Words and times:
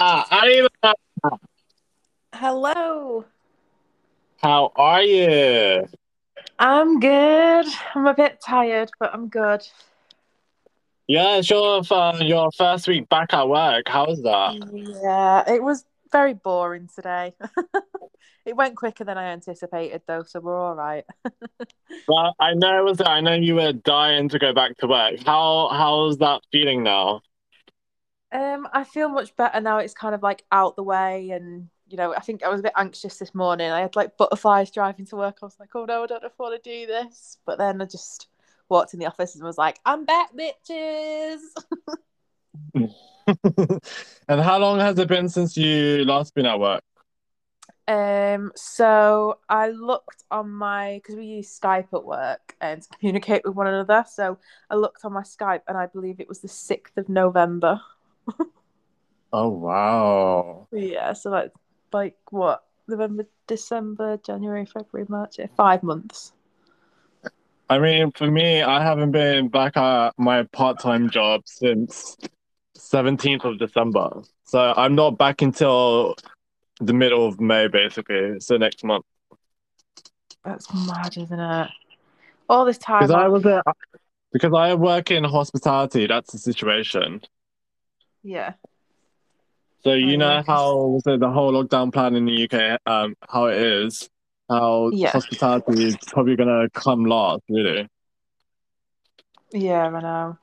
Arriba! 0.00 0.68
Hello. 2.32 3.26
How 4.38 4.72
are 4.74 5.02
you? 5.02 5.88
I'm 6.58 7.00
good. 7.00 7.66
I'm 7.94 8.06
a 8.06 8.14
bit 8.14 8.40
tired, 8.42 8.90
but 8.98 9.12
I'm 9.12 9.28
good. 9.28 9.62
Yeah, 11.06 11.36
it's 11.36 11.50
your, 11.50 11.82
uh, 11.90 12.18
your 12.20 12.50
first 12.52 12.88
week 12.88 13.10
back 13.10 13.34
at 13.34 13.46
work. 13.46 13.88
How's 13.88 14.22
that? 14.22 14.54
Yeah, 15.02 15.52
it 15.52 15.62
was 15.62 15.84
very 16.10 16.32
boring 16.32 16.88
today. 16.94 17.34
it 18.46 18.56
went 18.56 18.76
quicker 18.76 19.04
than 19.04 19.18
I 19.18 19.24
anticipated, 19.32 20.00
though, 20.06 20.22
so 20.22 20.40
we're 20.40 20.58
all 20.58 20.74
right. 20.74 21.04
Well, 22.08 22.34
I 22.40 22.54
know 22.54 22.78
it 22.78 22.84
was. 22.84 23.00
I 23.04 23.20
know 23.20 23.34
you 23.34 23.56
were 23.56 23.72
dying 23.72 24.28
to 24.30 24.38
go 24.38 24.52
back 24.52 24.76
to 24.78 24.86
work. 24.86 25.20
How 25.24 25.68
how's 25.72 26.18
that 26.18 26.40
feeling 26.50 26.82
now? 26.82 27.20
Um, 28.32 28.68
I 28.72 28.84
feel 28.84 29.08
much 29.08 29.34
better 29.36 29.60
now. 29.60 29.78
It's 29.78 29.94
kind 29.94 30.14
of 30.14 30.22
like 30.22 30.44
out 30.52 30.76
the 30.76 30.82
way, 30.82 31.30
and 31.30 31.68
you 31.88 31.96
know, 31.96 32.14
I 32.14 32.20
think 32.20 32.42
I 32.42 32.48
was 32.48 32.60
a 32.60 32.64
bit 32.64 32.72
anxious 32.76 33.18
this 33.18 33.34
morning. 33.34 33.70
I 33.70 33.80
had 33.80 33.96
like 33.96 34.16
butterflies 34.16 34.70
driving 34.70 35.06
to 35.06 35.16
work. 35.16 35.38
I 35.42 35.46
was 35.46 35.58
like, 35.58 35.70
oh 35.74 35.84
no, 35.84 36.04
I 36.04 36.06
don't 36.06 36.22
know 36.22 36.28
if 36.28 36.40
I 36.40 36.42
want 36.42 36.62
to 36.62 36.70
do 36.70 36.86
this. 36.86 37.38
But 37.44 37.58
then 37.58 37.82
I 37.82 37.84
just 37.84 38.28
walked 38.68 38.94
in 38.94 39.00
the 39.00 39.06
office 39.06 39.34
and 39.34 39.44
was 39.44 39.58
like, 39.58 39.80
I'm 39.84 40.04
back, 40.04 40.30
bitches. 40.34 41.40
and 44.28 44.40
how 44.40 44.58
long 44.58 44.78
has 44.78 44.98
it 44.98 45.08
been 45.08 45.28
since 45.28 45.56
you 45.56 46.04
last 46.04 46.34
been 46.34 46.46
at 46.46 46.60
work? 46.60 46.82
Um, 47.88 48.52
so 48.54 49.38
I 49.48 49.70
looked 49.70 50.22
on 50.30 50.48
my 50.50 51.00
because 51.02 51.16
we 51.16 51.26
use 51.26 51.58
Skype 51.58 51.88
at 51.92 52.04
work 52.04 52.54
and 52.60 52.82
to 52.82 52.88
communicate 52.98 53.42
with 53.44 53.56
one 53.56 53.66
another. 53.66 54.04
So 54.08 54.38
I 54.70 54.76
looked 54.76 55.04
on 55.04 55.12
my 55.12 55.22
Skype 55.22 55.62
and 55.66 55.76
I 55.76 55.86
believe 55.86 56.20
it 56.20 56.28
was 56.28 56.38
the 56.38 56.48
sixth 56.48 56.96
of 56.96 57.08
November. 57.08 57.80
Oh 59.32 59.48
wow! 59.48 60.66
Yeah, 60.72 61.12
so 61.12 61.30
like 61.30 61.52
like 61.92 62.16
what? 62.30 62.64
November, 62.88 63.26
December, 63.46 64.16
January, 64.16 64.66
February, 64.66 65.06
March. 65.08 65.38
Yeah, 65.38 65.46
five 65.56 65.84
months. 65.84 66.32
I 67.68 67.78
mean, 67.78 68.10
for 68.10 68.28
me, 68.28 68.62
I 68.62 68.82
haven't 68.82 69.12
been 69.12 69.46
back 69.46 69.76
at 69.76 70.18
my 70.18 70.42
part-time 70.52 71.08
job 71.08 71.42
since 71.46 72.16
17th 72.76 73.44
of 73.44 73.60
December. 73.60 74.22
So 74.44 74.74
I'm 74.76 74.96
not 74.96 75.16
back 75.16 75.40
until 75.40 76.16
the 76.80 76.92
middle 76.92 77.24
of 77.24 77.40
May, 77.40 77.68
basically. 77.68 78.40
So 78.40 78.56
next 78.56 78.82
month. 78.82 79.04
That's 80.44 80.66
mad, 80.74 81.16
isn't 81.16 81.38
it? 81.38 81.70
All 82.48 82.64
this 82.64 82.78
time. 82.78 83.02
Because 83.02 83.14
I 83.14 83.28
was 83.28 83.44
a, 83.44 83.62
because 84.32 84.52
I 84.52 84.74
work 84.74 85.12
in 85.12 85.22
hospitality. 85.22 86.08
That's 86.08 86.32
the 86.32 86.38
situation. 86.38 87.20
Yeah. 88.22 88.54
So 89.82 89.94
you 89.94 90.18
know 90.18 90.42
how 90.46 91.00
it, 91.06 91.20
the 91.20 91.30
whole 91.30 91.52
lockdown 91.52 91.92
plan 91.92 92.14
in 92.14 92.26
the 92.26 92.44
UK, 92.48 92.78
um, 92.86 93.16
how 93.28 93.46
it 93.46 93.56
is, 93.56 94.10
how 94.48 94.90
Yeah. 94.92 95.12
hospitality 95.12 95.86
is 95.86 95.96
probably 96.08 96.36
gonna 96.36 96.68
come 96.70 97.04
last, 97.06 97.42
really. 97.48 97.88
Yeah, 99.52 99.86
I 99.88 100.00
know. 100.00 100.38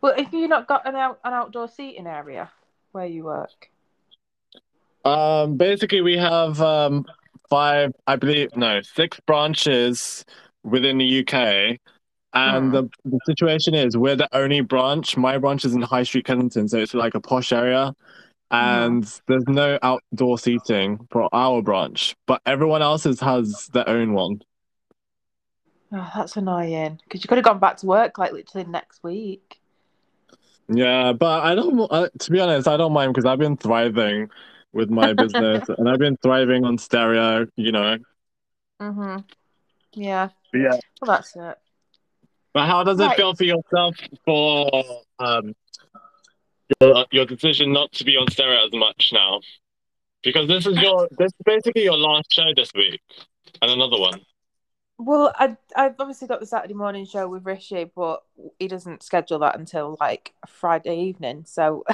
Well, 0.00 0.14
if 0.18 0.32
you 0.32 0.48
not 0.48 0.66
got 0.66 0.86
an 0.86 0.96
out 0.96 1.20
an 1.24 1.32
outdoor 1.32 1.68
seating 1.68 2.06
area 2.06 2.50
where 2.92 3.06
you 3.06 3.24
work. 3.24 3.70
Um, 5.04 5.56
basically, 5.56 6.00
we 6.00 6.16
have 6.16 6.60
um 6.60 7.06
five, 7.48 7.92
I 8.06 8.16
believe, 8.16 8.56
no, 8.56 8.80
six 8.82 9.20
branches 9.20 10.24
within 10.64 10.98
the 10.98 11.20
UK, 11.20 11.78
and 12.34 12.66
Hmm. 12.66 12.70
the, 12.72 12.90
the 13.04 13.18
situation 13.26 13.74
is 13.74 13.96
we're 13.96 14.16
the 14.16 14.28
only 14.36 14.60
branch. 14.60 15.16
My 15.16 15.38
branch 15.38 15.64
is 15.64 15.74
in 15.74 15.82
High 15.82 16.02
Street, 16.02 16.26
Kensington, 16.26 16.68
so 16.68 16.78
it's 16.78 16.94
like 16.94 17.14
a 17.14 17.20
posh 17.20 17.52
area, 17.52 17.94
and 18.50 19.04
there's 19.26 19.46
no 19.46 19.78
outdoor 19.82 20.38
seating 20.38 21.06
for 21.10 21.28
our 21.32 21.62
branch, 21.62 22.14
but 22.26 22.42
everyone 22.44 22.82
else's 22.82 23.20
has 23.20 23.68
their 23.72 23.88
own 23.88 24.12
one. 24.12 24.42
Oh, 25.92 26.10
that's 26.14 26.36
annoying. 26.36 27.00
Because 27.04 27.22
you 27.22 27.28
could 27.28 27.38
have 27.38 27.44
gone 27.44 27.60
back 27.60 27.76
to 27.78 27.86
work 27.86 28.18
like 28.18 28.32
literally 28.32 28.68
next 28.68 29.02
week. 29.04 29.60
Yeah, 30.68 31.12
but 31.12 31.44
I 31.44 31.54
don't. 31.54 31.78
Uh, 31.90 32.08
to 32.18 32.30
be 32.30 32.40
honest, 32.40 32.66
I 32.66 32.76
don't 32.76 32.92
mind 32.92 33.12
because 33.14 33.26
I've 33.26 33.38
been 33.38 33.56
thriving 33.56 34.30
with 34.72 34.90
my 34.90 35.12
business, 35.12 35.68
and 35.78 35.88
I've 35.88 35.98
been 35.98 36.16
thriving 36.16 36.64
on 36.64 36.78
stereo. 36.78 37.46
You 37.56 37.70
know. 37.72 37.98
Mm-hmm. 38.80 39.18
Yeah. 39.92 40.30
But 40.52 40.58
yeah. 40.58 40.78
Well, 41.00 41.16
that's 41.16 41.36
it. 41.36 41.58
But 42.54 42.66
how 42.66 42.84
does 42.84 42.98
it 43.00 43.02
Right. 43.02 43.16
feel 43.16 43.34
for 43.34 43.44
yourself 43.44 43.96
for 44.24 45.02
um 45.18 45.54
your, 46.80 47.04
your 47.10 47.26
decision 47.26 47.72
not 47.72 47.92
to 47.92 48.04
be 48.04 48.16
on 48.16 48.30
stereo 48.30 48.64
as 48.64 48.72
much 48.72 49.10
now? 49.12 49.40
Because 50.22 50.48
this 50.48 50.64
is 50.64 50.78
your 50.78 51.08
this 51.18 51.32
is 51.32 51.40
basically 51.44 51.82
your 51.84 51.98
last 51.98 52.32
show 52.32 52.54
this 52.56 52.70
week, 52.74 53.00
and 53.60 53.70
another 53.70 53.98
one. 53.98 54.20
Well, 54.96 55.34
I 55.36 55.56
I've 55.74 55.96
obviously 55.98 56.28
got 56.28 56.38
the 56.38 56.46
Saturday 56.46 56.74
morning 56.74 57.04
show 57.04 57.28
with 57.28 57.44
Rishi, 57.44 57.90
but 57.94 58.22
he 58.60 58.68
doesn't 58.68 59.02
schedule 59.02 59.40
that 59.40 59.58
until 59.58 59.96
like 60.00 60.32
Friday 60.46 60.96
evening. 61.00 61.44
So, 61.46 61.84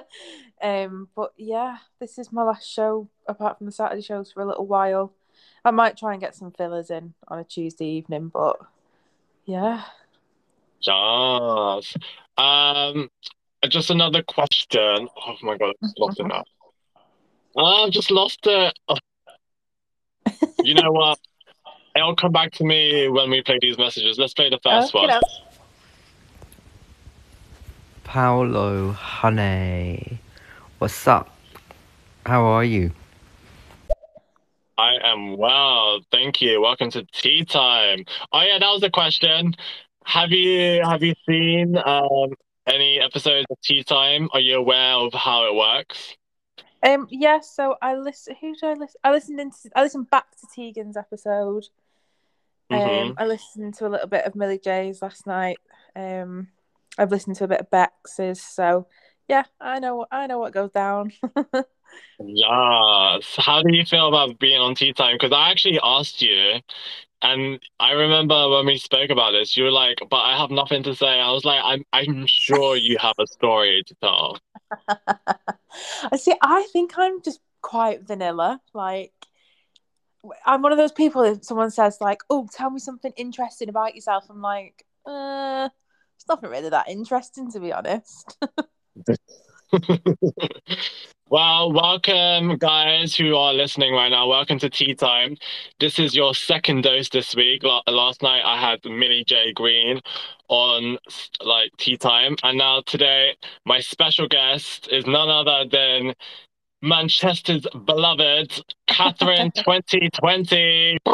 um, 0.62 1.08
but 1.14 1.34
yeah, 1.36 1.76
this 2.00 2.18
is 2.18 2.32
my 2.32 2.42
last 2.42 2.66
show 2.66 3.08
apart 3.28 3.58
from 3.58 3.66
the 3.66 3.72
Saturday 3.72 4.00
shows 4.02 4.32
for 4.32 4.40
a 4.42 4.46
little 4.46 4.66
while. 4.66 5.12
I 5.64 5.70
might 5.70 5.98
try 5.98 6.12
and 6.12 6.20
get 6.20 6.34
some 6.34 6.50
fillers 6.50 6.88
in 6.90 7.12
on 7.28 7.38
a 7.38 7.44
Tuesday 7.44 7.86
evening, 7.86 8.28
but 8.28 8.56
yeah. 9.48 9.82
Yes. 10.82 11.96
Um, 12.36 13.08
just 13.68 13.90
another 13.90 14.22
question. 14.22 15.08
Oh 15.26 15.36
my 15.42 15.56
god, 15.56 15.70
I 15.70 15.86
just 15.86 15.98
lost 15.98 16.20
it 16.20 16.26
now. 16.26 16.44
I've 17.56 17.90
just 17.90 18.10
lost 18.10 18.40
it. 18.44 18.78
Oh. 18.88 18.96
You 20.62 20.74
know 20.74 20.92
what? 20.92 21.18
It'll 21.96 22.14
come 22.14 22.30
back 22.30 22.52
to 22.52 22.64
me 22.64 23.08
when 23.08 23.30
we 23.30 23.42
play 23.42 23.58
these 23.60 23.78
messages. 23.78 24.18
Let's 24.18 24.34
play 24.34 24.50
the 24.50 24.60
first 24.62 24.94
Okay, 24.94 25.06
one. 25.06 25.08
now. 25.08 25.20
Paolo, 28.04 28.92
honey, 28.92 30.18
what's 30.78 31.08
up? 31.08 31.34
How 32.26 32.44
are 32.44 32.64
you? 32.64 32.92
I 34.78 34.94
am 35.02 35.36
well, 35.36 36.00
thank 36.12 36.40
you. 36.40 36.60
Welcome 36.60 36.90
to 36.92 37.04
tea 37.12 37.44
time. 37.44 38.04
Oh 38.32 38.42
yeah, 38.42 38.60
that 38.60 38.70
was 38.70 38.80
the 38.80 38.90
question. 38.90 39.54
Have 40.04 40.30
you 40.30 40.82
have 40.84 41.02
you 41.02 41.14
seen 41.28 41.76
um 41.84 42.30
any 42.64 43.00
episodes 43.00 43.46
of 43.50 43.56
Tea 43.62 43.82
Time? 43.82 44.28
Are 44.32 44.40
you 44.40 44.56
aware 44.56 44.94
of 44.94 45.12
how 45.12 45.46
it 45.48 45.54
works? 45.54 46.14
Um, 46.82 47.08
yeah. 47.10 47.40
So 47.40 47.76
I 47.82 47.96
listen. 47.96 48.36
Who 48.40 48.54
did 48.54 48.64
I 48.64 48.74
listen? 48.74 49.00
I 49.02 49.10
listened 49.10 49.40
into. 49.40 49.70
I 49.74 49.82
listened 49.82 50.10
back 50.10 50.26
to 50.38 50.46
Tegan's 50.46 50.96
episode. 50.96 51.66
Um, 52.70 52.78
Mhm. 52.78 53.14
I 53.18 53.26
listened 53.26 53.74
to 53.74 53.86
a 53.86 53.88
little 53.88 54.06
bit 54.06 54.26
of 54.26 54.36
Millie 54.36 54.60
J's 54.60 55.02
last 55.02 55.26
night. 55.26 55.58
Um, 55.96 56.48
I've 56.96 57.10
listened 57.10 57.36
to 57.36 57.44
a 57.44 57.48
bit 57.48 57.60
of 57.60 57.70
Bex's. 57.70 58.40
So 58.40 58.86
yeah, 59.26 59.44
I 59.60 59.80
know. 59.80 60.06
I 60.10 60.28
know 60.28 60.38
what 60.38 60.52
goes 60.52 60.70
down. 60.70 61.12
Yes. 62.20 63.34
How 63.36 63.62
do 63.62 63.74
you 63.74 63.84
feel 63.84 64.08
about 64.08 64.38
being 64.38 64.60
on 64.60 64.74
Tea 64.74 64.92
Time? 64.92 65.14
Because 65.14 65.32
I 65.32 65.50
actually 65.50 65.78
asked 65.82 66.20
you, 66.20 66.60
and 67.22 67.60
I 67.78 67.92
remember 67.92 68.48
when 68.48 68.66
we 68.66 68.78
spoke 68.78 69.10
about 69.10 69.32
this, 69.32 69.56
you 69.56 69.64
were 69.64 69.70
like, 69.70 69.98
"But 70.10 70.18
I 70.18 70.36
have 70.36 70.50
nothing 70.50 70.82
to 70.84 70.94
say." 70.94 71.20
I 71.20 71.30
was 71.30 71.44
like, 71.44 71.60
"I'm 71.62 71.84
I'm 71.92 72.26
sure 72.26 72.76
you 72.76 72.98
have 72.98 73.14
a 73.18 73.26
story 73.26 73.82
to 73.86 73.94
tell." 74.02 74.38
I 74.88 76.16
see. 76.16 76.34
I 76.42 76.66
think 76.72 76.92
I'm 76.96 77.22
just 77.22 77.40
quite 77.62 78.02
vanilla. 78.02 78.60
Like, 78.74 79.12
I'm 80.44 80.62
one 80.62 80.72
of 80.72 80.78
those 80.78 80.92
people. 80.92 81.22
If 81.22 81.44
someone 81.44 81.70
says 81.70 81.98
like, 82.00 82.22
"Oh, 82.30 82.48
tell 82.52 82.70
me 82.70 82.80
something 82.80 83.12
interesting 83.16 83.68
about 83.68 83.94
yourself," 83.94 84.24
I'm 84.28 84.42
like, 84.42 84.84
uh, 85.06 85.68
it's 86.16 86.28
nothing 86.28 86.50
really 86.50 86.70
that 86.70 86.88
interesting, 86.88 87.50
to 87.52 87.60
be 87.60 87.72
honest. 87.72 88.36
Well, 91.30 91.72
welcome, 91.72 92.56
guys 92.56 93.14
who 93.14 93.36
are 93.36 93.52
listening 93.52 93.92
right 93.92 94.08
now. 94.08 94.26
Welcome 94.28 94.58
to 94.60 94.70
Tea 94.70 94.94
Time. 94.94 95.36
This 95.78 95.98
is 95.98 96.16
your 96.16 96.34
second 96.34 96.84
dose 96.84 97.10
this 97.10 97.36
week. 97.36 97.62
La- 97.64 97.82
Last 97.86 98.22
night 98.22 98.40
I 98.46 98.58
had 98.58 98.82
Millie 98.86 99.24
J 99.26 99.52
Green 99.52 100.00
on 100.48 100.96
like 101.44 101.70
Tea 101.76 101.98
Time, 101.98 102.34
and 102.42 102.56
now 102.56 102.80
today 102.86 103.36
my 103.66 103.78
special 103.78 104.26
guest 104.26 104.88
is 104.90 105.04
none 105.04 105.28
other 105.28 105.68
than 105.70 106.14
Manchester's 106.80 107.66
beloved 107.84 108.62
Catherine 108.86 109.50
2020. 109.56 110.96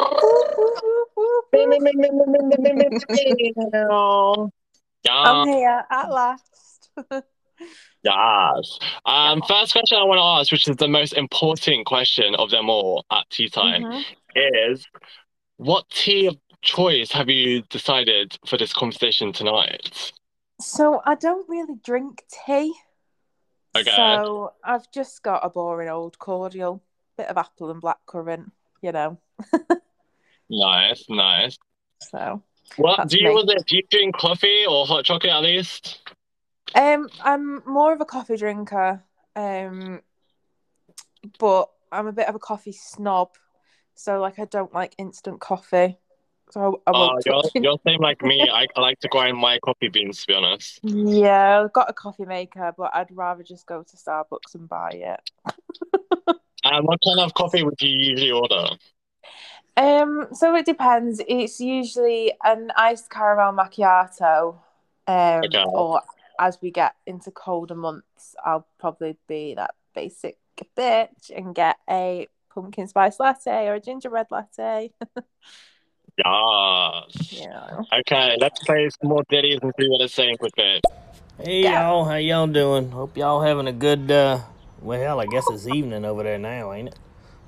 I'm 5.10 5.48
here 5.48 5.84
at 5.90 6.10
last. 6.12 6.90
Yes. 8.02 8.78
Um, 9.06 9.40
first 9.48 9.72
question 9.72 9.96
I 9.98 10.04
want 10.04 10.18
to 10.18 10.22
ask, 10.40 10.52
which 10.52 10.68
is 10.68 10.76
the 10.76 10.88
most 10.88 11.14
important 11.14 11.86
question 11.86 12.34
of 12.34 12.50
them 12.50 12.68
all 12.68 13.04
at 13.10 13.28
tea 13.30 13.48
time, 13.48 13.82
Mhm. 13.84 14.04
is 14.36 14.86
what 15.56 15.88
tea 15.88 16.26
of 16.26 16.36
choice 16.62 17.12
have 17.12 17.28
you 17.30 17.62
decided 17.62 18.36
for 18.46 18.56
this 18.58 18.72
conversation 18.72 19.32
tonight? 19.32 20.12
So 20.60 21.00
I 21.06 21.14
don't 21.14 21.48
really 21.48 21.76
drink 21.82 22.24
tea. 22.46 22.74
Okay. 23.76 23.90
So 23.90 24.52
I've 24.62 24.90
just 24.92 25.22
got 25.22 25.44
a 25.44 25.48
boring 25.50 25.88
old 25.88 26.18
cordial, 26.18 26.82
bit 27.16 27.28
of 27.28 27.36
apple 27.38 27.70
and 27.70 27.80
blackcurrant, 27.82 28.50
you 28.82 28.92
know. 28.92 29.18
Nice, 30.50 31.06
nice. 31.08 31.56
So 32.02 32.42
Well, 32.76 32.96
That's 32.98 33.12
do 33.12 33.18
you 33.18 33.28
me. 33.28 33.34
was 33.34 33.44
it, 33.48 33.66
do 33.66 33.76
you 33.76 33.82
drink 33.90 34.16
coffee 34.16 34.66
or 34.66 34.86
hot 34.86 35.04
chocolate 35.04 35.32
at 35.32 35.42
least? 35.42 36.00
Um 36.74 37.08
I'm 37.20 37.62
more 37.66 37.92
of 37.92 38.00
a 38.00 38.04
coffee 38.04 38.36
drinker. 38.36 39.02
Um 39.36 40.02
but 41.38 41.70
I'm 41.92 42.06
a 42.06 42.12
bit 42.12 42.28
of 42.28 42.34
a 42.34 42.38
coffee 42.38 42.72
snob. 42.72 43.36
So 43.94 44.20
like 44.20 44.38
I 44.38 44.44
don't 44.46 44.72
like 44.74 44.94
instant 44.98 45.40
coffee. 45.40 45.98
So 46.50 46.82
I 46.86 46.92
Uh, 46.92 47.08
won't 47.08 47.20
you're 47.26 47.42
touch 47.42 47.54
you're 47.60 47.78
same 47.86 48.00
like 48.00 48.22
me. 48.22 48.48
I, 48.48 48.66
I 48.76 48.80
like 48.80 49.00
to 49.00 49.08
grind 49.08 49.36
my 49.36 49.58
coffee 49.58 49.88
beans 49.88 50.20
to 50.22 50.26
be 50.28 50.34
honest. 50.34 50.80
Yeah, 50.82 51.62
I've 51.64 51.72
got 51.72 51.88
a 51.90 51.94
coffee 51.94 52.26
maker, 52.26 52.72
but 52.76 52.94
I'd 52.94 53.10
rather 53.10 53.42
just 53.42 53.66
go 53.66 53.82
to 53.82 53.96
Starbucks 53.96 54.54
and 54.54 54.68
buy 54.68 54.90
it. 54.90 55.20
And 56.62 56.86
what 56.86 56.98
kind 57.02 57.20
of 57.20 57.32
coffee 57.34 57.62
would 57.62 57.80
you 57.80 57.88
usually 57.90 58.30
order? 58.30 58.76
Um, 59.76 60.28
so 60.32 60.54
it 60.54 60.66
depends. 60.66 61.20
It's 61.28 61.60
usually 61.60 62.32
an 62.44 62.70
iced 62.76 63.10
caramel 63.10 63.52
macchiato. 63.52 64.56
Um, 65.06 65.54
Okay. 65.54 65.64
or 65.72 66.00
as 66.38 66.58
we 66.60 66.70
get 66.70 66.94
into 67.06 67.30
colder 67.30 67.74
months, 67.74 68.34
I'll 68.44 68.66
probably 68.78 69.16
be 69.28 69.54
that 69.54 69.74
basic 69.94 70.38
bitch 70.76 71.30
and 71.34 71.54
get 71.54 71.76
a 71.90 72.28
pumpkin 72.52 72.86
spice 72.88 73.18
latte 73.18 73.66
or 73.68 73.74
a 73.74 73.80
gingerbread 73.80 74.28
latte. 74.30 74.92
Yes. 76.16 77.32
Yeah. 77.32 77.82
Okay, 77.92 78.36
let's 78.38 78.58
play 78.60 78.88
some 79.00 79.08
more 79.08 79.24
ditties 79.28 79.58
and 79.62 79.72
see 79.78 79.88
what 79.88 80.00
it's 80.00 80.14
saying 80.14 80.36
quickly. 80.36 80.80
Hey 81.38 81.62
Yeah. 81.62 81.80
y'all, 81.80 82.04
how 82.04 82.14
y'all 82.14 82.46
doing? 82.46 82.92
Hope 82.92 83.16
y'all 83.16 83.40
having 83.40 83.66
a 83.66 83.72
good 83.72 84.08
uh 84.12 84.38
well 84.80 85.18
I 85.18 85.26
guess 85.26 85.50
it's 85.50 85.66
evening 85.66 86.04
over 86.04 86.22
there 86.22 86.38
now, 86.38 86.72
ain't 86.72 86.88
it? 86.88 86.98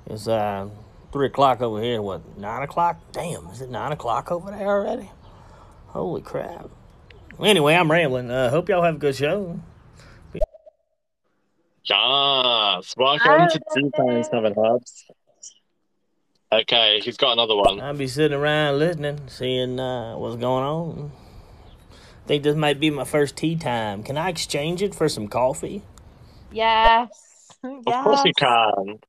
It's 0.07 0.27
uh 0.27 0.67
three 1.13 1.27
o'clock 1.27 1.61
over 1.61 1.81
here, 1.81 2.01
what, 2.01 2.37
nine 2.37 2.63
o'clock? 2.63 2.97
Damn, 3.13 3.47
is 3.47 3.61
it 3.61 3.69
nine 3.69 3.93
o'clock 3.93 4.33
over 4.33 4.51
there 4.51 4.67
already? 4.67 5.09
Holy 5.87 6.21
crap. 6.21 6.69
Anyway, 7.39 7.75
I'm 7.75 7.91
rambling. 7.91 8.31
Uh 8.31 8.49
hope 8.49 8.67
y'all 8.67 8.83
have 8.83 8.95
a 8.95 8.97
good 8.97 9.15
show. 9.15 9.59
Yes. 11.83 12.95
Welcome 12.97 13.47
to 13.49 13.59
Tea 13.75 13.91
Time 13.95 14.23
Southern 14.23 14.55
Herbs. 14.57 15.05
Okay, 16.51 16.99
he's 17.03 17.17
got 17.17 17.33
another 17.33 17.55
one. 17.55 17.79
I'll 17.79 17.95
be 17.95 18.07
sitting 18.07 18.37
around 18.37 18.79
listening, 18.79 19.19
seeing 19.27 19.79
uh 19.79 20.17
what's 20.17 20.37
going 20.37 20.63
on. 20.63 21.11
I 21.91 22.27
think 22.27 22.43
this 22.43 22.55
might 22.55 22.79
be 22.79 22.89
my 22.89 23.03
first 23.03 23.35
tea 23.35 23.55
time. 23.55 24.01
Can 24.03 24.17
I 24.17 24.29
exchange 24.29 24.81
it 24.81 24.95
for 24.95 25.07
some 25.07 25.27
coffee? 25.27 25.83
Yes. 26.51 27.51
Of 27.63 28.03
course 28.03 28.25
you 28.25 28.33
can. 28.33 28.99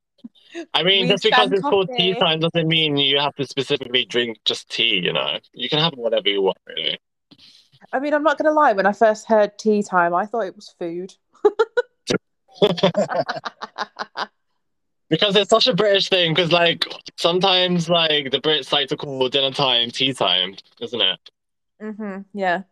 I 0.75 0.83
mean, 0.83 1.07
We 1.07 1.09
just 1.09 1.25
because 1.25 1.47
stand 1.47 1.53
it's 1.55 1.63
called 1.63 1.89
tea 1.97 2.15
time 2.15 2.41
doesn't 2.41 2.69
mean 2.69 2.97
you 2.97 3.19
have 3.21 3.35
to 3.37 3.47
specifically 3.47 4.05
drink 4.05 4.39
just 4.45 4.71
tea, 4.71 4.99
you 4.99 5.13
know? 5.13 5.39
You 5.53 5.69
can 5.69 5.79
have 5.79 5.95
whatever 5.95 6.29
you 6.29 6.43
want, 6.43 6.59
really. 6.67 6.99
I 7.93 8.01
mean, 8.01 8.15
I'm 8.15 8.23
not 8.23 8.39
gonna 8.39 8.53
lie. 8.53 8.73
When 8.73 8.87
I 8.87 8.93
first 8.93 9.27
heard 9.27 9.59
tea 9.59 9.83
time, 9.83 10.15
I 10.15 10.27
thought 10.27 10.47
it 10.47 10.57
was 10.57 10.75
food. 10.79 11.15
Because 15.11 15.37
it's 15.37 15.49
such 15.49 15.67
a 15.67 15.73
British 15.75 16.11
thing, 16.11 16.35
because, 16.35 16.53
like, 16.53 16.85
sometimes, 17.17 17.89
like, 17.89 18.31
the 18.31 18.41
Brits 18.43 18.73
like 18.73 18.89
to 18.89 18.97
call 18.97 19.27
dinner 19.31 19.51
time 19.51 19.91
tea 19.91 20.13
time, 20.13 20.55
isn't 20.83 21.01
it? 21.01 21.19
hmm 21.81 22.19
Yeah. 22.35 22.65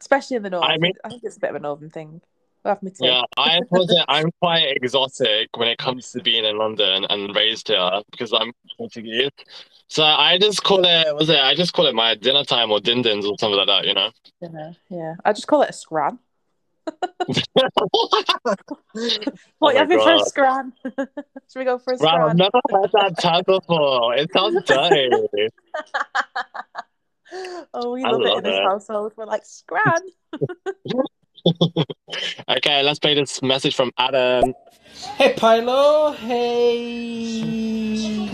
Especially 0.00 0.38
in 0.38 0.42
the 0.42 0.50
north. 0.50 0.64
I 0.68 0.76
mean- 0.78 0.94
I 1.04 1.08
think 1.10 1.22
it's 1.22 1.36
a 1.36 1.40
bit 1.40 1.50
of 1.50 1.56
a 1.56 1.60
northern 1.60 1.90
thing. 1.90 2.20
We'll 2.64 2.78
me 2.82 2.90
too. 2.90 3.06
Yeah, 3.06 3.22
I 3.36 3.60
that 3.70 4.04
I'm 4.08 4.30
quite 4.40 4.76
exotic 4.76 5.48
when 5.56 5.68
it 5.68 5.78
comes 5.78 6.10
to 6.12 6.22
being 6.22 6.44
in 6.44 6.56
London 6.58 7.04
and 7.10 7.34
raised 7.34 7.68
here 7.68 8.02
because 8.10 8.32
I'm 8.32 8.52
Portuguese. 8.76 9.30
So 9.88 10.04
I 10.04 10.38
just 10.38 10.62
call 10.62 10.84
it, 10.84 11.06
what 11.06 11.16
was 11.16 11.28
it? 11.28 11.38
I 11.38 11.54
just 11.54 11.72
call 11.72 11.86
it 11.86 11.94
my 11.94 12.14
dinner 12.14 12.44
time 12.44 12.70
or 12.70 12.78
dindins 12.78 13.24
or 13.24 13.36
something 13.38 13.58
like 13.58 13.66
that, 13.66 13.86
you 13.86 13.94
know? 13.94 14.10
Yeah, 14.40 14.72
yeah. 14.88 15.14
I 15.24 15.32
just 15.32 15.46
call 15.46 15.62
it 15.62 15.70
a 15.70 15.72
scran. 15.72 16.18
Oh 18.94 19.10
What 19.58 19.68
my 19.68 19.72
you 19.72 19.78
having 19.78 19.98
for 19.98 20.14
a 20.14 20.18
scran? 20.26 20.72
Should 20.84 21.58
we 21.58 21.64
go 21.64 21.78
for 21.78 21.94
a 21.94 21.96
Wow, 21.98 22.28
I've 22.28 22.36
never 22.36 22.60
heard 22.70 22.90
that 22.92 23.14
term 23.20 23.42
before. 23.46 24.14
It 24.14 24.30
sounds 24.32 24.62
dirty. 24.64 25.10
oh, 27.72 27.92
we 27.92 28.04
I 28.04 28.10
love 28.10 28.20
it 28.20 28.24
love 28.24 28.38
in 28.38 28.44
this 28.44 28.58
household. 28.58 29.12
We're 29.16 29.26
like 29.26 29.44
scran. 29.44 30.00
okay, 32.48 32.82
let's 32.82 32.98
play 32.98 33.14
this 33.14 33.42
message 33.42 33.74
from 33.74 33.90
Adam. 33.98 34.54
Hey 35.16 35.34
Pilo, 35.34 36.14
hey 36.14 38.30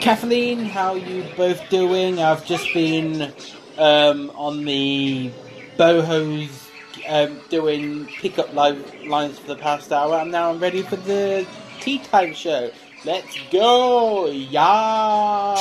Kathleen, 0.00 0.64
how 0.64 0.94
you 0.94 1.24
both 1.36 1.68
doing? 1.68 2.20
I've 2.20 2.44
just 2.46 2.72
been 2.72 3.32
um, 3.76 4.30
on 4.34 4.64
the 4.64 5.30
bohos 5.76 6.68
um, 7.08 7.40
doing 7.50 8.06
pickup 8.06 8.52
live 8.54 8.82
lines 9.06 9.38
for 9.38 9.48
the 9.48 9.56
past 9.56 9.92
hour, 9.92 10.16
and 10.16 10.32
now 10.32 10.50
I'm 10.50 10.58
ready 10.58 10.82
for 10.82 10.96
the 10.96 11.46
tea 11.80 11.98
time 11.98 12.34
show. 12.34 12.70
Let's 13.04 13.36
go, 13.50 14.26
yeah! 14.26 15.54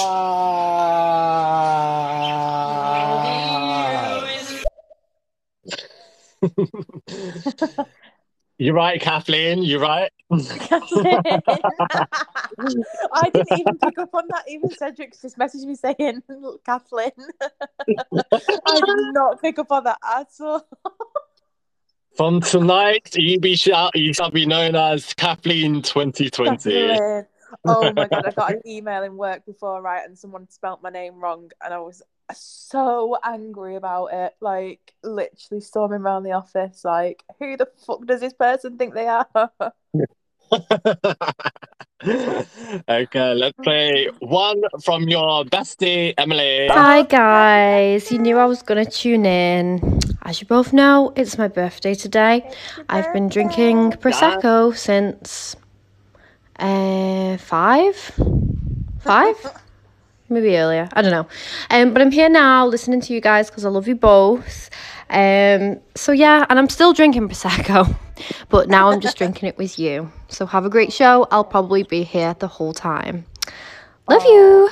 You're 8.59 8.73
right, 8.73 8.99
Kathleen. 8.99 9.61
You're 9.61 9.79
right. 9.79 10.11
Kathleen. 10.31 11.21
I 13.13 13.29
didn't 13.31 13.59
even 13.59 13.77
pick 13.77 13.99
up 13.99 14.09
on 14.13 14.23
that. 14.29 14.45
Even 14.47 14.71
Cedric's 14.71 15.21
just 15.21 15.37
messaged 15.37 15.65
me 15.65 15.75
saying, 15.75 16.23
Kathleen. 16.65 17.11
I 18.65 18.81
did 18.81 19.13
not 19.13 19.39
pick 19.41 19.59
up 19.59 19.71
on 19.71 19.83
that 19.83 19.99
at 20.03 20.27
all. 20.39 20.67
From 22.15 22.41
tonight, 22.41 23.15
you 23.15 23.39
be 23.39 23.55
shall 23.55 23.91
you 23.93 24.11
shall 24.11 24.31
be 24.31 24.47
known 24.47 24.75
as 24.75 25.13
Kathleen 25.13 25.83
2020. 25.83 26.49
Kathleen. 26.49 27.27
Oh 27.63 27.93
my 27.93 28.07
god, 28.07 28.25
I 28.25 28.31
got 28.31 28.53
an 28.53 28.61
email 28.65 29.03
in 29.03 29.17
work 29.17 29.45
before, 29.45 29.83
right, 29.83 30.03
and 30.03 30.17
someone 30.17 30.49
spelt 30.49 30.81
my 30.81 30.89
name 30.89 31.19
wrong, 31.19 31.51
and 31.63 31.73
I 31.73 31.77
was 31.77 32.01
so 32.33 33.17
angry 33.23 33.75
about 33.75 34.07
it. 34.07 34.35
Like, 34.39 34.93
literally 35.03 35.61
storming 35.61 36.01
around 36.01 36.23
the 36.23 36.33
office, 36.33 36.83
like, 36.83 37.23
who 37.39 37.57
the 37.57 37.67
fuck 37.85 38.05
does 38.05 38.21
this 38.21 38.33
person 38.33 38.77
think 38.77 38.93
they 38.93 39.07
are? 39.07 39.27
okay, 42.89 43.33
let's 43.33 43.57
play 43.63 44.09
one 44.19 44.61
from 44.83 45.03
your 45.09 45.43
bestie, 45.45 46.13
Emily. 46.17 46.67
Hi 46.69 47.03
guys, 47.03 48.11
you 48.11 48.19
knew 48.19 48.37
I 48.37 48.45
was 48.45 48.61
gonna 48.61 48.85
tune 48.85 49.25
in. 49.25 49.99
As 50.23 50.39
you 50.41 50.47
both 50.47 50.73
know, 50.73 51.11
it's 51.15 51.37
my 51.37 51.47
birthday 51.47 51.95
today. 51.95 52.49
I've 52.89 53.11
been 53.13 53.29
drinking 53.29 53.91
prosecco 53.93 54.75
since 54.75 55.55
uh 56.59 57.37
five, 57.37 57.95
five, 58.99 59.35
maybe 60.29 60.57
earlier. 60.57 60.89
I 60.93 61.01
don't 61.01 61.11
know. 61.11 61.27
Um, 61.69 61.93
but 61.93 62.01
I'm 62.01 62.11
here 62.11 62.29
now 62.29 62.65
listening 62.65 63.01
to 63.01 63.13
you 63.13 63.21
guys 63.21 63.49
because 63.49 63.65
I 63.65 63.69
love 63.69 63.87
you 63.87 63.95
both. 63.95 64.69
Um, 65.09 65.79
so 65.95 66.11
yeah, 66.11 66.45
and 66.49 66.59
I'm 66.59 66.69
still 66.69 66.93
drinking 66.93 67.29
prosecco, 67.29 67.95
but 68.49 68.67
now 68.69 68.89
I'm 68.89 68.99
just 68.99 69.17
drinking 69.19 69.49
it 69.49 69.57
with 69.57 69.79
you. 69.79 70.11
So 70.27 70.45
have 70.45 70.65
a 70.65 70.69
great 70.69 70.91
show. 70.91 71.27
I'll 71.31 71.43
probably 71.43 71.83
be 71.83 72.03
here 72.03 72.35
the 72.39 72.47
whole 72.47 72.73
time. 72.73 73.25
Love 74.09 74.23
you. 74.23 74.69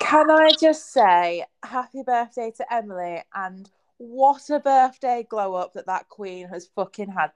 Can 0.00 0.30
I 0.30 0.50
just 0.60 0.92
say 0.92 1.44
happy 1.62 2.02
birthday 2.02 2.52
to 2.56 2.74
Emily 2.74 3.22
and 3.34 3.70
what 3.98 4.50
a 4.50 4.60
birthday 4.60 5.26
glow 5.28 5.54
up 5.54 5.74
that 5.74 5.86
that 5.86 6.08
queen 6.08 6.48
has 6.48 6.68
fucking 6.74 7.10
had. 7.10 7.30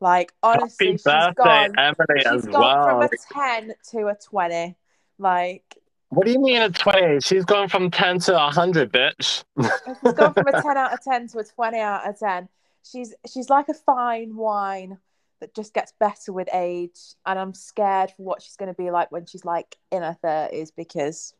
Like 0.00 0.32
honestly, 0.42 0.86
Happy 0.86 0.96
she's 0.96 1.02
birthday, 1.04 1.34
gone. 1.44 1.78
Emily, 1.78 2.18
She's 2.18 2.26
as 2.26 2.46
gone 2.46 2.88
from 2.88 3.02
a 3.02 3.08
ten 3.32 3.74
to 3.90 4.08
a 4.08 4.16
twenty. 4.16 4.76
Like 5.18 5.78
What 6.12 6.26
do 6.26 6.32
you 6.32 6.40
mean 6.40 6.60
a 6.60 6.68
20? 6.68 7.20
She's 7.20 7.46
gone 7.46 7.70
from 7.70 7.90
10 7.90 8.18
to 8.20 8.34
100, 8.34 8.92
bitch. 8.92 9.44
she's 9.58 10.12
gone 10.12 10.34
from 10.34 10.46
a 10.46 10.60
ten 10.60 10.76
out 10.76 10.92
of 10.92 11.02
ten 11.02 11.26
to 11.28 11.38
a 11.38 11.44
twenty 11.44 11.78
out 11.78 12.06
of 12.06 12.18
ten. 12.18 12.50
She's 12.84 13.14
she's 13.32 13.48
like 13.48 13.70
a 13.70 13.74
fine 13.74 14.36
wine 14.36 14.98
that 15.40 15.54
just 15.54 15.72
gets 15.72 15.94
better 15.98 16.30
with 16.34 16.50
age, 16.52 17.00
and 17.24 17.38
I'm 17.38 17.54
scared 17.54 18.10
for 18.10 18.24
what 18.24 18.42
she's 18.42 18.56
going 18.56 18.68
to 18.68 18.74
be 18.74 18.90
like 18.90 19.10
when 19.10 19.24
she's 19.24 19.46
like 19.46 19.78
in 19.90 20.02
her 20.02 20.14
thirties 20.20 20.70
because. 20.70 21.32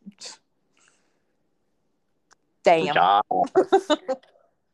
Damn. 2.65 2.97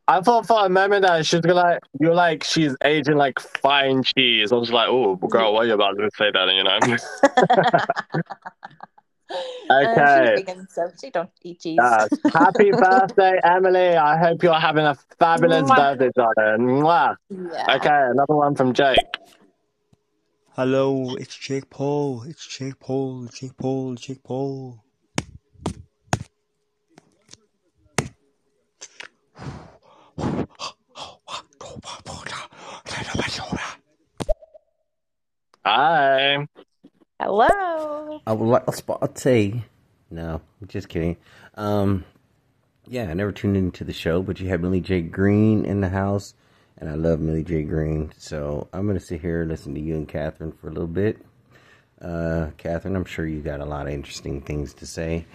I 0.07 0.21
thought 0.21 0.47
for 0.47 0.65
a 0.65 0.69
moment 0.69 1.05
that 1.05 1.25
she's 1.25 1.41
gonna 1.41 1.55
like 1.55 1.79
you're 1.99 2.15
like 2.15 2.45
she's 2.45 2.73
aging 2.85 3.17
like 3.17 3.37
fine 3.39 4.03
cheese. 4.03 4.53
I 4.53 4.55
was 4.55 4.71
like, 4.71 4.87
oh 4.87 5.17
girl, 5.17 5.53
why 5.53 5.59
are 5.59 5.65
you 5.65 5.73
about 5.73 5.97
to 5.97 6.09
say 6.17 6.31
that? 6.31 6.53
You 6.53 6.63
know? 6.63 6.79
Uh, 9.29 9.85
okay. 9.91 10.33
she's 10.35 10.45
vegan, 10.45 10.67
so 10.69 10.89
she 10.99 11.09
don't 11.11 11.29
eat 11.43 11.59
cheese. 11.59 11.77
Yes. 11.79 12.09
Happy 12.33 12.71
birthday, 12.83 13.39
Emily. 13.43 13.95
I 13.95 14.17
hope 14.17 14.41
you're 14.41 14.53
having 14.53 14.85
a 14.85 14.95
fabulous 15.19 15.69
Mwah. 15.69 15.75
birthday, 15.75 16.09
darling. 16.15 16.67
Mwah. 16.81 17.15
yeah. 17.29 17.75
Okay, 17.75 18.07
another 18.11 18.35
one 18.35 18.55
from 18.55 18.73
Jake. 18.73 18.97
Hello, 20.55 21.15
it's 21.15 21.35
Jake 21.37 21.69
Paul. 21.69 22.23
It's 22.23 22.45
Jake 22.47 22.79
Paul. 22.79 23.27
Jake 23.27 23.55
Paul. 23.55 23.95
Jake 23.95 24.23
Paul. 24.23 24.83
Hi. 35.65 36.47
Hello. 37.19 38.21
I 38.25 38.31
would 38.31 38.45
like 38.47 38.63
a 38.67 38.71
spot 38.73 39.03
of 39.03 39.13
tea. 39.13 39.63
No, 40.09 40.41
I'm 40.61 40.67
just 40.69 40.87
kidding. 40.87 41.17
Um, 41.55 42.05
yeah, 42.87 43.09
I 43.09 43.13
never 43.13 43.31
tuned 43.33 43.57
into 43.57 43.83
the 43.83 43.91
show, 43.91 44.21
but 44.21 44.39
you 44.39 44.47
had 44.47 44.61
Millie 44.61 44.79
J. 44.79 45.01
Green 45.01 45.65
in 45.65 45.81
the 45.81 45.89
house, 45.89 46.33
and 46.77 46.89
I 46.89 46.93
love 46.95 47.19
Millie 47.19 47.43
J. 47.43 47.63
Green. 47.63 48.13
So 48.17 48.69
I'm 48.71 48.87
gonna 48.87 49.01
sit 49.01 49.19
here 49.21 49.41
and 49.41 49.51
listen 49.51 49.73
to 49.75 49.81
you 49.81 49.95
and 49.95 50.07
Catherine 50.07 50.53
for 50.53 50.69
a 50.69 50.71
little 50.71 50.87
bit. 50.87 51.17
Uh, 52.01 52.51
Catherine, 52.57 52.95
I'm 52.95 53.03
sure 53.05 53.27
you 53.27 53.41
got 53.41 53.59
a 53.59 53.65
lot 53.65 53.87
of 53.87 53.93
interesting 53.93 54.39
things 54.41 54.73
to 54.75 54.85
say. 54.87 55.25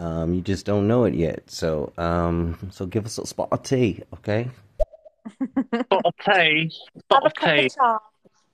Um, 0.00 0.34
you 0.34 0.40
just 0.40 0.66
don't 0.66 0.88
know 0.88 1.04
it 1.04 1.14
yet. 1.14 1.50
So, 1.50 1.92
um, 1.98 2.58
so 2.72 2.84
give 2.86 3.06
us 3.06 3.18
a 3.18 3.26
spot 3.26 3.48
of 3.52 3.62
tea, 3.62 4.02
okay? 4.14 4.50
Spot 5.84 6.02
of 6.04 6.14
tea. 6.24 6.72
Have 7.12 7.22
Spot 7.22 7.22
a 7.22 7.26
of 7.26 7.34
cup 7.34 7.54
tea. 7.54 7.66
of 7.66 7.74
cha. 7.74 7.98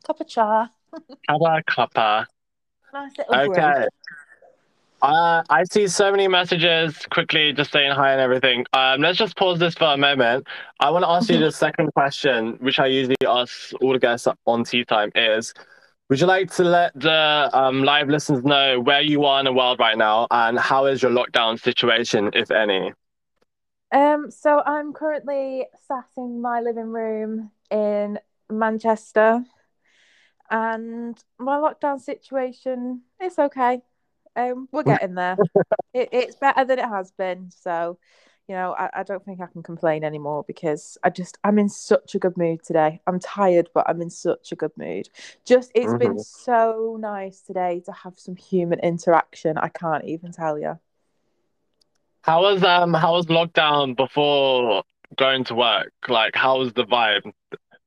Cup 0.06 0.20
of 0.20 0.28
cha. 0.28 0.68
How 1.28 1.36
a 1.36 1.62
cuppa? 1.62 2.26
Nice 2.94 3.18
little 3.18 3.34
brew. 3.34 3.56
Okay. 3.56 3.86
Uh, 5.02 5.42
I 5.50 5.64
see 5.64 5.88
so 5.88 6.12
many 6.12 6.28
messages 6.28 6.96
quickly 7.10 7.52
just 7.52 7.72
saying 7.72 7.90
hi 7.90 8.12
and 8.12 8.20
everything. 8.20 8.64
Um, 8.72 9.00
let's 9.00 9.18
just 9.18 9.36
pause 9.36 9.58
this 9.58 9.74
for 9.74 9.86
a 9.86 9.96
moment. 9.96 10.46
I 10.78 10.90
want 10.90 11.02
to 11.02 11.08
ask 11.08 11.28
you 11.28 11.38
the 11.38 11.50
second 11.50 11.92
question, 11.92 12.52
which 12.60 12.78
I 12.78 12.86
usually 12.86 13.16
ask 13.26 13.72
all 13.82 13.92
the 13.92 13.98
guests 13.98 14.28
on 14.46 14.62
Tea 14.62 14.84
Time 14.84 15.10
is 15.16 15.52
Would 16.08 16.20
you 16.20 16.28
like 16.28 16.52
to 16.52 16.62
let 16.62 16.92
the 16.94 17.50
um, 17.52 17.82
live 17.82 18.08
listeners 18.08 18.44
know 18.44 18.78
where 18.78 19.02
you 19.02 19.24
are 19.24 19.40
in 19.40 19.44
the 19.46 19.52
world 19.52 19.80
right 19.80 19.98
now 19.98 20.28
and 20.30 20.56
how 20.56 20.86
is 20.86 21.02
your 21.02 21.10
lockdown 21.10 21.60
situation, 21.60 22.30
if 22.32 22.52
any? 22.52 22.92
Um, 23.90 24.30
so 24.30 24.62
I'm 24.64 24.92
currently 24.92 25.66
sat 25.88 26.06
in 26.16 26.40
my 26.40 26.60
living 26.60 26.92
room 26.92 27.50
in 27.72 28.20
Manchester, 28.48 29.44
and 30.50 31.22
my 31.38 31.56
lockdown 31.56 32.00
situation 32.00 33.02
is 33.22 33.38
okay. 33.38 33.80
Um, 34.36 34.68
we're 34.72 34.82
getting 34.82 35.14
there. 35.14 35.38
it, 35.94 36.08
it's 36.12 36.36
better 36.36 36.64
than 36.64 36.78
it 36.78 36.88
has 36.88 37.12
been. 37.12 37.50
So, 37.50 37.98
you 38.48 38.54
know, 38.54 38.74
I, 38.78 38.90
I 39.00 39.02
don't 39.04 39.24
think 39.24 39.40
I 39.40 39.46
can 39.46 39.62
complain 39.62 40.04
anymore 40.04 40.44
because 40.46 40.98
I 41.02 41.10
just 41.10 41.38
I'm 41.44 41.58
in 41.58 41.68
such 41.68 42.14
a 42.14 42.18
good 42.18 42.36
mood 42.36 42.62
today. 42.62 43.00
I'm 43.06 43.20
tired, 43.20 43.70
but 43.74 43.88
I'm 43.88 44.02
in 44.02 44.10
such 44.10 44.52
a 44.52 44.56
good 44.56 44.72
mood. 44.76 45.08
Just 45.44 45.72
it's 45.74 45.94
been 45.94 46.18
so 46.18 46.98
nice 47.00 47.40
today 47.40 47.82
to 47.86 47.92
have 47.92 48.18
some 48.18 48.36
human 48.36 48.80
interaction. 48.80 49.56
I 49.56 49.68
can't 49.68 50.04
even 50.04 50.32
tell 50.32 50.58
you. 50.58 50.78
How 52.22 52.42
was 52.42 52.62
um 52.62 52.92
how 52.92 53.14
was 53.14 53.26
lockdown 53.26 53.96
before 53.96 54.82
going 55.16 55.44
to 55.44 55.54
work? 55.54 55.92
Like 56.08 56.34
how 56.34 56.58
was 56.58 56.72
the 56.74 56.84
vibe 56.84 57.32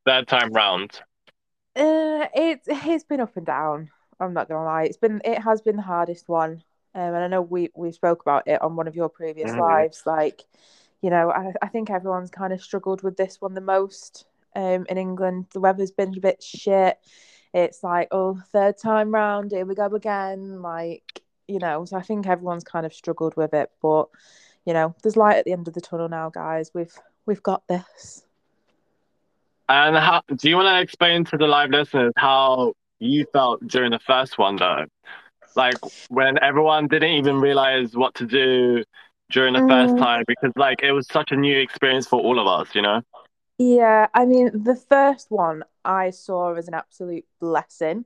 that 0.05 0.27
time 0.27 0.53
round? 0.53 1.01
Uh, 1.77 2.27
it 2.33 2.61
it's 2.65 3.03
been 3.03 3.21
up 3.21 3.37
and 3.37 3.45
down. 3.45 3.89
I'm 4.19 4.33
not 4.33 4.47
gonna 4.49 4.65
lie. 4.65 4.83
It's 4.83 4.97
been 4.97 5.21
it 5.23 5.39
has 5.39 5.61
been 5.61 5.75
the 5.75 5.81
hardest 5.83 6.27
one. 6.27 6.63
Um, 6.95 7.13
and 7.13 7.17
I 7.17 7.27
know 7.27 7.41
we 7.41 7.69
we 7.75 7.91
spoke 7.91 8.21
about 8.21 8.47
it 8.47 8.61
on 8.61 8.75
one 8.75 8.87
of 8.87 8.95
your 8.95 9.09
previous 9.09 9.51
Mhm. 9.51 9.59
lives. 9.59 10.03
Like, 10.05 10.43
you 11.01 11.11
know, 11.11 11.29
I, 11.31 11.53
I 11.61 11.67
think 11.67 11.89
everyone's 11.91 12.31
kind 12.31 12.51
of 12.51 12.61
struggled 12.63 13.03
with 13.03 13.17
this 13.17 13.39
one 13.39 13.53
the 13.53 13.61
most. 13.61 14.25
Um, 14.55 14.87
in 14.89 14.97
England, 14.97 15.45
the 15.53 15.59
weather's 15.59 15.91
been 15.91 16.17
a 16.17 16.19
bit 16.19 16.41
shit. 16.41 16.97
It's 17.53 17.83
like, 17.83 18.07
oh, 18.11 18.41
third 18.51 18.77
time 18.79 19.13
round, 19.13 19.51
here 19.51 19.65
we 19.65 19.75
go 19.75 19.85
again. 19.85 20.61
Like, 20.63 21.21
you 21.47 21.59
know, 21.59 21.85
so 21.85 21.95
I 21.97 22.01
think 22.01 22.27
everyone's 22.27 22.63
kind 22.63 22.85
of 22.85 22.93
struggled 22.93 23.35
with 23.37 23.53
it. 23.53 23.71
But, 23.81 24.09
you 24.65 24.73
know, 24.73 24.95
there's 25.03 25.15
light 25.15 25.37
at 25.37 25.45
the 25.45 25.53
end 25.53 25.67
of 25.67 25.75
the 25.75 25.81
tunnel 25.81 26.09
now, 26.09 26.29
guys. 26.31 26.71
We've 26.73 26.95
we've 27.27 27.43
got 27.43 27.67
this. 27.67 28.26
And 29.69 29.95
how 29.97 30.21
do 30.35 30.49
you 30.49 30.55
want 30.55 30.67
to 30.67 30.81
explain 30.81 31.25
to 31.25 31.37
the 31.37 31.47
live 31.47 31.69
listeners 31.69 32.13
how 32.17 32.73
you 32.99 33.25
felt 33.33 33.65
during 33.67 33.91
the 33.91 33.99
first 33.99 34.37
one 34.37 34.57
though? 34.57 34.85
Like 35.55 35.77
when 36.09 36.41
everyone 36.41 36.87
didn't 36.87 37.11
even 37.11 37.37
realize 37.37 37.95
what 37.95 38.15
to 38.15 38.25
do 38.25 38.83
during 39.31 39.53
the 39.53 39.63
first 39.67 39.95
Mm. 39.95 39.97
time 39.97 40.23
because 40.27 40.51
like 40.55 40.81
it 40.83 40.91
was 40.91 41.07
such 41.07 41.31
a 41.31 41.35
new 41.37 41.59
experience 41.59 42.07
for 42.07 42.19
all 42.21 42.39
of 42.39 42.47
us, 42.47 42.73
you 42.75 42.81
know? 42.81 43.01
Yeah, 43.57 44.07
I 44.13 44.25
mean, 44.25 44.51
the 44.63 44.75
first 44.75 45.31
one 45.31 45.63
I 45.83 46.11
saw 46.11 46.53
as 46.55 46.67
an 46.67 46.73
absolute 46.73 47.25
blessing. 47.39 48.05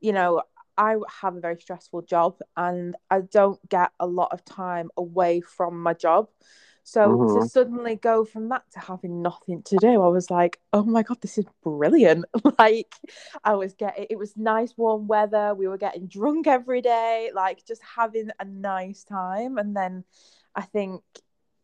You 0.00 0.12
know, 0.12 0.42
I 0.76 0.96
have 1.22 1.36
a 1.36 1.40
very 1.40 1.60
stressful 1.60 2.02
job 2.02 2.38
and 2.56 2.96
I 3.10 3.20
don't 3.22 3.60
get 3.68 3.92
a 4.00 4.06
lot 4.06 4.32
of 4.32 4.44
time 4.44 4.90
away 4.96 5.40
from 5.40 5.80
my 5.82 5.94
job. 5.94 6.28
So 6.92 7.20
to 7.28 7.40
Mhm. 7.40 7.50
suddenly 7.52 7.94
go 7.96 8.24
from 8.24 8.48
that 8.48 8.64
to 8.72 8.80
having 8.80 9.22
nothing 9.22 9.62
to 9.64 9.78
do, 9.78 10.02
I 10.02 10.08
was 10.08 10.30
like, 10.30 10.60
oh 10.72 10.82
my 10.84 11.02
God, 11.02 11.20
this 11.20 11.38
is 11.38 11.46
brilliant. 11.62 12.24
Like, 12.58 12.92
I 13.44 13.54
was 13.54 13.74
getting, 13.74 14.06
it 14.10 14.18
was 14.18 14.36
nice 14.36 14.76
warm 14.76 15.06
weather. 15.06 15.54
We 15.54 15.68
were 15.68 15.78
getting 15.78 16.06
drunk 16.08 16.46
every 16.46 16.82
day, 16.82 17.30
like 17.34 17.64
just 17.64 17.82
having 17.96 18.30
a 18.40 18.44
nice 18.44 19.04
time. 19.04 19.56
And 19.58 19.76
then 19.76 20.04
I 20.54 20.62
think 20.62 21.02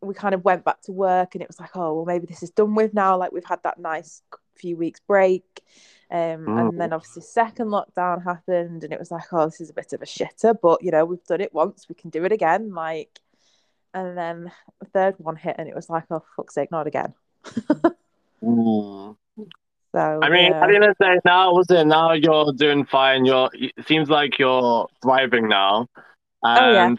we 0.01 0.15
kind 0.15 0.35
of 0.35 0.45
went 0.45 0.65
back 0.65 0.81
to 0.83 0.93
work 0.93 1.35
and 1.35 1.43
it 1.43 1.49
was 1.49 1.59
like, 1.61 1.77
oh, 1.77 1.95
well, 1.95 2.05
maybe 2.05 2.27
this 2.27 2.43
is 2.43 2.51
done 2.51 2.75
with 2.75 2.95
now. 2.95 3.17
Like, 3.19 3.33
we've 3.33 3.45
had 3.45 3.63
that 3.65 3.79
nice 3.81 4.23
few 4.55 4.77
weeks 4.77 5.01
break. 5.01 5.63
Um, 6.11 6.53
And 6.57 6.81
then 6.81 6.93
obviously, 6.93 7.23
second 7.23 7.69
lockdown 7.69 8.23
happened 8.23 8.85
and 8.85 8.93
it 8.93 8.99
was 8.99 9.11
like, 9.11 9.33
oh, 9.33 9.47
this 9.47 9.61
is 9.61 9.71
a 9.71 9.75
bit 9.75 9.93
of 9.93 10.03
a 10.03 10.07
shitter, 10.07 10.55
but 10.61 10.83
you 10.83 10.93
know, 10.93 11.05
we've 11.05 11.25
done 11.25 11.41
it 11.41 11.53
once, 11.53 11.89
we 11.89 11.95
can 11.97 12.11
do 12.11 12.25
it 12.25 12.33
again. 12.33 12.73
Like, 12.73 13.21
and 13.97 14.17
then 14.17 14.53
the 14.81 14.87
third 14.93 15.15
one 15.19 15.37
hit 15.37 15.57
and 15.59 15.69
it 15.69 15.75
was 15.75 15.89
like, 15.89 16.05
oh, 16.11 16.23
fuck's 16.37 16.55
sake, 16.55 16.71
not 16.71 16.87
again. 16.87 17.15
Mm. 18.45 19.17
So, 19.95 20.21
I 20.23 20.29
mean, 20.29 20.53
yeah. 20.53 20.63
end 20.63 20.85
of 20.85 20.95
the 20.99 21.21
now 21.25 21.53
was 21.55 21.71
it? 21.71 21.87
Now 21.87 22.13
you're 22.13 22.53
doing 22.53 22.85
fine. 22.85 23.25
You're. 23.25 23.49
It 23.55 23.73
seems 23.87 24.11
like 24.11 24.39
you're 24.39 24.87
thriving 25.01 25.49
now, 25.49 25.89
Oh, 26.45 26.73
yeah. 26.73 26.87
and 26.87 26.99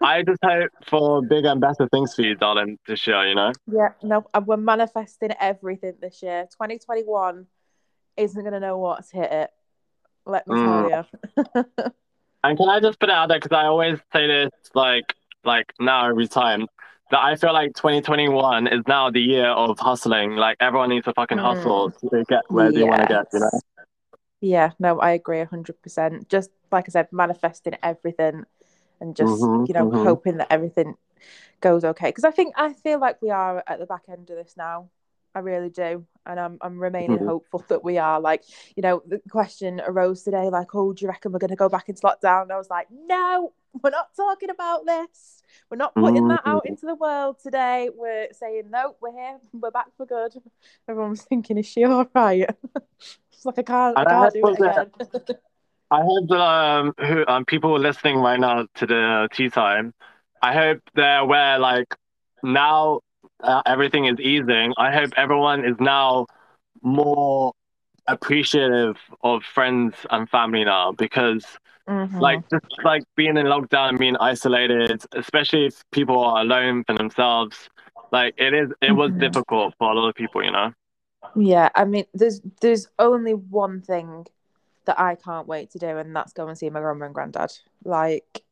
I 0.00 0.22
just 0.22 0.38
hope 0.42 0.70
for 0.86 1.20
bigger 1.20 1.48
and 1.48 1.60
better 1.60 1.86
things 1.92 2.14
for 2.14 2.22
you, 2.22 2.36
darling, 2.36 2.78
this 2.86 3.06
year. 3.06 3.22
You 3.28 3.34
know. 3.34 3.52
Yeah, 3.70 3.88
no, 4.02 4.24
and 4.32 4.46
we're 4.46 4.56
manifesting 4.56 5.32
everything 5.38 5.94
this 6.00 6.22
year. 6.22 6.44
2021 6.52 7.46
isn't 8.16 8.40
going 8.40 8.54
to 8.54 8.60
know 8.60 8.78
what's 8.78 9.10
hit 9.10 9.30
it. 9.30 9.50
Let 10.24 10.46
me 10.48 10.54
Mm. 10.54 10.88
tell 10.88 11.64
you. 11.64 11.64
And 12.44 12.56
can 12.56 12.68
I 12.70 12.80
just 12.80 12.98
put 13.00 13.10
it 13.10 13.14
out 13.14 13.28
there 13.28 13.38
because 13.40 13.54
I 13.54 13.64
always 13.66 13.98
say 14.12 14.26
this 14.26 14.50
like 14.72 15.12
like 15.48 15.72
now 15.80 16.08
every 16.08 16.28
time 16.28 16.66
that 17.10 17.20
I 17.20 17.36
feel 17.36 17.52
like 17.52 17.74
2021 17.74 18.66
is 18.68 18.82
now 18.86 19.10
the 19.10 19.20
year 19.20 19.48
of 19.48 19.78
hustling. 19.78 20.36
Like 20.36 20.58
everyone 20.60 20.90
needs 20.90 21.06
to 21.06 21.14
fucking 21.14 21.38
Mm. 21.38 21.42
hustle 21.42 21.90
to 21.90 22.24
get 22.28 22.42
where 22.48 22.70
they 22.70 22.84
want 22.84 23.02
to 23.02 23.08
get. 23.08 23.26
You 23.32 23.40
know. 23.40 23.50
Yeah, 24.40 24.70
no, 24.78 25.00
I 25.00 25.10
agree 25.12 25.40
100%. 25.40 26.28
Just 26.28 26.50
like 26.70 26.84
I 26.88 26.92
said, 26.92 27.08
manifesting 27.10 27.76
everything 27.82 28.44
and 29.00 29.16
just, 29.16 29.40
Mhm, 29.42 29.66
you 29.68 29.74
know, 29.74 29.88
mhm. 29.90 30.04
hoping 30.04 30.36
that 30.36 30.52
everything 30.52 30.94
goes 31.60 31.84
okay. 31.84 32.08
Because 32.10 32.24
I 32.24 32.30
think, 32.30 32.54
I 32.56 32.72
feel 32.72 33.00
like 33.00 33.20
we 33.20 33.30
are 33.30 33.64
at 33.66 33.78
the 33.80 33.86
back 33.86 34.02
end 34.08 34.30
of 34.30 34.36
this 34.36 34.54
now. 34.56 34.90
I 35.34 35.40
really 35.40 35.70
do. 35.70 36.06
And 36.26 36.38
I'm, 36.38 36.58
I'm 36.60 36.78
remaining 36.78 37.18
Mhm. 37.18 37.26
hopeful 37.26 37.64
that 37.68 37.82
we 37.82 37.98
are. 37.98 38.20
Like, 38.20 38.44
you 38.76 38.82
know, 38.82 39.02
the 39.06 39.20
question 39.30 39.80
arose 39.84 40.22
today, 40.22 40.50
like, 40.50 40.74
oh, 40.74 40.92
do 40.92 41.04
you 41.04 41.08
reckon 41.08 41.32
we're 41.32 41.38
going 41.38 41.50
to 41.50 41.56
go 41.64 41.68
back 41.68 41.88
into 41.88 42.02
lockdown? 42.02 42.42
And 42.42 42.52
I 42.52 42.58
was 42.58 42.70
like, 42.70 42.88
no, 42.90 43.52
we're 43.82 43.90
not 43.90 44.14
talking 44.14 44.50
about 44.50 44.84
this. 44.86 45.37
We're 45.70 45.76
not 45.76 45.94
putting 45.94 46.28
that 46.28 46.42
out 46.44 46.64
Mhm. 46.64 46.70
into 46.70 46.86
the 46.86 46.94
world 46.94 47.38
today. 47.42 47.90
We're 47.94 48.28
saying, 48.32 48.70
no, 48.70 48.96
we're 49.00 49.12
here. 49.12 49.38
We're 49.52 49.70
back 49.70 49.88
for 49.96 50.06
good. 50.06 50.32
Everyone's 50.88 51.22
thinking, 51.24 51.58
is 51.58 51.66
she 51.66 51.84
all 51.84 52.06
right? 52.14 52.48
it's 53.32 53.44
like, 53.44 53.58
I 53.58 53.62
can't, 53.62 53.98
I 53.98 54.04
can't 54.04 54.20
hope 54.20 54.32
do 54.32 54.46
it 54.48 54.58
that- 54.58 54.88
again. 55.10 55.36
I 55.90 56.02
hope 56.02 56.28
that 56.28 56.40
um, 56.40 56.92
who 57.00 57.26
um, 57.26 57.44
people 57.46 57.78
listening 57.78 58.16
right 58.18 58.38
now 58.38 58.66
to 58.74 58.86
the 58.86 59.28
tea 59.32 59.48
time, 59.48 59.94
I 60.42 60.52
hope 60.52 60.80
they're 60.94 61.20
aware. 61.20 61.58
Like 61.58 61.94
now, 62.42 63.00
uh, 63.42 63.62
everything 63.64 64.04
is 64.04 64.20
easing. 64.20 64.74
I 64.76 64.92
hope 64.92 65.12
everyone 65.16 65.64
is 65.64 65.76
now 65.80 66.26
more 66.82 67.52
appreciative 68.06 68.96
of 69.22 69.42
friends 69.42 69.94
and 70.10 70.28
family 70.28 70.64
now 70.64 70.92
because 70.92 71.44
Mhm. 71.88 72.20
like 72.20 72.48
just 72.50 72.66
like 72.84 73.02
being 73.16 73.36
in 73.36 73.46
lockdown 73.46 73.90
and 73.90 73.98
being 73.98 74.16
isolated, 74.16 75.02
especially 75.12 75.66
if 75.66 75.82
people 75.90 76.22
are 76.22 76.42
alone 76.42 76.84
for 76.84 76.94
themselves, 76.94 77.68
like 78.12 78.34
it 78.36 78.52
is 78.54 78.70
it 78.82 78.92
was 78.92 79.10
Mhm. 79.12 79.20
difficult 79.20 79.74
for 79.78 79.90
a 79.90 79.94
lot 79.94 80.08
of 80.08 80.14
people, 80.14 80.44
you 80.44 80.50
know. 80.50 80.72
Yeah, 81.34 81.68
I 81.74 81.84
mean, 81.84 82.04
there's 82.14 82.40
there's 82.60 82.88
only 82.98 83.34
one 83.34 83.80
thing 83.80 84.26
that 84.84 84.98
I 85.00 85.14
can't 85.14 85.46
wait 85.46 85.70
to 85.70 85.78
do, 85.78 85.98
and 85.98 86.14
that's 86.14 86.32
go 86.32 86.46
and 86.48 86.56
see 86.58 86.70
my 86.70 86.80
grandma 86.80 87.06
and 87.06 87.14
granddad. 87.14 87.52
Like, 87.84 88.42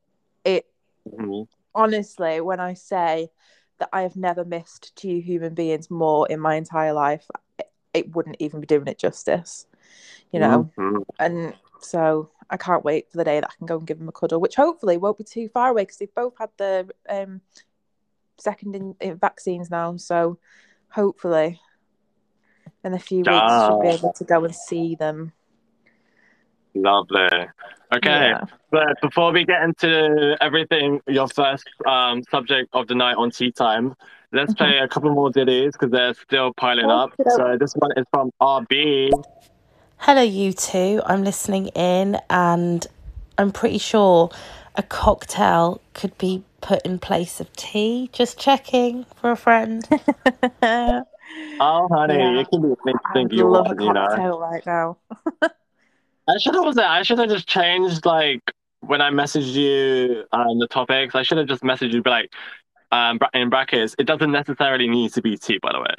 it 0.45 0.67
Mhm. 1.11 1.47
honestly, 1.75 2.41
when 2.41 2.61
I 2.61 2.75
say 2.75 3.31
that 3.79 3.89
I 3.93 4.03
have 4.03 4.17
never 4.17 4.45
missed 4.45 4.97
two 4.97 5.19
human 5.21 5.55
beings 5.55 5.91
more 5.91 6.27
in 6.29 6.41
my 6.41 6.55
entire 6.55 6.93
life, 6.95 7.31
it, 7.59 7.71
it 7.93 8.15
wouldn't 8.17 8.37
even 8.39 8.61
be 8.61 8.67
doing 8.67 8.87
it 8.87 8.99
justice, 8.99 9.67
you 10.33 10.41
know. 10.41 10.71
Mhm. 10.79 11.05
And 11.19 11.55
so 11.81 12.31
I 12.51 12.57
can't 12.57 12.85
wait 12.85 13.11
for 13.11 13.17
the 13.19 13.25
day 13.25 13.41
that 13.41 13.51
I 13.51 13.55
can 13.57 13.67
go 13.67 13.79
and 13.79 13.87
give 13.87 13.99
them 13.99 14.09
a 14.09 14.13
cuddle, 14.13 14.41
which 14.41 14.55
hopefully 14.57 14.97
won't 14.97 15.19
be 15.19 15.25
too 15.25 15.49
far 15.49 15.71
away 15.71 15.83
because 15.83 15.97
they've 15.99 16.15
both 16.15 16.35
had 16.39 16.51
the 16.59 16.89
um, 17.09 17.41
second 18.39 18.77
in, 18.77 18.95
in 19.01 19.17
vaccines 19.17 19.71
now. 19.71 19.97
So 19.97 20.39
hopefully, 20.89 21.61
in 22.85 22.95
a 22.95 22.99
few 22.99 23.19
weeks, 23.19 23.29
should 23.31 23.81
be 23.81 23.89
able 23.89 24.13
to 24.13 24.25
go 24.25 24.45
and 24.45 24.55
see 24.55 24.95
them. 24.95 25.33
Lovely. 26.75 27.49
Okay, 27.95 28.31
Yeah. 28.31 28.45
but 28.71 29.01
before 29.01 29.33
we 29.33 29.45
get 29.45 29.63
into 29.63 30.37
everything, 30.41 31.01
your 31.07 31.29
first 31.29 31.65
um, 31.87 32.23
subject 32.31 32.69
of 32.73 32.87
the 32.89 32.95
night 32.95 33.17
on 33.17 33.31
tea 33.31 33.51
time, 33.51 33.95
let's 34.33 34.53
play 34.55 34.79
a 34.79 34.89
couple 34.89 35.11
more 35.15 35.31
ditties 35.31 35.73
because 35.73 35.91
they're 35.91 36.15
still 36.15 36.53
piling 36.55 36.91
up. 36.91 37.13
Okey-doke. 37.13 37.37
So 37.37 37.57
this 37.59 37.73
one 37.75 37.93
is 37.97 38.05
from 38.13 38.31
RB. 38.41 39.11
Hello, 39.99 40.23
you 40.23 40.53
two. 40.53 41.03
I'm 41.07 41.25
listening 41.25 41.69
in, 41.69 42.19
and 42.31 42.87
I'm 43.39 43.53
pretty 43.53 43.79
sure 43.79 44.31
a 44.77 44.83
cocktail 44.83 45.81
could 45.95 46.17
be 46.19 46.45
put 46.61 46.83
in 46.87 46.99
place 46.99 47.41
of 47.41 47.53
tea. 47.55 48.09
Just 48.13 48.39
checking 48.39 49.05
for 49.17 49.31
a 49.31 49.37
friend. 49.37 49.87
Oh, 51.59 51.89
honey, 51.91 52.15
Yeah. 52.19 52.41
it 52.41 52.49
can 52.51 52.63
be 52.63 52.75
anything 52.87 53.31
you 53.31 53.47
love 53.49 53.67
a 53.71 53.75
want, 53.75 53.81
you 53.81 53.93
know. 53.93 54.39
right 54.39 54.65
now. 54.67 54.99
I 56.29 56.39
should 56.39 56.55
have 56.55 56.79
I 56.79 57.03
should 57.03 57.19
have 57.19 57.29
just 57.29 57.47
changed 57.49 58.05
like 58.05 58.41
when 58.81 59.01
I 59.01 59.11
messaged 59.11 59.55
you 59.55 60.25
um 60.33 60.59
the 60.59 60.67
topics. 60.69 61.15
I 61.15 61.23
should 61.23 61.39
have 61.39 61.47
just 61.47 61.63
messaged 61.63 61.93
you, 61.93 62.03
be 62.03 62.11
like, 62.11 62.33
um, 62.93 63.19
in 63.35 63.51
brackets. 63.51 63.95
It 63.99 64.05
doesn't 64.05 64.33
necessarily 64.33 64.89
need 64.89 65.13
to 65.15 65.23
be 65.23 65.37
tea, 65.37 65.59
by 65.63 65.73
the 65.73 65.81
way. 65.81 65.95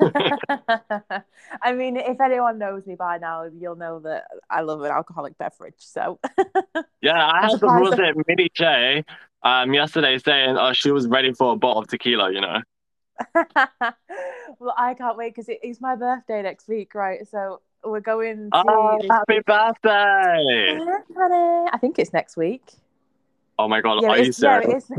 I 1.62 1.72
mean, 1.72 1.96
if 1.96 2.20
anyone 2.20 2.58
knows 2.58 2.86
me 2.86 2.94
by 2.94 3.18
now, 3.18 3.44
you'll 3.44 3.76
know 3.76 4.00
that 4.00 4.24
I 4.50 4.62
love 4.62 4.82
an 4.82 4.90
alcoholic 4.90 5.36
beverage. 5.38 5.74
So 5.78 6.18
Yeah, 7.02 7.26
I 7.26 7.48
had 7.50 7.62
was 7.62 7.98
it 7.98 8.16
Millie 8.28 8.50
J 8.54 9.04
um 9.42 9.74
yesterday 9.74 10.18
saying 10.18 10.56
oh 10.56 10.72
she 10.72 10.90
was 10.92 11.06
ready 11.08 11.32
for 11.32 11.52
a 11.52 11.56
bottle 11.56 11.82
of 11.82 11.88
tequila, 11.88 12.32
you 12.32 12.40
know. 12.40 12.60
well, 14.58 14.74
I 14.76 14.94
can't 14.94 15.16
wait 15.16 15.34
because 15.34 15.48
it 15.48 15.60
is 15.62 15.80
my 15.80 15.96
birthday 15.96 16.42
next 16.42 16.68
week, 16.68 16.94
right? 16.94 17.26
So 17.28 17.60
we're 17.84 18.00
going 18.00 18.50
to. 18.50 18.64
Oh, 18.66 19.00
happy 19.08 19.40
birthday! 19.46 20.78
I 21.72 21.78
think 21.80 21.98
it's 21.98 22.12
next 22.12 22.36
week. 22.36 22.62
Oh 23.58 23.68
my 23.68 23.80
god, 23.80 24.02
Yeah, 24.02 24.08
are 24.10 24.18
you 24.18 24.32
yeah, 24.38 24.60
it 24.60 24.76
is. 24.76 24.90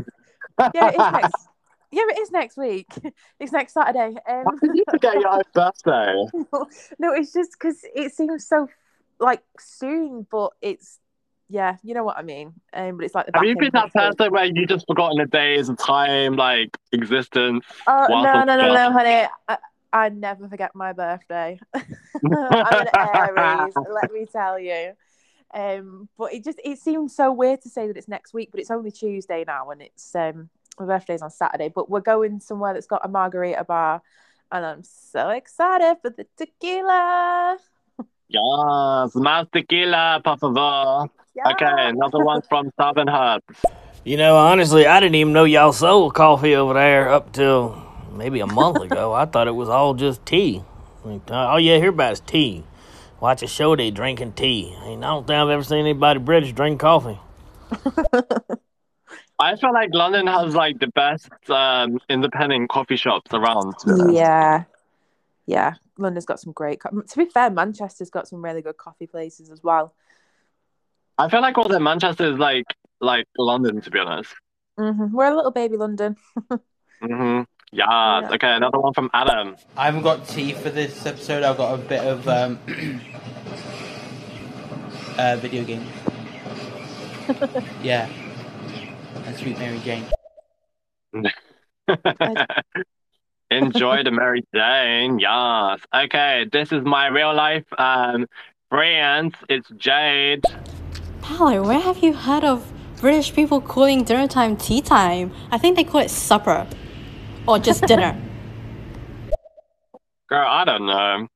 Yeah, 0.74 0.88
it 0.88 0.94
is 0.94 1.12
next. 1.12 1.48
Yeah, 1.94 2.02
it 2.08 2.18
is 2.18 2.30
next 2.30 2.56
week. 2.56 2.88
It's 3.40 3.52
next 3.52 3.74
Saturday. 3.74 4.16
Um, 4.28 4.44
How 4.46 4.56
did 4.60 4.74
you 4.74 4.84
forget 4.90 5.14
your 5.14 5.28
own 5.28 5.42
birthday? 5.54 6.24
no, 6.98 7.12
it's 7.12 7.32
just 7.32 7.52
because 7.52 7.84
it 7.94 8.14
seems 8.14 8.46
so 8.48 8.68
like 9.20 9.42
soon, 9.58 10.26
but 10.30 10.52
it's 10.60 10.98
yeah, 11.48 11.76
you 11.82 11.94
know 11.94 12.04
what 12.04 12.16
I 12.16 12.22
mean. 12.22 12.54
Um, 12.72 12.96
but 12.96 13.04
it's 13.04 13.14
like 13.14 13.26
the 13.26 13.32
Have 13.34 13.44
you 13.44 13.56
been 13.56 13.70
that 13.74 13.92
person 13.92 14.32
where 14.32 14.44
you 14.44 14.66
just 14.66 14.86
forgotten 14.86 15.18
the 15.18 15.26
days 15.26 15.68
and 15.68 15.78
time, 15.78 16.36
like 16.36 16.76
existence? 16.92 17.64
Oh 17.86 18.06
no, 18.08 18.44
no, 18.44 18.56
no, 18.56 18.74
no, 18.74 18.92
honey. 18.92 19.28
I, 19.48 19.58
I 19.92 20.08
never 20.08 20.48
forget 20.48 20.74
my 20.74 20.92
birthday. 20.92 21.60
I'm 21.74 22.32
an 22.72 22.88
Aries, 22.96 23.74
let 23.92 24.12
me 24.12 24.26
tell 24.26 24.58
you. 24.58 24.92
Um, 25.52 26.08
but 26.18 26.32
it 26.32 26.42
just 26.42 26.60
it 26.64 26.78
seems 26.78 27.14
so 27.14 27.32
weird 27.32 27.62
to 27.62 27.68
say 27.68 27.86
that 27.86 27.96
it's 27.96 28.08
next 28.08 28.34
week, 28.34 28.50
but 28.50 28.58
it's 28.58 28.70
only 28.70 28.90
Tuesday 28.90 29.44
now, 29.46 29.70
and 29.70 29.82
it's 29.82 30.14
um 30.14 30.50
my 30.78 30.86
birthday's 30.86 31.22
on 31.22 31.30
Saturday. 31.30 31.68
But 31.68 31.90
we're 31.90 32.00
going 32.00 32.40
somewhere 32.40 32.74
that's 32.74 32.86
got 32.86 33.04
a 33.04 33.08
margarita 33.08 33.64
bar, 33.64 34.02
and 34.50 34.64
I'm 34.64 34.82
so 34.82 35.30
excited 35.30 35.96
for 36.02 36.10
the 36.10 36.26
tequila. 36.36 37.58
Yes, 38.28 39.14
más 39.14 39.50
tequila, 39.52 40.20
por 40.24 40.38
favor. 40.38 41.10
Okay, 41.36 41.88
another 41.88 42.24
one 42.24 42.42
from 42.42 42.70
Southern 42.78 43.08
Herbs. 43.08 43.44
You 44.04 44.16
know, 44.16 44.36
honestly, 44.36 44.86
I 44.86 45.00
didn't 45.00 45.14
even 45.16 45.32
know 45.32 45.44
y'all 45.44 45.72
sold 45.72 46.14
coffee 46.14 46.54
over 46.54 46.74
there 46.74 47.08
up 47.08 47.32
till 47.32 47.82
maybe 48.12 48.40
a 48.40 48.46
month 48.46 48.80
ago. 48.80 49.12
I 49.22 49.24
thought 49.24 49.48
it 49.48 49.54
was 49.54 49.68
all 49.68 49.94
just 49.94 50.24
tea. 50.26 50.62
Like, 51.04 51.30
uh, 51.30 51.34
All 51.34 51.60
you 51.60 51.72
hear 51.72 51.90
about 51.90 52.12
is 52.12 52.20
tea. 52.20 52.64
Watch 53.20 53.42
a 53.42 53.46
show, 53.46 53.74
they 53.76 53.90
drinking 53.90 54.32
tea. 54.32 54.76
I, 54.80 54.88
mean, 54.88 55.04
I 55.04 55.08
don't 55.08 55.26
think 55.26 55.36
I've 55.36 55.48
ever 55.48 55.64
seen 55.64 55.78
anybody 55.78 56.18
British 56.18 56.52
drink 56.52 56.80
coffee. 56.80 57.18
I 59.38 59.56
feel 59.56 59.72
like 59.72 59.90
London 59.92 60.26
has 60.28 60.54
like 60.54 60.78
the 60.78 60.86
best 60.88 61.28
um, 61.50 61.98
independent 62.08 62.68
coffee 62.70 62.96
shops 62.96 63.32
around. 63.32 63.74
to 63.80 63.86
be 63.86 63.92
honest. 64.00 64.14
Yeah, 64.14 64.64
yeah. 65.46 65.74
London's 65.98 66.24
got 66.26 66.40
some 66.40 66.52
great. 66.52 66.80
Co- 66.80 67.00
to 67.00 67.16
be 67.16 67.26
fair, 67.26 67.50
Manchester's 67.50 68.10
got 68.10 68.28
some 68.28 68.42
really 68.44 68.62
good 68.62 68.76
coffee 68.76 69.06
places 69.06 69.50
as 69.50 69.62
well. 69.62 69.94
I 71.18 71.28
feel 71.28 71.40
like 71.40 71.58
all 71.58 71.68
the 71.68 71.80
Manchester 71.80 72.32
is 72.32 72.38
like 72.38 72.64
like 73.00 73.26
London, 73.38 73.80
to 73.80 73.90
be 73.90 73.98
honest. 73.98 74.34
hmm 74.78 75.12
We're 75.12 75.30
a 75.32 75.36
little 75.36 75.50
baby 75.50 75.76
London. 75.76 76.16
hmm 77.00 77.42
Yes. 77.72 77.88
Yeah. 77.90 78.28
Okay, 78.34 78.54
another 78.54 78.78
one 78.78 78.92
from 78.94 79.10
Adam. 79.12 79.56
I 79.76 79.86
haven't 79.86 80.02
got 80.02 80.28
tea 80.28 80.52
for 80.52 80.70
this 80.70 81.04
episode. 81.06 81.42
I've 81.42 81.56
got 81.56 81.74
a 81.74 81.78
bit 81.78 82.04
of 82.04 82.28
um, 82.28 82.58
uh, 85.18 85.36
video 85.40 85.64
game. 85.64 85.84
yeah. 87.82 88.08
And 89.24 89.36
Sweet 89.36 89.58
Mary 89.58 89.78
Jane. 89.80 90.04
Enjoy 93.50 94.02
the 94.02 94.10
Mary 94.10 94.44
Jane. 94.54 95.18
Yes. 95.18 95.80
Okay, 95.94 96.46
this 96.52 96.72
is 96.72 96.84
my 96.84 97.06
real 97.06 97.34
life 97.34 97.64
um 97.78 98.26
friends. 98.68 99.34
It's 99.48 99.68
Jade. 99.76 100.44
Paolo, 101.22 101.66
where 101.66 101.80
have 101.80 101.98
you 101.98 102.12
heard 102.12 102.44
of 102.44 102.70
British 103.00 103.34
people 103.34 103.60
calling 103.60 104.04
dinner 104.04 104.28
time 104.28 104.56
tea 104.56 104.82
time? 104.82 105.32
I 105.50 105.56
think 105.58 105.76
they 105.76 105.84
call 105.84 106.00
it 106.02 106.10
supper. 106.10 106.66
Or 107.48 107.58
just 107.58 107.82
dinner. 107.86 108.20
Girl, 110.28 110.46
I 110.46 110.64
don't 110.64 110.86
know. 110.86 111.28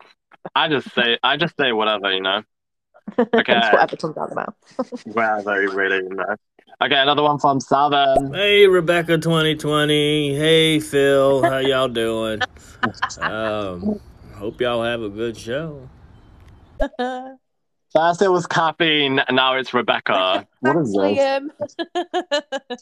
I 0.54 0.68
just 0.68 0.92
say 0.94 1.18
I 1.22 1.36
just 1.38 1.54
say 1.58 1.72
whatever, 1.72 2.12
you 2.12 2.20
know. 2.20 2.42
Okay. 3.18 3.56
It's 3.56 3.72
whatever 3.72 3.96
comes 3.96 4.16
out 4.18 4.24
of 4.24 4.30
the 4.30 4.34
mouth. 4.36 5.06
Whatever 5.06 5.62
you 5.62 5.70
really 5.70 5.96
you 5.96 6.10
know. 6.10 6.36
Okay, 6.80 6.94
another 6.94 7.24
one 7.24 7.40
from 7.40 7.58
Southern. 7.58 8.32
Hey, 8.32 8.68
Rebecca 8.68 9.18
2020. 9.18 10.36
Hey, 10.36 10.78
Phil. 10.78 11.42
How 11.42 11.58
y'all 11.58 11.88
doing? 11.88 12.40
Um, 13.18 13.98
hope 14.36 14.60
y'all 14.60 14.84
have 14.84 15.02
a 15.02 15.08
good 15.08 15.36
show. 15.36 15.88
First 17.92 18.22
it 18.22 18.28
was 18.28 18.46
Kathleen, 18.46 19.20
now 19.28 19.56
it's 19.56 19.74
Rebecca. 19.74 20.46
What 20.60 20.76
is 20.76 20.92
this? 20.92 20.96
Liam. 20.96 21.48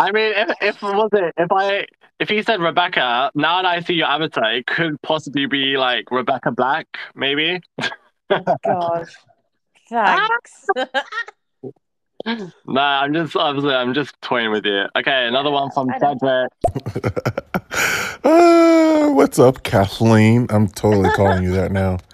I 0.00 0.10
mean, 0.10 0.32
if 0.34 0.56
if 0.60 0.82
was 0.82 1.10
it 1.12 1.32
if 1.36 1.52
I 1.52 1.86
if 2.18 2.28
he 2.28 2.42
said 2.42 2.60
Rebecca, 2.60 3.30
now 3.36 3.62
that 3.62 3.68
I 3.68 3.80
see 3.82 3.94
your 3.94 4.08
avatar, 4.08 4.52
it 4.52 4.66
could 4.66 5.00
possibly 5.02 5.46
be 5.46 5.76
like 5.76 6.10
Rebecca 6.10 6.50
Black, 6.50 6.86
maybe. 7.14 7.60
Gosh. 8.64 9.12
Thanks. 9.88 10.66
Nah, 12.66 13.02
I'm 13.02 13.14
just 13.14 13.36
obviously 13.36 13.74
I'm 13.74 13.94
just 13.94 14.20
toying 14.20 14.50
with 14.50 14.66
you. 14.66 14.84
Okay, 14.96 15.28
another 15.28 15.50
one 15.50 15.70
from 15.70 15.88
I. 15.90 15.98
Cedric. 15.98 16.50
uh, 18.24 19.10
what's 19.10 19.38
up, 19.38 19.62
Kathleen? 19.62 20.46
I'm 20.50 20.66
totally 20.68 21.10
calling 21.10 21.44
you 21.44 21.52
that 21.52 21.72
now. 21.72 21.98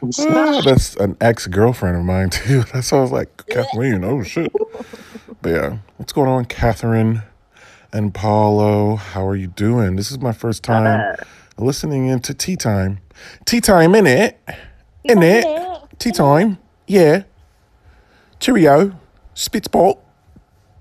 Ah, 0.00 0.60
that's 0.64 0.94
an 0.98 1.16
ex 1.20 1.48
girlfriend 1.48 1.96
of 1.96 2.04
mine, 2.04 2.30
too. 2.30 2.62
That's 2.72 2.92
why 2.92 2.98
I 2.98 3.00
was 3.00 3.10
like, 3.10 3.46
Kathleen, 3.48 4.04
oh 4.04 4.22
shit. 4.22 4.52
But 5.42 5.48
yeah, 5.48 5.78
what's 5.96 6.12
going 6.12 6.28
on, 6.28 6.44
Catherine 6.44 7.22
and 7.92 8.14
Paulo? 8.14 8.94
How 8.94 9.26
are 9.26 9.34
you 9.34 9.48
doing? 9.48 9.96
This 9.96 10.12
is 10.12 10.20
my 10.20 10.30
first 10.30 10.62
time 10.62 11.16
listening 11.56 12.06
into 12.06 12.32
Tea 12.32 12.54
Time. 12.54 13.00
Tea 13.44 13.60
Time, 13.60 13.96
in 13.96 14.06
it? 14.06 14.38
In 15.02 15.20
it? 15.20 15.44
Tea 15.98 16.12
Time? 16.12 16.58
Yeah. 16.86 17.24
Cheerio. 18.38 18.96
Spitspot. 19.38 19.98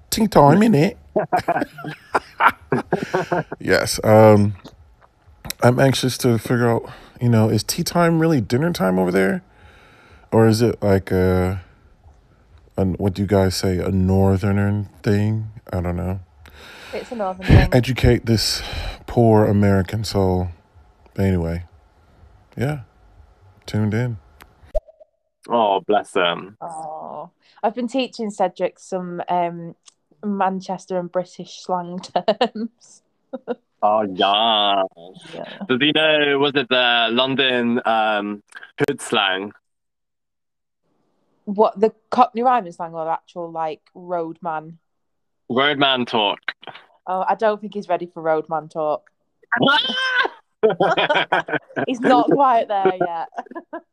Tea 0.09 0.27
Time, 0.27 0.63
in 0.63 0.73
it? 0.73 0.97
yes. 3.59 3.99
Um, 4.03 4.55
I'm 5.61 5.79
anxious 5.79 6.17
to 6.19 6.39
figure 6.39 6.67
out, 6.67 6.89
you 7.21 7.29
know, 7.29 7.49
is 7.49 7.63
tea 7.63 7.83
time 7.83 8.19
really 8.19 8.41
dinner 8.41 8.73
time 8.73 8.97
over 8.97 9.11
there? 9.11 9.43
Or 10.31 10.47
is 10.47 10.63
it 10.63 10.81
like 10.81 11.11
a, 11.11 11.61
a 12.77 12.85
what 12.85 13.13
do 13.13 13.21
you 13.21 13.27
guys 13.27 13.55
say, 13.55 13.77
a 13.77 13.91
northern 13.91 14.85
thing? 15.03 15.51
I 15.71 15.81
don't 15.81 15.95
know. 15.95 16.19
it's 16.93 17.11
a 17.11 17.15
northern 17.15 17.45
thing. 17.45 17.69
Educate 17.71 18.25
this 18.25 18.63
poor 19.05 19.45
American 19.45 20.03
soul. 20.03 20.49
But 21.13 21.25
anyway, 21.25 21.65
yeah, 22.57 22.81
tuned 23.67 23.93
in. 23.93 24.17
Oh, 25.47 25.81
bless 25.81 26.11
them. 26.11 26.57
Oh, 26.59 27.29
I've 27.63 27.75
been 27.75 27.87
teaching 27.87 28.29
Cedric 28.29 28.79
some 28.79 29.21
um, 29.29 29.75
Manchester 30.23 30.99
and 30.99 31.11
British 31.11 31.61
slang 31.61 31.99
terms. 32.39 33.01
Oh 33.81 34.01
yeah. 34.01 34.83
Yeah. 35.33 35.57
Does 35.67 35.79
he 35.79 35.91
know? 35.91 36.39
Was 36.39 36.53
it 36.55 36.69
the 36.69 37.09
London 37.11 37.81
um, 37.85 38.43
hood 38.79 39.01
slang? 39.01 39.51
What 41.45 41.79
the 41.79 41.93
Cockney 42.09 42.43
rhyming 42.43 42.71
slang 42.71 42.93
or 42.93 43.05
the 43.05 43.11
actual 43.11 43.51
like 43.51 43.81
roadman? 43.93 44.79
Roadman 45.49 46.05
talk. 46.05 46.39
Oh, 47.05 47.23
I 47.27 47.35
don't 47.35 47.61
think 47.61 47.73
he's 47.73 47.87
ready 47.87 48.05
for 48.05 48.21
roadman 48.21 48.67
talk. 48.67 49.09
He's 51.87 51.99
not 52.01 52.29
quite 52.29 52.67
there 52.67 52.93
yet. 52.99 53.27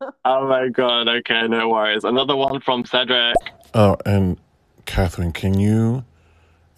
oh 0.25 0.47
my 0.47 0.69
god. 0.69 1.07
Okay, 1.07 1.47
no 1.47 1.69
worries. 1.69 2.03
Another 2.03 2.35
one 2.35 2.59
from 2.61 2.85
Cedric. 2.85 3.35
Oh, 3.73 3.97
and 4.05 4.37
Catherine, 4.85 5.31
can 5.31 5.59
you 5.59 6.03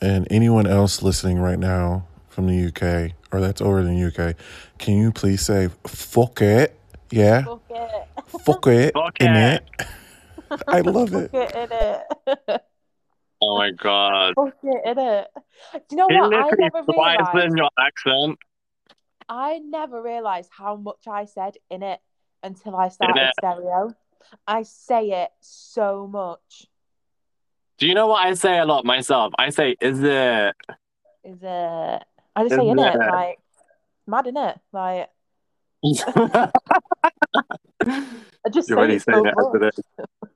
and 0.02 0.28
anyone 0.30 0.68
else 0.68 1.02
listening 1.02 1.40
right 1.40 1.60
now 1.60 2.06
from 2.30 2.48
the 2.48 2.68
UK 2.68 3.14
or 3.32 3.42
that's 3.42 3.62
over 3.62 3.80
in 3.80 3.88
the 4.00 4.08
UK, 4.08 4.36
can 4.78 4.96
you 4.96 5.12
please 5.12 5.42
say 5.42 5.70
fuck 5.86 6.42
it? 6.42 6.78
Yeah, 7.10 7.44
Fuck 7.44 7.62
it. 7.70 8.08
fuck 8.44 8.68
it 8.68 8.94
Fuck 8.94 9.22
in 9.22 9.34
it. 9.36 9.64
it. 9.80 9.88
I 10.68 10.82
love 10.82 11.14
it. 11.14 11.32
Fuck 11.32 11.52
it, 11.56 11.70
innit? 11.72 12.60
Oh 13.42 13.58
my 13.58 13.72
god. 13.72 14.34
Fuck 14.36 14.54
it, 14.64 14.86
innit? 14.86 15.26
Do 15.74 15.80
you 15.92 15.98
know 15.98 16.08
He 16.10 16.16
what? 16.16 16.34
I 16.34 16.38
literally 16.44 16.58
never 16.74 16.84
slides 16.92 17.30
realised. 17.34 17.52
in 17.52 17.58
your 17.58 17.70
accent. 17.80 18.40
I 19.30 19.60
never 19.60 20.02
realised 20.02 20.50
how 20.52 20.76
much 20.76 21.08
I 21.08 21.26
said 21.26 21.58
in 21.70 21.84
it 21.84 22.00
until 22.44 22.76
I 22.76 22.90
started 22.90 23.32
stereo. 23.38 23.94
I 24.48 24.64
say 24.64 25.10
it 25.24 25.32
so 25.42 26.08
much. 26.08 26.68
Do 27.78 27.88
you 27.88 27.94
know 27.94 28.08
what 28.08 28.26
I 28.26 28.34
say 28.34 28.58
a 28.58 28.66
lot 28.66 28.86
myself? 28.86 29.34
I 29.38 29.50
say, 29.50 29.76
is 29.80 30.02
it? 30.02 30.56
Is 31.24 31.40
it? 31.42 32.04
I 32.36 32.44
just 32.44 32.56
say 32.56 32.68
in 32.68 32.80
it, 32.80 32.96
it? 32.96 33.00
like 33.00 33.40
mad 34.06 34.28
in 34.28 34.38
it, 34.38 34.60
like 34.72 35.10
I 35.84 36.50
just 38.52 38.70
You're 38.70 38.78
say 38.78 38.82
already 38.82 38.96
it 38.96 39.02
so 39.04 39.12
saying 39.12 39.26
it 39.26 39.36
as 39.38 39.48
much. 39.54 39.62
it 39.62 39.74
is. 39.78 40.30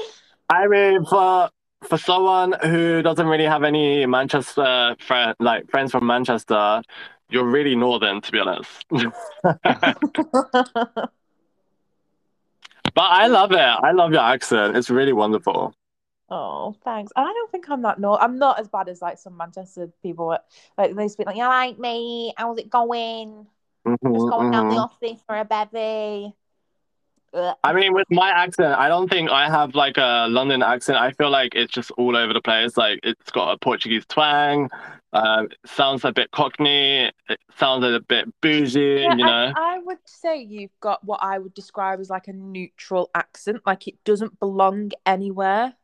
I 0.48 0.66
mean, 0.66 1.04
for 1.04 1.50
for 1.82 1.98
someone 1.98 2.54
who 2.62 3.02
doesn't 3.02 3.26
really 3.26 3.44
have 3.44 3.62
any 3.62 4.06
Manchester 4.06 4.96
friend, 5.00 5.34
like 5.38 5.70
friends 5.70 5.92
from 5.92 6.06
Manchester, 6.06 6.82
you're 7.30 7.44
really 7.44 7.74
northern, 7.74 8.20
to 8.20 8.32
be 8.32 8.38
honest. 8.38 8.84
but 8.90 9.10
I 12.96 13.26
love 13.26 13.52
it. 13.52 13.58
I 13.58 13.92
love 13.92 14.12
your 14.12 14.22
accent. 14.22 14.76
It's 14.76 14.90
really 14.90 15.12
wonderful. 15.12 15.74
Oh, 16.30 16.74
thanks. 16.84 17.12
And 17.16 17.26
I 17.26 17.32
don't 17.32 17.50
think 17.50 17.68
I'm 17.68 17.82
that 17.82 17.98
no. 17.98 18.16
I'm 18.16 18.38
not 18.38 18.58
as 18.58 18.68
bad 18.68 18.88
as 18.88 19.02
like 19.02 19.18
some 19.18 19.36
Manchester 19.36 19.90
people. 20.02 20.36
Like 20.78 20.94
they 20.94 21.08
speak 21.08 21.26
like, 21.26 21.36
"You 21.36 21.44
like 21.44 21.78
me? 21.78 22.32
How's 22.36 22.58
it 22.58 22.70
going? 22.70 23.46
Mhm, 23.86 24.14
Just 24.14 24.30
going 24.30 24.50
down 24.50 24.68
the 24.68 24.76
mhm. 24.76 24.84
office 24.84 25.20
for 25.26 25.36
a 25.36 25.44
bevy." 25.44 26.34
I 27.64 27.72
mean, 27.72 27.92
with 27.92 28.06
my 28.10 28.30
accent, 28.30 28.78
I 28.78 28.88
don't 28.88 29.08
think 29.10 29.28
I 29.30 29.50
have 29.50 29.74
like 29.74 29.96
a 29.96 30.26
London 30.28 30.62
accent. 30.62 30.98
I 30.98 31.10
feel 31.12 31.30
like 31.30 31.54
it's 31.54 31.72
just 31.72 31.90
all 31.92 32.16
over 32.16 32.32
the 32.32 32.40
place. 32.40 32.76
Like 32.76 33.00
it's 33.02 33.30
got 33.30 33.52
a 33.52 33.58
Portuguese 33.58 34.06
twang. 34.06 34.70
Um, 35.14 35.48
sounds 35.64 36.04
a 36.04 36.12
bit 36.12 36.30
Cockney. 36.32 37.10
It 37.28 37.38
sounds 37.56 37.84
a 37.84 38.00
bit 38.00 38.28
bougie. 38.40 39.02
Yeah, 39.02 39.14
you 39.14 39.24
know. 39.24 39.52
I, 39.56 39.76
I 39.76 39.78
would 39.78 39.98
say 40.04 40.42
you've 40.42 40.78
got 40.80 41.04
what 41.04 41.20
I 41.22 41.38
would 41.38 41.54
describe 41.54 42.00
as 42.00 42.10
like 42.10 42.26
a 42.28 42.32
neutral 42.32 43.10
accent. 43.14 43.62
Like 43.64 43.86
it 43.86 44.02
doesn't 44.04 44.38
belong 44.40 44.90
anywhere. 45.06 45.74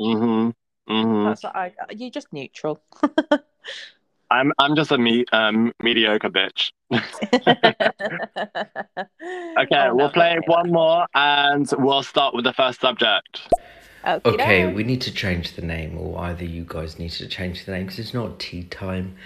Mhm. 0.00 0.54
Mhm. 0.88 1.28
That's 1.28 1.44
what 1.44 1.54
I. 1.54 1.74
You're 1.90 2.10
just 2.10 2.32
neutral. 2.32 2.82
I'm 4.30 4.52
I'm 4.58 4.76
just 4.76 4.92
a 4.92 4.98
me 4.98 5.24
um 5.32 5.72
mediocre 5.82 6.30
bitch. 6.30 6.72
Okay, 9.58 9.88
Oh, 9.88 9.94
we'll 9.94 10.10
play 10.10 10.38
one 10.46 10.70
more 10.70 11.06
and 11.14 11.68
we'll 11.78 12.02
start 12.02 12.34
with 12.34 12.44
the 12.44 12.52
first 12.52 12.80
subject. 12.80 13.48
That. 14.04 14.24
Okay, 14.24 14.72
we 14.72 14.84
need 14.84 15.00
to 15.02 15.12
change 15.12 15.54
the 15.54 15.62
name, 15.62 15.98
or 15.98 16.18
either 16.20 16.44
you 16.44 16.64
guys 16.66 16.98
need 16.98 17.10
to 17.12 17.28
change 17.28 17.64
the 17.64 17.72
name 17.72 17.84
because 17.84 17.98
it's 17.98 18.14
not 18.14 18.38
tea 18.38 18.64
time. 18.64 19.16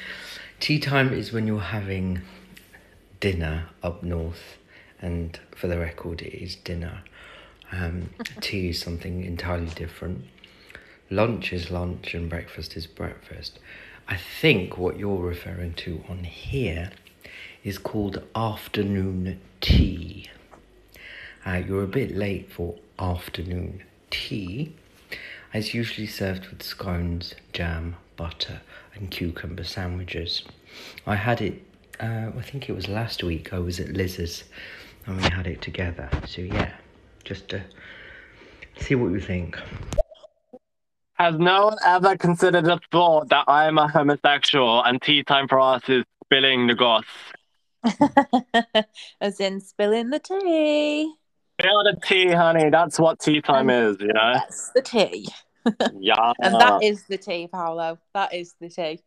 Tea 0.61 0.79
time 0.79 1.13
is 1.13 1.33
when 1.33 1.47
you're 1.47 1.61
having 1.61 2.23
dinner 3.21 3.67
up 3.83 4.03
north, 4.03 4.59
and 5.01 5.39
for 5.57 5.69
the 5.69 5.79
record, 5.79 6.23
it 6.23 6.35
is 6.35 6.57
dinner. 6.57 7.03
Um, 7.71 8.11
tea 8.41 8.71
is 8.71 8.81
something 8.81 9.25
entirely 9.25 9.69
different. 9.69 10.25
Lunch 11.11 11.53
is 11.53 11.71
lunch, 11.71 12.15
and 12.15 12.29
breakfast 12.29 12.77
is 12.77 12.87
breakfast. 12.87 13.59
I 14.09 14.17
think 14.17 14.77
what 14.77 14.99
you're 14.99 15.17
referring 15.17 15.75
to 15.75 16.05
on 16.09 16.25
here 16.25 16.91
is 17.65 17.79
called 17.79 18.23
afternoon 18.35 19.41
tea. 19.61 20.29
Uh, 21.47 21.63
you're 21.67 21.85
a 21.85 21.89
bit 21.89 22.15
late 22.15 22.51
for 22.53 22.77
afternoon 22.99 23.83
tea. 24.12 24.72
It's 25.53 25.75
usually 25.75 26.07
served 26.07 26.46
with 26.48 26.62
scones, 26.62 27.35
jam, 27.53 27.96
butter, 28.16 28.61
and 28.94 29.11
cucumber 29.11 29.64
sandwiches. 29.64 30.44
I 31.07 31.16
had 31.16 31.40
it, 31.40 31.62
uh, 31.98 32.31
I 32.38 32.42
think 32.42 32.68
it 32.68 32.75
was 32.75 32.88
last 32.88 33.25
week, 33.25 33.53
I 33.53 33.59
was 33.59 33.81
at 33.81 33.88
Liz's 33.88 34.44
and 35.07 35.16
we 35.16 35.25
had 35.25 35.46
it 35.46 35.61
together. 35.61 36.09
So, 36.27 36.42
yeah, 36.42 36.72
just 37.25 37.48
to 37.48 37.62
see 38.79 38.94
what 38.94 39.12
you 39.12 39.20
think. 39.20 39.59
Has 41.14 41.38
no 41.38 41.66
one 41.66 41.79
ever 41.85 42.16
considered 42.16 42.64
the 42.64 42.81
thought 42.90 43.29
that 43.31 43.44
I 43.48 43.66
am 43.66 43.79
a 43.79 43.88
homosexual 43.88 44.83
and 44.83 45.01
tea 45.01 45.22
time 45.22 45.48
for 45.48 45.61
us 45.61 45.83
is 45.88 46.05
spilling 46.25 46.66
the 46.66 46.75
goss? 46.75 47.05
As 49.20 49.40
in 49.40 49.61
spilling 49.61 50.11
the 50.11 50.18
tea. 50.18 51.12
Spill 51.61 51.85
the 51.85 51.97
tea, 52.05 52.29
honey. 52.33 52.71
That's 52.71 52.99
what 52.99 53.21
tea 53.21 53.41
time 53.41 53.71
is, 53.71 53.97
you 54.01 54.09
know? 54.09 54.33
That's 54.35 54.71
the 54.71 54.83
tea. 54.83 55.29
Yeah. 55.95 56.33
And 56.43 56.55
that 56.57 56.83
is 56.83 57.05
the 57.05 57.17
tea, 57.17 57.47
Paolo. 57.47 57.97
That 58.15 58.35
is 58.35 58.53
the 58.61 58.69
tea. 58.69 58.99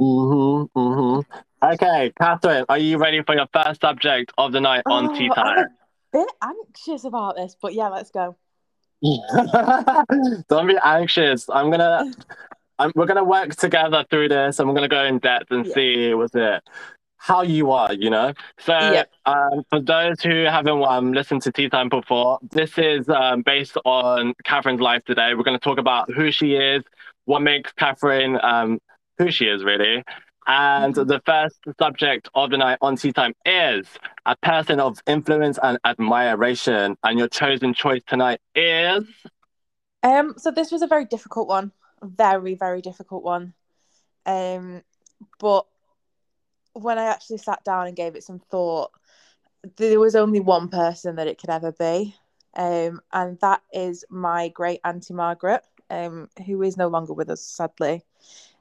Mm-hmm, 0.00 0.78
mm-hmm. 0.78 1.66
Okay, 1.72 2.12
Catherine, 2.16 2.64
are 2.68 2.78
you 2.78 2.96
ready 2.96 3.22
for 3.24 3.34
your 3.34 3.48
first 3.52 3.80
subject 3.80 4.32
of 4.38 4.52
the 4.52 4.60
night 4.60 4.82
on 4.86 5.12
tea 5.16 5.28
Oh, 5.28 5.34
I'm 5.36 5.56
time? 5.56 5.66
a 6.14 6.18
bit 6.18 6.30
anxious 6.44 7.02
about 7.04 7.34
this, 7.34 7.56
but 7.60 7.74
yeah, 7.74 7.88
let's 7.88 8.12
go. 8.12 8.36
Don't 10.48 10.68
be 10.68 10.78
anxious. 10.84 11.50
I'm 11.50 11.70
gonna, 11.72 12.12
I'm, 12.78 12.92
we're 12.94 13.06
gonna 13.06 13.24
work 13.24 13.56
together 13.56 14.04
through 14.08 14.28
this, 14.28 14.60
and 14.60 14.68
we're 14.68 14.76
gonna 14.76 14.88
go 14.88 15.04
in 15.04 15.18
depth 15.18 15.50
and 15.50 15.66
Yeah. 15.66 15.74
see 15.74 16.14
what's 16.14 16.34
it 16.36 16.62
how 17.20 17.42
you 17.42 17.70
are, 17.70 17.92
you 17.92 18.08
know. 18.10 18.32
So, 18.58 18.76
Yeah. 18.78 19.04
um, 19.26 19.62
for 19.68 19.78
those 19.80 20.20
who 20.22 20.44
haven't 20.44 20.82
um, 20.82 21.12
listened 21.12 21.42
to 21.42 21.52
Tea 21.52 21.68
Time 21.68 21.90
before, 21.90 22.38
this 22.50 22.78
is 22.78 23.08
um, 23.10 23.42
based 23.42 23.76
on 23.84 24.32
Catherine's 24.44 24.80
life 24.80 25.04
today. 25.04 25.34
We're 25.34 25.42
gonna 25.44 25.58
talk 25.58 25.78
about 25.78 26.10
who 26.10 26.32
she 26.32 26.54
is, 26.54 26.82
what 27.26 27.42
makes 27.42 27.72
Catherine 27.74 28.38
um, 28.42 28.78
who 29.18 29.30
she 29.30 29.44
is, 29.46 29.62
really. 29.62 30.02
And 30.46 30.94
Mhm. 30.94 31.06
the 31.08 31.20
first 31.26 31.60
subject 31.78 32.28
of 32.34 32.50
the 32.50 32.56
night 32.56 32.78
on 32.80 32.96
Tea 32.96 33.12
Time 33.12 33.34
is 33.44 33.86
a 34.24 34.34
person 34.36 34.80
of 34.80 34.98
influence 35.06 35.58
and 35.62 35.78
admiration. 35.84 36.96
And 37.04 37.18
your 37.18 37.28
chosen 37.28 37.74
choice 37.74 38.02
tonight 38.06 38.40
is. 38.54 39.04
Um, 40.02 40.34
so 40.38 40.50
this 40.50 40.72
was 40.72 40.80
a 40.80 40.86
very 40.86 41.04
difficult 41.04 41.48
one, 41.48 41.72
very 42.02 42.54
very 42.54 42.80
difficult 42.80 43.22
one. 43.22 43.52
Um, 44.24 44.82
but 45.38 45.66
when 46.74 46.98
I 46.98 47.04
actually 47.04 47.38
sat 47.38 47.64
down 47.64 47.86
and 47.86 47.96
gave 47.96 48.16
it 48.16 48.24
some 48.24 48.38
thought, 48.38 48.90
there 49.76 50.00
was 50.00 50.14
only 50.14 50.40
one 50.40 50.68
person 50.68 51.16
that 51.16 51.26
it 51.26 51.38
could 51.38 51.50
ever 51.50 51.72
be, 51.72 52.16
um, 52.56 53.00
and 53.12 53.38
that 53.40 53.62
is 53.72 54.04
my 54.10 54.48
great 54.48 54.80
auntie 54.84 55.14
Margaret, 55.14 55.62
um, 55.90 56.28
who 56.46 56.62
is 56.62 56.76
no 56.76 56.88
longer 56.88 57.12
with 57.12 57.30
us 57.30 57.42
sadly. 57.42 58.04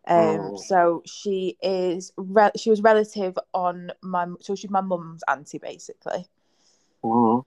Um, 0.08 0.52
Oh. 0.52 0.58
so 0.58 1.02
she 1.06 1.58
is 1.62 2.12
re- 2.18 2.52
she 2.58 2.70
was 2.70 2.82
relative 2.82 3.38
on 3.54 3.92
my 4.02 4.28
so 4.42 4.56
she's 4.56 4.70
my 4.72 4.82
mum's 4.82 5.24
auntie 5.28 5.60
basically. 5.60 6.28
Mhm. 7.04 7.42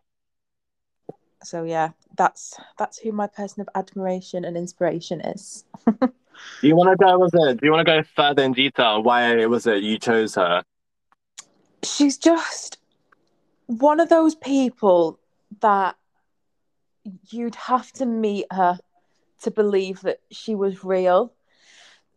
So 1.42 1.64
yeah, 1.64 1.90
that's 2.16 2.58
that's 2.78 2.98
who 2.98 3.12
my 3.12 3.26
person 3.26 3.60
of 3.62 3.68
admiration 3.74 4.44
and 4.44 4.56
inspiration 4.56 5.20
is. 5.20 5.64
Do 6.60 6.68
you 6.68 6.76
want 6.76 6.90
to 6.90 7.04
go? 7.04 7.18
Was 7.18 7.32
it? 7.34 7.60
Do 7.60 7.66
you 7.66 7.72
want 7.72 7.86
to 7.86 7.92
go 7.92 8.02
further 8.14 8.42
in 8.42 8.52
detail? 8.52 9.02
Why 9.02 9.44
was 9.46 9.66
it 9.66 9.82
you 9.82 9.98
chose 9.98 10.34
her? 10.34 10.62
she's 11.82 12.16
just 12.16 12.78
one 13.66 14.00
of 14.00 14.08
those 14.08 14.34
people 14.34 15.18
that 15.60 15.96
you'd 17.30 17.54
have 17.54 17.90
to 17.92 18.06
meet 18.06 18.46
her 18.52 18.78
to 19.42 19.50
believe 19.50 20.00
that 20.02 20.20
she 20.30 20.54
was 20.54 20.84
real. 20.84 21.32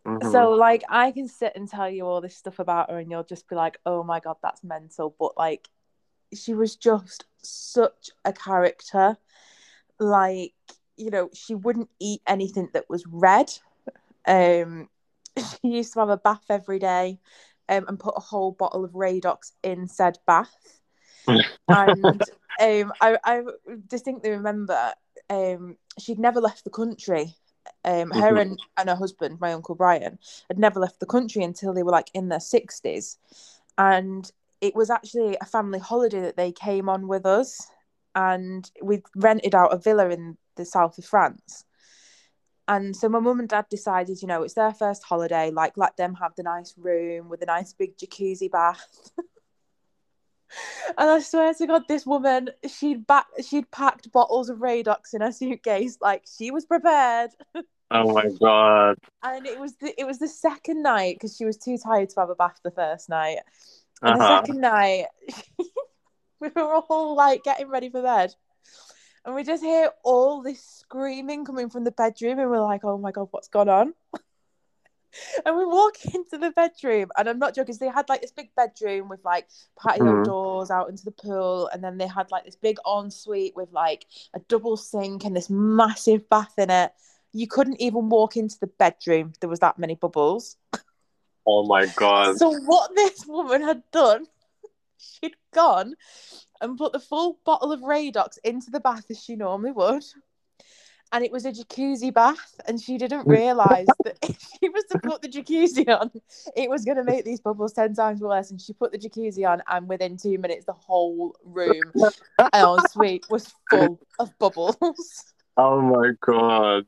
Mhm. 0.05 0.31
So 0.31 0.51
like 0.51 0.83
I 0.89 1.11
can 1.11 1.27
sit 1.27 1.53
and 1.55 1.67
tell 1.67 1.89
you 1.89 2.05
all 2.05 2.21
this 2.21 2.37
stuff 2.37 2.59
about 2.59 2.91
her 2.91 2.99
and 2.99 3.09
you'll 3.09 3.23
just 3.23 3.47
be 3.47 3.55
like, 3.55 3.79
"Oh 3.85 4.03
my 4.03 4.19
god, 4.19 4.37
that's 4.43 4.63
mental." 4.63 5.15
But 5.17 5.35
like 5.37 5.67
she 6.33 6.53
was 6.53 6.75
just 6.75 7.25
such 7.41 8.11
a 8.23 8.33
character. 8.33 9.17
Like, 9.99 10.53
you 10.97 11.09
know, 11.09 11.29
she 11.33 11.55
wouldn't 11.55 11.89
eat 11.99 12.21
anything 12.27 12.69
that 12.73 12.89
was 12.89 13.05
red. 13.07 13.51
Um, 14.27 14.89
she 15.37 15.69
used 15.69 15.93
to 15.93 15.99
have 15.99 16.09
a 16.09 16.17
bath 16.17 16.45
every 16.49 16.79
day, 16.79 17.19
um, 17.69 17.85
and 17.87 17.99
put 17.99 18.13
a 18.17 18.21
whole 18.21 18.51
bottle 18.51 18.83
of 18.85 18.91
Radox 18.91 19.51
in 19.63 19.87
said 19.87 20.17
bath. 20.25 20.79
and 21.67 22.21
um, 22.61 22.93
I, 23.01 23.17
I 23.23 23.43
distinctly 23.87 24.31
remember 24.31 24.93
um, 25.29 25.77
she'd 25.99 26.19
never 26.19 26.41
left 26.41 26.63
the 26.63 26.69
country. 26.69 27.35
Um, 27.83 28.11
her 28.11 28.35
Mhm. 28.35 28.41
and, 28.41 28.59
and 28.77 28.89
her 28.89 28.95
husband, 28.95 29.39
my 29.41 29.51
uncle 29.53 29.73
Brian, 29.75 30.19
had 30.49 30.59
never 30.59 30.79
left 30.79 30.99
the 30.99 31.07
country 31.07 31.43
until 31.43 31.73
they 31.73 31.81
were 31.81 31.91
like 31.91 32.11
in 32.13 32.29
their 32.29 32.39
sixties, 32.39 33.17
and 33.77 34.31
it 34.61 34.75
was 34.75 34.89
actually 34.89 35.35
a 35.41 35.45
family 35.45 35.79
holiday 35.79 36.21
that 36.21 36.37
they 36.37 36.51
came 36.51 36.89
on 36.89 37.07
with 37.07 37.25
us, 37.25 37.67
and 38.13 38.69
we 38.83 39.01
rented 39.15 39.55
out 39.55 39.73
a 39.73 39.77
villa 39.77 40.09
in 40.09 40.37
the 40.55 40.65
south 40.65 40.97
of 40.99 41.05
France. 41.05 41.65
And 42.67 42.95
so 42.95 43.09
my 43.09 43.19
mum 43.19 43.39
and 43.39 43.49
dad 43.49 43.65
decided, 43.69 44.21
you 44.21 44.27
know, 44.27 44.41
it's 44.41 44.55
their 44.55 44.73
first 44.73 45.03
holiday, 45.03 45.51
like 45.51 45.77
let 45.77 45.97
them 45.97 46.15
have 46.15 46.33
the 46.35 46.43
nice 46.43 46.73
room 46.77 47.29
with 47.29 47.41
a 47.43 47.45
nice 47.45 47.73
big 47.73 47.95
jacuzzi 47.97 48.49
bath. 48.49 48.87
and 50.97 51.09
I 51.09 51.19
swear 51.19 51.53
to 51.53 51.67
God, 51.67 51.83
this 51.87 52.05
woman, 52.05 52.49
she'd 52.67 53.05
back, 53.05 53.27
she'd 53.47 53.69
packed 53.71 54.11
bottles 54.11 54.49
of 54.49 54.59
Radox 54.59 55.13
in 55.13 55.21
her 55.21 55.31
suitcase, 55.31 55.97
like 56.01 56.23
she 56.37 56.51
was 56.51 56.65
prepared. 56.65 57.31
Oh 57.91 58.11
my 58.13 58.29
god. 58.41 58.97
And 59.21 59.45
it 59.45 59.59
was 59.59 59.75
the 59.75 59.93
it 59.97 60.05
was 60.05 60.17
the 60.17 60.27
second 60.27 60.81
night 60.81 61.15
because 61.15 61.37
she 61.37 61.45
was 61.45 61.55
too 61.55 61.77
tired 61.77 62.09
to 62.09 62.19
have 62.19 62.31
a 62.31 62.35
bath 62.35 62.59
the 62.63 62.71
first 62.71 63.09
night. 63.09 63.37
And 64.01 64.19
Uh-huh. 64.19 64.39
the 64.39 64.47
second 64.47 64.59
night, 64.59 65.05
we 66.39 66.49
were 66.55 66.81
all 66.89 67.15
like 67.15 67.43
getting 67.43 67.69
ready 67.69 67.89
for 67.89 68.01
bed. 68.01 68.33
And 69.25 69.33
we 69.33 69.43
just 69.43 69.63
hear 69.63 69.89
all 70.03 70.43
this 70.43 70.63
screaming 70.63 71.45
coming 71.45 71.69
from 71.69 71.83
the 71.83 71.91
bedroom, 71.91 72.37
and 72.37 72.49
we're 72.49 72.61
like, 72.61 72.83
oh 72.83 72.97
my 72.99 73.11
God, 73.11 73.27
what's 73.31 73.47
gone 73.47 73.69
on? 73.69 73.93
and 75.45 75.57
we 75.57 75.65
walk 75.65 75.95
into 76.13 76.37
the 76.37 76.51
bedroom, 76.51 77.09
and 77.17 77.27
I'm 77.27 77.39
not 77.39 77.55
joking. 77.55 77.75
they 77.79 77.87
had 77.87 78.07
like 78.07 78.21
this 78.21 78.31
big 78.31 78.53
bedroom 78.55 79.09
with 79.09 79.25
like 79.25 79.47
patio 79.79 80.13
Mhm. 80.17 80.25
doors 80.25 80.69
out 80.69 80.89
into 80.89 81.05
the 81.05 81.11
pool, 81.11 81.67
and 81.69 81.83
then 81.83 81.97
they 81.97 82.05
had 82.05 82.29
like 82.29 82.45
this 82.45 82.55
big 82.55 82.77
ensuite 82.85 83.55
with 83.55 83.71
like 83.71 84.05
a 84.35 84.39
double 84.41 84.77
sink 84.77 85.25
and 85.25 85.35
this 85.35 85.49
massive 85.49 86.29
bath 86.29 86.53
in 86.59 86.69
it. 86.69 86.93
You 87.33 87.47
couldn't 87.47 87.81
even 87.81 88.09
walk 88.09 88.37
into 88.37 88.59
the 88.59 88.67
bedroom, 88.67 89.33
there 89.41 89.49
was 89.49 89.59
that 89.59 89.79
many 89.79 89.95
bubbles. 89.95 90.55
Oh 91.47 91.65
my 91.65 91.87
god. 91.87 92.37
So 92.37 92.51
what 92.51 92.95
this 92.95 93.25
woman 93.25 93.63
had 93.63 93.81
done, 93.91 94.27
she'd 94.97 95.35
gone 95.51 95.95
and 96.61 96.77
put 96.77 96.93
the 96.93 96.99
full 96.99 97.39
bottle 97.45 97.71
of 97.71 97.81
Radox 97.81 98.37
into 98.43 98.71
the 98.71 98.79
bath 98.79 99.05
as 99.09 99.23
she 99.23 99.35
normally 99.35 99.71
would. 99.71 100.03
And 101.11 101.23
it 101.23 101.31
was 101.31 101.45
a 101.45 101.51
jacuzzi 101.51 102.13
bath, 102.13 102.59
and 102.67 102.81
she 102.81 102.97
didn't 102.97 103.27
realise 103.27 103.87
that 104.03 104.17
if 104.23 104.37
she 104.59 104.69
was 104.69 104.83
to 104.91 104.99
put 104.99 105.21
the 105.21 105.29
jacuzzi 105.29 105.87
on, 105.87 106.11
it 106.57 106.69
was 106.69 106.83
going 106.83 106.97
to 106.97 107.03
make 107.03 107.23
these 107.25 107.39
bubbles 107.39 107.73
10 107.73 107.93
times 107.93 108.21
worse. 108.21 108.49
And 108.51 108.59
she 108.59 108.73
put 108.73 108.91
the 108.91 108.97
jacuzzi 108.97 109.47
on, 109.47 109.61
and 109.67 109.87
within 109.87 110.17
two 110.17 110.37
minutes, 110.39 110.65
the 110.65 110.73
whole 110.73 111.35
room 111.43 111.79
oh, 112.39 112.49
en 112.53 112.87
suite 112.89 113.25
was 113.29 113.53
full 113.69 113.99
of 114.19 114.37
bubbles. 114.39 114.77
Oh 115.57 115.81
my 115.81 116.11
god. 116.19 116.85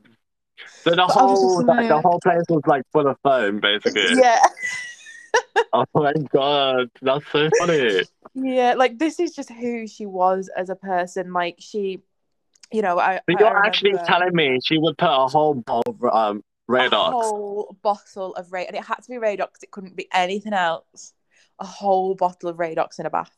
So 0.84 0.90
the 0.90 0.96
But 0.96 1.12
whole 1.12 1.64
like, 1.66 1.88
the 1.88 2.02
whole 2.02 2.20
place 2.20 2.44
was 2.50 2.64
like 2.66 2.84
full 2.92 3.08
of 3.08 3.18
foam, 3.24 3.60
basically. 3.60 4.16
Yeah. 4.20 4.42
Oh 5.74 5.86
my 5.94 6.14
god, 6.32 6.90
that's 7.02 7.26
so 7.32 7.50
funny. 7.60 8.04
Yeah, 8.34 8.74
like 8.76 8.98
this 8.98 9.20
is 9.20 9.34
just 9.34 9.52
who 9.52 9.88
she 9.88 10.06
was 10.06 10.50
as 10.56 10.70
a 10.70 10.76
person. 10.76 11.34
Like 11.34 11.56
she, 11.60 12.00
you 12.72 12.82
know, 12.82 13.00
I. 13.00 13.22
But 13.28 13.38
I 13.38 13.40
you're 13.40 13.66
actually 13.66 13.94
telling 14.06 14.34
me 14.34 14.60
she 14.66 14.78
would 14.78 14.98
put 14.98 15.10
a 15.10 15.28
whole 15.28 15.56
bowl 15.56 15.84
of 15.88 16.04
um 16.04 16.44
a 16.70 16.90
whole 16.90 17.78
bottle 17.82 18.36
of 18.36 18.52
Ray, 18.52 18.66
and 18.66 18.76
it 18.76 18.84
had 18.84 18.98
to 18.98 19.10
be 19.10 19.16
Radox. 19.16 19.64
It 19.64 19.72
couldn't 19.72 19.96
be 19.96 20.08
anything 20.14 20.54
else. 20.54 21.14
A 21.60 21.66
whole 21.66 22.14
bottle 22.14 22.50
of 22.50 22.58
Radox 22.58 23.00
in 23.00 23.06
a 23.06 23.10
bath. 23.10 23.32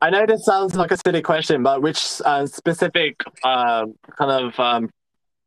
I 0.00 0.10
know 0.10 0.26
this 0.26 0.44
sounds 0.44 0.74
like 0.74 0.90
a 0.90 0.96
silly 0.98 1.22
question, 1.22 1.62
but 1.62 1.80
which 1.82 2.20
uh, 2.24 2.46
specific 2.46 3.22
um, 3.42 3.94
kind 4.18 4.46
of 4.46 4.60
um, 4.60 4.90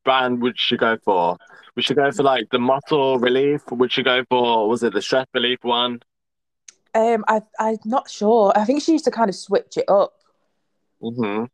brand 0.07 0.41
would 0.41 0.57
you 0.71 0.77
go 0.77 0.97
for? 1.03 1.37
Would 1.75 1.89
you 1.89 1.95
go 1.95 2.11
for 2.11 2.23
like 2.23 2.49
the 2.51 2.59
muscle 2.59 3.19
relief? 3.19 3.61
Would 3.71 3.95
you 3.97 4.03
go 4.03 4.23
for 4.29 4.69
was 4.69 4.83
it 4.83 4.93
the 4.93 5.01
stress 5.01 5.27
relief 5.33 5.59
one? 5.63 5.99
Um, 6.95 7.23
I 7.27 7.41
I'm 7.59 7.77
not 7.85 8.09
sure. 8.09 8.53
I 8.55 8.63
think 8.65 8.81
she 8.81 8.93
used 8.93 9.05
to 9.05 9.11
kind 9.11 9.29
of 9.29 9.35
switch 9.35 9.77
it 9.77 9.89
up. 9.89 10.13
hmm 11.01 11.45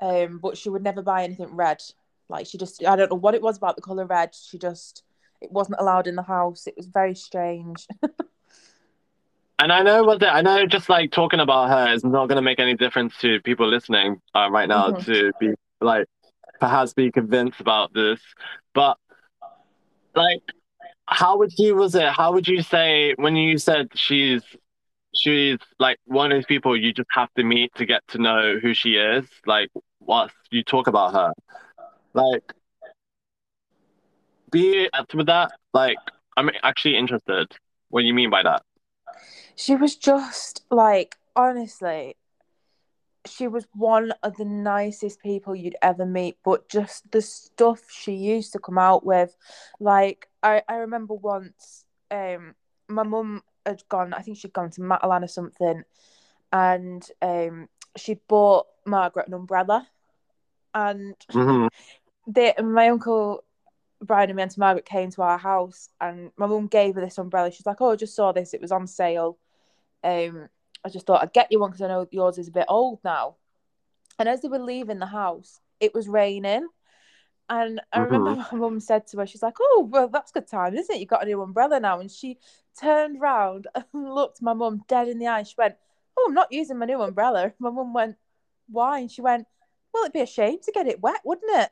Um, 0.00 0.38
but 0.42 0.58
she 0.58 0.68
would 0.68 0.82
never 0.82 1.02
buy 1.02 1.22
anything 1.24 1.54
red. 1.56 1.80
Like 2.28 2.46
she 2.46 2.58
just, 2.58 2.84
I 2.84 2.96
don't 2.96 3.10
know 3.10 3.16
what 3.18 3.34
it 3.34 3.42
was 3.42 3.56
about 3.56 3.76
the 3.76 3.82
color 3.82 4.06
red. 4.06 4.34
She 4.34 4.58
just, 4.58 5.02
it 5.40 5.52
wasn't 5.52 5.80
allowed 5.80 6.06
in 6.06 6.16
the 6.16 6.22
house. 6.22 6.66
It 6.66 6.74
was 6.76 6.86
very 6.86 7.14
strange. 7.14 7.86
And 9.58 9.70
I 9.72 9.82
know 9.82 10.02
what 10.02 10.18
the, 10.20 10.28
I 10.28 10.40
know. 10.42 10.66
Just 10.66 10.88
like 10.88 11.12
talking 11.12 11.38
about 11.40 11.68
her 11.68 11.92
is 11.92 12.02
not 12.02 12.26
going 12.28 12.36
to 12.36 12.42
make 12.42 12.58
any 12.58 12.74
difference 12.74 13.16
to 13.18 13.40
people 13.42 13.68
listening 13.68 14.20
uh, 14.34 14.48
right 14.50 14.68
now 14.68 14.90
Mhm. 14.90 15.04
to 15.06 15.32
be 15.38 15.54
like 15.80 16.06
perhaps 16.62 16.94
be 16.94 17.10
convinced 17.10 17.60
about 17.60 17.92
this. 17.92 18.20
But 18.72 18.96
like, 20.14 20.42
how 21.06 21.36
would 21.38 21.50
you 21.58 21.74
was 21.74 21.96
it? 21.96 22.08
How 22.08 22.32
would 22.32 22.46
you 22.46 22.62
say 22.62 23.14
when 23.16 23.34
you 23.34 23.58
said 23.58 23.88
she's 23.96 24.44
she's 25.12 25.58
like 25.80 25.98
one 26.04 26.30
of 26.30 26.36
those 26.36 26.46
people 26.46 26.76
you 26.76 26.92
just 26.92 27.08
have 27.10 27.34
to 27.34 27.42
meet 27.42 27.74
to 27.74 27.84
get 27.84 28.06
to 28.08 28.18
know 28.18 28.60
who 28.62 28.74
she 28.74 28.90
is? 28.94 29.26
Like, 29.44 29.70
what 29.98 30.30
you 30.52 30.62
talk 30.62 30.86
about 30.86 31.14
her, 31.14 31.32
like, 32.14 32.52
be 34.52 34.88
with 35.12 35.26
that. 35.26 35.50
Like, 35.74 35.98
I'm 36.36 36.48
actually 36.62 36.96
interested. 36.96 37.52
What 37.88 38.02
do 38.02 38.06
you 38.06 38.14
mean 38.14 38.30
by 38.30 38.44
that? 38.44 38.62
She 39.56 39.74
was 39.74 39.96
just 39.96 40.64
like, 40.70 41.16
honestly, 41.34 42.14
she 43.26 43.46
was 43.48 43.66
one 43.74 44.12
of 44.22 44.36
the 44.36 44.44
nicest 44.44 45.20
people 45.22 45.54
you'd 45.54 45.76
ever 45.82 46.04
meet, 46.06 46.38
but 46.44 46.68
just 46.68 47.10
the 47.12 47.22
stuff 47.22 47.82
she 47.90 48.12
used 48.12 48.52
to 48.52 48.58
come 48.58 48.78
out 48.78 49.04
with. 49.04 49.36
Like, 49.80 50.28
I, 50.42 50.62
I 50.68 50.76
remember 50.76 51.14
once, 51.14 51.84
um, 52.10 52.54
my 52.88 53.02
mum 53.02 53.42
had 53.66 53.82
gone, 53.88 54.12
I 54.12 54.20
think 54.22 54.38
she'd 54.38 54.52
gone 54.52 54.70
to 54.72 54.80
Matalan 54.80 55.24
or 55.24 55.28
something, 55.28 55.84
and 56.52 57.08
um, 57.22 57.68
she'd 57.96 58.20
bought 58.28 58.66
Margaret 58.86 59.28
an 59.28 59.34
umbrella. 59.34 59.88
And 60.74 61.14
hmm 61.32 61.66
they, 62.26 62.54
my 62.62 62.88
uncle 62.88 63.44
Brian 64.02 64.30
and 64.30 64.36
me 64.36 64.42
and 64.42 64.58
Margaret 64.58 64.84
came 64.84 65.10
to 65.12 65.22
our 65.22 65.38
house, 65.38 65.88
and 66.00 66.32
my 66.36 66.46
mum 66.46 66.66
gave 66.66 66.96
her 66.96 67.00
this 67.00 67.18
umbrella. 67.18 67.52
She's 67.52 67.66
like, 67.66 67.80
"Oh, 67.80 67.92
I 67.92 67.96
just 67.96 68.16
saw 68.16 68.32
this; 68.32 68.54
it 68.54 68.60
was 68.60 68.72
on 68.72 68.86
sale. 68.86 69.38
Um, 70.04 70.48
I 70.84 70.88
just 70.88 71.06
thought 71.06 71.22
I'd 71.22 71.32
get 71.32 71.50
you 71.50 71.60
one 71.60 71.70
because 71.70 71.82
I 71.82 71.88
know 71.88 72.08
yours 72.10 72.38
is 72.38 72.48
a 72.48 72.52
bit 72.52 72.66
old 72.68 73.00
now." 73.04 73.36
And 74.18 74.28
as 74.28 74.40
they 74.40 74.48
were 74.48 74.58
leaving 74.58 74.98
the 74.98 75.06
house, 75.06 75.60
it 75.80 75.94
was 75.94 76.08
raining, 76.08 76.68
and 77.48 77.80
I 77.92 77.98
mm-hmm. 77.98 78.12
remember 78.12 78.46
my 78.52 78.58
mum 78.58 78.80
said 78.80 79.06
to 79.08 79.18
her, 79.18 79.26
"She's 79.26 79.42
like, 79.42 79.56
oh, 79.60 79.88
well, 79.90 80.08
that's 80.08 80.32
good 80.32 80.46
time, 80.46 80.74
isn't 80.74 80.94
it? 80.94 81.00
You 81.00 81.06
got 81.06 81.22
a 81.22 81.26
new 81.26 81.42
umbrella 81.42 81.80
now." 81.80 82.00
And 82.00 82.10
she 82.10 82.38
turned 82.80 83.20
round 83.20 83.66
and 83.74 84.14
looked 84.14 84.42
my 84.42 84.54
mum 84.54 84.82
dead 84.88 85.08
in 85.08 85.18
the 85.18 85.28
eye. 85.28 85.42
She 85.42 85.54
went, 85.58 85.76
"Oh, 86.16 86.26
I'm 86.28 86.34
not 86.34 86.52
using 86.52 86.78
my 86.78 86.86
new 86.86 87.00
umbrella." 87.02 87.52
My 87.58 87.70
mum 87.70 87.92
went, 87.92 88.16
"Why?" 88.68 89.00
And 89.00 89.10
she 89.10 89.22
went, 89.22 89.46
"Well, 89.92 90.04
it'd 90.04 90.12
be 90.12 90.20
a 90.20 90.26
shame 90.26 90.58
to 90.62 90.72
get 90.72 90.86
it 90.86 91.00
wet, 91.00 91.20
wouldn't 91.24 91.50
it?" 91.54 91.70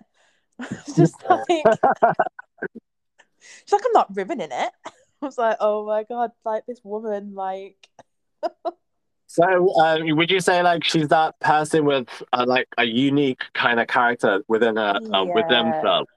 It's 0.71 0.95
just 0.95 1.17
like 1.29 1.47
she's 3.41 3.73
like, 3.73 3.83
I'm 3.87 3.93
not 3.93 4.15
ruining 4.15 4.51
it. 4.53 4.73
I 5.23 5.27
was 5.27 5.39
like, 5.39 5.57
oh 5.61 5.87
my 5.87 6.05
god, 6.05 6.33
like 6.45 6.67
this 6.67 6.81
woman, 6.83 7.35
like 7.35 7.89
So, 9.31 9.73
um, 9.77 10.17
would 10.17 10.29
you 10.29 10.41
say 10.41 10.61
like 10.61 10.83
she's 10.83 11.07
that 11.07 11.39
person 11.39 11.85
with 11.85 12.09
uh, 12.33 12.45
like 12.49 12.67
a 12.79 12.85
unique 12.85 13.43
kind 13.55 13.79
of 13.79 13.87
character 13.87 14.43
within 14.49 14.75
her, 14.75 14.99
uh, 15.13 15.25
with 15.25 15.47
themselves? 15.49 16.11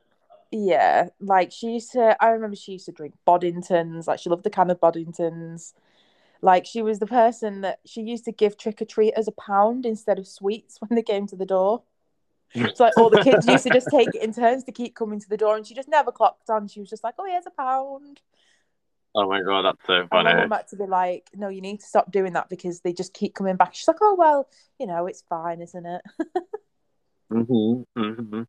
yeah, 0.52 1.10
like 1.20 1.52
she 1.52 1.74
used 1.74 1.92
to. 1.92 2.18
I 2.20 2.30
remember 2.30 2.56
she 2.56 2.72
used 2.72 2.88
to 2.88 2.92
drink 2.92 3.14
Boddingtons. 3.28 4.08
Like 4.08 4.18
she 4.18 4.32
loved 4.32 4.44
the 4.44 4.50
can 4.50 4.72
of 4.72 4.80
Boddingtons. 4.80 5.74
Like 6.42 6.66
she 6.66 6.82
was 6.82 6.98
the 6.98 7.06
person 7.06 7.62
that 7.62 7.82
she 7.86 8.02
used 8.02 8.26
to 8.26 8.32
give 8.32 8.58
trick 8.58 8.82
or 8.82 8.86
treaters 8.86 9.28
a 9.28 9.32
pound 9.32 9.86
instead 9.86 10.18
of 10.18 10.28
sweets 10.28 10.78
when 10.82 10.96
they 10.96 11.04
came 11.04 11.28
to 11.28 11.36
the 11.36 11.46
door. 11.46 11.84
It's 12.56 12.80
like 12.80 12.98
all 12.98 13.12
the 13.12 13.24
kids 13.24 13.48
used 13.48 13.64
to 13.66 13.70
just 13.70 13.90
take 13.92 14.10
it 14.16 14.24
in 14.24 14.34
turns 14.34 14.64
to 14.64 14.72
keep 14.72 14.96
coming 14.96 15.20
to 15.20 15.30
the 15.30 15.38
door, 15.38 15.56
and 15.56 15.68
she 15.68 15.76
just 15.76 15.88
never 15.88 16.12
clocked 16.12 16.50
on. 16.50 16.68
She 16.68 16.80
was 16.80 16.90
just 16.90 17.04
like, 17.04 17.14
"Oh, 17.20 17.26
here's 17.26 17.46
a 17.46 17.52
pound." 17.52 18.22
Oh 19.16 19.28
my 19.30 19.42
god, 19.42 19.64
that's 19.64 19.86
so 19.88 20.08
And 20.12 20.24
my 20.24 20.34
funny. 20.34 20.34
mum 20.36 20.52
had 20.52 20.68
to 20.68 20.76
be 20.76 20.86
like, 20.86 21.30
"No, 21.34 21.48
you 21.50 21.62
need 21.62 21.80
to 21.80 21.86
stop 21.88 22.12
doing 22.12 22.34
that 22.34 22.50
because 22.50 22.82
they 22.82 22.94
just 22.94 23.14
keep 23.14 23.34
coming 23.36 23.56
back." 23.56 23.74
She's 23.74 23.88
like, 23.88 23.98
"Oh 24.02 24.16
well, 24.16 24.48
you 24.80 24.86
know, 24.88 25.08
it's 25.08 25.22
fine, 25.24 25.62
isn't 25.62 25.86
it?" 25.86 26.02
hmm 27.30 27.84
hmm 27.96 28.44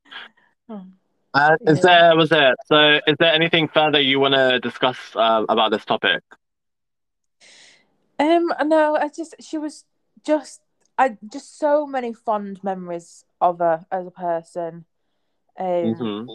Oh. 0.68 0.86
Uh, 1.34 1.56
is 1.66 1.80
there 1.80 2.16
was 2.16 2.30
it? 2.30 2.54
So, 2.66 3.00
is 3.06 3.16
there 3.18 3.32
anything 3.32 3.68
further 3.68 4.00
you 4.00 4.20
want 4.20 4.34
to 4.34 4.60
discuss 4.60 4.96
um, 5.16 5.46
about 5.48 5.72
this 5.72 5.84
topic? 5.84 6.22
Um, 8.18 8.52
no, 8.64 8.96
I 8.96 9.08
just 9.08 9.34
she 9.40 9.58
was 9.58 9.84
just 10.24 10.60
I 10.98 11.18
just 11.30 11.58
so 11.58 11.86
many 11.86 12.12
fond 12.12 12.62
memories 12.62 13.24
of 13.40 13.58
her 13.58 13.86
as 13.90 14.06
a 14.06 14.10
person. 14.10 14.84
Um, 15.58 15.94
Mhm. 15.98 16.28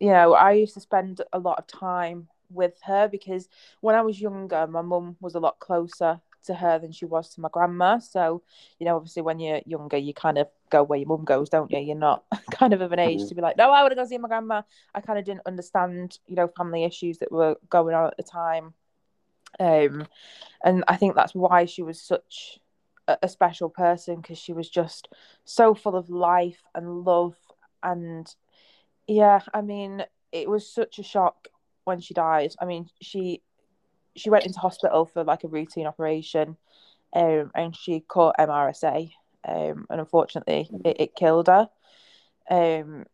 you 0.00 0.10
know, 0.10 0.34
I 0.34 0.52
used 0.52 0.74
to 0.74 0.80
spend 0.80 1.22
a 1.32 1.38
lot 1.38 1.58
of 1.58 1.66
time 1.66 2.28
with 2.50 2.74
her 2.84 3.08
because 3.08 3.48
when 3.80 3.94
I 3.94 4.02
was 4.02 4.20
younger, 4.20 4.66
my 4.66 4.82
mum 4.82 5.16
was 5.20 5.34
a 5.34 5.40
lot 5.40 5.58
closer 5.58 6.20
to 6.44 6.54
her 6.54 6.78
than 6.78 6.92
she 6.92 7.04
was 7.04 7.34
to 7.34 7.40
my 7.40 7.48
grandma. 7.52 7.98
So, 7.98 8.42
you 8.78 8.86
know, 8.86 8.96
obviously 8.96 9.22
when 9.22 9.40
you're 9.40 9.60
younger, 9.66 9.96
you 9.96 10.14
kind 10.14 10.38
of 10.38 10.48
go 10.70 10.82
where 10.82 10.98
your 10.98 11.08
mum 11.08 11.24
goes, 11.24 11.48
don't 11.48 11.70
you? 11.70 11.78
You're 11.78 11.96
not 11.96 12.24
kind 12.50 12.72
of 12.72 12.80
of 12.80 12.92
an 12.92 12.98
age 13.00 13.20
Mhm. 13.22 13.28
to 13.28 13.34
be 13.34 13.40
like, 13.42 13.56
no, 13.56 13.70
I 13.72 13.82
want 13.82 13.90
to 13.92 13.96
go 13.96 14.04
see 14.06 14.18
my 14.18 14.28
grandma. 14.28 14.62
I 14.94 15.00
kind 15.00 15.18
of 15.18 15.24
didn't 15.24 15.46
understand, 15.46 16.18
you 16.26 16.36
know, 16.36 16.48
family 16.48 16.84
issues 16.84 17.18
that 17.18 17.32
were 17.32 17.56
going 17.68 17.94
on 17.94 18.06
at 18.06 18.16
the 18.16 18.22
time. 18.22 18.74
Um, 19.58 20.06
and 20.64 20.84
I 20.88 20.96
think 20.96 21.14
that's 21.14 21.34
why 21.34 21.64
she 21.64 21.82
was 21.82 22.00
such 22.00 22.58
a, 23.08 23.18
a 23.22 23.28
special 23.28 23.70
person 23.70 24.16
because 24.20 24.38
she 24.38 24.52
was 24.52 24.68
just 24.68 25.08
so 25.44 25.74
full 25.74 25.96
of 25.96 26.10
life 26.10 26.62
and 26.74 27.04
love. 27.04 27.36
And 27.82 28.32
yeah, 29.06 29.40
I 29.54 29.62
mean, 29.62 30.04
it 30.32 30.48
was 30.48 30.68
such 30.68 30.98
a 30.98 31.02
shock 31.02 31.48
when 31.86 32.00
she 32.00 32.14
died. 32.14 32.52
I 32.60 32.66
mean, 32.66 32.90
she 33.00 33.40
she 34.16 34.28
went 34.28 34.44
into 34.44 34.58
hospital 34.58 35.06
for 35.06 35.24
like 35.24 35.44
a 35.44 35.48
routine 35.48 35.86
operation, 35.86 36.56
um, 37.14 37.50
and 37.54 37.74
she 37.74 38.00
caught 38.00 38.36
MRSA, 38.38 39.12
um, 39.46 39.86
and 39.88 40.00
unfortunately, 40.00 40.68
it, 40.84 41.00
it 41.00 41.16
killed 41.16 41.46
her. 41.46 41.70
Um, 42.50 43.06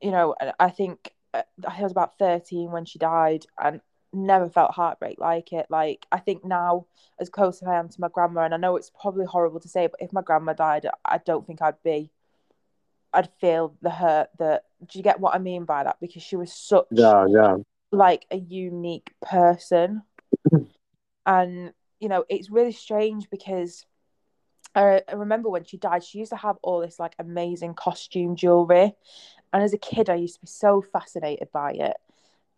you 0.00 0.10
know, 0.10 0.34
I 0.58 0.70
think 0.70 1.12
uh, 1.34 1.42
I 1.66 1.82
was 1.82 1.92
about 1.92 2.18
thirteen 2.18 2.70
when 2.70 2.84
she 2.84 2.98
died, 2.98 3.44
and 3.62 3.80
never 4.12 4.48
felt 4.48 4.72
heartbreak 4.72 5.18
like 5.18 5.52
it. 5.52 5.66
Like 5.68 6.06
I 6.12 6.18
think 6.18 6.44
now, 6.44 6.86
as 7.18 7.28
close 7.28 7.60
as 7.60 7.68
I 7.68 7.78
am 7.78 7.88
to 7.88 8.00
my 8.00 8.08
grandma, 8.08 8.42
and 8.42 8.54
I 8.54 8.56
know 8.56 8.76
it's 8.76 8.90
probably 8.90 9.26
horrible 9.26 9.60
to 9.60 9.68
say, 9.68 9.88
but 9.88 10.00
if 10.00 10.12
my 10.12 10.22
grandma 10.22 10.52
died, 10.52 10.86
I 11.04 11.18
don't 11.18 11.46
think 11.46 11.60
I'd 11.60 11.82
be. 11.82 12.10
I'd 13.12 13.28
feel 13.40 13.74
the 13.82 13.90
hurt 13.90 14.28
that. 14.38 14.66
Do 14.86 14.96
you 14.96 15.02
get 15.02 15.18
what 15.18 15.34
I 15.34 15.38
mean 15.38 15.64
by 15.64 15.82
that? 15.82 15.96
Because 16.00 16.22
she 16.22 16.36
was 16.36 16.52
such 16.52 16.86
Yeah, 16.92 17.26
yeah. 17.28 17.56
Like 17.92 18.26
a 18.30 18.36
unique 18.36 19.12
person. 19.22 20.02
and, 21.26 21.72
you 21.98 22.08
know, 22.08 22.24
it's 22.28 22.50
really 22.50 22.72
strange 22.72 23.28
because 23.30 23.84
I, 24.74 25.02
I 25.08 25.14
remember 25.14 25.48
when 25.48 25.64
she 25.64 25.76
died, 25.76 26.04
she 26.04 26.18
used 26.18 26.30
to 26.30 26.36
have 26.36 26.56
all 26.62 26.80
this 26.80 26.98
like 26.98 27.14
amazing 27.18 27.74
costume 27.74 28.36
jewelry. 28.36 28.94
And 29.52 29.62
as 29.62 29.72
a 29.72 29.78
kid, 29.78 30.08
I 30.08 30.14
used 30.14 30.34
to 30.34 30.40
be 30.40 30.46
so 30.46 30.80
fascinated 30.80 31.48
by 31.52 31.72
it. 31.72 31.96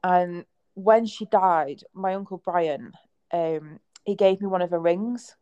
And 0.05 0.45
when 0.75 1.07
she 1.07 1.25
died, 1.27 1.85
my 1.95 2.15
uncle 2.15 2.43
Brian, 2.45 2.93
um, 3.33 3.79
he 4.05 4.15
gave 4.15 4.41
me 4.41 4.47
one 4.47 4.63
of 4.63 4.71
her 4.71 4.81
rings. 4.81 5.37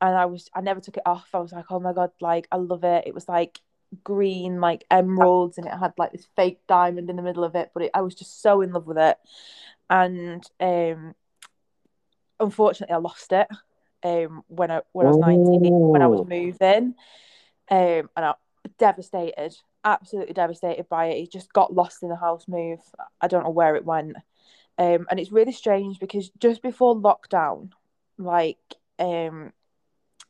And 0.00 0.16
I 0.16 0.26
was, 0.26 0.50
I 0.54 0.62
never 0.62 0.80
took 0.80 0.96
it 0.96 1.02
off. 1.06 1.28
I 1.34 1.38
was 1.38 1.52
like, 1.52 1.66
oh 1.70 1.78
my 1.78 1.92
God, 1.92 2.10
like, 2.20 2.48
I 2.50 2.56
love 2.56 2.84
it. 2.84 3.04
It 3.06 3.14
was 3.14 3.28
like 3.28 3.60
green, 4.04 4.60
like 4.60 4.84
emeralds, 4.90 5.58
and 5.58 5.66
it 5.66 5.72
had 5.72 5.92
like 5.98 6.12
this 6.12 6.26
fake 6.36 6.60
diamond 6.66 7.10
in 7.10 7.16
the 7.16 7.22
middle 7.22 7.44
of 7.44 7.54
it. 7.54 7.70
But 7.74 7.84
it, 7.84 7.90
I 7.94 8.00
was 8.00 8.14
just 8.14 8.42
so 8.42 8.60
in 8.60 8.72
love 8.72 8.86
with 8.86 8.98
it. 8.98 9.18
And 9.90 10.44
um, 10.60 11.14
unfortunately, 12.40 12.94
I 12.94 12.98
lost 12.98 13.32
it 13.32 13.48
um, 14.02 14.44
when 14.48 14.70
I 14.70 14.80
when 14.92 15.06
I 15.06 15.10
was 15.10 15.18
nineteen, 15.18 15.72
when 15.90 16.02
I 16.02 16.06
was 16.06 16.20
Oh. 16.20 16.24
moving, 16.24 16.94
um, 17.70 18.10
and 18.16 18.24
I 18.26 18.34
devastated, 18.78 19.56
absolutely 19.84 20.34
devastated 20.34 20.88
by 20.88 21.06
it. 21.06 21.22
It 21.22 21.32
just 21.32 21.52
got 21.52 21.74
lost 21.74 22.02
in 22.02 22.08
the 22.08 22.16
house 22.16 22.46
move. 22.48 22.80
I 23.20 23.28
don't 23.28 23.44
know 23.44 23.50
where 23.50 23.76
it 23.76 23.84
went, 23.84 24.16
um, 24.78 25.06
and 25.10 25.20
it's 25.20 25.32
really 25.32 25.52
strange 25.52 25.98
because 25.98 26.30
just 26.38 26.62
before 26.62 26.96
lockdown, 26.96 27.70
like 28.18 28.58
um, 28.98 29.52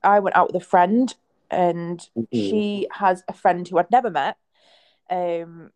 I 0.02 0.18
went 0.20 0.36
out 0.36 0.52
with 0.52 0.62
a 0.62 0.66
friend, 0.66 1.14
and 1.52 2.00
Mhm. 2.16 2.28
she 2.32 2.88
has 2.90 3.22
a 3.28 3.32
friend 3.32 3.68
who 3.68 3.78
I'd 3.78 3.90
never 3.90 4.10
met, 4.10 4.36
um, 5.10 5.70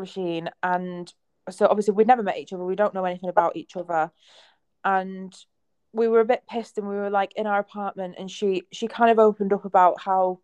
Rasheen, 0.00 0.48
and 0.62 1.12
so 1.50 1.66
obviously 1.66 1.94
we'd 1.94 2.06
never 2.06 2.22
met 2.22 2.38
each 2.38 2.52
other. 2.52 2.64
We 2.64 2.76
don't 2.76 2.94
know 2.94 3.04
anything 3.04 3.28
about 3.28 3.56
each 3.56 3.76
other, 3.76 4.10
and 4.84 5.34
we 5.92 6.08
were 6.08 6.20
a 6.20 6.24
bit 6.24 6.44
pissed, 6.48 6.78
and 6.78 6.88
we 6.88 6.94
were 6.94 7.10
like 7.10 7.32
in 7.36 7.46
our 7.46 7.58
apartment, 7.58 8.14
and 8.18 8.30
she 8.30 8.62
she 8.72 8.86
kind 8.88 9.10
of 9.10 9.18
opened 9.18 9.52
up 9.52 9.64
about 9.64 10.00
how 10.00 10.40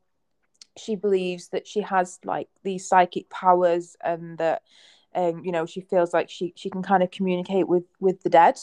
she 0.77 0.97
believes 0.97 1.49
that 1.49 1.67
she 1.69 1.81
has 1.83 2.19
like 2.25 2.49
these 2.65 2.89
psychic 2.89 3.31
powers, 3.31 3.97
and 4.03 4.39
that 4.39 4.63
um 5.15 5.45
you 5.45 5.53
know 5.53 5.67
she 5.67 5.81
feels 5.81 6.13
like 6.13 6.29
she 6.29 6.53
she 6.57 6.69
can 6.71 6.83
kind 6.83 7.03
of 7.03 7.11
communicate 7.11 7.69
with 7.69 7.85
with 8.01 8.23
the 8.23 8.31
dead. 8.31 8.59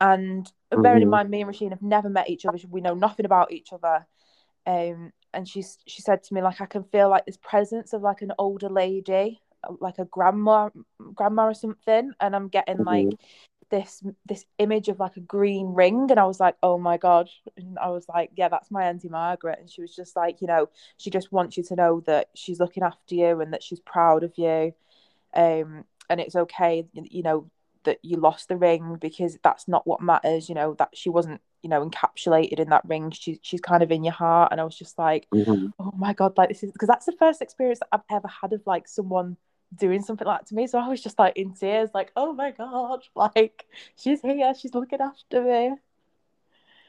And 0.00 0.50
bearing 0.70 1.02
in 1.02 1.08
Mhm. 1.08 1.10
mind, 1.10 1.30
me 1.30 1.40
and 1.42 1.50
Rasheen 1.50 1.70
have 1.70 1.82
never 1.82 2.10
met 2.10 2.28
each 2.28 2.44
other. 2.46 2.58
We 2.68 2.80
know 2.82 2.94
nothing 2.94 3.26
about 3.26 3.50
each 3.50 3.72
other. 3.72 4.06
Um, 4.66 5.12
and 5.34 5.48
she 5.48 5.64
she 5.86 6.02
said 6.02 6.22
to 6.24 6.34
me 6.34 6.42
like 6.42 6.60
I 6.60 6.66
can 6.66 6.84
feel 6.84 7.08
like 7.10 7.26
this 7.26 7.36
presence 7.38 7.92
of 7.92 8.02
like 8.02 8.22
an 8.22 8.32
older 8.38 8.68
lady, 8.68 9.40
like 9.80 9.98
a 9.98 10.04
grandma, 10.06 10.70
grandma 11.14 11.46
or 11.48 11.54
something, 11.54 12.12
and 12.20 12.36
I'm 12.36 12.48
getting 12.48 12.84
like 12.84 13.08
Mhm. 13.10 13.16
this 13.70 14.02
this 14.26 14.44
image 14.58 14.88
of 14.88 15.00
like 15.00 15.16
a 15.16 15.20
green 15.20 15.68
ring, 15.74 16.06
and 16.10 16.20
I 16.20 16.24
was 16.24 16.40
like, 16.40 16.56
oh 16.62 16.78
my 16.78 16.96
god, 16.98 17.28
and 17.56 17.78
I 17.78 17.88
was 17.90 18.06
like, 18.08 18.30
yeah, 18.36 18.48
that's 18.48 18.70
my 18.70 18.84
auntie 18.84 19.08
Margaret, 19.08 19.58
and 19.60 19.70
she 19.70 19.80
was 19.82 19.94
just 19.94 20.16
like, 20.16 20.40
you 20.40 20.46
know, 20.46 20.68
she 20.98 21.10
just 21.10 21.32
wants 21.32 21.56
you 21.56 21.62
to 21.64 21.76
know 21.76 22.00
that 22.06 22.28
she's 22.34 22.60
looking 22.60 22.82
after 22.84 23.14
you 23.14 23.40
and 23.40 23.52
that 23.52 23.62
she's 23.62 23.80
proud 23.80 24.22
of 24.24 24.32
you, 24.38 24.72
um, 25.34 25.84
and 26.08 26.20
it's 26.20 26.36
okay, 26.36 26.86
you 26.94 27.22
know, 27.22 27.50
that 27.86 27.98
you 28.02 28.18
lost 28.18 28.48
the 28.48 28.56
ring 28.56 28.96
because 29.00 29.38
that's 29.42 29.66
not 29.66 29.86
what 29.86 30.02
matters, 30.02 30.48
you 30.48 30.54
know, 30.54 30.74
that 30.74 30.90
she 30.92 31.08
wasn't, 31.08 31.40
you 31.62 31.70
know, 31.70 31.84
encapsulated 31.84 32.60
in 32.60 32.68
that 32.68 32.84
ring. 32.86 33.10
She, 33.10 33.40
she's 33.42 33.60
kind 33.60 33.82
of 33.82 33.90
in 33.90 34.04
your 34.04 34.12
heart. 34.12 34.52
And 34.52 34.60
I 34.60 34.64
was 34.64 34.76
just 34.76 34.98
like, 34.98 35.26
Mhm. 35.34 35.72
oh 35.80 35.92
my 35.96 36.12
God, 36.12 36.36
like 36.36 36.50
this 36.50 36.62
is 36.62 36.70
because 36.72 36.88
that's 36.88 37.06
the 37.06 37.12
first 37.18 37.42
experience 37.42 37.80
that 37.80 37.88
I've 37.92 38.00
ever 38.10 38.28
had 38.28 38.52
of 38.52 38.62
like 38.66 38.86
someone 38.86 39.36
doing 39.74 40.02
something 40.02 40.26
like 40.26 40.40
that 40.40 40.46
to 40.48 40.54
me. 40.54 40.66
So 40.66 40.78
I 40.78 40.88
was 40.88 41.02
just 41.02 41.18
like 41.18 41.36
in 41.36 41.54
tears, 41.54 41.90
like, 41.94 42.12
oh 42.16 42.32
my 42.32 42.50
God, 42.50 43.00
like 43.14 43.66
she's 43.96 44.20
here, 44.20 44.52
she's 44.54 44.74
looking 44.74 45.00
after 45.00 45.42
me. 45.42 45.74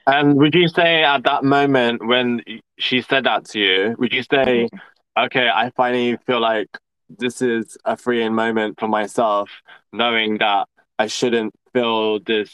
And 0.05 0.37
would 0.37 0.55
you 0.55 0.67
say 0.69 1.03
at 1.03 1.23
that 1.23 1.43
moment 1.43 2.05
when 2.05 2.41
she 2.77 3.01
said 3.01 3.25
that 3.25 3.45
to 3.45 3.59
you, 3.59 3.95
would 3.99 4.13
you 4.13 4.23
say, 4.23 4.69
okay, 5.17 5.49
I 5.49 5.71
finally 5.71 6.17
feel 6.25 6.39
like 6.39 6.69
this 7.09 7.41
is 7.41 7.77
a 7.83 7.97
freeing 7.97 8.33
moment 8.33 8.79
for 8.79 8.87
myself, 8.87 9.49
knowing 9.91 10.37
that 10.37 10.67
I 10.99 11.07
shouldn't 11.07 11.53
feel 11.73 12.19
this 12.19 12.51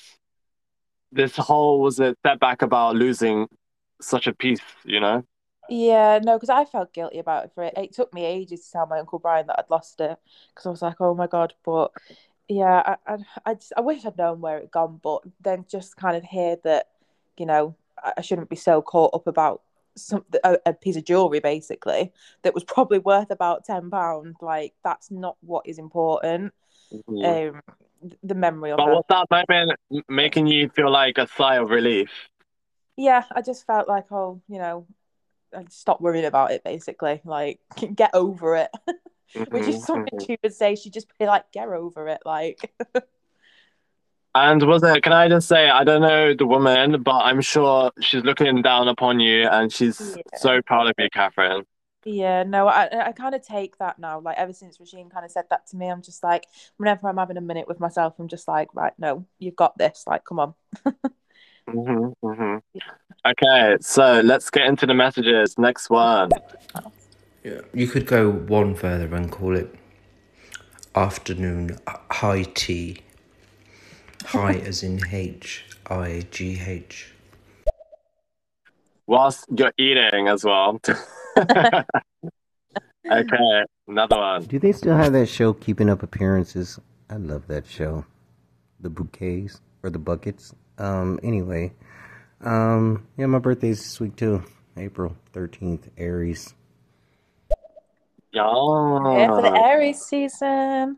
this 1.12 1.36
whole 1.36 1.80
was 1.82 2.00
a 2.00 2.16
setback 2.26 2.62
about 2.62 2.96
losing 2.96 3.48
such 4.02 4.28
a 4.28 4.34
piece, 4.34 4.62
you 4.84 5.00
know? 5.00 5.24
Yeah, 5.70 6.20
no, 6.22 6.36
because 6.36 6.50
I 6.50 6.66
felt 6.66 6.94
guilty 6.94 7.20
about 7.20 7.46
it 7.46 7.52
for 7.56 7.64
it. 7.64 7.74
It 7.78 7.94
took 7.94 8.14
me 8.14 8.26
ages 8.26 8.66
to 8.66 8.72
tell 8.72 8.88
my 8.88 9.00
uncle 9.00 9.20
Brian 9.20 9.48
that 9.48 9.60
I'd 9.60 9.70
lost 9.70 10.02
it 10.02 10.18
because 10.50 10.66
I 10.66 10.70
was 10.70 10.82
like, 10.82 11.00
oh 11.00 11.16
my 11.16 11.28
God. 11.28 11.54
But 11.64 11.92
yeah, 12.50 12.98
I, 13.08 13.14
I, 13.14 13.18
I, 13.46 13.54
just, 13.54 13.74
I 13.78 13.82
wish 13.82 14.06
I'd 14.06 14.18
known 14.18 14.42
where 14.42 14.58
it 14.58 14.72
gone, 14.72 15.00
but 15.02 15.22
then 15.42 15.66
just 15.70 15.96
kind 15.96 16.18
of 16.18 16.24
hear 16.24 16.58
that, 16.64 16.88
you 17.38 17.46
know, 17.46 17.76
I, 18.18 18.22
shouldn't 18.22 18.50
be 18.50 18.56
so 18.56 18.82
caught 18.82 19.14
up 19.14 19.28
about 19.28 19.62
some 19.96 20.26
a, 20.44 20.58
a 20.66 20.74
piece 20.74 20.96
of 20.96 21.06
jewelry 21.06 21.40
basically 21.40 22.12
that 22.42 22.54
was 22.56 22.64
probably 22.64 23.00
worth 23.00 23.32
about 23.32 23.64
ten 23.64 23.90
pound. 23.90 24.36
Like 24.42 24.74
that's 24.84 25.12
not 25.12 25.38
what 25.42 25.68
is 25.68 25.80
important. 25.80 26.54
Mhm. 26.92 27.50
Um, 27.56 27.62
the 28.24 28.36
memory 28.36 28.72
of 28.72 28.78
But 28.78 28.86
her. 28.86 28.94
was 28.96 29.04
that 29.10 29.48
moment 29.50 29.80
making 30.10 30.48
you 30.48 30.70
feel 30.70 30.92
like 30.92 31.18
a 31.18 31.28
sigh 31.28 31.56
of 31.58 31.70
relief? 31.70 32.10
Yeah, 32.96 33.24
I 33.32 33.42
just 33.42 33.66
felt 33.66 33.88
like, 33.88 34.12
oh, 34.12 34.42
you 34.48 34.60
know, 34.60 34.88
I'd 35.56 35.72
stop 35.72 36.02
worrying 36.02 36.26
about 36.26 36.52
it 36.52 36.64
basically. 36.64 37.22
Like 37.24 37.60
get 37.96 38.12
over 38.14 38.56
it. 38.58 38.72
Which 39.50 39.68
is 39.68 39.82
Mhm, 39.82 39.86
something 39.86 40.20
she 40.26 40.38
would 40.44 40.54
say. 40.54 40.76
She'd 40.76 40.94
just 40.94 41.08
be 41.18 41.26
like, 41.26 41.52
get 41.52 41.68
over 41.68 42.08
it. 42.08 42.22
Like, 42.26 42.72
And 44.36 44.64
was 44.68 44.82
it, 44.84 45.04
can 45.04 45.14
I 45.14 45.30
just 45.30 45.48
say, 45.48 45.70
I 45.70 45.84
don't 45.84 46.02
know 46.02 46.34
the 46.34 46.48
woman, 46.48 47.04
but 47.04 47.20
I'm 47.20 47.40
sure 47.42 47.92
she's 48.02 48.24
looking 48.24 48.64
down 48.64 48.88
upon 48.88 49.20
you 49.20 49.48
and 49.48 49.72
she's 49.72 50.18
Yeah. 50.18 50.22
so 50.34 50.62
proud 50.64 50.88
of 50.88 50.94
you, 50.98 51.08
Catherine. 51.14 51.66
Yeah, 52.06 52.44
no, 52.44 52.68
I, 52.68 53.08
I 53.08 53.12
kind 53.12 53.36
of 53.36 53.42
take 53.46 53.78
that 53.78 54.00
now. 54.00 54.20
Like, 54.20 54.38
ever 54.38 54.54
since 54.54 54.80
Regine 54.80 55.10
kind 55.10 55.26
of 55.26 55.32
said 55.32 55.46
that 55.50 55.68
to 55.68 55.78
me, 55.78 55.90
I'm 55.90 56.02
just 56.02 56.24
like, 56.24 56.48
whenever 56.78 57.08
I'm 57.08 57.18
having 57.18 57.38
a 57.38 57.42
minute 57.42 57.68
with 57.68 57.80
myself, 57.80 58.16
I'm 58.20 58.28
just 58.28 58.48
like, 58.48 58.70
right, 58.74 58.94
no, 58.98 59.26
you've 59.40 59.56
got 59.56 59.78
this. 59.78 60.04
Like, 60.08 60.26
come 60.26 60.40
on. 60.40 60.54
hmm 61.70 62.08
hmm 62.22 62.58
Okay, 63.26 63.78
so 63.80 64.20
let's 64.22 64.50
get 64.50 64.66
into 64.66 64.86
the 64.86 64.94
messages. 64.94 65.58
Next 65.58 65.90
one. 65.90 66.32
Yeah, 67.44 67.62
you 67.74 67.88
could 67.88 68.06
go 68.06 68.30
one 68.30 68.76
further 68.76 69.16
and 69.16 69.32
call 69.32 69.56
it 69.56 69.74
afternoon 70.96 71.80
high 71.88 72.44
tea. 72.44 72.98
High 74.26 74.56
as 74.56 74.84
in 74.84 75.02
H 75.10 75.66
I 75.90 76.26
G 76.32 76.60
H. 76.66 77.14
Whilst 79.08 79.46
you're 79.56 79.74
eating 79.78 80.28
as 80.28 80.44
well. 80.44 80.82
okay, 83.12 83.64
another 83.88 84.18
one. 84.18 84.44
Do 84.44 84.60
they 84.60 84.72
still 84.72 84.96
have 84.96 85.14
that 85.14 85.28
show, 85.28 85.54
Keeping 85.54 85.90
Up 85.90 86.04
Appearances? 86.04 86.80
I 87.10 87.16
love 87.18 87.48
that 87.48 87.68
show. 87.68 88.06
The 88.80 88.90
bouquets 88.90 89.62
or 89.84 89.90
the 89.90 90.00
buckets. 90.00 90.54
Um. 90.78 91.20
Anyway, 91.24 91.74
um. 92.42 93.08
Yeah, 93.18 93.28
my 93.28 93.40
birthday's 93.40 93.80
this 93.80 94.00
week 94.00 94.16
too. 94.16 94.44
April 94.78 95.16
thirteenth, 95.32 95.90
Aries. 95.98 96.54
Here 98.34 98.44
for 98.44 99.42
the 99.42 99.52
Yeah. 99.54 99.68
Aries 99.68 100.02
season. 100.02 100.98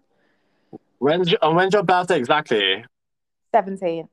When's 0.99 1.29
your, 1.29 1.39
when's 1.53 1.73
your 1.73 1.83
birthday 1.83 2.17
exactly? 2.17 2.85
17th. 3.53 4.07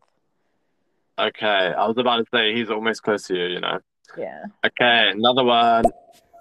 Okay, 1.18 1.46
I 1.46 1.86
was 1.86 1.96
about 1.98 2.16
to 2.18 2.24
say 2.34 2.54
he's 2.54 2.70
almost 2.70 3.02
close 3.02 3.28
to 3.28 3.34
you, 3.36 3.44
you 3.44 3.60
know. 3.60 3.78
Yeah. 4.16 4.44
Okay, 4.64 5.10
another 5.10 5.44
one. 5.44 5.84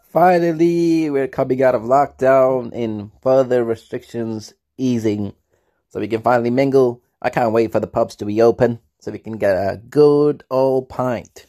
Finally, 0.10 1.10
we're 1.10 1.28
coming 1.28 1.64
out 1.64 1.74
of 1.76 1.84
lockdown 1.84 2.72
and 2.74 3.12
further 3.22 3.64
restrictions 3.64 4.54
easing. 4.78 5.34
So 5.90 6.00
we 6.00 6.08
can 6.08 6.22
finally 6.22 6.50
mingle. 6.50 7.02
I 7.22 7.30
can't 7.30 7.54
wait 7.54 7.72
for 7.72 7.80
the 7.80 7.88
pubs 7.88 8.16
to 8.18 8.26
reopen 8.26 8.80
so 9.00 9.12
we 9.12 9.20
can 9.20 9.38
get 9.38 9.56
a 9.56 9.78
good 9.78 10.44
old 10.50 10.90
pint. 10.90 11.46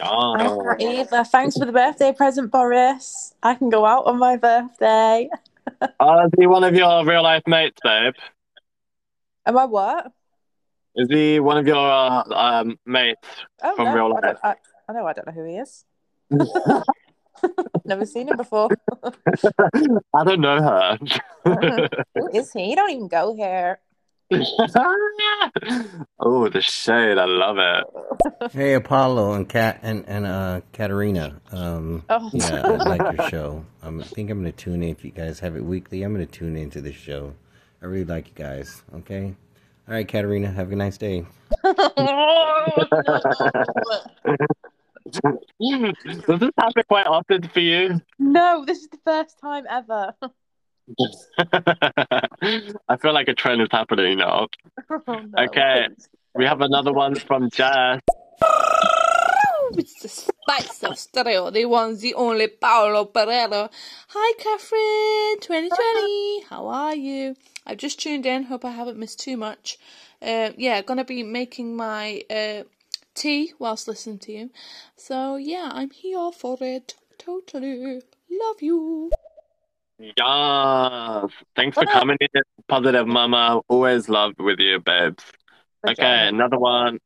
I 0.00 0.06
Oh. 0.08 0.74
can't 0.78 0.82
either. 0.82 1.24
Thanks 1.24 1.56
for 1.56 1.64
the 1.64 1.72
birthday 1.72 2.12
present, 2.12 2.50
Boris. 2.50 3.34
I 3.42 3.54
can 3.54 3.70
go 3.70 3.86
out 3.86 4.06
on 4.06 4.18
my 4.18 4.36
birthday. 4.36 5.28
I'll 6.00 6.28
be 6.36 6.46
one 6.46 6.64
of 6.64 6.74
your 6.74 7.04
real 7.06 7.22
life 7.22 7.44
mates, 7.46 7.78
babe? 7.82 8.14
Am 9.46 9.56
I 9.56 9.64
what? 9.64 10.12
Is 10.96 11.08
he 11.10 11.40
one 11.40 11.56
of 11.58 11.66
your 11.66 11.76
uh, 11.76 12.22
um, 12.34 12.78
mates 12.84 13.26
Oh, 13.62 13.74
from 13.76 13.86
no. 13.86 13.94
real 13.94 14.04
I, 14.06 14.08
life? 14.08 14.22
don't, 14.22 14.38
I, 14.44 14.54
I 14.88 14.92
know 14.92 15.06
I 15.06 15.12
don't 15.12 15.26
know 15.26 15.32
who 15.32 15.44
he 15.44 15.56
is. 15.56 15.84
Never 17.84 18.04
seen 18.06 18.28
him 18.28 18.36
before. 18.36 18.68
I 20.14 20.24
don't 20.24 20.40
know 20.40 20.60
her. 20.62 20.98
who 22.14 22.28
is 22.32 22.52
he? 22.52 22.70
You 22.70 22.76
don't 22.76 22.90
even 22.90 23.08
go 23.08 23.34
here. 23.34 23.80
oh, 26.20 26.48
the 26.48 26.60
shade! 26.62 27.18
I 27.18 27.24
love 27.26 27.58
it. 27.58 28.50
Hey 28.52 28.72
Apollo 28.74 29.32
and 29.34 29.46
Kat 29.48 29.80
and 29.82 30.04
and 30.08 30.24
uh 30.26 30.60
Katerina. 30.72 31.40
Um 31.50 32.02
Oh. 32.08 32.30
yeah, 32.32 32.62
I 32.64 32.76
like 32.96 33.18
your 33.18 33.28
show. 33.28 33.64
Um, 33.82 34.00
I 34.00 34.04
think 34.04 34.30
I'm 34.30 34.38
gonna 34.38 34.52
tune 34.52 34.82
in 34.82 34.88
if 34.90 35.04
you 35.04 35.10
guys 35.10 35.40
have 35.40 35.54
it 35.56 35.64
weekly. 35.64 36.02
I'm 36.02 36.12
gonna 36.14 36.24
tune 36.26 36.56
into 36.56 36.80
this 36.80 36.94
show. 36.94 37.34
I 37.82 37.86
really 37.86 38.04
like 38.06 38.28
you 38.28 38.34
guys. 38.34 38.82
Okay. 38.94 39.34
All 39.92 39.98
right, 39.98 40.08
Katerina. 40.08 40.50
Have 40.50 40.72
a 40.72 40.76
nice 40.76 40.96
day. 40.96 41.26
Does 41.62 41.76
this 46.40 46.50
happen 46.58 46.82
quite 46.88 47.06
often 47.06 47.46
for 47.48 47.60
you? 47.60 48.00
No, 48.18 48.64
this 48.64 48.78
is 48.78 48.88
the 48.88 48.96
first 49.04 49.38
time 49.38 49.66
ever. 49.68 50.14
I 52.88 52.96
feel 53.02 53.12
like 53.12 53.28
a 53.28 53.34
trend 53.34 53.60
is 53.60 53.68
happening 53.70 54.16
now. 54.16 54.48
Oh, 54.90 54.98
no. 55.06 55.44
Okay, 55.44 55.88
we 56.34 56.46
have 56.46 56.62
another 56.62 56.94
one 56.94 57.14
from 57.14 57.50
Jess. 57.50 58.00
It's 59.74 60.00
the 60.00 60.08
spice 60.08 60.82
of 60.84 60.96
stereo, 60.98 61.50
the 61.50 61.66
one, 61.66 61.98
the 61.98 62.14
only 62.14 62.48
Paolo 62.48 63.04
Pereira. 63.04 63.68
Hi, 64.08 64.32
Catherine, 64.38 65.40
2020. 65.40 66.44
How 66.48 66.66
are 66.66 66.94
you? 66.94 67.36
I've 67.66 67.78
just 67.78 68.00
tuned 68.00 68.26
in. 68.26 68.44
Hope 68.44 68.64
I 68.64 68.70
haven't 68.70 68.98
missed 68.98 69.20
too 69.20 69.36
much. 69.36 69.78
Uh, 70.20 70.50
yeah, 70.56 70.82
gonna 70.82 71.04
be 71.04 71.22
making 71.22 71.76
my 71.76 72.22
uh, 72.30 72.64
tea 73.14 73.52
whilst 73.58 73.88
listening 73.88 74.18
to 74.20 74.32
you. 74.32 74.50
So 74.96 75.36
yeah, 75.36 75.70
I'm 75.72 75.90
here 75.90 76.30
for 76.32 76.58
it. 76.60 76.94
Totally. 77.18 78.02
Love 78.30 78.62
you. 78.62 79.10
Yes. 79.98 81.30
Thanks 81.54 81.76
for 81.76 81.84
coming 81.86 82.16
in, 82.20 82.42
Positive 82.66 83.06
Mama. 83.06 83.60
Always 83.68 84.08
loved 84.08 84.40
with 84.40 84.58
you, 84.58 84.80
babes. 84.80 85.24
Okay, 85.86 86.28
another 86.28 86.58
one. 86.58 86.98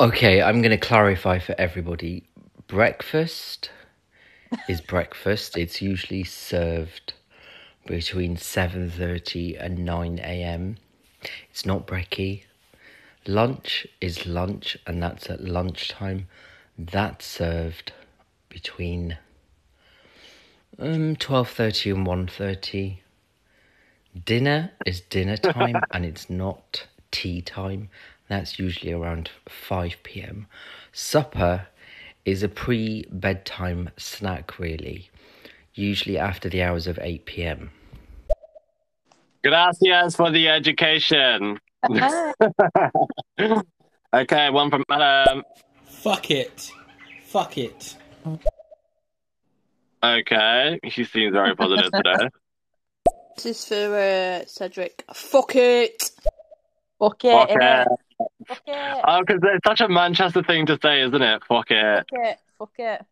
Okay, 0.00 0.40
I'm 0.40 0.62
going 0.62 0.70
to 0.70 0.78
clarify 0.78 1.38
for 1.38 1.54
everybody. 1.58 2.24
Breakfast 2.66 3.70
is 4.68 4.80
breakfast. 4.80 5.58
It's 5.58 5.82
usually 5.82 6.24
served 6.24 7.12
between 7.86 8.36
7:30 8.36 9.56
and 9.58 9.84
9 9.84 10.18
a.m. 10.18 10.76
It's 11.50 11.66
not 11.66 11.86
brekkie. 11.86 12.44
Lunch 13.26 13.86
is 14.00 14.26
lunch 14.26 14.78
and 14.86 15.02
that's 15.02 15.28
at 15.28 15.44
lunchtime. 15.44 16.28
That's 16.78 17.26
served 17.26 17.92
between 18.48 19.18
um 20.78 21.16
12:30 21.16 21.94
and 21.94 22.06
1:30. 22.06 22.98
Dinner 24.24 24.72
is 24.86 25.00
dinner 25.02 25.36
time 25.36 25.76
and 25.92 26.04
it's 26.04 26.28
not 26.30 26.86
tea 27.10 27.42
time. 27.42 27.88
That's 28.28 28.58
usually 28.58 28.92
around 28.92 29.30
5 29.48 29.96
pm. 30.02 30.46
Supper 30.92 31.66
is 32.24 32.42
a 32.42 32.48
pre 32.48 33.04
bedtime 33.10 33.90
snack, 33.96 34.58
really, 34.58 35.10
usually 35.74 36.18
after 36.18 36.48
the 36.48 36.62
hours 36.62 36.86
of 36.86 36.98
8 37.00 37.24
pm. 37.26 37.70
Gracias 39.42 40.16
for 40.16 40.30
the 40.30 40.48
education. 40.48 41.58
okay, 44.14 44.50
one 44.50 44.70
from 44.70 44.84
Adam. 44.90 45.42
Fuck 45.84 46.30
it. 46.30 46.70
Fuck 47.24 47.56
it. 47.56 47.96
Okay, 50.02 50.80
she 50.88 51.04
seems 51.04 51.32
very 51.32 51.54
positive 51.54 51.90
today. 51.92 52.28
This 53.36 53.46
is 53.46 53.64
for 53.64 53.96
uh, 53.96 54.44
Cedric. 54.46 55.04
Fuck 55.14 55.56
it. 55.56 56.10
Fuck 56.98 57.24
it. 57.24 57.32
Fuck 57.32 57.50
it. 57.50 57.88
Fuck 58.46 58.62
it. 58.66 59.04
Oh, 59.06 59.20
because 59.20 59.40
it's 59.42 59.66
such 59.66 59.80
a 59.80 59.88
Manchester 59.88 60.42
thing 60.42 60.66
to 60.66 60.78
say, 60.82 61.02
isn't 61.02 61.22
it? 61.22 61.42
Fuck 61.48 61.70
it. 61.70 62.06
Fuck 62.10 62.20
it. 62.20 62.38
Fuck 62.58 62.72
it. 62.78 63.06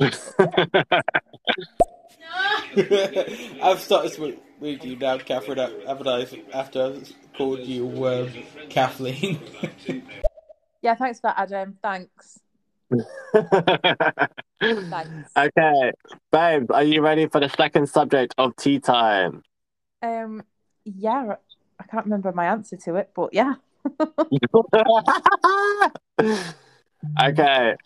I've 3.62 3.80
started 3.80 4.18
with, 4.18 4.36
with 4.58 4.84
you 4.84 4.96
now, 4.96 5.18
Catherine, 5.18 5.58
haven't 5.86 6.08
I? 6.08 6.26
After 6.54 6.82
I 6.82 7.02
called 7.36 7.60
you 7.60 8.06
um, 8.06 8.32
Kathleen. 8.68 9.40
Yeah, 10.82 10.94
thanks 10.94 11.20
for 11.20 11.26
that, 11.28 11.38
Adam. 11.38 11.76
Thanks. 11.82 12.40
Thanks. 14.60 15.30
okay, 15.36 15.92
babe, 16.32 16.72
are 16.72 16.82
you 16.82 17.02
ready 17.02 17.28
for 17.28 17.38
the 17.38 17.50
second 17.50 17.88
subject 17.88 18.34
of 18.38 18.56
tea 18.56 18.80
time? 18.80 19.42
Um, 20.02 20.42
yeah, 20.84 21.34
I 21.78 21.84
can't 21.84 22.06
remember 22.06 22.32
my 22.32 22.46
answer 22.46 22.76
to 22.78 22.96
it, 22.96 23.10
but 23.14 23.34
yeah. 23.34 23.54
okay, 27.22 27.76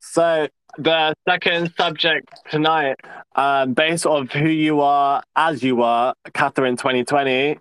so 0.00 0.48
the 0.78 1.14
second 1.28 1.72
subject 1.76 2.28
tonight, 2.50 2.96
um, 3.34 3.74
based 3.74 4.06
on 4.06 4.26
who 4.28 4.48
you 4.48 4.80
are 4.80 5.22
as 5.34 5.62
you 5.62 5.82
are, 5.82 6.14
Catherine 6.34 6.76
2020, 6.76 7.58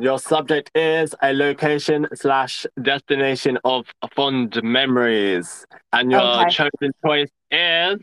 your 0.00 0.18
subject 0.18 0.70
is 0.74 1.14
a 1.22 1.32
location 1.32 2.06
slash 2.14 2.66
destination 2.82 3.58
of 3.64 3.86
fond 4.14 4.60
memories, 4.62 5.66
and 5.92 6.10
your 6.10 6.20
Okay. 6.20 6.50
chosen 6.50 6.92
choice 7.04 7.30
is. 7.50 8.00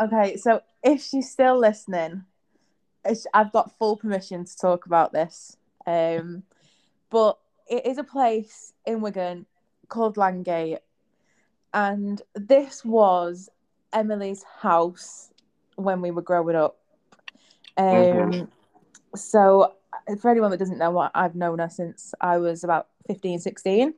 Okay, 0.00 0.36
so 0.36 0.60
if 0.82 1.02
she's 1.02 1.30
still 1.30 1.58
listening, 1.58 2.24
I've 3.34 3.52
got 3.52 3.76
full 3.78 3.96
permission 3.96 4.44
to 4.44 4.56
talk 4.56 4.86
about 4.86 5.12
this. 5.12 5.56
Um, 5.86 6.42
but 7.10 7.38
it 7.68 7.86
is 7.86 7.98
a 7.98 8.04
place 8.04 8.72
in 8.84 9.00
Wigan 9.00 9.46
called 9.88 10.16
Langate, 10.16 10.78
and 11.72 12.20
this 12.34 12.84
was 12.84 13.48
Emily's 13.92 14.42
house 14.42 15.30
when 15.76 16.00
we 16.00 16.10
were 16.10 16.22
growing 16.22 16.56
up. 16.56 16.78
Um, 17.76 17.84
Mhm. 17.84 18.48
So, 19.14 19.74
for 20.20 20.30
anyone 20.30 20.50
that 20.50 20.58
doesn't 20.58 20.78
know, 20.78 20.90
what 20.90 21.10
I've 21.14 21.34
known 21.34 21.58
her 21.58 21.68
since 21.68 22.14
I 22.20 22.38
was 22.38 22.64
about 22.64 22.88
15, 23.06 23.38
16. 23.38 23.94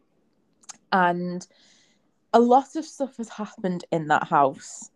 And 0.92 1.46
a 2.32 2.40
lot 2.40 2.76
of 2.76 2.84
stuff 2.84 3.16
has 3.16 3.28
happened 3.28 3.84
in 3.90 4.08
that 4.08 4.24
house. 4.24 4.90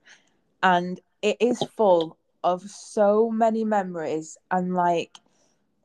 And 0.62 1.01
it 1.22 1.36
is 1.40 1.62
full 1.76 2.16
of 2.45 2.62
so 2.62 3.30
many 3.30 3.64
memories. 3.64 4.38
And 4.51 4.74
like, 4.74 5.18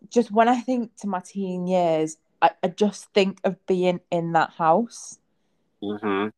just 0.10 0.32
when 0.32 0.47
I 0.47 0.62
think 0.62 0.95
to 0.97 1.08
my 1.08 1.20
teen 1.20 1.68
years, 1.68 2.18
I, 2.41 2.51
I 2.64 2.68
just 2.68 3.12
think 3.14 3.39
of 3.43 3.64
being 3.66 3.99
in 4.12 4.34
that 4.34 4.51
house. 4.51 5.20
Mm-hmm. 5.84 6.30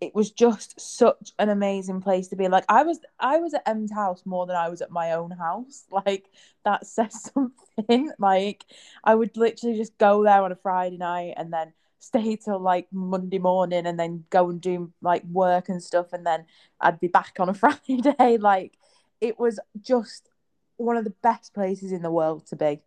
It 0.00 0.14
was 0.14 0.30
just 0.30 0.80
such 0.80 1.32
an 1.38 1.50
amazing 1.50 2.00
place 2.00 2.28
to 2.28 2.36
be. 2.36 2.48
Like 2.48 2.64
I 2.68 2.84
was, 2.84 3.00
I 3.18 3.38
was 3.38 3.52
at 3.52 3.68
M's 3.68 3.92
house 3.92 4.22
more 4.24 4.46
than 4.46 4.56
I 4.56 4.68
was 4.68 4.80
at 4.80 4.90
my 4.90 5.12
own 5.12 5.30
house. 5.30 5.84
Like 6.06 6.30
that 6.64 6.86
says 6.86 7.30
something. 7.34 8.10
Like 8.18 8.64
I 9.04 9.14
would 9.14 9.36
literally 9.36 9.76
just 9.76 9.98
go 9.98 10.22
there 10.24 10.42
on 10.42 10.52
a 10.52 10.56
Friday 10.56 10.96
night 10.96 11.34
and 11.36 11.52
then 11.52 11.72
stay 11.98 12.36
till 12.36 12.58
like 12.58 12.88
Monday 12.92 13.38
morning 13.38 13.86
and 13.86 14.00
then 14.00 14.24
go 14.30 14.48
and 14.48 14.60
do 14.60 14.90
like 15.02 15.22
work 15.24 15.68
and 15.68 15.82
stuff 15.82 16.12
and 16.14 16.26
then 16.26 16.46
I'd 16.80 16.98
be 17.00 17.08
back 17.08 17.36
on 17.38 17.50
a 17.50 17.54
Friday. 17.62 18.38
Like 18.38 18.78
it 19.20 19.38
was 19.38 19.60
just 19.82 20.28
one 20.76 20.96
of 20.96 21.04
the 21.04 21.14
best 21.22 21.52
places 21.52 21.92
in 21.92 22.02
the 22.02 22.10
world 22.10 22.46
to 22.46 22.56
be. 22.56 22.80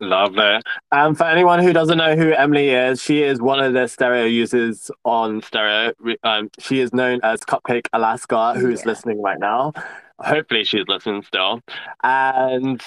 Lovely. 0.00 0.60
And 0.92 1.18
for 1.18 1.24
anyone 1.24 1.60
who 1.60 1.72
doesn't 1.72 1.98
know 1.98 2.14
who 2.14 2.32
Emily 2.32 2.70
is, 2.70 3.02
she 3.02 3.22
is 3.22 3.40
one 3.40 3.58
of 3.58 3.72
the 3.72 3.88
stereo 3.88 4.24
users 4.26 4.90
on 5.04 5.42
stereo. 5.42 5.92
Um, 6.22 6.50
she 6.60 6.78
is 6.80 6.92
known 6.92 7.18
as 7.24 7.40
Cupcake 7.40 7.88
Alaska, 7.92 8.54
who's 8.54 8.80
Yeah. 8.80 8.86
listening 8.86 9.20
right 9.20 9.40
now. 9.40 9.72
Hopefully, 10.20 10.62
she's 10.64 10.84
listening 10.86 11.22
still. 11.22 11.60
And 12.04 12.80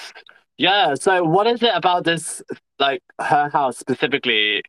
yeah, 0.56 0.94
so 0.94 1.22
what 1.24 1.46
is 1.46 1.62
it 1.62 1.72
about 1.74 2.04
this, 2.04 2.42
like 2.78 3.02
her 3.20 3.50
house 3.50 3.76
specifically, 3.78 4.62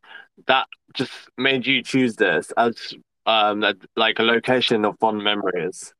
that 0.46 0.66
just 0.92 1.12
made 1.38 1.66
you 1.66 1.82
choose 1.82 2.16
this 2.16 2.52
as 2.58 2.92
um 3.26 3.64
a- 3.64 3.74
like 3.96 4.18
a 4.18 4.22
location 4.22 4.84
of 4.84 4.98
fond 4.98 5.24
memories? 5.24 5.94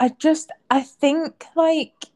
I 0.00 0.08
just, 0.18 0.50
I 0.70 0.80
think 0.80 1.44
like 1.54 2.06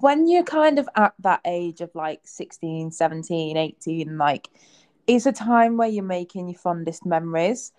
when 0.00 0.28
you're 0.28 0.44
kind 0.44 0.78
of 0.78 0.88
at 0.96 1.14
that 1.20 1.40
age 1.44 1.80
of 1.80 1.90
like 1.94 2.20
16, 2.24 2.90
17, 2.92 3.56
18, 3.56 4.18
like 4.18 4.48
it's 5.06 5.26
a 5.26 5.32
time 5.32 5.76
where 5.76 5.88
you're 5.88 6.04
making 6.04 6.48
your 6.48 6.58
fondest 6.58 7.04
memories. 7.06 7.72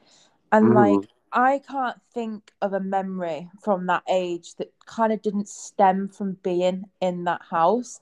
And 0.51 0.73
Mhm. 0.73 0.73
like, 0.73 1.09
I 1.31 1.59
can't 1.67 1.99
think 2.13 2.51
of 2.61 2.73
a 2.73 2.79
memory 2.79 3.49
from 3.61 3.87
that 3.87 4.03
age 4.09 4.55
that 4.55 4.71
kind 4.85 5.11
of 5.13 5.21
didn't 5.21 5.49
stem 5.49 6.09
from 6.09 6.33
being 6.43 6.85
in 7.01 7.23
that 7.25 7.41
house. 7.49 7.99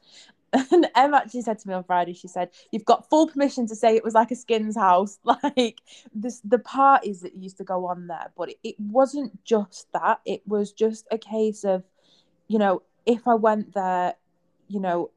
And 0.72 0.90
Em 0.96 1.14
actually 1.14 1.44
said 1.44 1.60
to 1.60 1.68
me 1.68 1.74
on 1.74 1.84
Friday, 1.86 2.14
she 2.14 2.28
said, 2.28 2.50
You've 2.72 2.86
got 2.86 3.10
full 3.10 3.28
permission 3.28 3.68
to 3.68 3.76
say 3.76 3.96
it 3.96 4.04
was 4.04 4.14
like 4.16 4.32
a 4.32 4.36
skins 4.36 4.76
house. 4.76 5.20
Like 5.26 5.80
this 6.14 6.42
the 6.42 6.60
parties 6.60 7.22
that 7.22 7.36
used 7.36 7.58
to 7.58 7.64
go 7.64 7.86
on 7.88 8.08
there. 8.08 8.32
But 8.38 8.50
it, 8.50 8.58
it 8.64 8.76
wasn't 8.80 9.44
just 9.46 9.88
that. 9.94 10.20
It 10.26 10.42
was 10.48 10.74
just 10.74 11.08
a 11.12 11.18
case 11.18 11.64
of, 11.64 11.84
you 12.50 12.60
know, 12.60 12.82
if 13.06 13.28
I 13.28 13.36
went 13.36 13.74
there, 13.74 14.16
you 14.68 14.80
know, 14.80 15.12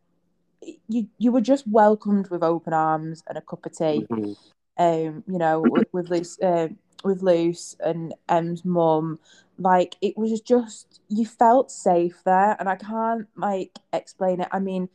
you 0.89 1.09
you 1.19 1.33
were 1.33 1.41
just 1.41 1.67
welcomed 1.67 2.29
with 2.31 2.43
open 2.43 2.73
arms 2.73 3.23
and 3.29 3.37
a 3.37 3.43
cup 3.43 3.67
of 3.67 3.77
tea. 3.77 4.07
Mhm. 4.11 4.37
Um, 4.77 5.25
you 5.29 5.39
know, 5.39 5.61
with, 5.61 5.87
with 5.93 6.11
Luce, 6.11 6.41
uh, 6.41 6.69
with 7.05 7.23
Luce 7.23 7.77
and 7.79 8.15
Em's 8.29 8.65
mum, 8.65 9.21
like 9.59 9.97
it 10.01 10.17
was 10.17 10.41
just 10.41 11.01
you 11.09 11.27
felt 11.27 11.71
safe 11.71 12.23
there, 12.25 12.57
and 12.59 12.69
I 12.69 12.77
can't 12.77 13.29
like 13.37 13.79
explain 13.93 14.41
it. 14.41 14.49
I 14.51 14.59
mean, 14.59 14.89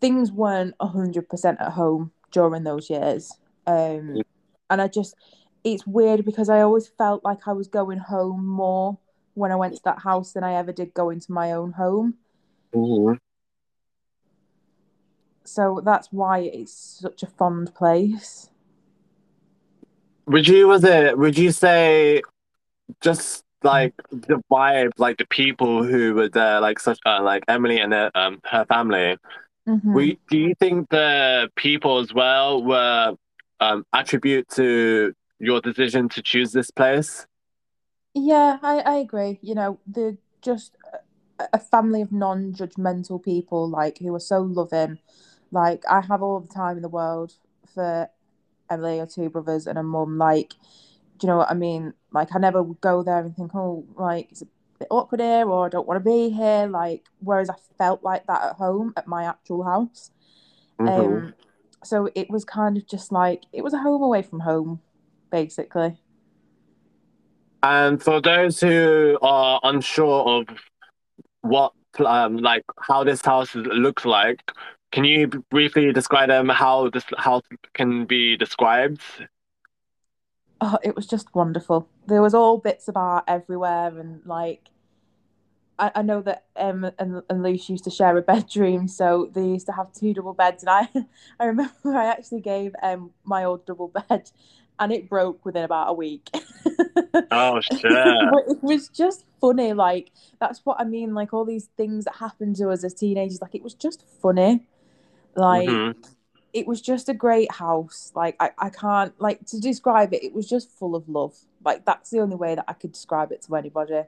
things 0.00 0.32
weren't 0.32 0.74
hundred 0.80 1.28
percent 1.28 1.60
at 1.60 1.72
home 1.72 2.12
during 2.32 2.64
those 2.64 2.90
years, 2.90 3.32
um, 3.66 4.22
and 4.70 4.82
I 4.82 4.88
just 4.88 5.14
it's 5.62 5.86
weird 5.86 6.24
because 6.24 6.48
I 6.48 6.60
always 6.60 6.88
felt 6.88 7.24
like 7.24 7.46
I 7.46 7.52
was 7.52 7.68
going 7.68 7.98
home 7.98 8.44
more 8.46 8.98
when 9.34 9.52
I 9.52 9.56
went 9.56 9.74
to 9.76 9.82
that 9.84 10.00
house 10.00 10.32
than 10.32 10.44
I 10.44 10.54
ever 10.54 10.72
did 10.72 10.94
going 10.94 11.20
to 11.20 11.32
my 11.32 11.52
own 11.52 11.72
home. 11.72 12.14
Mhm. 12.74 13.18
So 15.44 15.80
that's 15.84 16.08
why 16.10 16.38
it's 16.38 16.72
such 16.72 17.22
a 17.22 17.26
fond 17.26 17.74
place. 17.74 18.50
Would 20.26 20.48
you 20.48 20.68
was 20.68 20.84
it? 20.84 21.18
Would 21.18 21.36
you 21.36 21.52
say 21.52 22.22
just 23.00 23.44
like 23.62 23.94
the 24.10 24.42
vibe, 24.50 24.92
like 24.98 25.18
the 25.18 25.26
people 25.26 25.84
who 25.84 26.14
were 26.14 26.28
there, 26.28 26.60
like 26.60 26.78
such 26.78 26.98
uh, 27.04 27.22
like 27.22 27.44
Emily 27.48 27.78
and 27.78 27.92
her, 27.92 28.10
um 28.14 28.40
her 28.44 28.64
family? 28.66 29.18
Mhm. 29.68 29.92
Were 29.92 30.02
you, 30.02 30.16
do 30.28 30.38
you 30.38 30.54
think 30.58 30.88
the 30.90 31.50
people 31.56 31.98
as 31.98 32.12
well 32.14 32.62
were 32.62 33.14
um 33.60 33.84
attribute 33.92 34.48
to 34.50 35.14
your 35.38 35.60
decision 35.60 36.08
to 36.10 36.22
choose 36.22 36.52
this 36.52 36.70
place? 36.70 37.26
Yeah, 38.14 38.58
I, 38.62 38.78
I 38.80 38.94
agree. 38.96 39.38
You 39.42 39.54
know, 39.54 39.78
they're 39.86 40.16
just 40.40 40.76
a, 41.52 41.58
family 41.58 42.00
of 42.00 42.12
non-judgmental 42.12 43.22
people, 43.22 43.68
like 43.68 43.98
who 43.98 44.14
are 44.14 44.20
so 44.20 44.40
loving. 44.40 44.98
Like 45.50 45.82
I 45.88 46.00
have 46.00 46.22
all 46.22 46.40
the 46.40 46.52
time 46.52 46.76
in 46.76 46.82
the 46.82 46.88
world 46.88 47.34
for 47.74 48.08
Emily, 48.70 49.00
or 49.00 49.06
two 49.06 49.30
brothers, 49.30 49.66
and 49.66 49.78
a 49.78 49.82
mum. 49.82 50.18
Like, 50.18 50.50
do 51.18 51.26
you 51.26 51.28
know 51.28 51.38
what 51.38 51.50
I 51.50 51.54
mean? 51.54 51.94
Like 52.12 52.34
I 52.34 52.38
never 52.38 52.62
would 52.62 52.80
go 52.80 53.02
there 53.02 53.18
and 53.18 53.34
think, 53.34 53.52
oh, 53.54 53.84
like 53.96 54.30
it's 54.30 54.42
a 54.42 54.46
bit 54.78 54.88
awkward 54.90 55.20
here, 55.20 55.48
or 55.48 55.66
I 55.66 55.68
don't 55.68 55.86
want 55.86 56.02
to 56.02 56.10
be 56.10 56.30
here. 56.30 56.66
Like, 56.68 57.04
whereas 57.20 57.50
I 57.50 57.56
felt 57.78 58.04
like 58.04 58.26
that 58.26 58.42
at 58.42 58.56
home 58.56 58.92
at 58.96 59.08
my 59.08 59.24
actual 59.24 59.64
house. 59.64 60.12
Mhm. 60.78 60.88
Um, 60.88 61.34
so 61.82 62.08
it 62.14 62.30
was 62.30 62.44
kind 62.44 62.76
of 62.76 62.86
just 62.86 63.12
like 63.12 63.44
it 63.52 63.62
was 63.62 63.74
a 63.74 63.78
home 63.78 64.02
away 64.02 64.22
from 64.22 64.40
home, 64.40 64.80
basically. 65.30 65.98
And 67.64 68.02
for 68.02 68.20
those 68.20 68.60
who 68.60 69.18
are 69.22 69.58
unsure 69.62 70.22
of 70.28 70.46
what 71.40 71.72
um 72.04 72.36
like 72.36 72.64
how 72.78 73.04
this 73.04 73.24
house 73.24 73.54
looks 73.54 74.04
like, 74.04 74.52
can 74.92 75.04
you 75.04 75.28
briefly 75.50 75.90
describe 75.90 76.28
them 76.28 76.50
how 76.50 76.90
this 76.90 77.06
house 77.16 77.42
can 77.72 78.04
be 78.04 78.36
described? 78.36 79.00
Oh, 80.60 80.76
it 80.82 80.94
was 80.94 81.06
just 81.06 81.34
wonderful. 81.34 81.88
There 82.06 82.20
was 82.20 82.34
all 82.34 82.58
bits 82.58 82.86
of 82.86 82.98
art 82.98 83.24
everywhere, 83.26 83.98
and 83.98 84.20
like, 84.26 84.68
I, 85.78 85.90
I 85.94 86.02
know 86.02 86.20
that 86.20 86.44
Em 86.56 86.84
and, 86.98 87.22
and 87.30 87.42
Luce 87.42 87.70
used 87.70 87.84
to 87.84 87.90
share 87.90 88.14
a 88.18 88.22
bedroom, 88.22 88.88
so 88.88 89.30
they 89.32 89.46
used 89.46 89.66
to 89.66 89.72
have 89.72 89.90
two 89.90 90.12
double 90.12 90.34
beds, 90.34 90.62
and 90.62 90.68
I, 90.68 90.88
I 91.40 91.46
remember 91.46 91.96
I 91.96 92.04
actually 92.08 92.42
gave 92.42 92.74
my 93.24 93.42
old 93.42 93.64
double 93.64 93.88
bed, 93.88 94.30
and 94.78 94.92
it 94.92 95.08
broke 95.08 95.44
within 95.44 95.64
about 95.64 95.88
a 95.90 95.92
week. 95.92 96.28
Oh 97.30 97.60
shit. 97.60 97.84
It 97.84 98.62
was 98.62 98.88
just 98.88 99.24
funny. 99.40 99.72
Like 99.72 100.10
that's 100.40 100.60
what 100.64 100.80
I 100.80 100.84
mean. 100.84 101.14
Like 101.14 101.32
all 101.32 101.44
these 101.44 101.68
things 101.76 102.04
that 102.04 102.16
happened 102.16 102.56
to 102.56 102.70
us 102.70 102.82
as 102.84 102.94
teenagers. 102.94 103.40
Like 103.40 103.54
it 103.54 103.62
was 103.62 103.74
just 103.74 104.04
funny. 104.20 104.66
Like 105.36 105.68
Mhm. 105.68 105.94
it 106.52 106.66
was 106.66 106.80
just 106.80 107.08
a 107.08 107.14
great 107.14 107.50
house. 107.52 108.12
Like 108.14 108.36
I, 108.40 108.50
I 108.58 108.70
can't 108.70 109.18
like 109.20 109.44
to 109.46 109.60
describe 109.60 110.12
it. 110.12 110.24
It 110.24 110.34
was 110.34 110.48
just 110.48 110.70
full 110.70 110.94
of 110.96 111.08
love. 111.08 111.36
Like 111.64 111.84
that's 111.84 112.10
the 112.10 112.20
only 112.20 112.36
way 112.36 112.54
that 112.56 112.64
I 112.66 112.72
could 112.72 112.92
describe 112.92 113.30
it 113.32 113.42
to 113.42 113.54
anybody. 113.56 114.02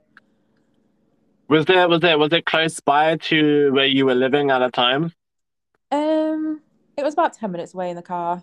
Was 1.49 1.65
there 1.67 1.89
was 1.89 2.03
it 2.03 2.19
was 2.19 2.33
it 2.33 2.45
close 2.45 2.81
by 2.81 3.17
to 3.17 3.73
where 3.73 3.87
you 3.87 4.07
were 4.07 4.15
living 4.15 4.51
at 4.51 4.59
the 4.61 4.71
time? 4.71 5.13
Um, 5.93 6.61
it 6.97 7.05
was 7.05 7.15
about 7.15 7.35
ten 7.35 7.53
minutes 7.53 7.73
away 7.73 7.91
in 7.91 7.97
the 7.97 8.03
car. 8.03 8.43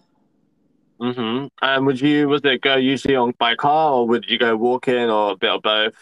Mm-hmm. 1.04 1.48
And 1.62 1.86
would 1.86 2.00
you 2.00 2.30
was 2.30 2.42
it 2.46 2.62
go 2.62 2.78
usually 2.78 3.16
on 3.16 3.34
by 3.38 3.56
car 3.56 3.94
or 3.94 4.08
would 4.08 4.26
you 4.30 4.40
go 4.40 4.56
walking 4.56 5.10
or 5.10 5.32
a 5.32 5.36
bit 5.36 5.50
of 5.50 5.62
both? 5.62 5.94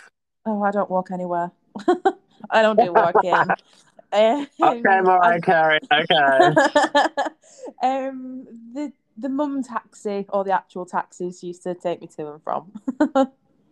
Oh, 0.46 0.62
I 0.62 0.70
don't 0.70 0.90
walk 0.92 1.10
anywhere. 1.12 1.52
I 2.52 2.62
don't 2.62 2.80
do 2.80 2.94
walking. 2.94 3.34
Um, 4.14 4.46
Okay, 4.62 4.82
Mariah 4.84 5.40
Carey. 5.40 5.80
Okay. 5.90 6.54
um, 7.82 8.46
the 8.74 8.92
the 9.18 9.30
mum 9.30 9.64
taxi 9.64 10.26
or 10.28 10.44
the 10.44 10.52
actual 10.52 10.86
taxis 10.86 11.42
used 11.42 11.64
to 11.64 11.76
take 11.76 12.02
me 12.02 12.08
to 12.18 12.34
and 12.34 12.44
from. 12.44 12.74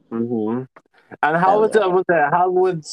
hmm 0.10 0.64
And 1.22 1.38
how 1.38 1.60
would 1.60 1.76
it 1.76 1.92
was 1.92 2.06
it 2.08 2.30
how 2.32 2.50
would 2.52 2.86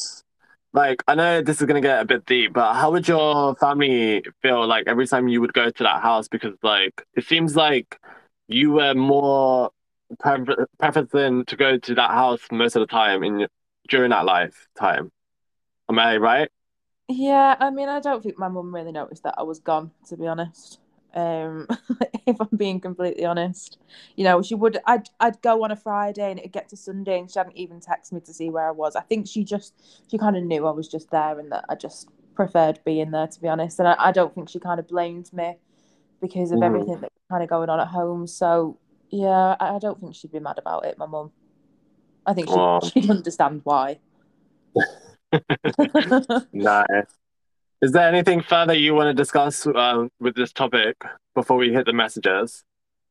like 0.73 1.03
I 1.07 1.15
know 1.15 1.41
this 1.41 1.61
is 1.61 1.67
gonna 1.67 1.79
get 1.79 2.01
a 2.01 2.05
bit 2.05 2.25
deep, 2.25 2.51
but 2.51 2.73
how 2.73 2.91
would 2.91 3.07
your 3.07 3.55
family 3.55 4.23
feel 4.41 4.67
like 4.67 4.87
every 4.87 5.07
time 5.07 5.29
you 5.29 5.39
would 5.39 5.53
go 5.53 5.69
to 5.69 5.83
that 5.83 6.01
house? 6.01 6.27
Because 6.27 6.55
like 6.63 7.01
it 7.15 7.23
seems 7.25 7.55
like 7.55 7.97
you 8.47 8.71
were 8.71 8.93
more 8.93 9.71
prefer- 10.19 10.67
preferring 10.79 11.45
to 11.45 11.55
go 11.55 11.77
to 11.77 11.95
that 11.95 12.11
house 12.11 12.41
most 12.51 12.75
of 12.75 12.81
the 12.81 12.87
time 12.87 13.23
in 13.23 13.47
during 13.89 14.11
that 14.11 14.25
lifetime. 14.25 15.11
Am 15.89 15.99
I 15.99 16.17
right? 16.17 16.49
Yeah, 17.09 17.55
I 17.59 17.69
mean, 17.69 17.87
I 17.87 17.99
don't 17.99 18.21
think 18.21 18.37
my 18.37 18.49
mum 18.49 18.73
really 18.73 18.91
noticed 18.91 19.23
that 19.23 19.35
I 19.37 19.43
was 19.43 19.59
gone, 19.59 19.91
to 20.07 20.17
be 20.17 20.27
honest. 20.27 20.79
Um, 21.13 21.67
if 22.27 22.35
I'm 22.39 22.49
being 22.57 22.81
completely 22.81 23.25
honest, 23.25 23.77
you 24.15 24.25
know, 24.25 24.41
she 24.41 24.55
would. 24.55 24.77
I'd 24.85 25.09
I'd 25.19 25.41
go 25.41 25.63
on 25.63 25.71
a 25.71 25.75
Friday 25.77 26.29
and 26.29 26.39
it'd 26.39 26.51
get 26.51 26.67
to 26.69 26.77
Sunday, 26.77 27.19
and 27.19 27.31
she 27.31 27.39
hadn't 27.39 27.55
even 27.55 27.79
texted 27.79 28.11
me 28.11 28.19
to 28.21 28.33
see 28.33 28.49
where 28.49 28.67
I 28.67 28.71
was. 28.71 28.95
I 28.97 29.01
think 29.01 29.27
she 29.27 29.45
just 29.45 29.73
she 30.11 30.17
kind 30.17 30.35
of 30.35 30.43
knew 30.43 30.67
I 30.67 30.71
was 30.71 30.89
just 30.89 31.09
there, 31.09 31.39
and 31.39 31.49
that 31.51 31.63
I 31.69 31.75
just 31.75 32.09
preferred 32.35 32.81
being 32.85 33.11
there, 33.11 33.27
to 33.27 33.41
be 33.41 33.47
honest. 33.47 33.79
And 33.79 33.87
I, 33.87 33.95
I 33.97 34.11
don't 34.11 34.35
think 34.35 34.49
she 34.49 34.59
kind 34.59 34.79
of 34.79 34.87
blamed 34.87 35.31
me 35.31 35.55
because 36.21 36.51
of 36.51 36.59
Mhm. 36.59 36.65
everything 36.65 36.99
that 37.01 37.11
kind 37.29 37.43
of 37.43 37.49
going 37.49 37.69
on 37.69 37.79
at 37.79 37.87
home. 37.87 38.27
So 38.27 38.77
yeah, 39.09 39.55
I, 39.59 39.75
I 39.75 39.79
don't 39.79 39.99
think 39.99 40.15
she'd 40.15 40.31
be 40.31 40.39
mad 40.39 40.57
about 40.57 40.85
it. 40.85 40.97
My 40.97 41.05
mum, 41.05 41.31
I 42.25 42.33
think 42.33 42.47
she 42.49 42.55
Oh. 42.55 42.79
she'd 42.81 43.09
understand 43.09 43.61
why. 43.63 43.99
Nice. 46.53 47.05
Is 47.81 47.91
there 47.91 48.07
anything 48.07 48.41
further 48.41 48.73
you 48.73 48.95
want 48.95 49.07
to 49.07 49.13
discuss 49.13 49.67
um, 49.67 50.09
with 50.19 50.35
this 50.35 50.51
topic 50.51 50.97
before 51.35 51.57
we 51.57 51.71
hit 51.71 51.85
the 51.85 51.93
messages? 51.93 52.63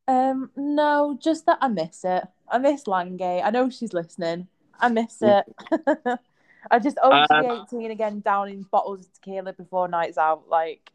Um, 0.09 0.51
no, 0.57 1.17
just 1.21 1.45
that 1.45 1.57
I 1.61 1.67
miss 1.69 2.03
it. 2.03 2.25
I 2.49 2.57
miss 2.57 2.83
Langate. 2.85 3.43
I 3.43 3.49
know 3.49 3.69
she's 3.69 3.93
listening. 3.93 4.47
I 4.79 4.89
miss 4.89 5.21
it. 5.21 5.45
I 6.71 6.79
just 6.79 6.97
be 6.97 7.01
Um, 7.03 7.65
18 7.71 7.91
again, 7.91 8.19
down 8.19 8.49
in 8.49 8.63
bottles 8.63 9.05
of 9.05 9.13
tequila 9.13 9.53
before 9.53 9.87
nights 9.87 10.17
out. 10.17 10.49
Like, 10.49 10.91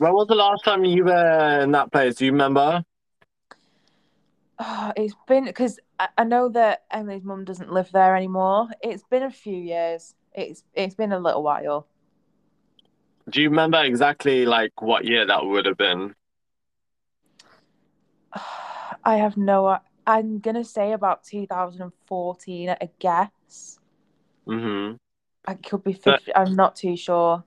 When 0.00 0.14
was 0.14 0.28
the 0.28 0.34
last 0.34 0.64
time 0.64 0.82
you 0.82 1.04
were 1.04 1.60
in 1.60 1.72
that 1.72 1.92
place? 1.92 2.14
Do 2.14 2.24
you 2.24 2.32
remember? 2.32 2.82
oh, 4.58 4.92
it's 4.96 5.14
been 5.28 5.44
because 5.44 5.78
I, 5.98 6.08
I 6.16 6.24
know 6.24 6.48
that 6.48 6.84
Emily's 6.90 7.22
mum 7.22 7.44
doesn't 7.44 7.70
live 7.70 7.92
there 7.92 8.16
anymore. 8.16 8.68
It's 8.80 9.02
been 9.02 9.24
a 9.24 9.30
few 9.30 9.58
years. 9.58 10.14
It's 10.32 10.64
it's 10.72 10.94
been 10.94 11.12
a 11.12 11.18
little 11.18 11.42
while. 11.42 11.86
Do 13.28 13.42
you 13.42 13.50
remember 13.50 13.84
exactly 13.84 14.46
like 14.46 14.80
what 14.80 15.04
year 15.04 15.26
that 15.26 15.44
would 15.44 15.66
have 15.66 15.76
been? 15.76 16.14
I 19.04 19.16
have 19.16 19.36
no. 19.36 19.80
I'm 20.06 20.38
gonna 20.38 20.64
say 20.64 20.92
about 20.92 21.24
2014 21.24 22.70
at 22.70 22.82
a 22.82 22.88
guess. 22.98 23.78
Mm-hmm. 24.46 24.96
I 25.46 25.54
could 25.56 25.84
be 25.84 25.98
But- 26.02 26.22
I'm 26.34 26.56
not 26.56 26.74
too 26.74 26.96
sure. 26.96 27.44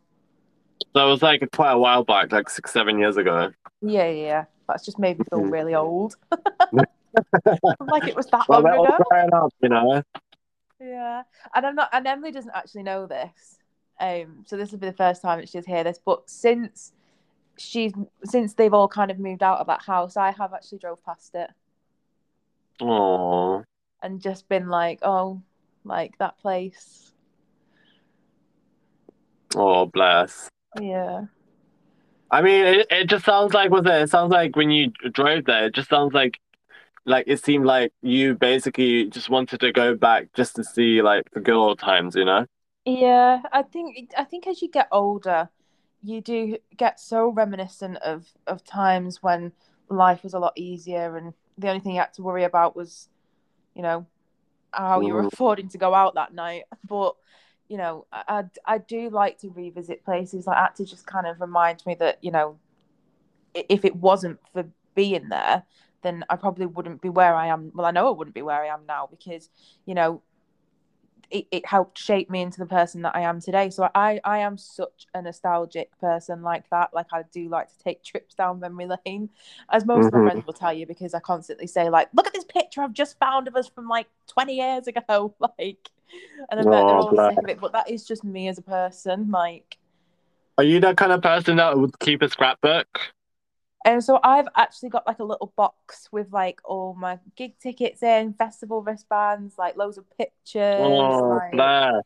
So 0.95 1.07
it 1.07 1.09
was 1.09 1.21
like 1.21 1.47
quite 1.51 1.71
a 1.71 1.77
while 1.77 2.03
back, 2.03 2.31
like 2.31 2.49
six, 2.49 2.71
seven 2.71 2.97
years 2.99 3.17
ago. 3.17 3.51
Yeah, 3.81 4.09
yeah. 4.09 4.45
That's 4.67 4.85
just 4.85 4.99
made 4.99 5.19
me 5.19 5.25
feel 5.29 5.41
Mhm. 5.41 5.51
really 5.51 5.75
old. 5.75 6.15
like 6.71 8.07
it 8.07 8.15
was 8.15 8.27
that 8.27 8.47
Well, 8.47 8.61
long 8.61 8.85
ago. 8.85 8.97
up, 9.33 9.53
you 9.61 9.69
know. 9.69 10.01
Yeah, 10.79 11.23
and 11.53 11.65
I'm 11.65 11.75
not. 11.75 11.89
And 11.93 12.05
Emily 12.07 12.31
doesn't 12.31 12.53
actually 12.55 12.83
know 12.83 13.05
this. 13.05 13.57
Um, 13.99 14.43
so 14.45 14.57
this 14.57 14.71
will 14.71 14.79
be 14.79 14.87
the 14.87 14.93
first 14.93 15.21
time 15.21 15.39
that 15.39 15.49
she's 15.49 15.65
hear 15.65 15.83
this. 15.83 15.99
But 16.03 16.29
since 16.29 16.93
she's 17.57 17.93
since 18.23 18.53
they've 18.53 18.73
all 18.73 18.87
kind 18.87 19.11
of 19.11 19.19
moved 19.19 19.43
out 19.43 19.59
of 19.59 19.67
that 19.67 19.83
house, 19.83 20.17
I 20.17 20.31
have 20.31 20.53
actually 20.53 20.79
drove 20.79 21.03
past 21.05 21.35
it 21.35 21.49
Oh, 22.81 23.63
and 24.01 24.19
just 24.21 24.49
been 24.49 24.67
like, 24.67 24.99
oh, 25.03 25.41
like 25.83 26.17
that 26.17 26.37
place. 26.39 27.13
oh, 29.55 29.85
bless. 29.85 30.49
Yeah. 30.75 31.25
I 32.31 32.41
mean, 32.41 32.65
it, 32.65 32.87
it 32.89 33.09
just 33.09 33.25
sounds 33.25 33.53
like 33.53 33.69
was 33.69 33.85
it? 33.85 33.91
It 34.03 34.09
sounds 34.09 34.31
like 34.31 34.55
when 34.55 34.71
you 34.71 34.89
drove 35.11 35.45
there, 35.45 35.65
it 35.67 35.75
just 35.75 35.89
sounds 35.89 36.13
like 36.13 36.39
like 37.05 37.25
it 37.27 37.43
seemed 37.43 37.65
like 37.65 37.93
you 38.01 38.35
basically 38.35 39.09
just 39.09 39.29
wanted 39.29 39.61
to 39.61 39.71
go 39.73 39.95
back 39.95 40.33
just 40.35 40.55
to 40.57 40.63
see 40.63 41.01
like 41.01 41.29
the 41.33 41.41
good 41.41 41.55
old 41.55 41.79
times, 41.79 42.15
you 42.15 42.25
know? 42.25 42.47
Yeah, 42.85 43.41
I 43.51 43.63
think 43.63 44.11
I 44.17 44.23
think 44.25 44.45
as 44.47 44.61
you 44.61 44.69
get 44.69 44.87
older, 44.91 45.49
you 46.01 46.21
do 46.21 46.57
get 46.77 46.99
so 46.99 47.29
reminiscent 47.29 47.97
of 47.97 48.27
of 48.45 48.63
times 48.65 49.23
when 49.23 49.53
life 49.89 50.23
was 50.23 50.33
a 50.33 50.39
lot 50.39 50.53
easier 50.57 51.15
and 51.17 51.33
the 51.57 51.69
only 51.69 51.79
thing 51.79 51.93
you 51.93 51.99
had 52.01 52.13
to 52.15 52.23
worry 52.23 52.43
about 52.43 52.75
was, 52.75 53.07
you 53.75 53.81
know, 53.83 54.07
how 54.73 55.01
you 55.01 55.13
were 55.13 55.19
Mhm. 55.19 55.29
affording 55.29 55.69
to 55.69 55.77
go 55.79 55.93
out 55.95 56.15
that 56.15 56.33
night. 56.33 56.65
But 56.87 57.15
you 57.73 57.79
know, 57.79 58.05
I 58.11 58.43
I, 58.67 58.77
do 58.77 59.09
like 59.09 59.39
to 59.39 59.49
revisit 59.49 60.05
places 60.05 60.45
like 60.45 60.57
that 60.57 60.75
to 60.75 60.85
just 60.85 61.07
kind 61.07 61.25
of 61.25 61.41
remind 61.41 61.83
me 61.87 61.95
that 61.95 62.19
you 62.21 62.29
know, 62.29 62.59
if 63.55 63.83
it 63.83 63.95
wasn't 63.95 64.37
for 64.53 64.65
being 64.93 65.29
there, 65.29 65.63
then 66.03 66.23
I 66.29 66.35
probably 66.35 66.67
wouldn't 66.67 67.01
be 67.01 67.09
where 67.09 67.33
I 67.33 67.47
am. 67.47 67.71
Well, 67.73 67.87
I 67.87 67.89
know 67.89 68.07
I 68.07 68.11
wouldn't 68.11 68.35
be 68.35 68.43
where 68.43 68.61
I 68.61 68.67
am 68.67 68.81
now 68.87 69.07
because 69.09 69.49
you 69.87 69.95
know 69.95 70.21
it, 71.31 71.47
it 71.49 71.65
helped 71.65 71.97
shape 71.97 72.29
me 72.29 72.43
into 72.43 72.59
the 72.59 72.67
person 72.67 73.01
that 73.01 73.15
I 73.15 73.21
am 73.21 73.41
today. 73.41 73.71
So 73.71 73.89
I, 73.95 74.19
I 74.23 74.37
am 74.37 74.55
such 74.55 75.07
a 75.15 75.21
nostalgic 75.23 75.97
person 75.99 76.43
like 76.43 76.69
that. 76.69 76.93
Like 76.93 77.07
I 77.11 77.23
do 77.33 77.49
like 77.49 77.69
to 77.69 77.83
take 77.83 78.03
trips 78.11 78.35
down 78.35 78.59
memory 78.59 78.87
lane, 79.03 79.31
as 79.71 79.83
most 79.83 80.05
of 80.05 80.13
my 80.13 80.19
friends 80.19 80.41
mm-hmm. 80.41 80.45
will 80.45 80.53
tell 80.53 80.73
you, 80.73 80.85
because 80.85 81.15
I 81.15 81.19
constantly 81.21 81.65
say 81.65 81.89
like, 81.89 82.09
"Look 82.13 82.27
at 82.27 82.33
this 82.33 82.45
picture 82.45 82.83
I've 82.83 82.93
just 82.93 83.17
found 83.17 83.47
of 83.47 83.55
us 83.55 83.67
from 83.67 83.87
like 83.87 84.05
20 84.27 84.55
years 84.55 84.85
ago." 84.85 85.33
Like, 85.59 85.89
and 86.49 86.59
I 86.59 86.63
bet 86.63 86.87
they're 86.87 86.97
Oh, 86.97 87.01
all 87.01 87.15
bless. 87.15 87.33
sick 87.33 87.41
of 87.43 87.49
it. 87.49 87.59
But 87.59 87.73
that 87.73 87.89
is 87.89 88.05
just 88.05 88.23
me 88.23 88.47
as 88.47 88.57
a 88.57 88.61
person. 88.63 89.31
Like, 89.31 89.77
Are 90.57 90.63
you 90.63 90.79
that 90.81 90.97
kind 90.97 91.11
of 91.11 91.21
person 91.21 91.57
that 91.57 91.77
would 91.77 91.97
keep 91.99 92.21
a 92.21 92.29
scrapbook? 92.29 92.87
and 93.85 94.03
so 94.03 94.19
I've 94.23 94.47
actually 94.55 94.89
got 94.89 95.05
like 95.05 95.19
a 95.19 95.23
little 95.25 95.51
box 95.57 96.07
with 96.11 96.31
like 96.31 96.61
all 96.63 96.93
my 96.93 97.19
gig 97.35 97.59
tickets 97.59 98.01
in, 98.01 98.33
festival 98.33 98.81
wristbands, 98.81 99.57
like 99.57 99.75
loads 99.75 99.97
of 99.97 100.05
pictures, 100.17 101.21
Oh, 101.21 101.27
like. 101.27 101.51
bless. 101.51 102.03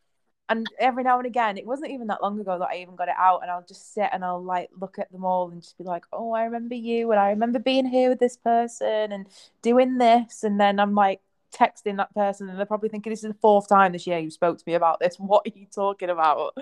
and 0.49 0.69
every 0.79 1.03
now 1.03 1.17
and 1.19 1.27
again, 1.27 1.57
it 1.57 1.65
wasn't 1.67 1.91
even 1.91 2.07
that 2.07 2.21
long 2.23 2.39
ago 2.39 2.59
that 2.59 2.69
I 2.71 2.77
even 2.77 2.95
got 2.95 3.09
it 3.09 3.15
out, 3.17 3.41
and 3.43 3.51
I'll 3.51 3.65
just 3.67 3.93
sit 3.93 4.09
and 4.13 4.25
I'll 4.25 4.43
like 4.43 4.69
look 4.79 4.99
at 4.99 5.11
them 5.11 5.25
all 5.25 5.49
and 5.51 5.61
just 5.61 5.77
be 5.77 5.83
like, 5.85 6.05
"Oh, 6.13 6.33
I 6.33 6.45
remember 6.45 6.75
you, 6.75 7.11
and 7.11 7.19
I 7.19 7.29
remember 7.31 7.59
being 7.59 7.85
here 7.87 8.09
with 8.09 8.19
this 8.19 8.37
person 8.37 9.11
and 9.13 9.27
doing 9.63 9.97
this," 9.99 10.43
and 10.43 10.59
then 10.59 10.79
I'm 10.79 10.95
like 10.95 11.21
texting 11.53 11.97
that 11.97 12.13
person, 12.13 12.49
and 12.49 12.57
they're 12.57 12.65
probably 12.65 12.89
thinking, 12.89 13.11
"This 13.11 13.23
is 13.23 13.31
the 13.31 13.39
fourth 13.39 13.67
time 13.67 13.93
this 13.93 14.07
year 14.07 14.19
you 14.19 14.29
spoke 14.29 14.57
to 14.57 14.63
me 14.67 14.73
about 14.73 14.99
this. 14.99 15.15
What 15.19 15.45
are 15.45 15.57
you 15.57 15.67
talking 15.73 16.09
about?" 16.09 16.55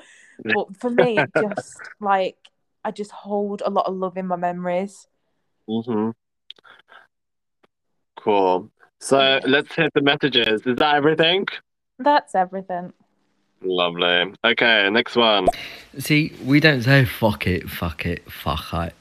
But 0.44 0.76
for 0.78 0.90
me, 0.90 1.18
it 1.18 1.32
just 1.56 1.80
like 2.00 2.38
I 2.84 2.92
just 2.92 3.12
hold 3.12 3.62
a 3.66 3.70
lot 3.70 3.88
of 3.88 3.96
love 3.96 4.18
in 4.18 4.28
my 4.28 4.36
memories. 4.36 5.08
Mm-hmm. 5.68 6.12
Cool. 8.18 8.72
So 9.00 9.40
let's 9.46 9.74
hit 9.76 9.92
the 9.94 10.02
messages. 10.02 10.62
Is 10.66 10.78
that 10.78 10.96
everything? 10.96 11.48
That's 12.00 12.36
everything. 12.36 12.94
Lovely. 13.62 14.34
Okay, 14.44 14.90
next 14.92 15.16
one. 15.16 15.48
See, 15.98 16.34
we 16.44 16.60
don't 16.60 16.82
say 16.84 17.06
fuck 17.06 17.48
it, 17.48 17.70
fuck 17.70 18.06
it, 18.06 18.32
fuck 18.32 18.74
it. 18.74 18.94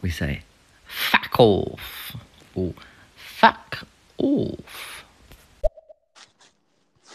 We 0.00 0.10
say 0.10 0.42
fuck 0.84 1.38
off. 1.38 2.16
Or 2.54 2.74
fuck 3.16 3.86
off. 4.18 5.01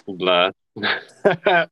Bless. 0.08 0.54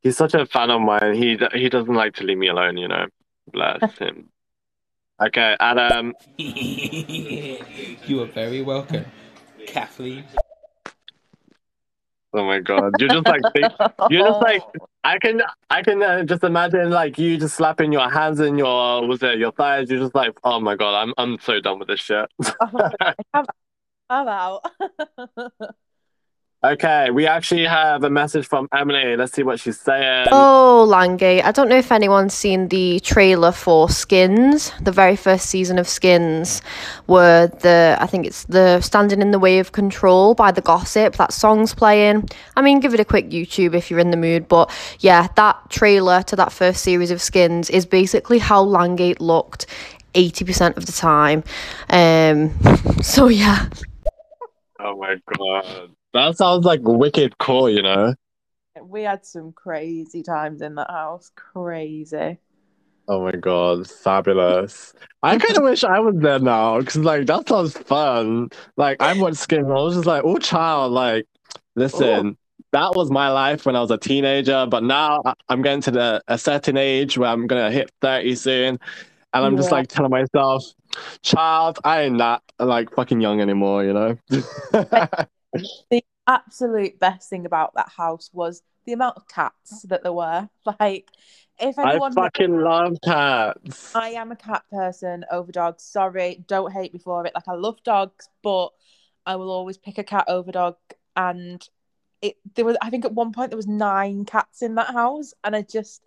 He's 0.00 0.16
such 0.16 0.34
a 0.34 0.46
fan 0.46 0.70
of 0.70 0.80
mine. 0.80 1.14
He 1.14 1.38
he 1.52 1.68
doesn't 1.68 1.94
like 1.94 2.14
to 2.14 2.24
leave 2.24 2.38
me 2.38 2.48
alone, 2.48 2.76
you 2.78 2.88
know. 2.88 3.06
Bless 3.52 3.98
him. 3.98 4.30
Okay, 5.20 5.56
Adam. 5.58 6.14
you 6.38 8.22
are 8.22 8.26
very 8.26 8.62
welcome, 8.62 9.04
Kathleen. 9.66 10.24
Oh 12.32 12.44
my 12.44 12.60
god, 12.60 12.92
you're 12.98 13.08
just 13.08 13.26
like 13.26 13.40
think, 13.54 13.72
you're 14.10 14.26
just 14.28 14.40
like 14.40 14.62
I 15.02 15.18
can 15.18 15.42
I 15.70 15.82
can 15.82 16.02
uh, 16.02 16.24
just 16.24 16.44
imagine 16.44 16.90
like 16.90 17.18
you 17.18 17.36
just 17.38 17.56
slapping 17.56 17.90
your 17.90 18.08
hands 18.08 18.38
in 18.38 18.56
your 18.58 19.06
was 19.06 19.22
it 19.22 19.38
your 19.38 19.52
thighs. 19.52 19.90
You're 19.90 20.00
just 20.00 20.14
like 20.14 20.38
oh 20.44 20.60
my 20.60 20.76
god, 20.76 20.94
I'm 21.02 21.14
I'm 21.18 21.38
so 21.40 21.60
done 21.60 21.78
with 21.80 21.88
this 21.88 22.00
shit. 22.00 22.30
I'm, 23.34 23.44
I'm 24.08 24.28
out. 24.28 24.64
okay, 26.64 27.10
we 27.10 27.26
actually 27.26 27.64
have 27.64 28.04
a 28.04 28.10
message 28.10 28.46
from 28.46 28.68
Emily. 28.72 29.16
Let's 29.16 29.32
see 29.32 29.42
what 29.42 29.60
she's 29.60 29.78
saying. 29.80 30.28
Oh, 30.30 30.86
Langate. 30.88 31.44
I 31.44 31.52
don't 31.52 31.68
know 31.68 31.76
if 31.76 31.92
anyone's 31.92 32.34
seen 32.34 32.68
the 32.68 33.00
trailer 33.00 33.52
for 33.52 33.88
Skins, 33.88 34.72
the 34.80 34.92
very 34.92 35.16
first 35.16 35.46
season 35.46 35.78
of 35.78 35.88
Skins, 35.88 36.60
where 37.06 37.48
the, 37.48 37.96
I 38.00 38.06
think 38.06 38.26
it's 38.26 38.44
the 38.44 38.80
Standing 38.80 39.22
in 39.22 39.30
the 39.30 39.38
Way 39.38 39.58
of 39.58 39.72
Control 39.72 40.34
by 40.34 40.50
The 40.50 40.62
Gossip, 40.62 41.16
that 41.16 41.32
song's 41.32 41.74
playing. 41.74 42.28
I 42.56 42.62
mean, 42.62 42.80
give 42.80 42.94
it 42.94 43.00
a 43.00 43.04
quick 43.04 43.30
YouTube 43.30 43.74
if 43.74 43.90
you're 43.90 44.00
in 44.00 44.10
the 44.10 44.16
mood. 44.16 44.48
But 44.48 44.70
yeah, 45.00 45.28
that 45.36 45.70
trailer 45.70 46.22
to 46.24 46.36
that 46.36 46.52
first 46.52 46.82
series 46.82 47.10
of 47.10 47.22
Skins 47.22 47.70
is 47.70 47.86
basically 47.86 48.38
how 48.38 48.62
Langate 48.62 49.20
looked 49.20 49.66
80% 50.14 50.76
of 50.76 50.86
the 50.86 50.92
time. 50.92 51.44
Um, 51.90 52.52
so 53.02 53.28
yeah. 53.28 53.68
Oh 54.80 54.96
my 54.96 55.16
god, 55.36 55.90
that 56.14 56.36
sounds 56.36 56.64
like 56.64 56.80
wicked 56.82 57.38
cool, 57.38 57.68
you 57.68 57.82
know. 57.82 58.14
we 58.82 59.02
had 59.02 59.24
some 59.26 59.52
crazy 59.52 60.22
times 60.22 60.62
in 60.62 60.74
that 60.76 60.90
house. 60.90 61.30
Crazy. 61.34 62.38
Oh 63.08 63.22
my 63.22 63.32
god, 63.32 63.88
fabulous. 63.88 64.92
I 65.22 65.38
kind 65.38 65.56
of 65.56 65.62
wish 65.70 65.82
I 65.82 65.98
was 65.98 66.14
there 66.18 66.38
now 66.38 66.78
because, 66.78 66.98
like, 66.98 67.26
that 67.26 67.48
sounds 67.48 67.76
fun. 67.76 68.50
Like, 68.76 69.02
I 69.02 69.18
watched 69.18 69.38
Skin, 69.38 69.64
I 69.64 69.68
was 69.68 69.94
just 69.94 70.06
like, 70.06 70.22
oh, 70.24 70.38
child, 70.38 70.92
like, 70.92 71.26
listen, 71.74 72.36
that 72.72 72.94
was 72.94 73.10
my 73.10 73.30
life 73.30 73.64
when 73.64 73.76
I 73.76 73.80
was 73.80 73.90
a 73.90 73.96
teenager, 73.96 74.66
but 74.66 74.82
now 74.84 75.22
I'm 75.48 75.62
getting 75.62 75.80
to 75.82 75.90
the, 75.90 76.22
a 76.28 76.36
certain 76.36 76.76
age 76.76 77.16
where 77.16 77.30
I'm 77.30 77.46
gonna 77.46 77.70
hit 77.70 77.90
30 78.02 78.34
soon, 78.34 78.78
and 79.32 79.44
I'm 79.44 79.56
just 79.56 79.72
like 79.72 79.88
telling 79.88 80.10
myself, 80.10 80.64
child, 81.22 81.78
I 81.84 82.02
ain't 82.02 82.18
that 82.18 82.42
like 82.58 82.92
fucking 82.94 83.22
young 83.22 83.40
anymore, 83.40 83.84
you 83.84 83.94
know? 83.94 84.18
The 85.90 86.04
absolute 86.26 86.98
best 86.98 87.30
thing 87.30 87.46
about 87.46 87.74
that 87.74 87.88
house 87.88 88.30
was 88.32 88.62
the 88.84 88.92
amount 88.92 89.16
of 89.16 89.28
cats 89.28 89.82
that 89.82 90.02
there 90.02 90.12
were. 90.12 90.48
Like, 90.80 91.10
if 91.60 91.78
anyone, 91.78 92.12
I 92.12 92.22
fucking 92.22 92.60
love 92.60 92.98
cats. 93.02 93.94
I 93.94 94.10
am 94.10 94.30
a 94.30 94.36
cat 94.36 94.62
person 94.70 95.24
over 95.30 95.50
dogs. 95.50 95.82
Sorry, 95.82 96.44
don't 96.46 96.72
hate 96.72 96.92
me 96.92 97.00
for 97.00 97.26
it. 97.26 97.32
Like, 97.34 97.48
I 97.48 97.54
love 97.54 97.82
dogs, 97.82 98.28
but 98.42 98.68
I 99.26 99.36
will 99.36 99.50
always 99.50 99.76
pick 99.76 99.98
a 99.98 100.04
cat 100.04 100.26
over 100.28 100.52
dog. 100.52 100.76
And 101.16 101.66
it 102.22 102.36
there 102.54 102.64
was, 102.64 102.76
I 102.80 102.90
think, 102.90 103.04
at 103.04 103.12
one 103.12 103.32
point 103.32 103.50
there 103.50 103.56
was 103.56 103.66
nine 103.66 104.24
cats 104.24 104.62
in 104.62 104.76
that 104.76 104.92
house, 104.92 105.34
and 105.42 105.56
I 105.56 105.62
just, 105.62 106.02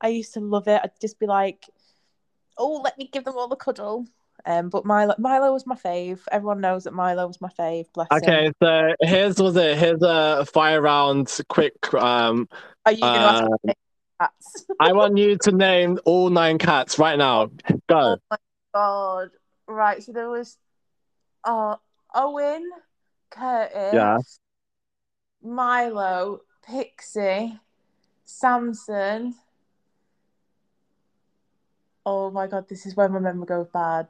I 0.00 0.08
used 0.08 0.34
to 0.34 0.40
love 0.40 0.68
it. 0.68 0.80
I'd 0.84 1.00
just 1.00 1.18
be 1.18 1.26
like, 1.26 1.64
oh, 2.58 2.80
let 2.84 2.98
me 2.98 3.08
give 3.10 3.24
them 3.24 3.36
all 3.36 3.48
the 3.48 3.56
cuddle. 3.56 4.06
Um, 4.46 4.68
but 4.68 4.84
Milo, 4.84 5.14
Milo 5.18 5.52
was 5.52 5.66
my 5.66 5.74
fave. 5.74 6.20
Everyone 6.30 6.60
knows 6.60 6.84
that 6.84 6.92
Milo 6.92 7.26
was 7.26 7.40
my 7.40 7.50
fave. 7.58 7.86
Bless 7.92 8.08
him. 8.10 8.18
Okay, 8.22 8.52
so 8.62 8.94
here's 9.00 9.38
was 9.38 9.56
it. 9.56 9.78
Here's 9.78 10.02
a 10.02 10.44
fire 10.46 10.80
round, 10.80 11.38
quick. 11.48 11.92
Um, 11.94 12.48
Are 12.86 12.92
you 12.92 13.00
going 13.00 13.14
to 13.14 13.20
ask 13.20 13.42
uh, 13.44 13.48
me 13.64 13.74
cats? 14.20 14.66
I 14.80 14.92
want 14.92 15.18
you 15.18 15.36
to 15.38 15.52
name 15.52 15.98
all 16.04 16.30
nine 16.30 16.58
cats 16.58 16.98
right 16.98 17.18
now. 17.18 17.50
Go. 17.88 18.16
Oh 18.16 18.18
my 18.30 18.36
God. 18.74 19.30
Right, 19.66 20.02
so 20.02 20.12
there 20.12 20.28
was 20.28 20.58
uh 21.44 21.76
Owen, 22.14 22.68
Curtis, 23.30 23.94
Yeah. 23.94 24.18
Milo, 25.42 26.40
Pixie, 26.66 27.58
Samson, 28.24 29.34
Oh 32.06 32.30
my 32.30 32.46
god, 32.46 32.68
this 32.68 32.86
is 32.86 32.96
where 32.96 33.08
my 33.08 33.18
memory 33.18 33.46
goes 33.46 33.68
bad. 33.68 34.08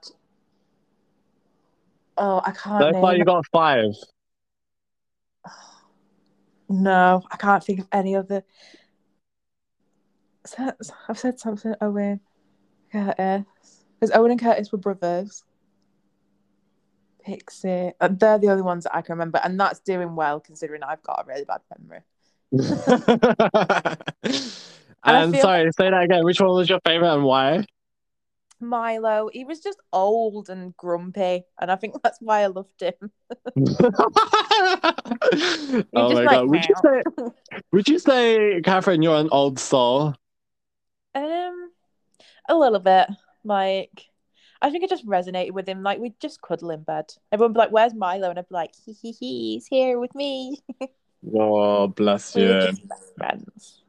Oh, 2.22 2.42
I 2.44 2.50
can't 2.50 2.94
So 2.94 3.00
far, 3.00 3.16
you 3.16 3.24
got 3.24 3.46
five. 3.50 3.94
No, 6.68 7.22
I 7.32 7.36
can't 7.36 7.64
think 7.64 7.80
of 7.80 7.88
any 7.90 8.14
other. 8.14 8.44
I've 11.08 11.18
said 11.18 11.40
something. 11.40 11.74
Owen, 11.80 12.20
Curtis, 12.92 13.44
because 13.98 14.14
Owen 14.14 14.32
and 14.32 14.40
Curtis 14.40 14.70
were 14.70 14.78
brothers. 14.78 15.44
Pixie, 17.24 17.92
uh, 18.00 18.08
they're 18.12 18.38
the 18.38 18.50
only 18.50 18.62
ones 18.62 18.84
that 18.84 18.94
I 18.94 19.02
can 19.02 19.14
remember, 19.14 19.40
and 19.42 19.58
that's 19.58 19.80
doing 19.80 20.14
well 20.14 20.40
considering 20.40 20.82
I've 20.82 21.02
got 21.02 21.24
a 21.24 21.26
really 21.26 21.44
bad 21.44 21.60
memory. 21.78 22.02
And 25.02 25.32
and 25.32 25.40
sorry, 25.40 25.70
say 25.72 25.90
that 25.90 26.02
again. 26.02 26.24
Which 26.24 26.40
one 26.40 26.50
was 26.50 26.68
your 26.68 26.80
favorite 26.84 27.14
and 27.14 27.24
why? 27.24 27.64
Milo, 28.60 29.30
he 29.32 29.44
was 29.44 29.60
just 29.60 29.78
old 29.92 30.50
and 30.50 30.76
grumpy, 30.76 31.44
and 31.60 31.70
I 31.70 31.76
think 31.76 31.94
that's 32.02 32.20
why 32.20 32.42
I 32.42 32.46
loved 32.46 32.80
him. 32.80 32.94
oh 35.94 36.12
my 36.12 36.22
like, 36.22 36.30
god! 36.30 36.48
Would 36.48 36.64
you 36.64 36.74
say? 36.82 37.02
Would 37.72 37.88
you 37.88 37.98
say, 37.98 38.60
Catherine, 38.62 39.02
you're 39.02 39.18
an 39.18 39.28
old 39.32 39.58
soul? 39.58 40.14
Um, 41.14 41.70
a 42.48 42.54
little 42.54 42.78
bit. 42.78 43.08
Like, 43.44 44.06
I 44.62 44.70
think 44.70 44.84
it 44.84 44.90
just 44.90 45.06
resonated 45.06 45.52
with 45.52 45.68
him. 45.68 45.82
Like, 45.82 45.98
we'd 45.98 46.20
just 46.20 46.42
cuddle 46.42 46.70
in 46.70 46.82
bed. 46.82 47.06
Everyone 47.32 47.50
would 47.50 47.54
be 47.54 47.60
like, 47.60 47.72
"Where's 47.72 47.94
Milo?" 47.94 48.30
And 48.30 48.38
I'd 48.38 48.48
be 48.48 48.54
like, 48.54 48.74
"He 48.84 48.92
he 48.92 49.12
he, 49.12 49.54
he's 49.54 49.66
here 49.66 49.98
with 49.98 50.14
me." 50.14 50.58
Oh, 51.34 51.86
bless 51.86 52.34
we 52.34 52.44
you. 52.44 52.72
friends. 53.18 53.82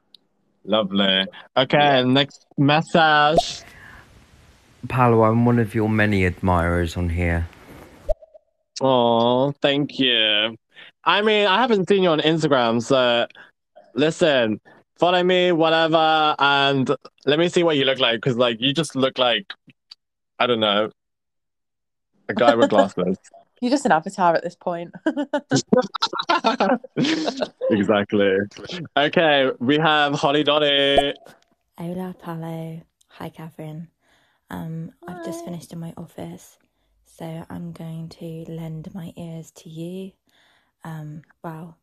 Lovely. 0.66 1.26
Okay, 1.56 2.04
next 2.04 2.46
message. 2.58 3.64
Paolo, 4.88 5.24
I'm 5.24 5.46
one 5.46 5.60
of 5.60 5.76
your 5.76 5.90
many 5.90 6.26
admirers 6.26 6.98
on 6.98 7.10
here. 7.10 7.48
Oh, 8.82 9.52
thank 9.62 10.00
you. 10.00 10.58
I 11.04 11.22
mean, 11.22 11.48
I 11.48 11.62
haven't 11.62 11.88
seen 11.88 12.04
you 12.04 12.10
on 12.10 12.20
Instagram, 12.20 12.82
so 12.82 13.28
listen, 13.94 14.60
follow 14.98 15.24
me, 15.24 15.52
whatever, 15.52 16.36
and 16.40 16.90
let 17.26 17.40
me 17.40 17.50
see 17.50 17.64
what 17.64 17.78
you 17.78 17.86
look 17.86 18.00
like. 18.00 18.16
Because, 18.16 18.38
like, 18.38 18.60
you 18.60 18.74
just 18.74 18.96
look 18.96 19.18
like, 19.18 19.54
I 20.40 20.48
don't 20.48 20.60
know, 20.60 20.92
a 22.30 22.34
guy 22.34 22.56
with 22.56 22.70
glasses. 22.70 23.18
You're 23.62 23.70
just 23.70 23.86
an 23.86 23.92
avatar 23.92 24.34
at 24.34 24.44
this 24.44 24.56
point. 24.56 24.92
exactly. 27.70 28.38
Okay, 28.98 29.52
we 29.60 29.78
have 29.78 30.16
Holly 30.16 30.44
Dolly. 30.44 31.14
Hola, 31.78 32.16
Paolo. 32.20 32.82
Hi, 33.10 33.30
Catherine. 33.30 33.88
Um, 34.52 34.91
I've 35.08 35.24
just 35.24 35.45
finished 35.45 35.72
in 35.72 35.80
my 35.80 35.93
office, 35.95 36.58
so 37.06 37.45
I'm 37.49 37.72
going 37.72 38.10
to 38.10 38.45
lend 38.49 38.93
my 38.93 39.14
ears 39.18 39.49
to 39.52 39.70
you. 39.70 40.12
Um, 40.84 41.22
well, 41.41 41.78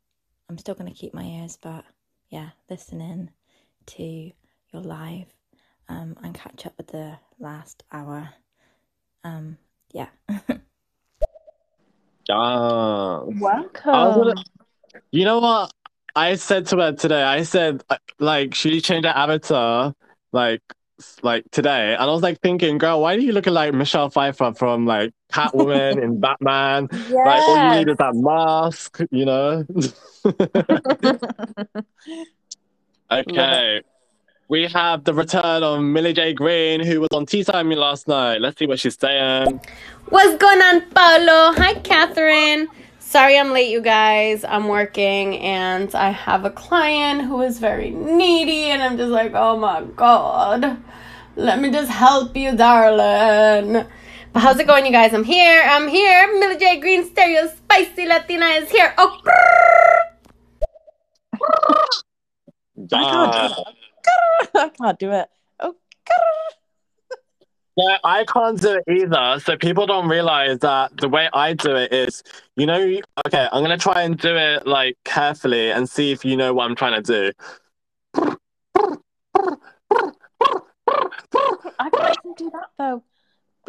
I'm 0.50 0.58
still 0.58 0.74
going 0.74 0.92
to 0.92 0.96
keep 0.98 1.14
my 1.14 1.24
ears, 1.24 1.58
but 1.60 1.84
yeah, 2.28 2.50
listen 2.68 3.00
in 3.00 3.30
to 3.86 4.02
your 4.02 4.82
live 4.82 5.26
um, 5.88 6.14
and 6.22 6.34
catch 6.34 6.66
up 6.66 6.74
with 6.76 6.88
the 6.88 7.18
last 7.40 7.84
hour. 7.90 8.28
Um, 9.24 9.56
yeah. 9.92 10.08
Ah. 12.30 13.22
Welcome. 13.24 13.72
Gonna, 13.84 14.34
you 15.12 15.24
know 15.24 15.38
what? 15.38 15.72
I 16.14 16.34
said 16.34 16.66
to 16.66 16.76
her 16.76 16.92
today. 16.92 17.22
I 17.22 17.42
said 17.42 17.82
uh, 17.88 17.96
like 18.18 18.54
she 18.54 18.82
changed 18.82 19.06
her 19.06 19.14
avatar 19.16 19.94
like 20.32 20.60
s- 20.70 20.76
like 21.22 21.44
today, 21.50 21.94
and 21.94 22.02
I 22.02 22.06
was 22.06 22.22
like 22.22 22.40
thinking, 22.40 22.78
girl, 22.78 23.02
why 23.02 23.16
do 23.16 23.22
you 23.22 23.32
looking 23.32 23.52
like 23.52 23.74
Michelle 23.74 24.10
Pfeiffer 24.10 24.52
from 24.54 24.86
like 24.86 25.12
Catwoman 25.32 26.02
in 26.02 26.20
Batman? 26.20 26.88
Like 26.90 27.42
all 27.42 27.56
you 27.56 27.78
need 27.78 27.88
is 27.88 27.96
that 27.98 28.14
mask, 28.14 29.00
you 29.10 29.24
know. 29.24 29.64
okay. 33.28 33.82
We 34.48 34.66
have 34.68 35.04
the 35.04 35.12
return 35.12 35.62
of 35.62 35.82
Millie 35.82 36.14
J. 36.14 36.32
Green, 36.32 36.80
who 36.80 37.00
was 37.00 37.10
on 37.12 37.26
Tea 37.26 37.44
Time 37.44 37.68
last 37.70 38.08
night. 38.08 38.40
Let's 38.40 38.58
see 38.58 38.66
what 38.66 38.80
she's 38.80 38.98
saying. 38.98 39.60
What's 40.08 40.42
going 40.42 40.62
on, 40.62 40.80
Paolo? 40.90 41.52
Hi, 41.52 41.74
Catherine. 41.84 42.66
Sorry 43.08 43.38
I'm 43.38 43.52
late, 43.54 43.70
you 43.70 43.80
guys. 43.80 44.44
I'm 44.44 44.68
working 44.68 45.38
and 45.38 45.94
I 45.94 46.10
have 46.10 46.44
a 46.44 46.50
client 46.50 47.22
who 47.22 47.40
is 47.40 47.58
very 47.58 47.88
needy, 47.88 48.64
and 48.64 48.82
I'm 48.82 48.98
just 48.98 49.10
like, 49.10 49.32
oh 49.34 49.56
my 49.56 49.80
god. 49.96 50.76
Let 51.34 51.58
me 51.58 51.70
just 51.70 51.90
help 51.90 52.36
you, 52.36 52.54
darling. 52.54 53.86
But 54.34 54.40
how's 54.40 54.60
it 54.60 54.66
going, 54.66 54.84
you 54.84 54.92
guys? 54.92 55.14
I'm 55.14 55.24
here. 55.24 55.62
I'm 55.64 55.88
here. 55.88 56.38
Millie 56.38 56.58
J. 56.58 56.80
Green 56.80 57.02
Stereo 57.02 57.46
Spicy 57.46 58.04
Latina 58.04 58.44
is 58.44 58.70
here. 58.70 58.92
Oh, 58.98 59.18
I 62.92 63.04
can't 63.04 63.32
do 63.32 63.62
it. 64.42 64.50
I 64.54 64.68
can't 64.68 64.98
do 64.98 65.12
it. 65.12 65.28
Oh, 65.60 65.76
Yeah, 67.78 67.98
I 68.02 68.24
can't 68.24 68.60
do 68.60 68.74
it 68.74 68.84
either. 68.90 69.38
So 69.38 69.56
people 69.56 69.86
don't 69.86 70.08
realize 70.08 70.58
that 70.60 70.96
the 70.96 71.08
way 71.08 71.28
I 71.32 71.52
do 71.52 71.76
it 71.76 71.92
is, 71.92 72.24
you 72.56 72.66
know, 72.66 72.98
okay, 73.26 73.48
I'm 73.52 73.62
gonna 73.62 73.78
try 73.78 74.02
and 74.02 74.18
do 74.18 74.34
it 74.36 74.66
like 74.66 74.96
carefully 75.04 75.70
and 75.70 75.88
see 75.88 76.10
if 76.10 76.24
you 76.24 76.36
know 76.36 76.52
what 76.52 76.64
I'm 76.64 76.74
trying 76.74 77.00
to 77.00 77.32
do. 77.32 77.32
I 81.78 81.90
can't 81.90 82.36
do 82.36 82.50
that 82.50 82.68
though. 82.78 83.04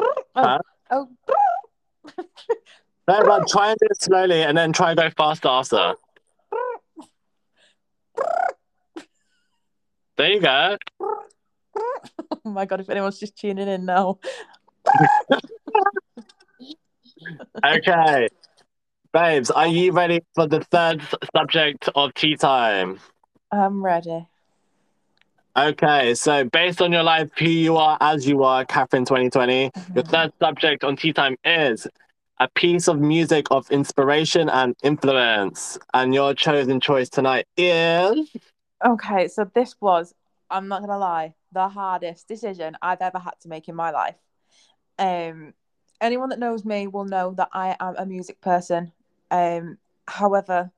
Oh, 0.00 0.14
Huh? 0.34 0.58
oh. 0.90 1.08
No, 3.06 3.22
but 3.24 3.46
try 3.48 3.70
and 3.70 3.78
do 3.80 3.86
it 3.90 4.02
slowly 4.02 4.42
and 4.42 4.58
then 4.58 4.72
try 4.72 4.90
and 4.90 4.98
go 4.98 5.10
faster 5.10 5.48
after. 5.48 5.94
There 10.16 10.32
you 10.32 10.40
go. 10.40 10.76
oh 11.76 12.50
my 12.50 12.64
god! 12.64 12.80
If 12.80 12.90
anyone's 12.90 13.18
just 13.18 13.36
tuning 13.36 13.68
in 13.68 13.84
now, 13.84 14.18
Okay. 17.64 18.28
Babes, 19.12 19.50
are 19.50 19.66
you 19.66 19.92
ready 19.92 20.22
for 20.34 20.46
the 20.46 20.60
third 20.60 21.02
subject 21.34 21.88
of 21.94 22.14
tea 22.14 22.36
time? 22.36 23.00
I'm 23.50 23.84
ready. 23.84 24.28
Okay, 25.56 26.14
so 26.14 26.44
based 26.44 26.80
on 26.80 26.92
your 26.92 27.02
life, 27.02 27.28
who 27.36 27.46
you 27.46 27.76
are 27.76 27.98
as 28.00 28.26
you 28.26 28.44
are, 28.44 28.64
Catherine 28.64 29.04
2020, 29.04 29.62
your 29.62 29.70
mm-hmm. 29.70 30.00
third 30.02 30.32
subject 30.38 30.84
on 30.84 30.96
Tea 30.96 31.12
Time 31.12 31.36
is 31.44 31.88
a 32.38 32.48
piece 32.54 32.86
of 32.86 33.00
music 33.00 33.46
of 33.50 33.68
inspiration 33.72 34.48
and 34.48 34.76
influence. 34.84 35.76
And 35.92 36.14
your 36.14 36.34
chosen 36.34 36.78
choice 36.78 37.08
tonight 37.08 37.46
is. 37.56 38.30
Okay, 38.86 39.26
so 39.26 39.50
this 39.52 39.74
was, 39.80 40.14
I'm 40.50 40.68
not 40.68 40.82
gonna 40.82 40.98
lie, 40.98 41.34
the 41.52 41.68
hardest 41.68 42.28
decision 42.28 42.76
I've 42.82 43.00
ever 43.00 43.18
had 43.18 43.34
to 43.40 43.48
make 43.48 43.68
in 43.68 43.74
my 43.74 43.90
life. 43.90 44.16
Um, 44.98 45.54
anyone 46.00 46.28
that 46.30 46.38
knows 46.38 46.64
me 46.64 46.86
will 46.86 47.04
know 47.04 47.32
that 47.34 47.48
I 47.52 47.76
am 47.80 47.94
a 47.96 48.06
music 48.06 48.40
person. 48.40 48.92
Um, 49.30 49.78
however, 50.06 50.70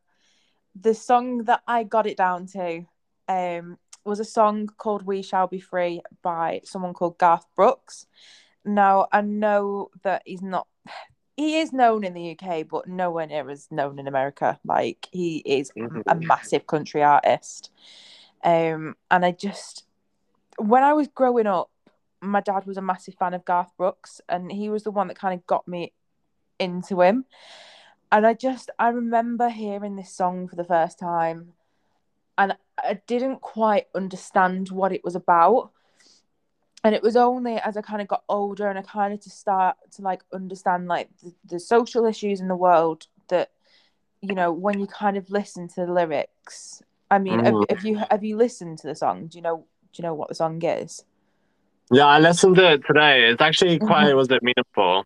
the 0.81 0.95
song 0.95 1.45
that 1.45 1.63
I 1.67 1.83
got 1.85 2.07
it 2.07 2.17
down 2.17 2.47
to, 2.49 2.87
um, 3.29 3.79
was 4.05 4.21
a 4.21 4.25
song 4.25 4.69
called 4.79 5.05
"We 5.07 5.23
Shall 5.23 5.47
Be 5.47 5.61
Free" 5.61 6.03
by 6.23 6.61
someone 6.65 6.95
called 6.95 7.19
Garth 7.19 7.47
Brooks. 7.55 8.07
Now 8.65 9.09
I 9.13 9.21
know 9.21 9.91
that 10.03 10.23
he's 10.25 10.43
not. 10.43 10.67
He 11.37 11.61
is 11.61 11.73
known 11.73 12.05
in 12.05 12.13
the 12.13 12.37
UK, 12.39 12.69
but 12.69 12.87
nowhere 12.87 13.27
near 13.27 13.49
as 13.49 13.69
known 13.71 13.99
in 13.99 14.07
America. 14.07 14.61
Like 14.65 15.09
he 15.13 15.39
is 15.39 15.73
a 16.07 16.15
massive 16.15 16.67
country 16.67 17.03
artist. 17.03 17.71
Um, 18.45 18.97
and 19.11 19.25
I 19.25 19.31
just, 19.31 19.85
when 20.59 20.83
I 20.83 20.93
was 20.93 21.09
growing 21.09 21.47
up, 21.47 21.71
my 22.21 22.41
dad 22.41 22.67
was 22.67 22.77
a 22.77 22.83
massive 22.83 23.15
fan 23.15 23.35
of 23.35 23.45
Garth 23.45 23.77
Brooks, 23.77 24.21
and 24.29 24.51
he 24.51 24.69
was 24.69 24.85
the 24.85 24.91
one 24.91 25.09
that 25.09 25.19
kind 25.19 25.39
of 25.39 25.47
got 25.47 25.67
me 25.67 25.93
into 26.59 27.01
him. 27.01 27.25
And 28.11 28.27
I 28.27 28.35
just, 28.35 28.71
I 28.79 28.89
remember 28.89 29.49
hearing 29.49 29.97
this 29.97 30.13
song 30.13 30.47
for 30.47 30.57
the 30.57 30.65
first 30.65 30.99
time, 30.99 31.55
and 32.39 32.57
I 32.79 33.01
didn't 33.07 33.41
quite 33.41 33.87
understand 33.95 34.71
what 34.71 34.93
it 34.93 35.05
was 35.05 35.15
about. 35.15 35.71
And 36.85 36.95
it 36.95 37.03
was 37.03 37.17
only 37.17 37.57
as 37.57 37.77
I 37.77 37.81
kind 37.81 38.03
of 38.03 38.09
got 38.09 38.25
older 38.29 38.69
and 38.69 38.77
I 38.77 38.83
kind 38.83 39.15
of 39.15 39.21
to 39.21 39.31
start 39.31 39.77
to 39.93 40.03
like 40.03 40.23
understand 40.33 40.89
like 40.89 41.09
the, 41.23 41.33
the 41.45 41.61
social 41.61 42.07
issues 42.07 42.41
in 42.41 42.49
the 42.49 42.57
world 42.57 43.07
that, 43.29 43.51
you 44.21 44.35
know, 44.35 44.53
when 44.53 44.81
you 44.81 44.89
kind 44.89 45.17
of 45.17 45.31
listen 45.31 45.69
to 45.69 45.87
the 45.87 45.93
lyrics. 45.93 46.83
I 47.09 47.19
mean, 47.19 47.39
have, 47.45 47.55
Mm. 47.55 47.71
have 47.71 47.85
you 47.85 48.03
have 48.11 48.25
you 48.25 48.37
listened 48.37 48.79
to 48.79 48.89
the 48.89 48.97
song? 48.97 49.29
Do 49.29 49.39
you 49.39 49.43
know 49.43 49.67
you 49.99 50.03
know 50.03 50.15
what 50.15 50.29
the 50.29 50.35
song 50.35 50.63
is? 50.63 51.05
Yeah, 51.91 52.07
I 52.07 52.19
listened 52.21 52.57
to 52.57 52.73
it 52.73 52.83
today. 52.87 53.29
It's 53.31 53.43
actually 53.43 53.79
quite, 53.79 54.13
Mhm. 54.13 54.17
was 54.17 54.31
it 54.31 54.43
meaningful? 54.43 55.05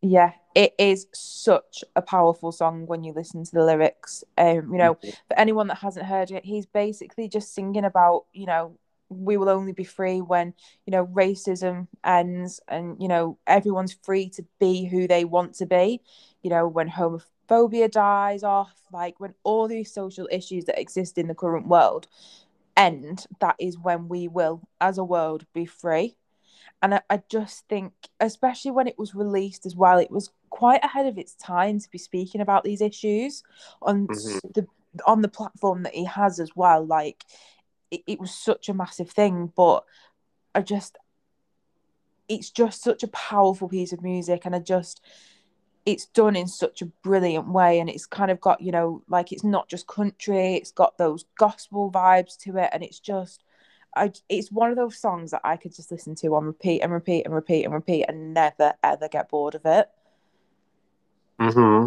Yeah, 0.00 0.32
it 0.54 0.74
is 0.78 1.06
such 1.12 1.82
a 1.96 2.02
powerful 2.02 2.52
song 2.52 2.86
when 2.86 3.02
you 3.02 3.12
listen 3.12 3.44
to 3.44 3.50
the 3.52 3.64
lyrics. 3.64 4.22
Um, 4.36 4.72
you 4.72 4.78
know, 4.78 4.94
for 5.26 5.38
anyone 5.38 5.66
that 5.68 5.78
hasn't 5.78 6.06
heard 6.06 6.30
it, 6.30 6.44
he's 6.44 6.66
basically 6.66 7.28
just 7.28 7.54
singing 7.54 7.84
about, 7.84 8.26
you 8.32 8.46
know, 8.46 8.76
we 9.10 9.36
will 9.36 9.48
only 9.48 9.72
be 9.72 9.84
free 9.84 10.20
when 10.20 10.52
you 10.84 10.90
know 10.90 11.06
racism 11.06 11.88
ends 12.04 12.60
and 12.68 13.00
you 13.00 13.08
know 13.08 13.38
everyone's 13.46 13.94
free 14.02 14.28
to 14.28 14.44
be 14.60 14.84
who 14.84 15.08
they 15.08 15.24
want 15.24 15.54
to 15.54 15.64
be 15.64 16.02
you 16.42 16.50
know 16.50 16.68
when 16.68 16.90
homophobia 16.90 17.90
dies 17.90 18.42
off 18.42 18.74
like 18.92 19.18
when 19.18 19.32
all 19.44 19.66
these 19.66 19.90
social 19.90 20.28
issues 20.30 20.66
that 20.66 20.78
exist 20.78 21.16
in 21.16 21.26
the 21.26 21.34
current 21.34 21.66
world 21.66 22.06
end 22.78 23.26
that 23.40 23.56
is 23.58 23.78
when 23.78 24.08
we 24.08 24.28
will 24.28 24.62
as 24.80 24.98
a 24.98 25.04
world 25.04 25.44
be 25.52 25.66
free 25.66 26.16
and 26.82 26.94
I, 26.94 27.02
I 27.10 27.22
just 27.28 27.66
think 27.68 27.92
especially 28.20 28.70
when 28.70 28.86
it 28.86 28.98
was 28.98 29.14
released 29.14 29.66
as 29.66 29.76
well 29.76 29.98
it 29.98 30.10
was 30.10 30.30
quite 30.50 30.84
ahead 30.84 31.06
of 31.06 31.18
its 31.18 31.34
time 31.34 31.80
to 31.80 31.90
be 31.90 31.98
speaking 31.98 32.40
about 32.40 32.64
these 32.64 32.80
issues 32.80 33.42
on 33.82 34.06
Mhm. 34.08 34.54
the 34.54 34.66
on 35.06 35.22
the 35.22 35.28
platform 35.28 35.82
that 35.82 35.94
he 35.94 36.04
has 36.04 36.40
as 36.40 36.50
well 36.56 36.84
like 36.84 37.24
it, 37.90 38.02
it 38.06 38.20
was 38.20 38.34
such 38.34 38.68
a 38.68 38.74
massive 38.74 39.10
thing 39.10 39.52
but 39.56 39.84
i 40.54 40.62
just 40.62 40.98
it's 42.28 42.50
just 42.50 42.82
such 42.82 43.02
a 43.02 43.08
powerful 43.08 43.68
piece 43.68 43.92
of 43.92 44.02
music 44.02 44.42
and 44.44 44.54
i 44.54 44.58
just 44.58 45.00
it's 45.88 46.04
done 46.04 46.36
in 46.36 46.46
such 46.46 46.82
a 46.82 46.86
brilliant 47.02 47.48
way 47.48 47.80
and 47.80 47.88
it's 47.88 48.04
kind 48.04 48.30
of 48.30 48.38
got 48.42 48.60
you 48.60 48.70
know 48.70 49.02
like 49.08 49.32
it's 49.32 49.42
not 49.42 49.70
just 49.70 49.86
country 49.86 50.54
it's 50.54 50.70
got 50.70 50.98
those 50.98 51.24
gospel 51.38 51.90
vibes 51.90 52.36
to 52.36 52.58
it 52.58 52.68
and 52.74 52.82
it's 52.82 53.00
just 53.00 53.42
I, 53.96 54.12
it's 54.28 54.52
one 54.52 54.68
of 54.70 54.76
those 54.76 54.98
songs 54.98 55.30
that 55.30 55.40
I 55.44 55.56
could 55.56 55.74
just 55.74 55.90
listen 55.90 56.14
to 56.16 56.34
on 56.34 56.44
repeat 56.44 56.82
and 56.82 56.92
repeat 56.92 57.24
and 57.24 57.34
repeat 57.34 57.64
and 57.64 57.72
repeat 57.72 58.04
and 58.06 58.34
never 58.34 58.74
ever 58.82 59.08
get 59.08 59.30
bored 59.30 59.54
of 59.54 59.62
it. 59.64 59.88
hmm 61.40 61.86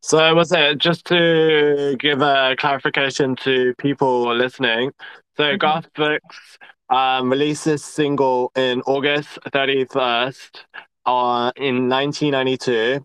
So 0.00 0.34
was 0.34 0.50
it 0.50 0.78
just 0.78 1.04
to 1.06 1.96
give 2.00 2.20
a 2.22 2.56
clarification 2.58 3.36
to 3.36 3.72
people 3.78 4.34
listening? 4.34 4.90
So 5.36 5.56
Garth 5.56 5.92
Brooks 5.94 6.58
um, 6.90 7.30
released 7.30 7.66
this 7.66 7.84
single 7.84 8.50
in 8.56 8.82
August 8.82 9.38
31st 9.46 10.64
uh, 11.08 11.52
in 11.56 11.88
1992. 11.88 13.04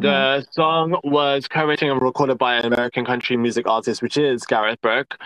The 0.00 0.46
song 0.52 0.98
was 1.04 1.48
co-written 1.48 1.90
and 1.90 2.00
recorded 2.00 2.38
by 2.38 2.54
an 2.54 2.64
American 2.64 3.04
country 3.04 3.36
music 3.36 3.68
artist, 3.68 4.00
which 4.00 4.16
is 4.16 4.44
Gareth 4.46 4.80
Brooks. 4.80 5.16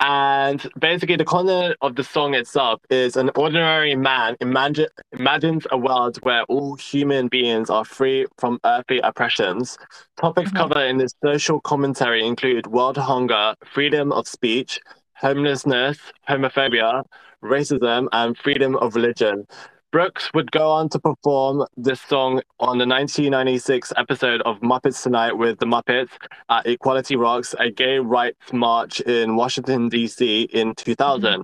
And 0.00 0.66
basically, 0.78 1.16
the 1.16 1.24
content 1.24 1.76
of 1.80 1.96
the 1.96 2.04
song 2.04 2.34
itself 2.34 2.80
is 2.90 3.16
an 3.16 3.30
ordinary 3.36 3.94
man 3.94 4.36
imagine, 4.40 4.86
imagines 5.12 5.66
a 5.70 5.78
world 5.78 6.18
where 6.22 6.42
all 6.44 6.74
human 6.76 7.28
beings 7.28 7.70
are 7.70 7.84
free 7.84 8.26
from 8.38 8.60
earthly 8.64 9.00
oppressions. 9.00 9.78
Topics 10.16 10.52
covered 10.52 10.86
in 10.88 10.98
this 10.98 11.14
social 11.24 11.60
commentary 11.60 12.26
include 12.26 12.66
world 12.66 12.96
hunger, 12.96 13.54
freedom 13.64 14.12
of 14.12 14.26
speech, 14.26 14.80
homelessness, 15.14 15.98
homophobia, 16.28 17.04
racism, 17.42 18.08
and 18.12 18.36
freedom 18.38 18.76
of 18.76 18.94
religion. 18.94 19.46
Brooks 19.94 20.28
would 20.34 20.50
go 20.50 20.72
on 20.72 20.88
to 20.88 20.98
perform 20.98 21.64
this 21.76 22.00
song 22.00 22.42
on 22.58 22.78
the 22.78 22.84
1996 22.84 23.92
episode 23.96 24.42
of 24.42 24.58
Muppets 24.58 25.00
Tonight 25.00 25.34
with 25.34 25.60
the 25.60 25.66
Muppets 25.66 26.08
at 26.48 26.66
Equality 26.66 27.14
Rocks, 27.14 27.54
a 27.60 27.70
gay 27.70 28.00
rights 28.00 28.52
march 28.52 28.98
in 29.02 29.36
Washington, 29.36 29.88
D.C. 29.88 30.48
in 30.52 30.74
2000. 30.74 31.22
Mm-hmm. 31.22 31.42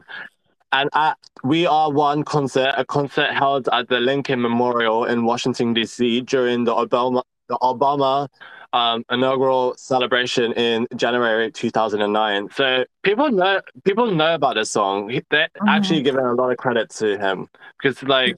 And 0.73 0.91
at 0.95 1.17
We 1.45 1.65
Are 1.65 1.93
One 1.93 2.25
concert, 2.25 2.75
a 2.77 2.85
concert 2.85 3.33
held 3.33 3.69
at 3.73 3.89
the 3.89 4.01
Lincoln 4.01 4.43
Memorial 4.43 5.05
in 5.05 5.25
Washington, 5.25 5.73
D.C. 5.73 6.23
during 6.23 6.65
the 6.65 6.75
Obama, 6.75 7.23
the 7.49 7.57
Obama 7.63 8.27
um, 8.73 9.05
inaugural 9.11 9.75
celebration 9.77 10.53
in 10.53 10.87
January 10.97 11.51
2009. 11.51 12.49
So 12.53 12.85
people 13.03 13.31
know 13.31 13.61
people 13.85 14.11
know 14.11 14.35
about 14.35 14.55
this 14.55 14.71
song. 14.71 15.21
They're 15.31 15.49
actually 15.67 16.03
giving 16.03 16.25
a 16.25 16.35
lot 16.35 16.51
of 16.51 16.57
credit 16.57 16.91
to 16.91 17.19
him 17.19 17.49
because, 17.81 18.03
like, 18.03 18.37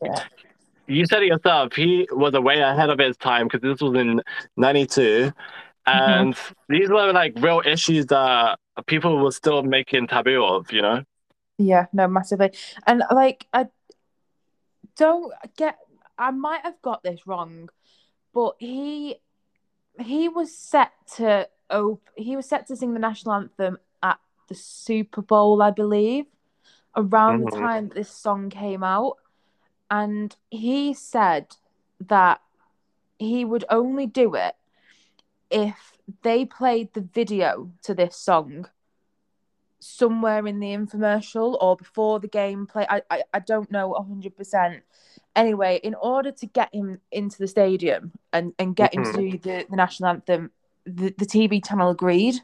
you 0.86 1.06
said 1.06 1.22
it 1.22 1.26
yourself, 1.26 1.74
he 1.74 2.08
was 2.10 2.32
way 2.34 2.60
ahead 2.60 2.90
of 2.90 2.98
his 2.98 3.16
time 3.16 3.46
because 3.46 3.60
this 3.60 3.80
was 3.80 3.94
in 3.94 4.22
'92, 4.56 5.32
and 5.86 6.36
these 6.68 6.88
were 6.88 7.12
like 7.12 7.34
real 7.38 7.62
issues 7.64 8.06
that 8.06 8.58
people 8.86 9.22
were 9.22 9.32
still 9.32 9.62
making 9.62 10.06
taboo 10.06 10.44
of. 10.44 10.72
You 10.72 10.82
know. 10.82 11.02
Yeah, 11.58 11.86
no, 11.92 12.08
massively. 12.08 12.52
And 12.86 13.02
like, 13.10 13.46
I 13.52 13.68
don't 14.96 15.32
get, 15.56 15.78
I 16.18 16.30
might 16.30 16.62
have 16.62 16.80
got 16.82 17.02
this 17.02 17.26
wrong, 17.26 17.68
but 18.34 18.56
he 18.58 19.16
he 20.00 20.28
was 20.28 20.56
set 20.56 20.92
to 21.16 21.48
op- 21.70 22.10
he 22.16 22.36
was 22.36 22.46
set 22.48 22.66
to 22.66 22.76
sing 22.76 22.94
the 22.94 23.00
national 23.00 23.34
anthem 23.34 23.78
at 24.02 24.18
the 24.48 24.54
Super 24.54 25.22
Bowl, 25.22 25.62
I 25.62 25.70
believe, 25.70 26.26
around 26.96 27.44
the 27.44 27.50
Mhm. 27.50 27.60
time 27.60 27.88
this 27.88 28.10
song 28.10 28.50
came 28.50 28.82
out. 28.82 29.18
And 29.90 30.34
he 30.50 30.94
said 30.94 31.56
that 32.00 32.40
he 33.18 33.44
would 33.44 33.64
only 33.68 34.06
do 34.06 34.34
it 34.34 34.56
if 35.50 35.92
they 36.22 36.46
played 36.46 36.92
the 36.94 37.02
video 37.02 37.70
to 37.82 37.94
this 37.94 38.16
song 38.16 38.68
somewhere 39.80 40.46
in 40.46 40.60
the 40.60 40.68
infomercial 40.68 41.58
or 41.60 41.76
before 41.76 42.20
the 42.20 42.28
gameplay. 42.28 42.86
I, 42.88 43.02
I, 43.10 43.24
I 43.34 43.38
don't 43.40 43.70
know 43.70 43.88
100%. 43.88 44.82
Anyway, 45.34 45.80
in 45.82 45.94
order 45.94 46.30
to 46.30 46.46
get 46.46 46.74
him 46.74 47.00
into 47.10 47.38
the 47.38 47.48
stadium 47.48 48.12
and, 48.32 48.52
and 48.58 48.76
get 48.76 48.94
him 48.94 49.02
to 49.04 49.10
Mhm. 49.10 49.30
do 49.30 49.38
the, 49.38 49.66
the 49.70 49.76
national 49.76 50.10
anthem, 50.10 50.50
the, 50.84 51.14
the 51.16 51.26
TV 51.26 51.60
channel 51.66 51.90
agreed. 51.90 52.36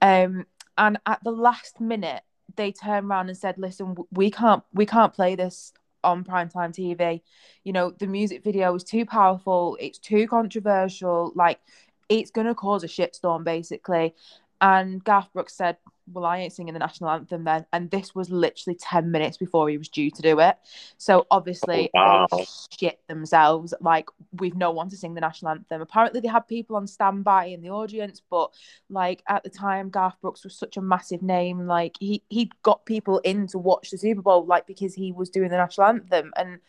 Um, 0.00 0.46
and 0.78 0.98
at 1.06 1.22
the 1.24 1.30
last 1.32 1.80
minute, 1.80 2.22
they 2.56 2.72
turned 2.72 3.08
around 3.08 3.28
and 3.28 3.36
said, 3.36 3.58
"Listen, 3.58 3.94
we 4.12 4.30
can't 4.30 4.62
we 4.72 4.86
can't 4.86 5.12
play 5.12 5.34
this 5.34 5.72
on 6.02 6.24
primetime 6.24 6.74
TV. 6.74 7.20
You 7.64 7.72
know, 7.72 7.90
the 7.90 8.06
music 8.06 8.42
video 8.42 8.74
is 8.74 8.82
too 8.82 9.04
powerful. 9.04 9.76
It's 9.78 9.98
too 9.98 10.26
controversial. 10.26 11.32
Like, 11.34 11.60
it's 12.08 12.30
gonna 12.30 12.54
cause 12.54 12.82
a 12.82 12.88
shitstorm, 12.88 13.44
basically." 13.44 14.14
And 14.62 15.02
Garth 15.04 15.32
Brooks 15.32 15.54
said, 15.54 15.76
"Well, 16.12 16.24
I 16.24 16.38
ain't 16.38 16.52
singing 16.52 16.74
the 16.74 16.80
national 16.80 17.10
anthem 17.10 17.44
then." 17.44 17.66
And 17.72 17.90
this 17.90 18.14
was 18.14 18.30
literally 18.30 18.76
ten 18.80 19.10
minutes 19.10 19.36
before 19.36 19.68
he 19.68 19.78
was 19.78 19.88
due 19.88 20.10
to 20.10 20.22
do 20.22 20.40
it. 20.40 20.56
So 20.98 21.26
obviously, 21.30 21.90
Wow. 21.94 22.26
they 22.30 22.46
shit 22.78 23.00
themselves. 23.08 23.74
Like, 23.80 24.08
we've 24.38 24.56
no 24.56 24.70
one 24.70 24.88
to 24.90 24.96
sing 24.96 25.14
the 25.14 25.20
national 25.20 25.52
anthem. 25.52 25.80
Apparently, 25.80 26.20
they 26.20 26.28
had 26.28 26.46
people 26.48 26.76
on 26.76 26.86
standby 26.86 27.46
in 27.46 27.60
the 27.62 27.70
audience, 27.70 28.22
but 28.30 28.52
like 28.88 29.22
at 29.28 29.42
the 29.44 29.50
time, 29.50 29.90
Garth 29.90 30.20
Brooks 30.20 30.44
was 30.44 30.56
such 30.56 30.76
a 30.76 30.82
massive 30.82 31.22
name. 31.22 31.66
Like, 31.66 31.96
he 32.00 32.22
he 32.28 32.50
got 32.62 32.84
people 32.86 33.18
in 33.20 33.46
to 33.48 33.58
watch 33.58 33.90
the 33.90 33.98
Super 33.98 34.22
Bowl, 34.22 34.46
like 34.46 34.66
because 34.66 34.94
he 34.94 35.12
was 35.12 35.30
doing 35.30 35.50
the 35.50 35.56
national 35.56 35.86
anthem. 35.88 36.32
And 36.36 36.60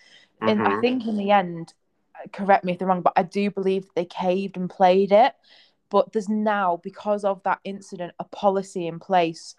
and 0.41 0.61
I 0.61 0.71
Mhm. 0.71 0.81
think 0.81 1.05
in 1.05 1.17
the 1.17 1.31
end, 1.31 1.73
correct 2.33 2.63
me 2.63 2.73
if 2.73 2.81
I'm 2.81 2.87
wrong, 2.87 3.01
but 3.01 3.13
I 3.15 3.23
do 3.23 3.51
believe 3.51 3.83
that 3.83 3.95
they 3.95 4.05
caved 4.05 4.57
and 4.57 4.69
played 4.69 5.11
it. 5.11 5.33
But 5.91 6.13
there's 6.13 6.29
now, 6.29 6.81
because 6.83 7.25
of 7.25 7.43
that 7.43 7.59
incident, 7.65 8.13
a 8.19 8.25
policy 8.25 8.87
in 8.87 8.99
place. 8.99 9.55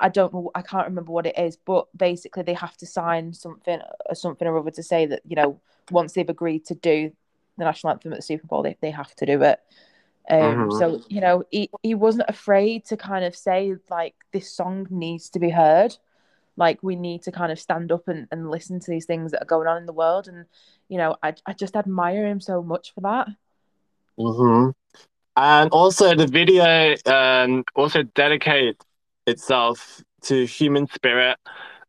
I 0.00 0.08
don't 0.08 0.32
know, 0.34 0.50
I 0.54 0.62
can't 0.62 0.88
remember 0.88 1.12
what 1.12 1.26
it 1.26 1.38
is, 1.38 1.56
but 1.58 1.88
basically 1.96 2.44
they 2.44 2.54
have 2.54 2.76
to 2.78 2.86
sign 2.86 3.34
something, 3.34 3.80
or 4.08 4.14
something 4.16 4.48
or 4.48 4.58
other 4.58 4.72
to 4.72 4.82
say 4.82 5.06
that 5.06 5.22
you 5.26 5.36
know 5.36 5.60
once 5.90 6.14
they've 6.14 6.28
agreed 6.28 6.64
to 6.66 6.74
do 6.76 7.12
the 7.58 7.64
national 7.64 7.92
anthem 7.92 8.12
at 8.14 8.18
the 8.18 8.22
Super 8.22 8.46
Bowl, 8.48 8.62
they, 8.62 8.76
they 8.80 8.90
have 8.92 9.14
to 9.16 9.26
do 9.26 9.42
it. 9.42 9.60
Um, 10.30 10.68
Mhm. 10.68 10.72
So 10.72 11.00
you 11.10 11.20
know 11.20 11.44
he 11.50 11.70
he 11.82 11.94
wasn't 11.94 12.30
afraid 12.30 12.86
to 12.86 12.96
kind 12.96 13.24
of 13.26 13.36
say 13.36 13.74
like 13.90 14.14
this 14.32 14.50
song 14.50 14.86
needs 14.90 15.30
to 15.30 15.38
be 15.40 15.50
heard, 15.50 15.96
like 16.56 16.82
we 16.82 16.96
need 16.96 17.22
to 17.24 17.32
kind 17.32 17.52
of 17.52 17.60
stand 17.60 17.92
up 17.92 18.08
and, 18.08 18.28
and 18.32 18.50
listen 18.50 18.80
to 18.80 18.90
these 18.92 19.06
things 19.06 19.32
that 19.32 19.42
are 19.42 19.46
going 19.46 19.68
on 19.68 19.78
in 19.78 19.86
the 19.86 19.92
world, 19.92 20.28
and 20.28 20.46
you 20.88 20.98
know 20.98 21.16
I 21.22 21.34
I 21.46 21.54
just 21.54 21.76
admire 21.76 22.26
him 22.26 22.40
so 22.40 22.62
much 22.62 22.94
for 22.94 23.02
that. 23.02 23.28
hmm 24.16 24.70
And 25.36 25.70
also, 25.70 26.14
the 26.14 26.26
video 26.26 26.94
um, 27.06 27.64
also 27.74 28.02
dedicates 28.02 28.84
itself 29.26 30.00
to 30.22 30.46
human 30.46 30.86
spirit, 30.86 31.38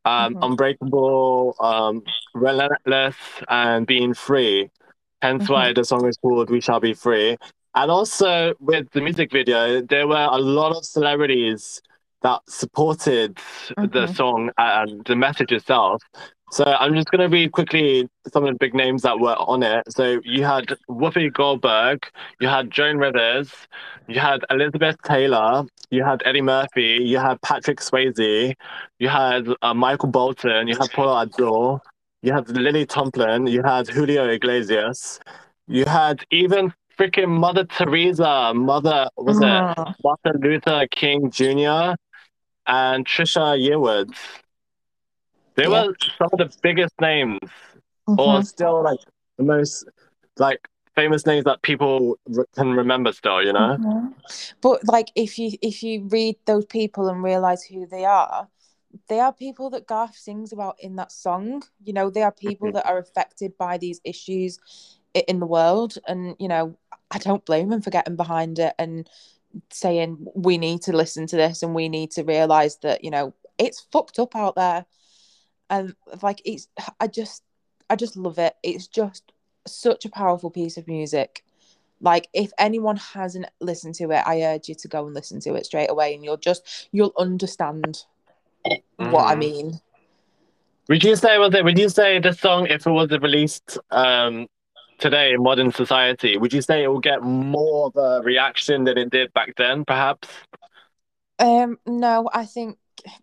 um, 0.04 0.36
unbreakable, 0.42 1.56
um, 1.60 2.04
relentless, 2.34 3.16
and 3.48 3.86
being 3.86 4.14
free. 4.14 4.70
Hence 5.22 5.48
why 5.50 5.74
the 5.74 5.84
song 5.86 6.08
is 6.08 6.18
called 6.18 6.50
"We 6.50 6.60
Shall 6.62 6.80
Be 6.80 6.94
Free." 6.94 7.38
And 7.76 7.92
also, 7.92 8.54
with 8.60 8.90
the 8.92 9.02
music 9.02 9.32
video, 9.32 9.82
there 9.82 10.08
were 10.08 10.28
a 10.32 10.38
lot 10.38 10.76
of 10.76 10.86
celebrities 10.86 11.82
that 12.22 12.42
supported 12.48 13.38
the 13.78 14.08
Mhm. 14.08 14.16
song 14.16 14.50
and 14.58 15.06
the 15.06 15.16
message 15.16 15.52
itself. 15.52 16.02
So 16.52 16.64
I'm 16.64 16.94
just 16.94 17.10
gonna 17.12 17.28
read 17.28 17.52
quickly 17.52 18.08
some 18.32 18.46
of 18.46 18.54
the 18.54 18.58
big 18.60 18.74
names 18.74 19.02
that 19.02 19.20
were 19.20 19.36
on 19.36 19.64
it. 19.64 19.84
So 19.92 20.22
you 20.24 20.44
had 20.46 20.66
Whoopi 20.90 21.34
Goldberg, 21.34 22.06
you 22.40 22.48
had 22.48 22.70
Joan 22.72 22.98
Rivers, 22.98 23.52
you 24.08 24.20
had 24.20 24.42
Elizabeth 24.50 24.96
Taylor, 25.04 25.64
you 25.90 26.04
had 26.04 26.22
Eddie 26.24 26.42
Murphy, 26.42 27.00
you 27.02 27.18
had 27.18 27.42
Patrick 27.42 27.80
Swayze, 27.80 28.54
you 29.00 29.10
had 29.10 29.48
uh, 29.62 29.74
Michael 29.74 30.10
Bolton, 30.10 30.68
you 30.68 30.76
had 30.80 30.92
Paula 30.92 31.24
Abdul, 31.24 31.82
you 32.22 32.32
had 32.32 32.48
Lily 32.50 32.86
Tomlin, 32.86 33.48
you 33.48 33.64
had 33.64 33.88
Julio 33.88 34.30
Iglesias, 34.30 35.20
you 35.68 35.86
had 35.86 36.24
even 36.32 36.72
freaking 36.98 37.28
Mother 37.30 37.66
Teresa, 37.66 38.54
Mother 38.56 39.10
was 39.18 39.38
it 39.40 39.44
Oh. 39.46 39.94
Martin 40.04 40.42
Luther 40.42 40.88
King 40.92 41.32
Jr. 41.32 41.96
and 42.68 43.06
Trisha 43.06 43.58
Yearwood. 43.60 44.16
They 45.56 45.64
Yeah. 45.64 45.86
were 45.88 45.96
some 46.18 46.30
of 46.34 46.40
the 46.40 46.58
biggest 46.62 46.94
names, 47.02 47.40
or 48.08 48.40
Mhm. 48.40 48.46
still 48.46 48.84
like 48.84 49.00
the 49.38 49.44
most 49.44 49.86
like 50.38 50.68
famous 50.96 51.26
names 51.26 51.46
that 51.46 51.62
people 51.62 52.18
r- 52.38 52.46
can 52.56 52.72
remember. 52.74 53.12
Still, 53.12 53.42
you 53.44 53.54
know. 53.54 53.78
Mhm. 53.78 54.14
But 54.62 54.86
like, 54.88 55.12
if 55.16 55.38
you 55.40 55.52
if 55.62 55.84
you 55.84 56.04
read 56.10 56.38
those 56.46 56.66
people 56.66 57.08
and 57.10 57.24
realize 57.24 57.64
who 57.64 57.86
they 57.86 58.06
are, 58.06 58.48
they 59.08 59.20
are 59.20 59.34
people 59.34 59.70
that 59.72 59.88
Garth 59.88 60.16
sings 60.16 60.52
about 60.52 60.76
in 60.80 60.96
that 60.98 61.12
song. 61.12 61.64
You 61.84 61.94
know, 61.94 62.10
they 62.10 62.24
are 62.24 62.32
people 62.32 62.72
that 62.74 62.86
are 62.86 62.98
affected 62.98 63.58
by 63.58 63.78
these 63.78 64.02
issues 64.04 64.60
in 65.28 65.40
the 65.40 65.46
world, 65.46 65.98
and 66.08 66.36
you 66.40 66.48
know, 66.48 66.78
I 67.12 67.18
don't 67.18 67.46
blame 67.46 67.70
them 67.70 67.82
for 67.82 67.92
getting 67.92 68.16
behind 68.18 68.60
it 68.60 68.74
and 68.78 69.10
saying 69.72 70.28
we 70.36 70.58
need 70.58 70.82
to 70.82 70.92
listen 70.96 71.26
to 71.28 71.38
this 71.38 71.64
and 71.64 71.74
we 71.74 71.88
need 71.88 72.12
to 72.12 72.24
realize 72.24 72.76
that 72.80 73.06
you 73.06 73.10
know 73.10 73.34
it's 73.58 73.88
fucked 73.92 74.20
up 74.20 74.36
out 74.36 74.56
there, 74.56 74.86
and 75.70 75.96
like 76.22 76.42
it's 76.46 76.68
I 77.00 77.08
just 77.08 77.44
I 77.90 77.96
just 77.96 78.16
love 78.16 78.38
it. 78.40 78.56
It's 78.64 78.88
just 78.88 79.32
such 79.68 80.06
a 80.06 80.10
powerful 80.10 80.50
piece 80.50 80.78
of 80.78 80.88
music. 80.88 81.44
Like 82.02 82.28
if 82.34 82.52
anyone 82.58 82.98
hasn't 82.98 83.48
listened 83.62 83.96
to 83.96 84.12
it, 84.12 84.24
I 84.26 84.44
urge 84.44 84.70
you 84.70 84.76
to 84.76 84.88
go 84.88 85.06
and 85.06 85.14
listen 85.16 85.40
to 85.42 85.56
it 85.56 85.66
straight 85.66 85.90
away, 85.90 86.14
and 86.14 86.24
you'll 86.24 86.38
just 86.38 86.90
you'll 86.92 87.14
understand 87.18 88.04
what 88.98 89.30
I 89.30 89.36
Mhm. 89.36 89.40
mean. 89.40 89.82
Would 90.90 91.04
you 91.04 91.16
say 91.16 91.38
was 91.40 91.54
it? 91.56 91.64
Would 91.64 91.80
you 91.80 91.90
say 91.90 92.20
this 92.20 92.40
song, 92.40 92.68
if 92.68 92.86
it 92.86 92.92
was 92.92 93.10
released 93.12 93.80
um, 93.92 94.48
today 95.00 95.34
in 95.34 95.42
modern 95.42 95.72
society, 95.72 96.38
would 96.38 96.54
you 96.54 96.62
say 96.62 96.84
it 96.84 96.88
will 96.88 97.00
get 97.00 97.24
more 97.24 97.88
of 97.88 97.96
a 97.96 98.24
reaction 98.24 98.84
than 98.84 98.98
it 98.98 99.10
did 99.10 99.34
back 99.34 99.56
then? 99.58 99.84
Perhaps. 99.86 100.28
Um, 101.40 101.80
no, 101.86 102.30
I 102.34 102.46
think 102.46 102.78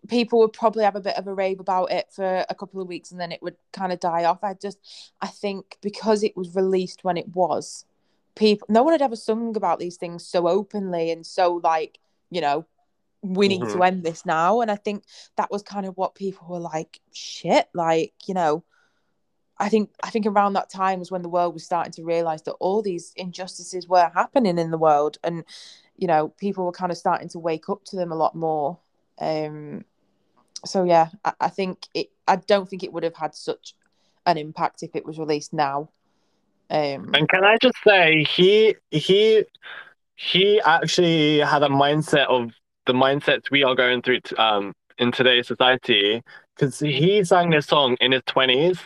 people 0.07 0.39
would 0.39 0.53
probably 0.53 0.83
have 0.83 0.95
a 0.95 1.01
bit 1.01 1.17
of 1.17 1.27
a 1.27 1.33
rave 1.33 1.59
about 1.59 1.91
it 1.91 2.07
for 2.11 2.45
a 2.49 2.55
couple 2.55 2.81
of 2.81 2.87
weeks 2.87 3.11
and 3.11 3.19
then 3.19 3.31
it 3.31 3.41
would 3.41 3.55
kind 3.71 3.91
of 3.91 3.99
die 3.99 4.25
off. 4.25 4.43
I 4.43 4.53
just, 4.53 4.79
I 5.21 5.27
think 5.27 5.77
because 5.81 6.23
it 6.23 6.35
was 6.37 6.55
released 6.55 7.03
when 7.03 7.17
it 7.17 7.29
was, 7.35 7.85
people, 8.35 8.67
no 8.69 8.83
one 8.83 8.93
had 8.93 9.01
ever 9.01 9.15
sung 9.15 9.55
about 9.55 9.79
these 9.79 9.97
things 9.97 10.25
so 10.25 10.47
openly 10.47 11.11
and 11.11 11.25
so 11.25 11.59
like, 11.63 11.99
you 12.29 12.41
know, 12.41 12.65
we 13.21 13.47
need 13.47 13.69
to 13.69 13.77
Mhm. 13.77 13.87
end 13.87 14.03
this 14.03 14.25
now. 14.25 14.61
And 14.61 14.69
I 14.71 14.75
think 14.75 15.03
that 15.37 15.51
was 15.51 15.63
kind 15.63 15.85
of 15.85 15.95
what 15.97 16.15
people 16.15 16.47
were 16.47 16.59
like, 16.59 16.99
shit, 17.11 17.69
like, 17.73 18.13
you 18.27 18.33
know, 18.33 18.63
I 19.57 19.69
think 19.69 19.91
I 20.03 20.09
think 20.09 20.25
around 20.25 20.53
that 20.53 20.69
time 20.69 20.99
was 20.99 21.11
when 21.11 21.21
the 21.21 21.29
world 21.29 21.53
was 21.53 21.63
starting 21.63 21.93
to 21.93 22.03
realize 22.03 22.41
that 22.43 22.53
all 22.53 22.81
these 22.81 23.13
injustices 23.15 23.87
were 23.87 24.11
happening 24.13 24.57
in 24.57 24.71
the 24.71 24.77
world, 24.77 25.17
and 25.23 25.45
you 25.95 26.07
know 26.07 26.29
people 26.29 26.65
were 26.65 26.71
kind 26.71 26.91
of 26.91 26.97
starting 26.97 27.29
to 27.29 27.39
wake 27.39 27.69
up 27.69 27.83
to 27.85 27.95
them 27.95 28.11
a 28.11 28.15
lot 28.15 28.35
more. 28.35 28.79
Um, 29.19 29.85
so 30.65 30.83
yeah, 30.83 31.09
I, 31.23 31.33
I 31.41 31.49
think 31.49 31.87
it. 31.93 32.07
I 32.27 32.37
don't 32.37 32.69
think 32.69 32.83
it 32.83 32.93
would 32.93 33.03
have 33.03 33.15
had 33.15 33.35
such 33.35 33.75
an 34.25 34.37
impact 34.37 34.83
if 34.83 34.95
it 34.95 35.05
was 35.05 35.19
released 35.19 35.53
now. 35.53 35.89
Um, 36.69 37.11
And 37.13 37.27
can 37.29 37.43
I 37.43 37.57
just 37.61 37.75
say, 37.85 38.23
he 38.23 38.75
he 38.91 39.43
he 40.15 40.61
actually 40.61 41.39
had 41.39 41.63
a 41.63 41.67
mindset 41.69 42.27
of 42.27 42.51
the 42.85 42.93
mindsets 42.93 43.51
we 43.51 43.63
are 43.63 43.75
going 43.75 44.01
through 44.01 44.21
t- 44.21 44.35
um 44.37 44.73
in 44.97 45.11
today's 45.11 45.47
society 45.47 46.21
because 46.55 46.79
he 46.79 47.23
sang 47.23 47.49
this 47.49 47.65
song 47.67 47.97
in 47.99 48.11
his 48.11 48.21
twenties, 48.25 48.79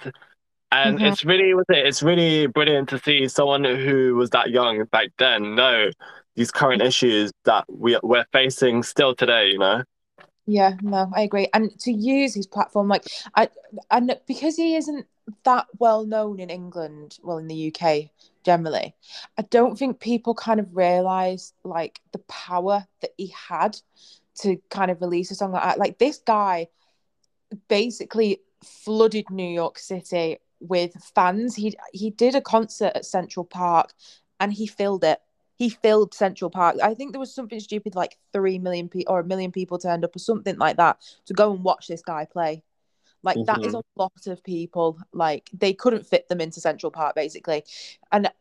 and 0.71 0.97
Mhm. 0.99 1.07
it's 1.11 1.25
really 1.25 1.53
was 1.53 1.65
it 1.69 1.85
it's 1.85 2.01
really 2.01 2.47
brilliant 2.47 2.89
to 2.89 2.99
see 2.99 3.27
someone 3.27 3.63
who 3.63 4.15
was 4.15 4.29
that 4.31 4.49
young 4.49 4.85
back 4.85 5.09
then 5.17 5.55
know 5.55 5.89
these 6.35 6.51
current 6.51 6.81
issues 6.81 7.31
that 7.45 7.65
we 7.69 7.97
we're 8.03 8.25
facing 8.33 8.83
still 8.83 9.15
today. 9.15 9.49
You 9.49 9.59
know. 9.59 9.83
Yeah, 10.49 10.75
no, 10.81 11.11
I 11.13 11.21
agree. 11.23 11.49
And 11.53 11.77
to 11.81 11.91
use 11.91 12.33
his 12.33 12.47
platform, 12.47 12.87
like 12.87 13.03
I, 13.35 13.49
and 13.91 14.17
because 14.27 14.55
he 14.55 14.75
isn't 14.75 15.05
that 15.43 15.67
well 15.77 16.05
known 16.05 16.39
in 16.39 16.49
England, 16.49 17.19
well, 17.21 17.37
in 17.37 17.47
the 17.47 17.55
UK 17.55 18.11
generally, 18.45 18.95
I 19.37 19.41
don't 19.41 19.77
think 19.77 19.99
people 19.99 20.33
kind 20.33 20.61
of 20.61 20.75
realize 20.75 21.53
like 21.65 21.99
the 22.13 22.19
power 22.19 22.87
that 23.01 23.11
he 23.17 23.27
had 23.49 23.77
to 24.35 24.57
kind 24.69 24.89
of 24.89 25.01
release 25.01 25.31
a 25.31 25.35
song 25.35 25.51
like 25.51 25.63
that. 25.63 25.79
Like 25.79 25.97
this 25.97 26.19
guy 26.19 26.69
basically 27.67 28.41
flooded 28.63 29.29
New 29.29 29.47
York 29.47 29.79
City 29.79 30.37
with 30.59 30.93
fans. 31.15 31.55
He 31.55 31.75
he 31.93 32.09
did 32.09 32.35
a 32.35 32.41
concert 32.41 32.93
at 32.95 33.05
Central 33.05 33.45
Park, 33.45 33.93
and 34.39 34.51
he 34.53 34.67
filled 34.67 35.03
it. 35.03 35.19
He 35.57 35.69
filled 35.69 36.13
Central 36.13 36.51
Park. 36.51 36.77
I 36.83 36.93
think 36.93 37.11
there 37.11 37.19
was 37.19 37.33
something 37.33 37.59
stupid 37.59 37.95
like 37.95 38.17
three 38.31 38.59
million 38.59 38.89
people 38.89 39.13
or 39.13 39.19
a 39.19 39.25
million 39.25 39.51
people 39.51 39.79
turned 39.79 40.05
up 40.05 40.15
or 40.15 40.19
something 40.19 40.57
like 40.57 40.77
that 40.77 41.01
to 41.25 41.33
go 41.33 41.51
and 41.51 41.63
watch 41.63 41.87
this 41.87 42.01
guy 42.01 42.25
play. 42.25 42.63
Like 43.23 43.45
that 43.45 43.65
is 43.65 43.73
Mhm. 43.73 43.79
a 43.79 43.83
lot 44.01 44.27
of 44.27 44.43
people. 44.43 44.99
Like 45.13 45.49
they 45.53 45.73
couldn't 45.73 46.05
fit 46.05 46.29
them 46.29 46.41
into 46.41 46.61
Central 46.61 46.91
Park 46.91 47.15
basically, 47.15 47.63
and 48.11 48.31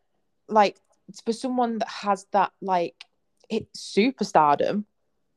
like 0.47 0.79
for 1.25 1.33
someone 1.33 1.79
that 1.79 1.89
has 1.89 2.25
that 2.31 2.51
like 2.61 3.05
it 3.49 3.71
superstardom, 3.73 4.85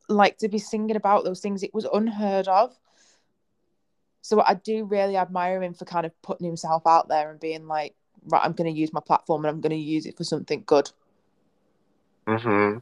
like 0.07 0.37
to 0.39 0.49
be 0.49 0.59
singing 0.59 0.95
about 0.95 1.23
those 1.23 1.39
things, 1.41 1.63
it 1.63 1.73
was 1.73 1.85
unheard 1.85 2.47
of. 2.47 2.77
So 4.21 4.41
I 4.41 4.53
do 4.53 4.85
really 4.85 5.17
admire 5.17 5.61
him 5.63 5.73
for 5.73 5.85
kind 5.85 6.05
of 6.05 6.21
putting 6.21 6.45
himself 6.45 6.83
out 6.85 7.07
there 7.09 7.31
and 7.31 7.39
being 7.39 7.67
like, 7.67 7.95
right, 8.25 8.43
I'm 8.43 8.53
going 8.53 8.71
to 8.71 8.79
use 8.79 8.93
my 8.93 8.99
platform 8.99 9.45
and 9.45 9.53
I'm 9.53 9.61
going 9.61 9.71
to 9.71 9.75
use 9.77 10.05
it 10.05 10.17
for 10.17 10.23
something 10.23 10.63
good. 10.65 10.91
Hmm 12.27 12.77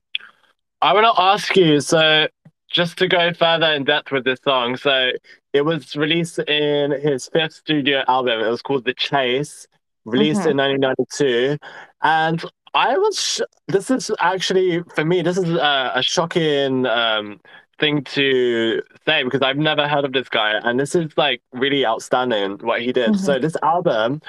I 0.81 0.93
want 0.93 1.05
to 1.13 1.21
ask 1.21 1.55
you, 1.57 1.81
so 1.81 2.27
just 2.71 2.97
to 2.99 3.07
go 3.07 3.33
further 3.33 3.67
in 3.73 3.83
depth 3.83 4.11
with 4.11 4.23
this 4.23 4.39
song, 4.43 4.77
so 4.77 5.11
it 5.53 5.63
was 5.63 5.95
released 5.95 6.39
in 6.39 6.91
his 6.91 7.27
fifth 7.27 7.53
studio 7.53 8.03
album. 8.07 8.39
It 8.41 8.49
was 8.49 8.61
called 8.61 8.85
The 8.85 8.93
Chase, 8.93 9.67
released 10.05 10.45
Mhm. 10.45 10.51
in 10.51 10.57
1992. 10.57 11.57
And 12.01 12.43
I 12.73 12.97
was, 12.97 13.19
sh- 13.19 13.41
this 13.67 13.91
is 13.91 14.11
actually, 14.19 14.83
for 14.95 15.03
me, 15.03 15.21
this 15.21 15.37
is 15.37 15.49
a, 15.49 15.91
a 15.95 16.01
shocking 16.03 16.85
um, 16.85 17.41
thing 17.79 18.03
to 18.05 18.81
say 19.05 19.23
because 19.23 19.41
I've 19.41 19.57
never 19.57 19.87
heard 19.87 20.05
of 20.05 20.13
this 20.13 20.29
guy. 20.29 20.51
And 20.63 20.79
this 20.79 20.95
is 20.95 21.11
like 21.17 21.41
really 21.51 21.85
outstanding 21.85 22.59
what 22.59 22.81
he 22.81 22.93
did. 22.93 23.15
Mhm. 23.15 23.17
So 23.17 23.39
this 23.39 23.57
album 23.63 24.21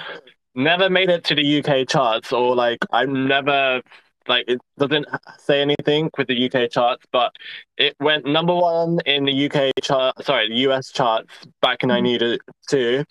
never 0.54 0.90
made 0.90 1.10
it 1.10 1.24
to 1.24 1.34
the 1.34 1.42
UK 1.44 1.84
charts 1.84 2.32
or 2.32 2.54
like 2.56 2.84
I've 2.90 3.08
never 3.08 3.82
like 4.30 4.44
it 4.48 4.60
doesn't 4.78 5.06
say 5.38 5.60
anything 5.60 6.10
with 6.16 6.28
the 6.28 6.38
UK 6.46 6.70
charts, 6.70 7.04
but 7.12 7.32
it 7.76 7.94
went 8.00 8.24
number 8.24 8.54
one 8.54 8.98
in 9.04 9.24
the 9.24 9.32
UK 9.32 9.72
chart, 9.82 10.14
sorry, 10.24 10.48
the 10.48 10.60
US 10.68 10.90
charts 10.90 11.28
back 11.60 11.82
in 11.82 11.88
Mhm. 11.88 12.04
1992, 12.04 13.04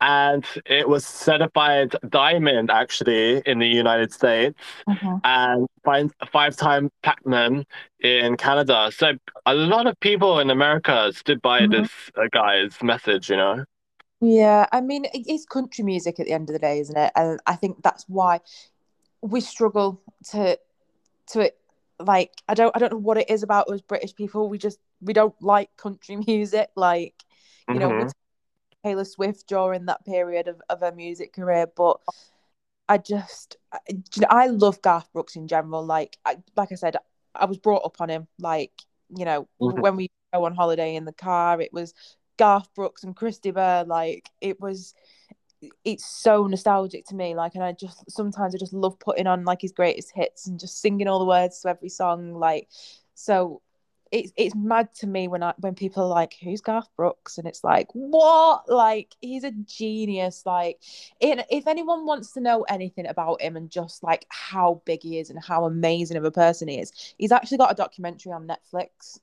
and 0.00 0.44
it 0.66 0.88
was 0.88 1.04
certified 1.04 1.96
diamond 2.08 2.70
actually 2.70 3.42
in 3.46 3.58
the 3.58 3.66
United 3.66 4.12
States 4.12 4.60
Mhm. 4.88 5.20
and 5.24 5.66
five 5.84 6.12
five 6.30 6.54
time 6.56 6.90
platinum 7.02 7.64
in 8.00 8.36
Canada. 8.36 8.90
So 8.92 9.14
a 9.46 9.54
lot 9.54 9.86
of 9.86 9.98
people 10.00 10.38
in 10.38 10.50
America 10.50 11.12
stood 11.12 11.40
by 11.42 11.62
Mhm. 11.62 11.70
this 11.70 11.90
uh, 12.16 12.28
guy's 12.30 12.80
message, 12.82 13.30
you 13.30 13.36
know. 13.36 13.64
Yeah, 14.20 14.66
I 14.72 14.80
mean, 14.80 15.06
it's 15.14 15.46
country 15.46 15.84
music 15.84 16.18
at 16.20 16.26
the 16.26 16.32
end 16.32 16.48
of 16.50 16.52
the 16.52 16.58
day, 16.58 16.80
isn't 16.80 16.96
it? 16.96 17.12
And 17.14 17.40
I 17.46 17.54
think 17.54 17.82
that's 17.82 18.04
why 18.08 18.40
we 19.22 19.40
struggle 19.40 20.00
to 20.26 20.58
to 21.28 21.40
it 21.40 21.58
like 21.98 22.32
I 22.48 22.54
don't 22.54 22.74
I 22.74 22.78
don't 22.78 22.92
know 22.92 22.98
what 22.98 23.18
it 23.18 23.30
is 23.30 23.42
about 23.42 23.68
us 23.68 23.80
British 23.80 24.14
people. 24.14 24.48
We 24.48 24.58
just 24.58 24.78
we 25.00 25.12
don't 25.12 25.34
like 25.42 25.76
country 25.76 26.16
music. 26.26 26.70
Like 26.76 27.14
you 27.68 27.78
know, 27.80 27.88
we 27.88 28.04
Mhm. 28.04 28.12
Taylor 28.84 29.04
Swift 29.04 29.46
during 29.48 29.86
that 29.86 30.04
period 30.04 30.48
of, 30.48 30.60
of 30.68 30.80
her 30.80 30.92
music 30.92 31.32
career, 31.32 31.66
but 31.76 31.98
I 32.88 32.98
just 32.98 33.56
I, 33.72 33.78
you 33.88 34.22
know, 34.22 34.28
I 34.30 34.46
love 34.46 34.80
Garth 34.82 35.12
Brooks 35.12 35.36
in 35.36 35.48
general. 35.48 35.84
Like 35.84 36.16
I, 36.24 36.38
like 36.56 36.72
I 36.72 36.76
said, 36.76 36.96
I 37.34 37.44
was 37.44 37.58
brought 37.58 37.84
up 37.84 38.00
on 38.00 38.08
him. 38.08 38.26
Like 38.38 38.72
you 39.14 39.24
know, 39.24 39.48
Mhm. 39.60 39.80
when 39.80 39.96
we 39.96 40.10
go 40.32 40.44
on 40.44 40.54
holiday 40.54 40.94
in 40.94 41.04
the 41.04 41.12
car, 41.12 41.60
it 41.60 41.72
was 41.72 41.94
Garth 42.36 42.72
Brooks 42.74 43.04
and 43.04 43.16
Chris 43.16 43.38
de 43.38 43.50
Burgh. 43.50 43.88
Like 43.88 44.30
it 44.40 44.60
was, 44.60 44.94
it's 45.84 46.06
so 46.06 46.46
nostalgic 46.46 47.06
to 47.06 47.14
me. 47.14 47.34
Like, 47.34 47.54
and 47.54 47.64
I 47.64 47.72
just 47.72 48.10
sometimes 48.10 48.54
I 48.54 48.58
just 48.58 48.72
love 48.72 48.98
putting 48.98 49.26
on 49.26 49.44
like 49.44 49.60
his 49.60 49.72
greatest 49.72 50.12
hits 50.14 50.46
and 50.46 50.58
just 50.58 50.80
singing 50.80 51.08
all 51.08 51.18
the 51.18 51.24
words 51.24 51.60
to 51.60 51.68
every 51.68 51.88
song. 51.88 52.34
Like, 52.34 52.68
so 53.14 53.62
it's 54.10 54.32
it's 54.36 54.54
mad 54.54 54.94
to 54.94 55.06
me 55.06 55.28
when 55.28 55.42
I 55.42 55.54
when 55.58 55.74
people 55.74 56.04
are 56.04 56.08
like, 56.08 56.34
"Who's 56.42 56.60
Garth 56.60 56.88
Brooks?" 56.96 57.38
and 57.38 57.46
it's 57.46 57.64
like, 57.64 57.88
"What?" 57.92 58.68
Like 58.68 59.14
he's 59.20 59.44
a 59.44 59.50
genius. 59.50 60.44
Like, 60.46 60.80
in, 61.20 61.42
if 61.50 61.66
anyone 61.66 62.06
wants 62.06 62.32
to 62.32 62.40
know 62.40 62.62
anything 62.62 63.06
about 63.06 63.42
him 63.42 63.56
and 63.56 63.70
just 63.70 64.02
like 64.02 64.26
how 64.30 64.82
big 64.84 65.02
he 65.02 65.18
is 65.18 65.30
and 65.30 65.42
how 65.42 65.64
amazing 65.64 66.16
of 66.16 66.24
a 66.24 66.30
person 66.30 66.68
he 66.68 66.80
is, 66.80 66.92
he's 67.18 67.32
actually 67.32 67.58
got 67.58 67.72
a 67.72 67.74
documentary 67.74 68.32
on 68.32 68.48
Netflix. 68.48 69.18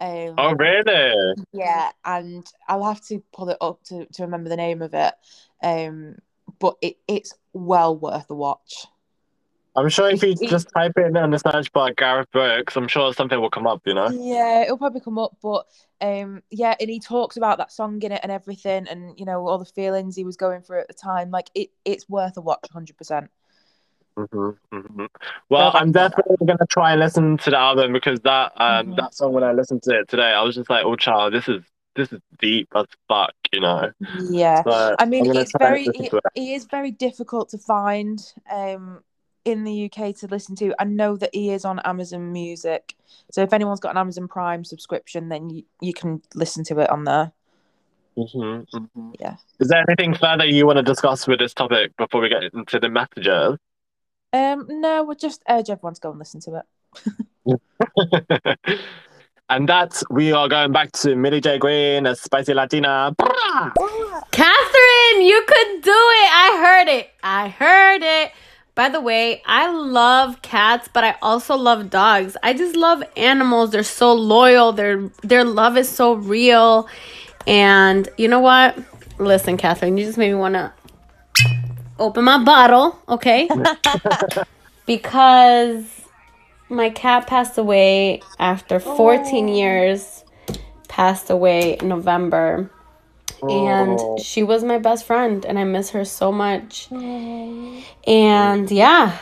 Um, 0.00 0.34
oh 0.38 0.54
really? 0.54 1.34
Yeah, 1.52 1.90
and 2.04 2.44
I'll 2.68 2.84
have 2.84 3.04
to 3.06 3.22
pull 3.32 3.50
it 3.50 3.58
up 3.60 3.82
to, 3.84 4.06
to 4.06 4.22
remember 4.22 4.48
the 4.48 4.56
name 4.56 4.82
of 4.82 4.94
it. 4.94 5.14
Um, 5.62 6.16
but 6.58 6.76
it, 6.82 6.96
it's 7.06 7.34
well 7.52 7.96
worth 7.96 8.28
a 8.30 8.34
watch. 8.34 8.86
I'm 9.74 9.88
sure 9.88 10.10
if 10.10 10.22
you 10.22 10.34
just 10.34 10.68
type 10.74 10.92
in 10.98 11.16
on 11.16 11.30
the 11.30 11.38
search 11.38 11.72
bar 11.72 11.92
Gareth 11.96 12.30
Brooks, 12.30 12.76
I'm 12.76 12.88
sure 12.88 13.14
something 13.14 13.40
will 13.40 13.48
come 13.48 13.66
up, 13.66 13.80
you 13.86 13.94
know? 13.94 14.10
Yeah, 14.10 14.62
it'll 14.62 14.76
probably 14.76 15.00
come 15.00 15.18
up. 15.18 15.38
But 15.42 15.66
um, 16.02 16.42
yeah, 16.50 16.74
and 16.78 16.90
he 16.90 17.00
talks 17.00 17.38
about 17.38 17.56
that 17.56 17.72
song 17.72 18.02
in 18.02 18.12
it 18.12 18.20
and 18.22 18.30
everything 18.30 18.86
and, 18.88 19.18
you 19.18 19.24
know, 19.24 19.46
all 19.46 19.58
the 19.58 19.64
feelings 19.64 20.14
he 20.14 20.24
was 20.24 20.36
going 20.36 20.60
through 20.60 20.80
at 20.80 20.88
the 20.88 20.94
time. 20.94 21.30
Like, 21.30 21.48
it, 21.54 21.70
it's 21.86 22.06
worth 22.06 22.36
a 22.36 22.42
watch 22.42 22.66
100%. 22.74 23.28
Mm-hmm, 24.16 24.76
mm-hmm. 24.76 25.06
Well, 25.48 25.70
I'm 25.74 25.92
definitely 25.92 26.36
going 26.44 26.58
to 26.58 26.66
try 26.68 26.92
and 26.92 27.00
listen 27.00 27.38
to 27.38 27.50
the 27.50 27.58
album 27.58 27.92
because 27.92 28.20
that 28.20 28.52
um, 28.56 28.88
mm-hmm. 28.88 28.96
that 28.96 29.14
song 29.14 29.32
when 29.32 29.44
I 29.44 29.52
listened 29.52 29.82
to 29.84 30.00
it 30.00 30.08
today, 30.08 30.32
I 30.32 30.42
was 30.42 30.54
just 30.54 30.68
like, 30.68 30.84
"Oh, 30.84 30.96
child, 30.96 31.32
this 31.32 31.48
is 31.48 31.62
this 31.96 32.12
is 32.12 32.20
deep 32.38 32.68
as 32.74 32.86
fuck," 33.08 33.34
you 33.52 33.60
know. 33.60 33.90
Yeah, 34.20 34.62
so 34.64 34.96
I 34.98 35.06
mean, 35.06 35.34
it's 35.34 35.52
very 35.58 35.86
it, 35.86 36.12
it. 36.34 36.66
very 36.70 36.90
difficult 36.90 37.48
to 37.50 37.58
find 37.58 38.20
um, 38.50 39.02
in 39.46 39.64
the 39.64 39.90
UK 39.90 40.14
to 40.16 40.26
listen 40.26 40.56
to. 40.56 40.74
I 40.78 40.84
know 40.84 41.16
that 41.16 41.30
he 41.32 41.50
is 41.50 41.64
on 41.64 41.80
Amazon 41.80 42.32
Music, 42.32 42.94
so 43.30 43.42
if 43.42 43.52
anyone's 43.54 43.80
got 43.80 43.92
an 43.92 43.98
Amazon 43.98 44.28
Prime 44.28 44.64
subscription, 44.64 45.30
then 45.30 45.48
you, 45.48 45.64
you 45.80 45.94
can 45.94 46.20
listen 46.34 46.64
to 46.64 46.80
it 46.80 46.90
on 46.90 47.04
there. 47.04 47.32
Mm-hmm, 48.16 48.76
mm-hmm. 48.76 49.10
Yeah. 49.18 49.36
Is 49.58 49.68
there 49.68 49.82
anything 49.88 50.14
further 50.14 50.44
you 50.44 50.66
want 50.66 50.76
to 50.76 50.82
discuss 50.82 51.26
with 51.26 51.38
this 51.38 51.54
topic 51.54 51.96
before 51.96 52.20
we 52.20 52.28
get 52.28 52.42
into 52.42 52.78
the 52.78 52.90
messages? 52.90 53.58
Um, 54.32 54.66
no, 54.68 55.04
we'll 55.04 55.16
just 55.16 55.42
urge 55.48 55.68
everyone 55.70 55.94
to 55.94 56.00
go 56.00 56.10
and 56.10 56.18
listen 56.18 56.40
to 56.42 56.62
it. 56.62 56.64
and 59.48 59.68
that 59.68 60.02
we 60.10 60.32
are 60.32 60.48
going 60.48 60.72
back 60.72 60.92
to 60.92 61.14
Millie 61.14 61.40
J. 61.40 61.58
Green, 61.58 62.06
a 62.06 62.16
spicy 62.16 62.54
Latina. 62.54 63.14
Catherine, 64.30 65.22
you 65.22 65.44
could 65.46 65.82
do 65.82 65.90
it. 65.90 66.28
I 66.32 66.58
heard 66.64 66.88
it. 66.88 67.10
I 67.22 67.48
heard 67.48 68.02
it. 68.02 68.32
By 68.74 68.88
the 68.88 69.02
way, 69.02 69.42
I 69.44 69.70
love 69.70 70.40
cats, 70.40 70.88
but 70.90 71.04
I 71.04 71.16
also 71.20 71.54
love 71.56 71.90
dogs. 71.90 72.38
I 72.42 72.54
just 72.54 72.74
love 72.74 73.02
animals. 73.18 73.70
They're 73.70 73.82
so 73.82 74.14
loyal. 74.14 74.72
Their 74.72 75.10
their 75.22 75.44
love 75.44 75.76
is 75.76 75.90
so 75.90 76.14
real. 76.14 76.88
And 77.46 78.08
you 78.16 78.28
know 78.28 78.40
what? 78.40 78.78
Listen, 79.18 79.58
Catherine, 79.58 79.98
you 79.98 80.06
just 80.06 80.16
made 80.16 80.30
me 80.30 80.36
want 80.36 80.54
to 80.54 80.72
open 82.02 82.24
my 82.24 82.42
bottle, 82.42 82.98
okay? 83.08 83.48
because 84.86 85.84
my 86.68 86.90
cat 86.90 87.26
passed 87.26 87.58
away 87.58 88.22
after 88.38 88.78
14 88.80 89.48
years. 89.48 90.24
Passed 90.88 91.30
away 91.30 91.78
in 91.80 91.88
November. 91.88 92.70
And 93.42 93.98
Oh. 93.98 94.18
she 94.18 94.42
was 94.42 94.62
my 94.62 94.78
best 94.78 95.04
friend, 95.06 95.44
and 95.44 95.58
I 95.58 95.64
miss 95.64 95.90
her 95.90 96.04
so 96.04 96.30
much. 96.30 96.88
And 96.92 98.70
yeah, 98.70 99.18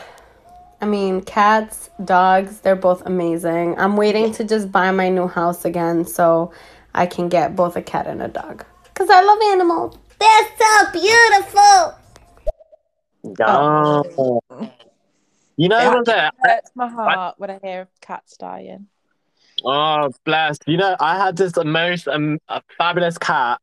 I 0.81 0.85
mean, 0.85 1.21
cats, 1.21 1.89
dogs, 2.03 2.59
they're 2.59 2.75
both 2.75 3.05
amazing. 3.05 3.79
I'm 3.79 3.95
waiting 3.97 4.31
to 4.33 4.43
just 4.43 4.71
buy 4.71 4.91
my 4.91 5.09
new 5.09 5.27
house 5.27 5.63
again 5.65 6.05
so 6.05 6.51
I 6.93 7.05
can 7.05 7.29
get 7.29 7.55
both 7.55 7.75
a 7.77 7.81
cat 7.81 8.05
and 8.05 8.21
a 8.21 8.27
dog. 8.27 8.65
Because 8.83 9.09
I 9.09 9.21
love 9.23 9.39
animals. 9.53 9.97
They're 10.19 10.47
so 10.59 10.91
beautiful. 10.91 11.95
Oh. 13.39 14.41
You 15.57 15.69
know 15.69 15.77
It 15.79 15.87
what? 15.87 16.09
actually 16.09 16.39
hurts 16.43 16.71
my 16.75 16.87
heart 16.87 17.35
when 17.37 17.49
I 17.49 17.59
hear 17.61 17.81
of 17.81 17.87
cats 18.01 18.37
dying. 18.37 18.87
Oh, 19.63 20.11
bless. 20.25 20.57
You 20.65 20.77
know, 20.77 20.95
I 20.99 21.17
had 21.17 21.35
this 21.37 21.53
most 21.63 22.07
um, 22.07 22.39
a 22.49 22.61
fabulous 22.77 23.17
cat. 23.17 23.59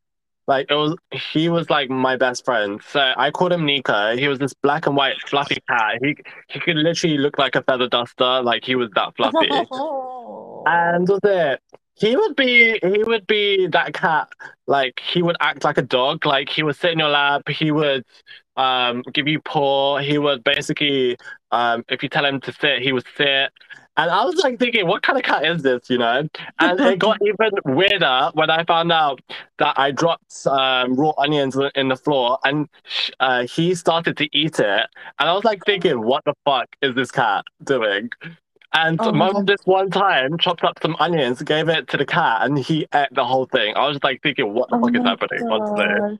Like 0.47 0.67
it 0.71 0.75
was, 0.75 0.95
he 1.11 1.47
was 1.49 1.69
like 1.69 1.89
my 1.89 2.15
best 2.15 2.43
friend. 2.43 2.81
So 2.89 3.13
I 3.15 3.29
called 3.29 3.53
him 3.53 3.65
Nico. 3.65 4.17
He 4.17 4.27
was 4.27 4.39
this 4.39 4.53
black 4.53 4.87
and 4.87 4.95
white 4.95 5.15
fluffy 5.27 5.61
cat. 5.69 5.99
He 6.01 6.15
he 6.47 6.59
could 6.59 6.75
literally 6.75 7.17
look 7.19 7.37
like 7.37 7.55
a 7.55 7.61
feather 7.61 7.87
duster. 7.87 8.41
Like 8.41 8.63
he 8.63 8.75
was 8.75 8.89
that 8.95 9.15
fluffy. 9.15 9.47
And 10.65 11.07
was 11.07 11.19
it? 11.23 11.61
He 11.95 12.15
would 12.15 12.35
be 12.35 12.79
he 12.81 13.03
would 13.03 13.27
be 13.27 13.67
that 13.67 13.93
cat. 13.93 14.29
Like 14.67 14.99
he 14.99 15.21
would 15.21 15.37
act 15.39 15.63
like 15.63 15.77
a 15.77 15.81
dog. 15.83 16.25
Like 16.25 16.49
he 16.49 16.63
would 16.63 16.75
sit 16.75 16.91
in 16.91 16.99
your 16.99 17.09
lap. 17.09 17.47
He 17.47 17.71
would 17.71 18.03
um 18.59 19.03
give 19.13 19.27
you 19.27 19.39
paw. 19.41 19.97
He 19.99 20.17
would 20.17 20.43
basically 20.43 21.17
um 21.51 21.83
if 21.89 22.03
you 22.03 22.09
tell 22.09 22.25
him 22.25 22.41
to 22.41 22.53
sit, 22.53 22.81
he 22.81 22.91
would 22.91 23.05
sit. 23.17 23.51
And 23.97 24.09
I 24.09 24.23
was 24.23 24.35
like 24.37 24.59
thinking, 24.59 24.87
what 24.87 25.03
kind 25.03 25.17
of 25.17 25.25
cat 25.25 25.45
is 25.45 25.61
this, 25.61 25.89
you 25.89 25.97
know? 25.97 26.27
And 26.59 26.79
it 26.79 26.99
got 26.99 27.17
even 27.25 27.51
weirder 27.65 28.31
when 28.33 28.49
I 28.49 28.63
found 28.63 28.91
out 28.93 29.19
that 29.57 29.77
I 29.77 29.91
dropped 29.91 30.47
um, 30.47 30.95
raw 30.95 31.11
onions 31.17 31.57
in 31.75 31.89
the 31.89 31.97
floor 31.97 32.37
and 32.45 32.69
sh- 32.85 33.11
uh, 33.19 33.45
he 33.45 33.75
started 33.75 34.15
to 34.17 34.29
eat 34.37 34.59
it. 34.59 34.87
And 35.19 35.29
I 35.29 35.33
was 35.33 35.43
like 35.43 35.65
thinking, 35.65 36.01
what 36.01 36.23
the 36.25 36.33
fuck 36.45 36.69
is 36.81 36.95
this 36.95 37.11
cat 37.11 37.43
doing? 37.63 38.09
And 38.73 38.99
Oh 39.01 39.11
mom 39.11 39.45
this 39.45 39.61
one 39.65 39.89
time 39.89 40.37
chopped 40.37 40.63
up 40.63 40.79
some 40.81 40.95
onions, 40.99 41.41
gave 41.41 41.69
it 41.69 41.87
to 41.89 41.97
the 41.97 42.05
cat, 42.05 42.43
and 42.43 42.57
he 42.57 42.87
ate 42.93 43.09
the 43.11 43.25
whole 43.25 43.47
thing. 43.47 43.75
I 43.75 43.87
was 43.87 43.99
like 44.03 44.21
thinking, 44.21 44.53
what 44.53 44.69
the 44.69 44.77
Oh 44.77 44.81
fuck 44.81 44.95
is 44.95 45.03
happening? 45.03 45.41
Honestly. 45.49 46.19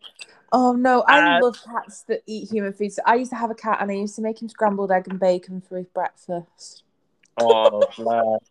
God. 0.52 0.58
Oh 0.58 0.74
no, 0.74 1.04
I 1.08 1.22
Uh, 1.38 1.40
love 1.40 1.58
cats 1.64 2.04
that 2.04 2.22
eat 2.26 2.50
human 2.50 2.74
food. 2.74 2.94
So 2.94 3.02
I 3.06 3.16
used 3.16 3.32
to 3.32 3.38
have 3.38 3.52
a 3.52 3.56
cat 3.56 3.80
and 3.82 3.92
I 3.92 3.96
used 3.96 4.16
to 4.16 4.22
make 4.22 4.42
him 4.42 4.50
scrambled 4.50 4.92
egg 4.92 5.08
and 5.08 5.20
bacon 5.20 5.62
for 5.62 5.78
his 5.78 5.88
breakfast. 5.88 6.84
Oh, 7.38 7.88
man. 7.98 8.38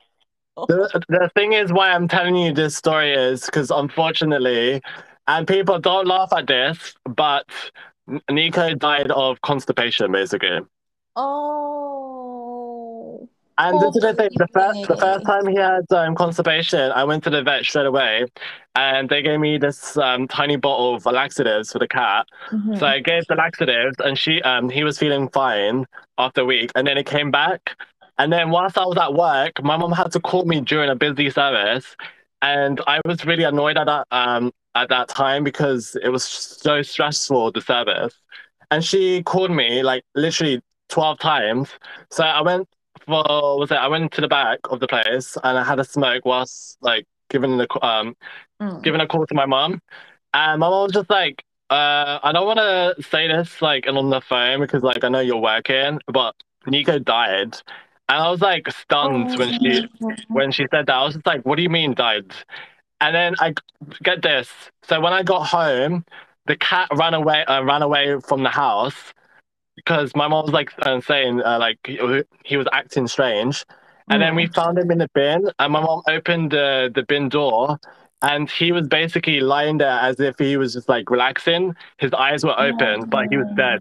The, 0.69 1.03
the 1.09 1.31
thing 1.35 1.53
is, 1.55 1.73
why 1.73 1.91
I'm 1.93 2.09
telling 2.09 2.37
you 2.37 2.53
this 2.53 2.77
story 2.77 3.13
is 3.15 3.45
because 3.47 3.71
unfortunately, 3.71 4.83
and 5.29 5.47
people 5.47 5.79
don't 5.79 6.07
laugh 6.07 6.33
at 6.33 6.47
this, 6.49 6.95
but 7.05 7.47
Nico 8.31 8.75
died 8.75 9.11
of 9.13 9.41
constipation, 9.43 10.13
basically. 10.13 10.61
Oh. 11.17 11.88
And 13.59 13.81
this 13.81 13.97
is 13.97 14.03
the 14.03 14.15
thing: 14.15 14.31
the 14.37 14.47
first, 14.55 14.87
the 14.87 14.97
first 14.97 15.27
time 15.27 15.47
he 15.49 15.57
had 15.57 15.85
um, 15.91 16.15
constipation, 16.15 16.93
I 16.93 17.03
went 17.05 17.25
to 17.25 17.31
the 17.31 17.43
vet 17.43 17.65
straight 17.65 17.87
away, 17.87 18.27
and 18.77 19.09
they 19.09 19.21
gave 19.21 19.41
me 19.41 19.59
this 19.59 19.97
um, 19.97 20.29
tiny 20.29 20.57
bottle 20.57 20.95
of 20.95 21.05
laxatives 21.07 21.73
for 21.73 21.81
the 21.81 21.89
cat. 21.89 22.27
Mhm. 22.53 22.79
So 22.79 22.87
I 22.87 23.01
gave 23.01 23.27
the 23.27 23.35
laxatives, 23.35 23.97
and 23.99 24.17
she, 24.17 24.41
um, 24.43 24.69
he 24.71 24.85
was 24.85 24.97
feeling 24.99 25.29
fine 25.31 25.87
after 26.19 26.43
a 26.43 26.45
week, 26.45 26.71
and 26.77 26.87
then 26.87 26.97
it 26.99 27.07
came 27.07 27.31
back. 27.33 27.77
And 28.19 28.33
then 28.33 28.51
whilst 28.51 28.79
I 28.79 28.85
was 28.85 28.97
at 28.99 29.15
work, 29.15 29.63
my 29.63 29.77
mom 29.77 29.93
had 29.93 30.13
to 30.13 30.21
call 30.21 30.45
me 30.45 30.61
during 30.61 30.91
a 30.91 30.97
busy 30.97 31.29
service, 31.31 31.97
and 32.43 32.81
I 32.87 33.01
was 33.05 33.25
really 33.25 33.45
annoyed 33.45 33.77
at 33.77 33.87
that 33.87 34.07
um 34.13 34.53
at 34.77 34.89
that 34.91 35.09
time 35.09 35.43
because 35.43 35.97
it 36.03 36.11
was 36.11 36.23
so 36.25 36.83
stressful 36.83 37.51
the 37.53 37.61
service. 37.61 38.15
And 38.71 38.85
she 38.85 39.23
called 39.25 39.51
me 39.51 39.83
like 39.83 40.05
literally 40.15 40.61
twelve 40.89 41.19
times. 41.19 41.71
So 42.11 42.23
I 42.25 42.41
went 42.43 42.69
for 43.09 43.59
was 43.59 43.71
it? 43.73 43.77
I 43.77 43.89
went 43.89 44.13
to 44.13 44.21
the 44.21 44.29
back 44.29 44.61
of 44.71 44.81
the 44.81 44.89
place 44.89 45.37
and 45.43 45.59
I 45.59 45.65
had 45.65 45.81
a 45.81 45.85
smoke 45.85 46.25
whilst 46.27 46.79
like 46.83 47.07
giving 47.31 47.59
the 47.59 47.69
um 47.87 48.17
Mm. 48.61 48.83
giving 48.83 49.01
a 49.01 49.07
call 49.07 49.27
to 49.27 49.35
my 49.35 49.47
mom. 49.47 49.81
And 50.35 50.61
my 50.61 50.69
mom 50.69 50.85
was 50.85 50.93
just 50.93 51.11
like, 51.11 51.45
uh, 51.71 52.19
I 52.23 52.33
don't 52.33 52.47
want 52.47 52.59
to 52.59 53.03
say 53.03 53.29
this 53.29 53.63
like 53.63 53.87
and 53.87 53.97
on 53.97 54.11
the 54.11 54.21
phone 54.21 54.61
because 54.61 54.83
like 54.83 55.05
I 55.05 55.09
know 55.09 55.21
you're 55.21 55.37
working, 55.37 56.01
but 56.07 56.35
Nico 56.67 56.99
died. 56.99 57.57
And 58.09 58.23
I 58.23 58.31
was 58.31 58.41
like 58.41 58.71
stunned 58.73 59.31
when 59.37 59.53
she 59.63 59.83
when 60.29 60.51
she 60.53 60.67
said 60.73 60.87
that. 60.87 60.97
I 60.97 61.05
was 61.05 61.15
just 61.15 61.27
like, 61.27 61.43
what 61.47 61.57
do 61.57 61.63
you 61.63 61.71
mean 61.71 61.95
died? 61.95 62.33
And 63.01 63.15
then 63.15 63.35
I 63.39 63.55
get 64.03 64.23
this. 64.23 64.49
So 64.83 65.01
when 65.01 65.13
I 65.13 65.23
got 65.23 65.47
home, 65.47 66.05
the 66.47 66.57
cat 66.57 66.89
ran 66.95 67.15
away 67.15 67.45
uh, 67.45 67.63
ran 67.63 67.83
away 67.83 68.19
from 68.27 68.43
the 68.43 68.51
house 68.51 69.13
because 69.89 70.15
my 70.15 70.29
mom 70.29 70.45
was 70.45 70.53
like 70.53 70.71
uh, 70.83 71.01
saying 71.01 71.41
uh, 71.43 71.59
like 71.59 71.79
he, 72.45 72.57
was 72.57 72.67
acting 72.73 73.09
strange. 73.09 73.65
And 74.11 74.23
then 74.23 74.35
we 74.35 74.47
found 74.47 74.79
him 74.79 74.91
in 74.91 74.99
the 74.99 75.09
bin, 75.15 75.51
and 75.59 75.73
my 75.73 75.81
mom 75.81 76.03
opened 76.09 76.51
the 76.53 76.91
the 76.95 77.03
bin 77.03 77.29
door, 77.29 77.79
and 78.23 78.51
he 78.51 78.73
was 78.73 78.89
basically 78.89 79.41
lying 79.41 79.79
there 79.79 79.99
as 80.01 80.19
if 80.19 80.39
he 80.39 80.57
was 80.57 80.73
just 80.73 80.89
like 80.89 81.11
relaxing. 81.11 81.75
His 81.99 82.13
eyes 82.15 82.43
were 82.43 82.59
open, 82.59 83.09
but 83.11 83.27
he 83.31 83.37
was 83.37 83.49
dead. 83.55 83.81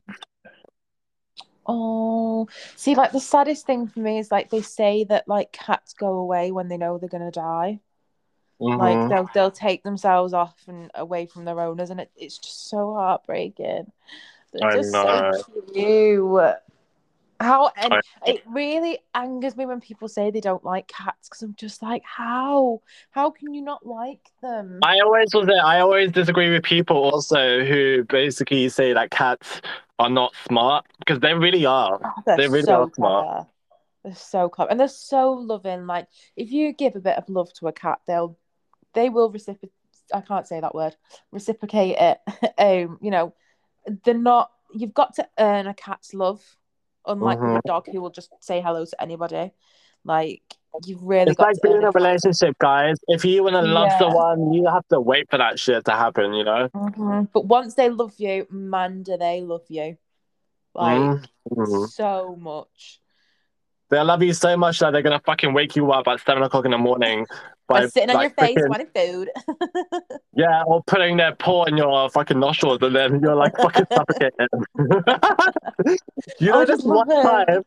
Oh, 1.66 2.48
see, 2.76 2.96
like 2.96 3.14
the 3.14 3.22
saddest 3.22 3.66
thing 3.66 3.88
for 3.88 4.02
me 4.02 4.20
is 4.20 4.30
like 4.30 4.50
they 4.50 4.62
say 4.62 5.06
that 5.06 5.30
like 5.30 5.54
cats 5.54 5.94
go 5.94 6.14
away 6.16 6.52
when 6.52 6.68
they 6.68 6.78
know 6.78 6.98
they're 6.98 7.10
gonna 7.10 7.32
die. 7.32 7.80
Like 8.60 8.98
Mhm. 8.98 9.10
they'll 9.10 9.30
they'll 9.34 9.52
take 9.52 9.84
themselves 9.84 10.34
off 10.34 10.58
and 10.68 10.92
away 10.94 11.26
from 11.26 11.46
their 11.46 11.62
owners, 11.62 11.90
and 11.90 12.02
it, 12.02 12.12
it's 12.18 12.38
just 12.38 12.68
so 12.68 12.96
heartbreaking. 12.96 13.94
They're 14.60 14.70
I 14.70 14.76
just 14.76 14.92
know. 14.94 15.32
so 15.34 15.62
cute. 15.74 16.56
How 17.40 17.72
and 17.78 17.94
I- 17.94 18.02
it 18.26 18.44
really 18.48 19.00
angers 19.14 19.56
me 19.56 19.66
when 19.66 19.80
people 19.80 20.08
say 20.08 20.32
they 20.32 20.42
don't 20.42 20.64
like 20.64 20.88
cats 20.88 21.30
because 21.30 21.44
I'm 21.44 21.54
just 21.56 21.84
like, 21.84 22.04
how? 22.04 22.82
How 23.12 23.30
can 23.30 23.54
you 23.54 23.62
not 23.62 23.86
like 23.86 24.32
them? 24.42 24.80
I 24.82 25.00
always 25.00 25.30
was 25.34 25.46
there. 25.46 25.64
I 25.64 25.80
always 25.82 26.12
disagree 26.12 26.50
with 26.50 26.64
people 26.64 26.98
also 26.98 27.64
who 27.64 28.04
basically 28.06 28.70
say 28.70 28.94
that 28.94 29.12
cats 29.12 29.62
are 30.00 30.10
not 30.10 30.34
smart 30.48 30.86
because 31.00 31.20
they 31.20 31.34
really 31.34 31.66
are. 31.66 32.00
Oh, 32.04 32.24
They're 32.26 32.38
They 32.38 32.48
really 32.48 32.64
so 32.64 32.82
are 32.84 32.90
smart. 32.96 33.26
clever. 33.26 33.48
They're 34.04 34.16
so 34.16 34.50
clever, 34.50 34.72
and 34.72 34.80
they're 34.80 34.88
so 34.88 35.34
loving. 35.34 35.86
Like 35.86 36.08
if 36.36 36.52
you 36.52 36.74
give 36.74 36.96
a 36.96 37.00
bit 37.02 37.18
of 37.18 37.30
love 37.30 37.52
to 37.54 37.68
a 37.68 37.74
cat, 37.74 38.00
they'll 38.08 38.38
they 38.94 39.10
will 39.10 39.30
reciprocate. 39.32 39.74
I 40.14 40.22
can't 40.22 40.48
say 40.48 40.60
that 40.60 40.74
word. 40.74 40.96
Reciprocate 41.32 41.98
it. 42.00 42.20
um, 42.58 42.98
you 43.02 43.12
know, 43.12 43.34
they're 44.04 44.14
not. 44.14 44.52
You've 44.74 44.94
got 44.94 45.16
to 45.16 45.28
earn 45.40 45.68
a 45.68 45.74
cat's 45.74 46.14
love. 46.14 46.44
Unlike 47.06 47.40
with 47.40 47.50
Mhm. 47.50 47.58
a 47.60 47.62
dog 47.66 47.88
who 47.90 48.02
will 48.02 48.10
just 48.10 48.32
say 48.42 48.60
hello 48.60 48.84
to 48.84 49.02
anybody. 49.02 49.52
Like 50.04 50.44
you've 50.86 51.02
really 51.02 51.32
It's 51.32 51.38
got 51.38 51.48
like 51.48 51.56
to 51.56 51.62
being 51.64 51.78
in 51.78 51.84
a 51.86 51.92
relationship, 51.92 52.58
guys. 52.60 52.98
If 53.08 53.24
you 53.24 53.44
want 53.44 53.56
to 53.56 53.62
love 53.62 53.88
Yeah. 53.92 54.00
someone, 54.00 54.52
you 54.54 54.68
have 54.68 54.86
to 54.90 55.00
wait 55.00 55.30
for 55.30 55.38
that 55.38 55.58
shit 55.58 55.86
to 55.86 55.92
happen, 55.92 56.34
you 56.34 56.44
know? 56.44 56.68
Mhm. 56.70 57.30
But 57.32 57.46
once 57.46 57.76
they 57.76 57.90
love 57.90 58.14
you, 58.18 58.46
man, 58.50 59.04
do 59.04 59.16
they 59.18 59.42
love 59.42 59.64
you. 59.70 59.98
Like 60.74 61.22
Mhm. 61.50 61.88
so 61.88 62.36
much. 62.38 63.02
They 63.90 64.02
love 64.02 64.22
you 64.22 64.34
so 64.34 64.58
much 64.58 64.80
that 64.80 64.92
they're 64.92 65.02
gonna 65.02 65.22
fucking 65.22 65.54
wake 65.54 65.78
you 65.78 65.92
up 65.94 66.10
at 66.10 66.20
seven 66.20 66.44
o'clock 66.44 66.66
in 66.66 66.72
the 66.72 66.78
morning 66.78 67.26
By, 67.68 67.82
by, 67.82 67.88
sitting 67.88 68.10
on 68.10 68.16
like, 68.16 68.34
your 68.38 68.48
face 68.48 68.58
wanting 68.68 68.88
food. 68.96 69.30
yeah, 70.34 70.64
or 70.64 70.82
putting 70.84 71.18
their 71.18 71.36
paw 71.36 71.66
in 71.66 71.76
your 71.76 72.10
fucking 72.10 72.40
nostrils, 72.40 72.80
and 72.82 72.96
then 72.96 73.20
you're 73.20 73.36
like 73.36 73.56
fucking 73.58 73.86
suffocated. 73.92 74.50
you 76.40 76.52
know, 76.52 76.62
I 76.62 76.66
this 76.66 76.78
just 76.78 76.88
one 76.88 77.12
it. 77.12 77.24
time, 77.24 77.64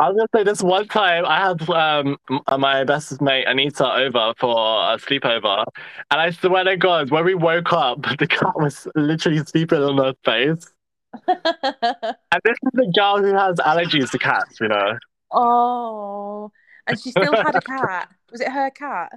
I 0.00 0.08
was 0.08 0.16
gonna 0.16 0.28
say 0.34 0.42
this 0.42 0.62
one 0.62 0.88
time 0.88 1.24
I 1.24 1.38
had 1.38 1.70
um 1.70 2.16
my 2.58 2.82
best 2.82 3.20
mate 3.20 3.44
Anita 3.46 3.86
over 3.86 4.34
for 4.38 4.50
a 4.50 4.98
sleepover, 4.98 5.64
and 6.10 6.20
I 6.20 6.30
swear 6.30 6.64
to 6.64 6.76
God, 6.76 7.10
when 7.10 7.24
we 7.24 7.34
woke 7.34 7.72
up, 7.72 8.02
the 8.18 8.26
cat 8.26 8.56
was 8.56 8.88
literally 8.96 9.44
sleeping 9.44 9.82
on 9.82 9.98
her 9.98 10.14
face. 10.24 10.66
and 11.28 12.40
this 12.44 12.56
is 12.62 12.70
the 12.72 12.92
girl 12.94 13.18
who 13.18 13.34
has 13.34 13.56
allergies 13.58 14.10
to 14.10 14.18
cats, 14.18 14.58
you 14.60 14.68
know. 14.68 14.98
oh. 15.30 16.50
And 16.86 17.00
she 17.00 17.10
still 17.10 17.32
had 17.32 17.54
a 17.54 17.60
cat. 17.60 18.08
Was 18.30 18.40
it 18.40 18.50
her 18.50 18.70
cat? 18.70 19.12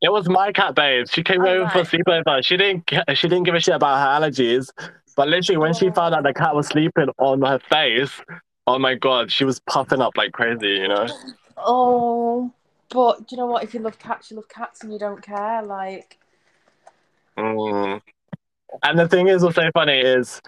It 0.00 0.12
was 0.12 0.28
my 0.28 0.52
cat, 0.52 0.74
babe. 0.74 1.06
She 1.10 1.22
came 1.22 1.44
Oh, 1.44 1.48
over 1.48 1.68
for 1.70 1.80
sleepover. 1.80 2.44
She 2.44 2.56
didn't. 2.56 2.88
She 3.14 3.28
didn't 3.28 3.44
give 3.44 3.54
a 3.54 3.60
shit 3.60 3.74
about 3.74 3.98
her 3.98 4.26
allergies. 4.26 4.70
But 5.16 5.28
literally, 5.28 5.58
when 5.58 5.74
she 5.74 5.90
found 5.90 6.14
out 6.14 6.22
the 6.22 6.32
cat 6.32 6.54
was 6.54 6.68
sleeping 6.68 7.08
on 7.18 7.42
her 7.42 7.58
face, 7.58 8.12
oh 8.66 8.78
my 8.78 8.94
god, 8.94 9.32
she 9.32 9.44
was 9.44 9.58
puffing 9.60 10.00
up 10.00 10.16
like 10.16 10.32
crazy. 10.32 10.68
You 10.68 10.88
know. 10.88 11.06
Oh. 11.56 12.52
But 12.90 13.26
do 13.28 13.36
you 13.36 13.36
know 13.38 13.46
what? 13.46 13.64
If 13.64 13.74
you 13.74 13.80
love 13.80 13.98
cats, 13.98 14.30
you 14.30 14.36
love 14.36 14.48
cats 14.48 14.82
and 14.82 14.92
you 14.92 14.98
don't 14.98 15.20
care. 15.20 15.62
Like 15.62 16.18
Mm. 17.38 18.00
And 18.82 18.98
the 18.98 19.08
thing 19.08 19.28
is, 19.28 19.42
what's 19.42 19.56
so 19.56 19.70
funny 19.72 19.98
is, 19.98 20.42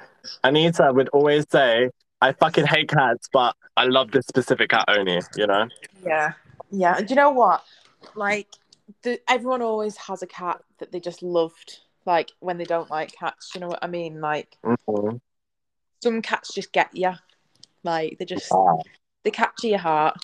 Anita 0.44 0.92
would 0.92 1.08
always 1.10 1.46
say, 1.50 1.90
"I 2.20 2.32
fucking 2.32 2.66
hate 2.66 2.88
cats, 2.88 3.28
but 3.32 3.55
I 3.76 3.84
love 3.84 4.10
this 4.10 4.26
specific 4.26 4.70
cat 4.70 4.84
only." 4.88 5.20
You 5.36 5.47
know. 5.47 5.68
Yeah. 6.05 6.32
Yeah. 6.70 6.97
And 6.98 7.06
do 7.06 7.12
you 7.12 7.16
know 7.16 7.30
what? 7.30 7.64
Like 8.14 8.48
the, 9.02 9.20
everyone 9.28 9.62
always 9.62 9.97
has 9.97 10.22
a 10.22 10.26
cat 10.26 10.62
that 10.78 10.92
they 10.92 11.01
just 11.01 11.22
loved. 11.22 11.80
Like 12.06 12.32
when 12.40 12.59
they 12.59 12.64
don't 12.64 12.90
like 12.90 13.12
cats, 13.12 13.52
you 13.55 13.60
know 13.60 13.68
what 13.68 13.78
I 13.82 13.86
mean? 13.86 14.20
Like 14.20 14.56
Mhm. 14.64 15.20
some 16.02 16.22
cats 16.22 16.55
just 16.55 16.72
get 16.72 16.90
you. 16.94 17.12
Like 17.84 18.18
they 18.18 18.24
just 18.24 18.51
Wow. 18.51 18.80
they 19.22 19.30
capture 19.30 19.68
your 19.68 19.78
heart. 19.78 20.16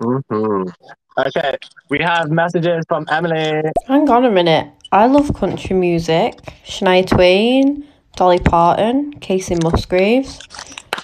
hmm 0.00 0.64
Okay, 1.18 1.56
we 1.90 1.98
have 2.00 2.30
messages 2.30 2.84
from 2.88 3.04
Emily. 3.10 3.62
Hang 3.86 4.08
on 4.08 4.24
a 4.24 4.30
minute. 4.30 4.66
I 4.92 5.06
love 5.06 5.34
country 5.34 5.76
music. 5.76 6.36
Shania 6.64 7.06
Twain, 7.06 7.86
Dolly 8.16 8.38
Parton, 8.38 9.12
Kacey 9.20 9.56
Musgraves. 9.62 10.40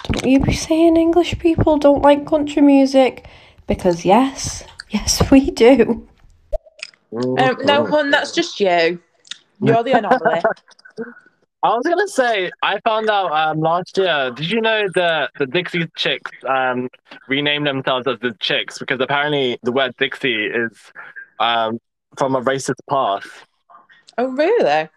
Don't 0.03 0.25
you 0.25 0.39
be 0.39 0.53
saying 0.53 0.97
English 0.97 1.37
people 1.39 1.77
don't 1.77 2.01
like 2.01 2.25
country 2.25 2.61
music? 2.61 3.27
Because 3.67 4.05
yes, 4.05 4.63
yes 4.89 5.29
we 5.31 5.51
do. 5.51 6.07
Um, 7.15 7.57
no, 7.63 7.85
hun, 7.85 8.11
that's 8.11 8.31
just 8.31 8.59
you. 8.59 8.99
You're 9.61 9.83
the 9.83 9.97
anomaly. 9.97 10.41
I 11.61 11.75
was 11.75 11.83
gonna 11.85 12.07
say 12.07 12.51
I 12.63 12.79
found 12.85 13.09
out 13.09 13.31
um, 13.33 13.59
last 13.59 13.97
year. 13.97 14.31
Did 14.31 14.49
you 14.49 14.61
know 14.61 14.87
that 14.95 15.31
the 15.37 15.45
Dixie 15.45 15.89
Chicks 15.97 16.31
um, 16.47 16.87
renamed 17.27 17.67
themselves 17.67 18.07
as 18.07 18.17
the 18.21 18.33
Chicks 18.39 18.79
because 18.79 19.01
apparently 19.01 19.59
the 19.63 19.73
word 19.73 19.93
Dixie 19.97 20.45
is 20.45 20.71
um, 21.39 21.79
from 22.17 22.35
a 22.35 22.41
racist 22.41 22.79
past. 22.89 23.27
oh, 24.17 24.27
really? 24.27 24.87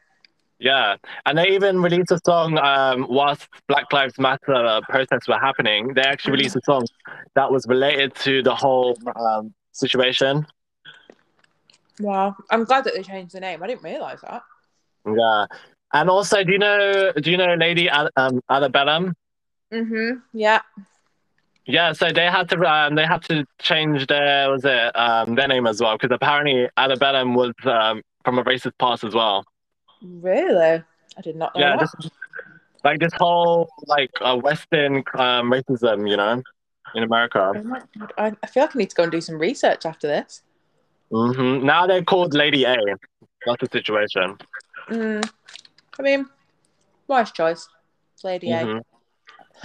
Yeah, 0.63 0.95
and 1.27 1.37
they 1.37 1.49
even 1.49 1.83
released 1.83 2.13
a 2.13 2.21
song 2.25 2.57
um, 2.57 3.07
whilst 3.11 3.49
Black 3.67 3.93
Lives 3.93 4.17
Matter 4.17 4.81
protests 4.89 5.27
were 5.27 5.39
happening. 5.39 5.93
They 5.93 6.03
actually 6.03 6.35
released 6.35 6.55
a 6.55 6.61
song 6.65 6.87
that 7.35 7.51
was 7.51 7.67
related 7.67 8.15
to 8.27 8.45
the 8.45 8.55
whole 8.55 8.97
um, 9.17 9.53
situation. 9.73 10.47
Wow. 11.99 12.37
I'm 12.49 12.63
glad 12.63 12.85
that 12.85 12.95
they 12.95 13.03
changed 13.03 13.35
the 13.35 13.41
name. 13.41 13.61
I 13.61 13.67
didn't 13.67 13.83
realise 13.83 14.21
that. 14.21 14.43
Yeah, 15.05 15.47
and 15.95 16.09
also, 16.09 16.45
do 16.45 16.53
you 16.53 16.59
know? 16.59 17.11
Do 17.21 17.29
you 17.29 17.37
know 17.37 17.55
Lady 17.55 17.91
um, 17.91 18.41
Antebellum? 18.49 19.17
Mm-hmm. 19.73 20.19
Yeah. 20.33 20.61
Yeah, 21.65 21.93
so 21.93 22.13
they 22.13 22.27
had 22.27 22.49
to 22.51 22.65
um, 22.65 22.95
they 22.95 23.05
had 23.05 23.23
to 23.25 23.45
change 23.61 24.07
their 24.07 24.49
was 24.49 24.65
it 24.65 24.97
um, 24.97 25.35
their 25.35 25.49
name 25.49 25.67
as 25.67 25.81
well 25.81 25.99
because 25.99 26.15
apparently 26.15 26.69
Antebellum 26.77 27.35
was 27.35 27.53
um, 27.65 28.03
from 28.25 28.39
a 28.39 28.45
racist 28.45 28.73
past 28.79 29.03
as 29.03 29.13
well. 29.13 29.45
Really? 30.03 30.83
I 31.17 31.21
did 31.23 31.37
not 31.37 31.55
know 31.55 31.61
Yeah, 31.61 31.77
that. 31.77 31.81
this, 32.01 32.11
like 32.85 32.99
this 33.01 33.13
whole 33.15 33.69
like 33.87 34.11
uh, 34.21 34.37
Western 34.37 34.97
um, 35.15 35.51
racism, 35.51 36.09
you 36.09 36.17
know, 36.17 36.43
in 36.95 37.03
America. 37.03 37.53
Oh 37.55 37.63
my 37.63 37.81
God. 37.99 38.13
I, 38.19 38.33
I 38.43 38.47
feel 38.47 38.65
like 38.65 38.75
I 38.77 38.79
need 38.79 38.91
to 38.91 38.97
go 38.97 39.03
and 39.05 39.13
do 39.13 39.21
some 39.21 39.39
research 39.39 39.87
after 39.87 40.07
this. 40.09 40.43
hmm 41.11 41.65
Now 41.65 41.87
they're 41.87 42.03
called 42.05 42.35
Lady 42.35 42.65
A. 42.65 42.77
That's 43.47 43.61
the 43.61 43.69
situation. 43.71 44.39
Mm. 44.89 45.29
I 45.99 46.03
mean, 46.03 46.27
wise 47.07 47.31
choice. 47.33 47.69
Lady 48.25 48.49
Mhm. 48.49 48.83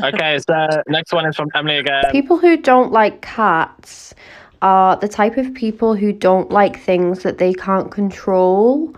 Okay, 0.03 0.39
so 0.39 0.68
next 0.88 1.14
one 1.14 1.26
is 1.27 1.35
from 1.35 1.49
Emily 1.55 1.77
again. 1.77 2.11
People 2.11 2.38
who 2.38 2.57
don't 2.57 2.91
like 2.91 3.22
cats 3.22 4.14
are 4.61 4.95
the 4.97 5.07
type 5.07 5.38
of 5.38 5.53
people 5.53 5.95
who 5.95 6.11
don't 6.11 6.51
like 6.51 6.80
things 6.80 7.23
that 7.23 7.38
they 7.38 7.53
can't 7.53 7.91
control. 7.91 8.93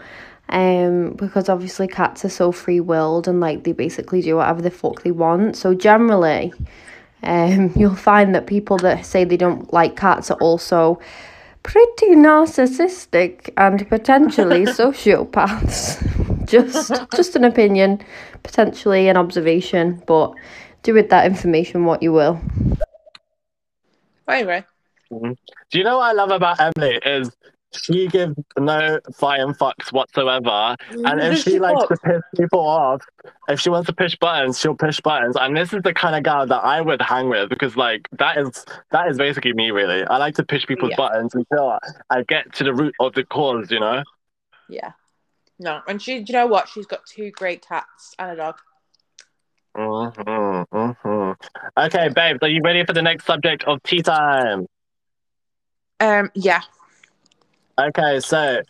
Um, 0.51 1.11
because 1.11 1.47
obviously 1.47 1.87
cats 1.87 2.25
are 2.25 2.29
so 2.29 2.51
free 2.51 2.79
willed 2.79 3.27
and 3.27 3.39
like 3.39 3.65
they 3.65 3.71
basically 3.71 4.21
do 4.23 4.37
whatever 4.37 4.63
the 4.63 4.71
fuck 4.71 5.03
they 5.03 5.11
want. 5.11 5.55
So 5.55 5.75
generally, 5.75 6.51
um, 7.21 7.71
you'll 7.75 7.95
find 7.95 8.33
that 8.33 8.47
people 8.47 8.77
that 8.77 9.05
say 9.05 9.23
they 9.23 9.37
don't 9.37 9.71
like 9.71 9.95
cats 9.95 10.31
are 10.31 10.37
also 10.39 10.99
pretty 11.61 12.15
narcissistic 12.15 13.51
and 13.57 13.87
potentially 13.89 14.65
sociopaths. 14.65 16.45
just 16.47 16.91
just 17.15 17.35
an 17.35 17.43
opinion, 17.43 18.01
potentially 18.41 19.07
an 19.07 19.17
observation, 19.17 20.01
but 20.07 20.33
do 20.81 20.93
with 20.93 21.09
that 21.09 21.25
information 21.25 21.85
what 21.85 22.01
you 22.01 22.11
will. 22.11 22.41
Anyway. 24.27 24.63
Mhm. 25.11 25.35
Do 25.71 25.77
you 25.77 25.83
know 25.83 25.97
what 25.97 26.05
I 26.05 26.11
love 26.13 26.31
about 26.31 26.59
Emily 26.59 26.99
is 27.05 27.31
she 27.71 28.07
gives 28.07 28.35
no 28.57 28.99
flying 29.15 29.53
fucks 29.53 29.91
whatsoever, 29.91 30.75
and 30.89 31.19
if 31.21 31.43
she 31.43 31.59
likes 31.59 31.87
to 31.87 31.97
piss 31.97 32.21
people 32.35 32.59
off, 32.59 33.03
if 33.47 33.59
she 33.59 33.69
wants 33.69 33.87
to 33.87 33.93
push 33.93 34.15
buttons, 34.15 34.59
she'll 34.59 34.75
push 34.75 34.99
buttons. 34.99 35.35
And 35.39 35.55
this 35.55 35.73
is 35.73 35.81
the 35.83 35.93
kind 35.93 36.15
of 36.15 36.23
gal 36.23 36.47
that 36.47 36.63
I 36.63 36.81
would 36.81 37.01
hang 37.01 37.29
with 37.29 37.49
because, 37.49 37.75
like, 37.75 38.07
that 38.13 38.37
is 38.37 38.65
that 38.91 39.07
is 39.07 39.17
basically 39.17 39.53
me. 39.53 39.71
Really, 39.71 40.03
I 40.05 40.17
like 40.17 40.35
to 40.35 40.43
push 40.43 40.65
people's 40.65 40.91
Yeah. 40.91 40.97
buttons 40.97 41.35
until 41.35 41.77
I 42.09 42.23
get 42.23 42.53
to 42.55 42.63
the 42.63 42.73
root 42.73 42.95
of 42.99 43.13
the 43.13 43.23
cause. 43.25 43.69
You 43.69 43.79
know. 43.79 44.03
Yeah. 44.67 44.91
No, 45.59 45.81
and 45.87 46.01
she, 46.01 46.21
do 46.21 46.31
you 46.31 46.39
know 46.39 46.47
what? 46.47 46.69
She's 46.69 46.85
got 46.85 47.05
two 47.05 47.31
great 47.31 47.67
cats 47.67 48.15
and 48.17 48.31
a 48.31 48.35
dog. 48.35 48.55
hmm 49.75 50.63
hmm 50.71 51.31
Okay, 51.77 52.09
babes, 52.09 52.39
are 52.41 52.47
you 52.47 52.61
ready 52.63 52.85
for 52.85 52.93
the 52.93 53.01
next 53.01 53.25
subject 53.25 53.65
of 53.65 53.83
tea 53.83 54.01
time? 54.01 54.67
Um, 55.99 56.31
yeah. 56.33 56.61
Okay, 57.79 58.19
so 58.19 58.61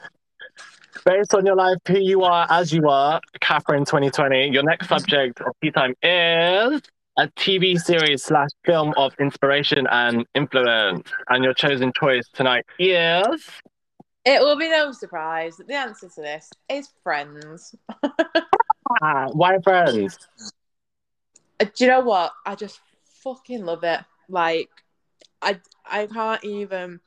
based 1.03 1.33
on 1.33 1.43
your 1.43 1.55
life, 1.55 1.77
who 1.87 1.97
you 1.99 2.21
are 2.21 2.45
as 2.51 2.71
you 2.71 2.87
are, 2.87 3.19
Catherine 3.41 3.83
2020, 3.83 4.49
your 4.49 4.61
next 4.61 4.87
subject 4.87 5.41
of 5.41 5.53
tea 5.63 5.71
time 5.71 5.95
is 6.03 6.81
a 7.17 7.27
TV 7.29 7.79
series 7.79 8.21
slash 8.23 8.49
film 8.65 8.93
of 8.97 9.13
inspiration 9.19 9.87
and 9.89 10.27
influence. 10.35 11.09
And 11.27 11.43
your 11.43 11.55
chosen 11.55 11.91
choice 11.91 12.27
tonight 12.33 12.65
is 12.77 13.49
It 14.25 14.41
will 14.41 14.57
be 14.57 14.69
no 14.69 14.91
surprise 14.91 15.57
that 15.57 15.67
the 15.67 15.73
answer 15.73 16.07
to 16.07 16.21
this 16.21 16.51
is 16.69 16.89
Friends. 17.01 17.73
ah, 19.01 19.25
Why 19.31 19.57
Friends? 19.63 20.19
Uh, 21.59 21.65
Do 21.65 21.83
you 21.83 21.89
know 21.89 22.01
what? 22.01 22.31
I 22.45 22.53
just 22.53 22.79
fucking 23.23 23.65
love 23.65 23.83
it. 23.83 24.01
Like, 24.27 24.69
I 25.41 25.59
I 25.83 26.05
can't 26.05 26.43
even 26.43 26.99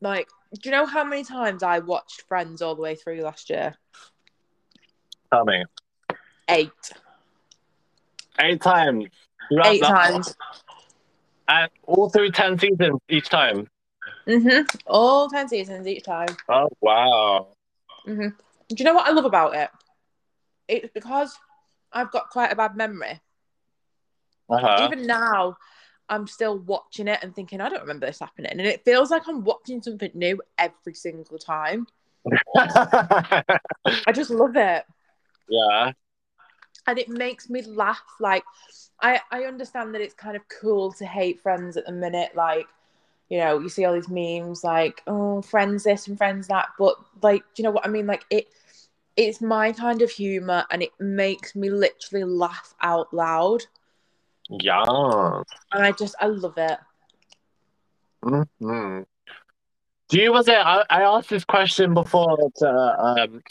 like. 0.00 0.26
Do 0.54 0.60
you 0.64 0.70
know 0.70 0.86
how 0.86 1.04
many 1.04 1.24
times 1.24 1.62
I 1.62 1.80
watched 1.80 2.22
Friends 2.22 2.62
all 2.62 2.74
the 2.74 2.82
way 2.82 2.94
through 2.94 3.20
last 3.20 3.50
year? 3.50 3.76
Tell 5.32 5.44
me. 5.44 5.64
Eight. 6.48 6.70
Eight 8.40 8.62
times. 8.62 9.06
Eight 9.64 9.82
times. 9.82 10.34
And 11.48 11.70
all 11.84 12.08
through 12.08 12.30
10 12.30 12.58
seasons 12.58 13.00
each 13.08 13.28
time. 13.28 13.68
Mhm. 14.26 14.66
All 14.86 15.28
ten 15.28 15.48
seasons 15.48 15.86
each 15.86 16.04
time. 16.04 16.28
Oh, 16.48 16.68
wow. 16.82 17.48
Mhm. 18.06 18.36
Do 18.68 18.74
you 18.76 18.84
know 18.84 18.92
what 18.92 19.08
I 19.08 19.12
love 19.12 19.24
about 19.24 19.54
it? 19.54 19.70
It's 20.68 20.92
because 20.92 21.38
I've 21.92 22.10
got 22.10 22.28
quite 22.28 22.52
a 22.52 22.56
bad 22.56 22.76
memory. 22.76 23.20
Uh-huh. 24.50 24.88
even 24.90 25.06
now, 25.06 25.58
I'm 26.08 26.26
still 26.26 26.58
watching 26.58 27.08
it 27.08 27.20
and 27.22 27.34
thinking, 27.34 27.60
I 27.60 27.68
don't 27.68 27.80
remember 27.80 28.06
this 28.06 28.20
happening. 28.20 28.52
And 28.52 28.60
it 28.60 28.84
feels 28.84 29.10
like 29.10 29.28
I'm 29.28 29.44
watching 29.44 29.82
something 29.82 30.10
new 30.14 30.40
every 30.58 30.94
single 30.94 31.38
time. 31.38 31.86
I 32.56 34.12
just 34.12 34.30
love 34.30 34.56
it. 34.56 34.84
Yeah. 35.48 35.92
And 36.86 36.98
it 36.98 37.08
makes 37.08 37.50
me 37.50 37.62
laugh. 37.62 38.02
Like, 38.20 38.44
I, 39.00 39.20
I 39.30 39.44
understand 39.44 39.94
that 39.94 40.00
it's 40.00 40.14
kind 40.14 40.36
of 40.36 40.42
cool 40.60 40.92
to 40.94 41.06
hate 41.06 41.40
friends 41.40 41.76
at 41.76 41.86
the 41.86 41.92
minute. 41.92 42.34
Like, 42.34 42.66
you 43.28 43.38
know, 43.38 43.58
you 43.58 43.68
see 43.68 43.84
all 43.84 43.94
these 43.94 44.08
memes 44.08 44.64
like, 44.64 45.02
oh, 45.06 45.42
friends 45.42 45.84
this 45.84 46.08
and 46.08 46.16
friends 46.16 46.48
that. 46.48 46.68
But, 46.78 46.96
like, 47.22 47.42
do 47.54 47.62
you 47.62 47.64
know 47.64 47.70
what 47.70 47.86
I 47.86 47.90
mean? 47.90 48.06
Like, 48.06 48.24
it 48.30 48.48
it's 49.18 49.40
my 49.40 49.72
kind 49.72 50.00
of 50.00 50.10
humor 50.12 50.64
and 50.70 50.80
it 50.80 50.92
makes 51.00 51.56
me 51.56 51.70
literally 51.70 52.24
laugh 52.24 52.72
out 52.80 53.12
loud. 53.12 53.64
Yeah. 54.48 54.82
And 55.72 55.84
I 55.84 55.92
just, 55.92 56.14
I 56.20 56.26
love 56.26 56.54
it. 56.56 56.78
hmm 58.22 59.02
Do 60.08 60.20
you 60.20 60.32
was 60.32 60.48
it? 60.48 60.56
I, 60.56 60.84
I 60.90 61.02
asked 61.02 61.30
this 61.30 61.44
question 61.44 61.94
before 61.94 62.36
to 62.56 62.68
um, 62.68 63.42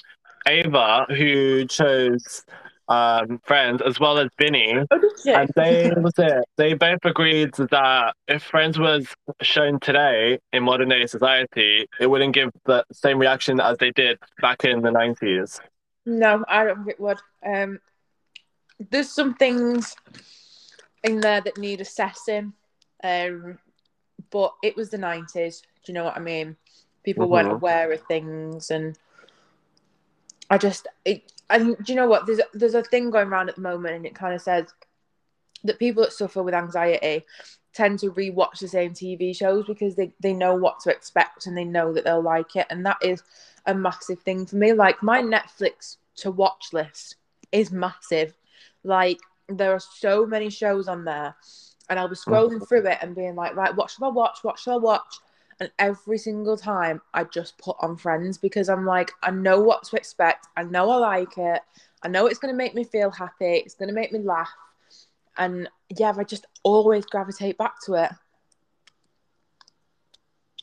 Ava, 0.47 1.05
who 1.09 1.65
chose 1.65 2.45
um, 2.89 3.39
Friends, 3.43 3.81
as 3.85 3.99
well 3.99 4.17
as 4.17 4.29
Vinny, 4.39 4.73
and 5.25 5.49
they 5.55 5.91
was 5.97 6.13
it. 6.17 6.45
They 6.55 6.73
both 6.73 7.03
agreed 7.03 7.53
that 7.55 8.15
if 8.27 8.43
Friends 8.43 8.79
was 8.79 9.07
shown 9.41 9.79
today 9.79 10.39
in 10.53 10.63
modern 10.63 10.89
day 10.89 11.05
society, 11.05 11.87
it 11.99 12.07
wouldn't 12.07 12.33
give 12.33 12.51
the 12.65 12.85
same 12.91 13.19
reaction 13.19 13.59
as 13.59 13.77
they 13.77 13.91
did 13.91 14.19
back 14.41 14.63
in 14.63 14.81
the 14.81 14.91
nineties. 14.91 15.59
No, 16.05 16.45
I 16.47 16.63
don't 16.63 16.77
think 16.77 16.89
it 16.91 16.99
would. 16.99 17.17
Um, 17.45 17.79
there's 18.89 19.09
some 19.09 19.33
things 19.33 19.95
in 21.03 21.19
there 21.19 21.41
that 21.41 21.57
need 21.57 21.81
assessing, 21.81 22.53
um, 23.03 23.57
but 24.29 24.53
it 24.63 24.75
was 24.75 24.89
the 24.89 24.97
90s. 24.97 25.61
Do 25.83 25.91
you 25.91 25.93
know 25.93 26.03
what 26.03 26.17
I 26.17 26.19
mean? 26.19 26.57
People 27.03 27.29
weren't 27.29 27.47
Mhm. 27.47 27.55
aware 27.55 27.91
of 27.91 28.01
things, 28.01 28.71
and 28.71 28.97
I 30.49 30.57
just, 30.57 30.87
it, 31.05 31.31
and 31.49 31.77
do 31.77 31.93
you 31.93 31.95
know 31.95 32.07
what? 32.07 32.25
There's 32.25 32.41
there's 32.53 32.73
a 32.73 32.83
thing 32.83 33.09
going 33.09 33.29
around 33.29 33.49
at 33.49 33.55
the 33.55 33.61
moment, 33.61 33.95
and 33.95 34.05
it 34.05 34.15
kind 34.15 34.33
of 34.33 34.41
says 34.41 34.73
that 35.63 35.79
people 35.79 36.03
that 36.03 36.13
suffer 36.13 36.43
with 36.43 36.53
anxiety 36.53 37.25
tend 37.73 37.99
to 37.99 38.11
rewatch 38.11 38.59
the 38.59 38.67
same 38.67 38.91
TV 38.93 39.35
shows 39.35 39.65
because 39.65 39.95
they, 39.95 40.11
they 40.19 40.33
know 40.33 40.55
what 40.55 40.79
to 40.79 40.89
expect 40.89 41.45
and 41.45 41.55
they 41.55 41.63
know 41.63 41.93
that 41.93 42.03
they'll 42.03 42.21
like 42.21 42.55
it. 42.55 42.65
And 42.69 42.85
that 42.85 42.97
is 43.01 43.21
a 43.65 43.73
massive 43.73 44.19
thing 44.21 44.45
for 44.45 44.55
me. 44.55 44.73
Like 44.73 45.03
my 45.03 45.21
Netflix 45.21 45.97
to 46.17 46.31
watch 46.31 46.73
list 46.73 47.15
is 47.51 47.71
massive. 47.71 48.35
Like 48.83 49.19
there 49.49 49.71
are 49.73 49.79
so 49.79 50.25
many 50.25 50.49
shows 50.49 50.87
on 50.87 51.05
there. 51.05 51.35
And 51.89 51.97
I'll 51.97 52.09
be 52.09 52.15
scrolling 52.15 52.67
through 52.67 52.85
it 52.87 52.97
and 53.01 53.15
being 53.15 53.35
like, 53.35 53.55
right, 53.55 53.73
what 53.73 53.89
should 53.89 54.03
I 54.03 54.09
watch? 54.09 54.39
What 54.41 54.59
should 54.59 54.73
I 54.73 54.77
watch? 54.77 55.19
And 55.59 55.71
every 55.79 56.17
single 56.17 56.57
time 56.57 57.01
I 57.13 57.23
just 57.23 57.57
put 57.57 57.77
on 57.79 57.95
Friends 57.97 58.37
because 58.37 58.67
I'm 58.67 58.85
like, 58.85 59.11
I 59.23 59.31
know 59.31 59.61
what 59.61 59.83
to 59.85 59.95
expect. 59.95 60.47
I 60.57 60.63
know 60.63 60.89
I 60.89 60.97
like 60.97 61.37
it. 61.37 61.61
I 62.03 62.09
know 62.09 62.27
it's 62.27 62.39
going 62.39 62.53
to 62.53 62.57
make 62.57 62.75
me 62.75 62.83
feel 62.83 63.09
happy. 63.09 63.55
It's 63.55 63.73
going 63.73 63.87
to 63.87 63.95
make 63.95 64.11
me 64.11 64.19
laugh. 64.19 64.51
And 65.37 65.69
yeah, 65.97 66.13
I 66.17 66.23
just 66.23 66.45
always 66.63 67.05
gravitate 67.05 67.57
back 67.57 67.75
to 67.85 67.93
it. 67.93 68.11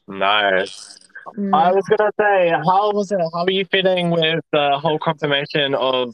Nice. 0.06 0.98
Mm. 1.36 1.54
I 1.54 1.72
was 1.72 1.84
gonna 1.88 2.10
say, 2.20 2.50
how 2.50 2.92
was 2.92 3.10
it? 3.10 3.18
How 3.32 3.44
are 3.44 3.50
you 3.50 3.64
feeling 3.64 4.10
with 4.10 4.44
the 4.52 4.78
whole 4.78 4.98
confirmation 4.98 5.74
of 5.74 6.12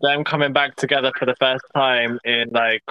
them 0.00 0.24
coming 0.24 0.52
back 0.52 0.76
together 0.76 1.12
for 1.18 1.26
the 1.26 1.34
first 1.36 1.64
time 1.74 2.18
in 2.24 2.48
like 2.50 2.84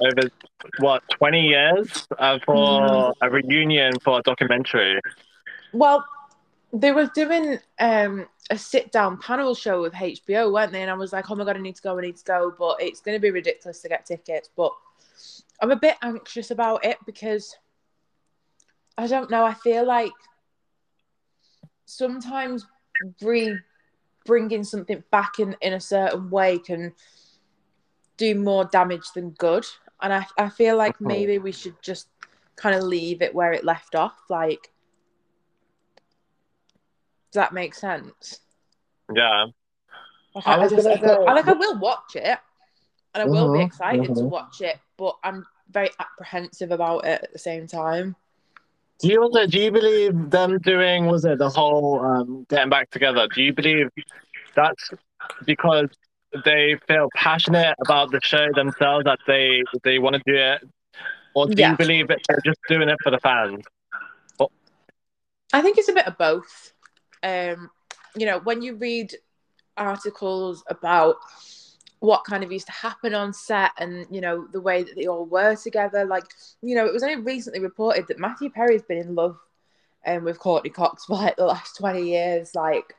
over 0.00 0.30
what 0.78 1.02
twenty 1.10 1.48
years 1.48 2.06
uh, 2.18 2.38
for 2.44 3.12
a 3.20 3.30
reunion 3.30 3.92
for 4.00 4.18
a 4.18 4.22
documentary? 4.22 5.00
Well, 5.72 6.04
they 6.72 6.92
were 6.92 7.10
doing 7.14 7.58
um, 7.78 8.26
a 8.50 8.58
sit 8.58 8.92
down 8.92 9.18
panel 9.18 9.54
show 9.54 9.82
with 9.82 9.92
HBO, 9.92 10.52
weren't 10.52 10.72
they? 10.72 10.82
And 10.82 10.90
I 10.90 10.94
was 10.94 11.12
like, 11.12 11.30
oh 11.30 11.34
my 11.34 11.44
God, 11.44 11.56
I 11.56 11.60
need 11.60 11.76
to 11.76 11.82
go, 11.82 11.98
I 11.98 12.02
need 12.02 12.16
to 12.16 12.24
go. 12.24 12.54
But 12.58 12.82
it's 12.82 13.00
going 13.00 13.16
to 13.16 13.20
be 13.20 13.30
ridiculous 13.30 13.80
to 13.82 13.88
get 13.88 14.06
tickets. 14.06 14.48
But 14.56 14.72
I'm 15.60 15.70
a 15.70 15.76
bit 15.76 15.96
anxious 16.02 16.50
about 16.50 16.84
it 16.84 16.98
because 17.06 17.56
I 18.96 19.06
don't 19.06 19.30
know. 19.30 19.44
I 19.44 19.54
feel 19.54 19.86
like 19.86 20.12
sometimes 21.84 22.66
re- 23.20 23.58
bringing 24.24 24.64
something 24.64 25.02
back 25.10 25.38
in, 25.38 25.56
in 25.60 25.72
a 25.72 25.80
certain 25.80 26.30
way 26.30 26.58
can 26.58 26.92
do 28.16 28.34
more 28.34 28.64
damage 28.64 29.10
than 29.14 29.30
good. 29.30 29.66
And 30.00 30.12
I, 30.12 30.26
I 30.38 30.48
feel 30.48 30.76
like 30.76 31.00
maybe 31.00 31.38
we 31.38 31.52
should 31.52 31.80
just 31.82 32.08
kind 32.56 32.74
of 32.74 32.82
leave 32.82 33.22
it 33.22 33.34
where 33.34 33.52
it 33.52 33.64
left 33.64 33.94
off. 33.94 34.16
Like, 34.28 34.70
does 37.30 37.40
that 37.40 37.52
make 37.52 37.74
sense? 37.74 38.40
Yeah. 39.14 39.46
Like, 40.34 40.46
I 40.46 40.52
I, 40.56 40.64
I 40.64 40.68
just, 40.68 40.84
gonna 40.84 40.96
I, 40.96 41.00
feel- 41.00 41.24
I- 41.28 41.32
like 41.34 41.48
I 41.48 41.52
will 41.52 41.78
watch 41.78 42.16
it, 42.16 42.38
and 43.14 43.22
I 43.22 43.24
will 43.24 43.48
be 43.50 43.58
Mhm, 43.58 43.66
excited 43.66 44.06
to 44.06 44.12
mhm. 44.22 44.30
watch 44.30 44.60
it, 44.60 44.78
but 44.96 45.16
I'm 45.22 45.46
very 45.70 45.90
apprehensive 45.98 46.70
about 46.70 47.04
it 47.06 47.22
at 47.24 47.32
the 47.32 47.38
same 47.38 47.66
time. 47.66 48.16
Do 49.02 49.08
you 49.08 49.22
also 49.22 49.46
do 49.46 49.58
you 49.60 49.72
believe 49.72 50.30
them 50.30 50.58
doing 50.60 51.06
was 51.06 51.24
it 51.24 51.38
the 51.38 51.50
whole 51.50 52.00
um, 52.04 52.46
getting 52.48 52.70
back 52.70 52.90
together? 52.90 53.28
Do 53.34 53.42
you 53.42 53.52
believe 53.52 53.88
that's 54.54 54.90
because 55.44 55.88
they 56.44 56.76
feel 56.88 57.08
passionate 57.14 57.76
about 57.80 58.12
the 58.12 58.20
show 58.22 58.46
themselves 58.54 59.04
that 59.04 59.18
they 59.26 59.62
they 59.84 59.98
want 59.98 60.16
to 60.16 60.22
do 60.26 60.36
it, 60.36 60.62
or 61.34 61.48
do 61.48 61.62
Yeah. 61.62 61.70
you 61.70 61.76
believe 61.76 62.08
that 62.08 62.20
they're 62.28 62.40
just 62.44 62.60
doing 62.68 62.88
it 62.88 62.98
for 63.02 63.10
the 63.10 63.18
fans? 63.18 63.64
I 65.52 65.60
think 65.62 65.78
it's 65.78 65.88
a 65.88 65.92
bit 65.94 66.06
of 66.06 66.18
both. 66.18 66.72
Um, 67.22 67.70
you 68.16 68.26
know, 68.26 68.40
when 68.40 68.62
you 68.62 68.76
read 68.76 69.14
articles 69.76 70.64
about 70.68 71.16
what 72.02 72.24
kind 72.24 72.42
of 72.42 72.50
used 72.50 72.66
to 72.66 72.72
happen 72.72 73.14
on 73.14 73.32
set 73.32 73.70
and 73.78 74.04
you 74.10 74.20
know 74.20 74.48
the 74.52 74.60
way 74.60 74.82
that 74.82 74.96
they 74.96 75.06
all 75.06 75.24
were 75.24 75.54
together, 75.54 76.04
like 76.04 76.24
you 76.60 76.74
know, 76.74 76.84
it 76.84 76.92
was 76.92 77.04
only 77.04 77.22
recently 77.22 77.60
reported 77.60 78.08
that 78.08 78.18
Matthew 78.18 78.50
Perry's 78.50 78.82
been 78.82 78.98
in 78.98 79.14
love 79.14 79.38
um, 80.04 80.24
with 80.24 80.40
Courteney 80.40 80.70
Cox 80.70 81.04
for 81.06 81.14
like 81.14 81.36
the 81.36 81.46
last 81.46 81.76
twenty 81.76 82.10
years. 82.10 82.56
Like, 82.56 82.96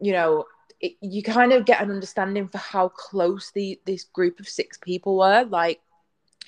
you 0.00 0.12
know, 0.12 0.46
it, 0.80 0.94
you 1.00 1.22
kind 1.22 1.52
of 1.52 1.64
get 1.64 1.80
an 1.80 1.90
understanding 1.92 2.48
for 2.48 2.58
how 2.58 2.88
close 2.88 3.52
the 3.52 3.80
this 3.84 4.02
group 4.02 4.40
of 4.40 4.48
six 4.48 4.76
people 4.76 5.16
were. 5.16 5.44
Like, 5.44 5.80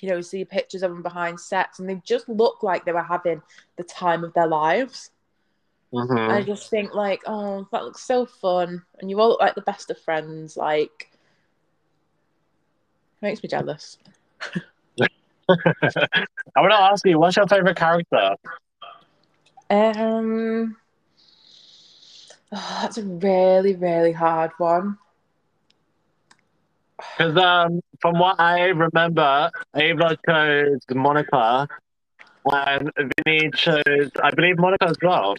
you 0.01 0.09
know, 0.09 0.17
you 0.17 0.21
see 0.21 0.43
pictures 0.43 0.83
of 0.83 0.91
them 0.91 1.01
behind 1.01 1.39
sets, 1.39 1.79
and 1.79 1.87
they 1.87 2.01
just 2.03 2.27
look 2.27 2.61
like 2.61 2.83
they 2.83 2.91
were 2.91 3.03
having 3.03 3.41
the 3.77 3.85
time 3.85 4.25
of 4.25 4.33
their 4.33 4.47
lives. 4.47 5.11
Mhm. 5.93 6.29
I 6.29 6.43
just 6.43 6.69
think 6.69 6.93
like, 6.93 7.21
oh, 7.25 7.65
that 7.71 7.85
looks 7.85 8.01
so 8.01 8.25
fun, 8.25 8.83
and 8.99 9.09
you 9.09 9.21
all 9.21 9.29
look 9.29 9.39
like 9.39 9.55
the 9.55 9.61
best 9.61 9.89
of 9.91 9.97
friends. 10.01 10.57
Like, 10.57 11.12
makes 13.23 13.41
me 13.41 13.49
jealous. 13.49 13.97
I 15.49 15.57
want 16.57 16.71
to 16.71 16.79
ask 16.79 17.05
you, 17.05 17.19
what's 17.19 17.35
your 17.35 17.47
favorite 17.47 17.75
character? 17.75 18.35
Um, 19.69 20.77
oh, 22.51 22.79
that's 22.81 22.97
a 22.97 23.03
really, 23.03 23.75
really 23.75 24.11
hard 24.11 24.51
one. 24.57 24.97
Because 26.97 27.35
um, 27.37 27.81
from 27.99 28.19
what 28.19 28.39
I 28.39 28.67
remember, 28.67 29.49
Ava 29.75 30.17
chose 30.27 30.79
Monica, 30.93 31.67
and 32.45 32.91
Vinny 33.25 33.49
chose, 33.51 34.11
I 34.21 34.31
believe, 34.31 34.57
Monica 34.57 34.89
as 34.89 34.97
well. 35.01 35.35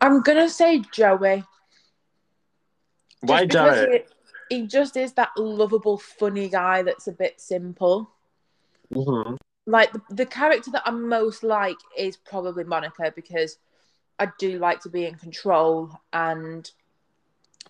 I'm 0.00 0.20
gonna 0.22 0.48
say 0.48 0.82
Joey. 0.92 1.44
Why 3.20 3.46
Joey? 3.46 4.04
He 4.52 4.66
just 4.66 4.98
is 4.98 5.14
that 5.14 5.30
lovable, 5.38 5.96
funny 5.96 6.48
guy 6.48 6.82
that's 6.82 7.08
a 7.08 7.12
bit 7.12 7.40
simple. 7.40 8.10
hmm 8.92 9.36
Like 9.66 9.92
the, 9.92 10.02
the 10.10 10.26
character 10.26 10.70
that 10.72 10.82
I 10.84 10.90
most 10.90 11.42
like 11.42 11.78
is 11.96 12.18
probably 12.18 12.64
Monica 12.64 13.12
because 13.16 13.56
I 14.18 14.28
do 14.38 14.58
like 14.58 14.80
to 14.80 14.90
be 14.90 15.06
in 15.06 15.14
control 15.14 15.90
and 16.12 16.70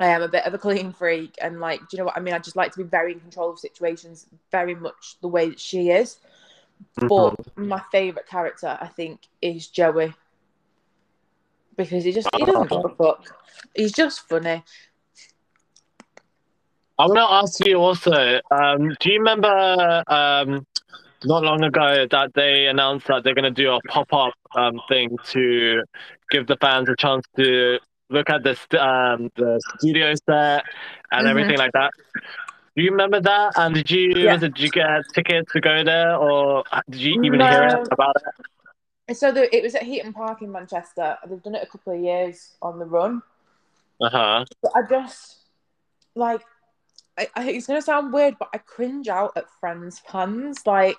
I 0.00 0.08
am 0.08 0.22
a 0.22 0.28
bit 0.28 0.44
of 0.44 0.54
a 0.54 0.58
clean 0.58 0.92
freak 0.92 1.36
and 1.40 1.60
like 1.60 1.78
do 1.80 1.86
you 1.92 1.98
know 1.98 2.06
what 2.06 2.16
I 2.16 2.20
mean? 2.20 2.34
I 2.34 2.40
just 2.40 2.56
like 2.56 2.72
to 2.72 2.78
be 2.78 2.84
very 2.84 3.12
in 3.12 3.20
control 3.20 3.50
of 3.52 3.60
situations, 3.60 4.26
very 4.50 4.74
much 4.74 5.18
the 5.20 5.28
way 5.28 5.50
that 5.50 5.60
she 5.60 5.90
is. 5.90 6.18
But 7.08 7.36
my 7.56 7.80
favourite 7.92 8.26
character 8.26 8.76
I 8.80 8.88
think 8.88 9.20
is 9.40 9.68
Joey. 9.68 10.14
Because 11.76 12.02
he 12.02 12.12
just 12.12 12.28
he 12.34 12.44
doesn't 12.44 12.70
give 12.70 12.84
a 12.84 12.88
fuck. 12.96 13.24
He's 13.72 13.92
just 13.92 14.28
funny. 14.28 14.64
I 16.98 17.06
want 17.06 17.16
to 17.18 17.32
ask 17.32 17.66
you 17.66 17.78
also, 17.78 18.40
um, 18.50 18.94
do 19.00 19.12
you 19.12 19.18
remember 19.18 20.04
um, 20.06 20.66
not 21.24 21.42
long 21.42 21.62
ago 21.64 22.06
that 22.10 22.32
they 22.34 22.66
announced 22.66 23.06
that 23.06 23.24
they're 23.24 23.34
going 23.34 23.52
to 23.52 23.62
do 23.62 23.70
a 23.72 23.80
pop 23.88 24.12
up 24.12 24.34
um, 24.54 24.80
thing 24.88 25.16
to 25.30 25.82
give 26.30 26.46
the 26.46 26.56
fans 26.60 26.88
a 26.88 26.96
chance 26.96 27.24
to 27.36 27.78
look 28.10 28.28
at 28.28 28.42
the, 28.42 28.54
st- 28.54 28.80
um, 28.80 29.30
the 29.36 29.60
studio 29.78 30.14
set 30.28 30.64
and 31.12 31.26
Mhm. 31.26 31.30
everything 31.30 31.56
like 31.58 31.72
that? 31.72 31.90
Do 32.76 32.82
you 32.82 32.90
remember 32.90 33.20
that? 33.20 33.52
And 33.56 33.74
did 33.74 33.90
you 33.90 34.12
Yeah. 34.14 34.36
did 34.36 34.58
you 34.58 34.70
get 34.70 35.02
tickets 35.14 35.50
to 35.52 35.60
go 35.60 35.84
there, 35.84 36.16
or 36.16 36.64
did 36.88 37.00
you 37.00 37.20
even 37.22 37.40
hear 37.40 37.66
No. 37.66 37.82
it 37.82 37.88
about 37.92 38.16
it? 39.08 39.16
So 39.16 39.30
the, 39.32 39.54
it 39.54 39.62
was 39.62 39.74
at 39.74 39.82
Heaton 39.82 40.12
Park 40.12 40.40
in 40.42 40.50
Manchester. 40.50 41.18
They've 41.26 41.42
done 41.42 41.54
it 41.54 41.62
a 41.62 41.66
couple 41.66 41.92
of 41.94 42.00
years 42.00 42.54
on 42.62 42.78
the 42.78 42.86
run. 42.86 43.22
Uh 44.00 44.08
huh. 44.10 44.44
I 44.74 44.82
just 44.88 45.36
like 46.14 46.40
I, 47.18 47.28
I, 47.36 47.50
it's 47.50 47.66
gonna 47.66 47.82
sound 47.82 48.12
weird, 48.12 48.36
but 48.38 48.48
I 48.54 48.58
cringe 48.58 49.08
out 49.08 49.32
at 49.36 49.50
friends' 49.60 50.00
puns, 50.06 50.66
like 50.66 50.96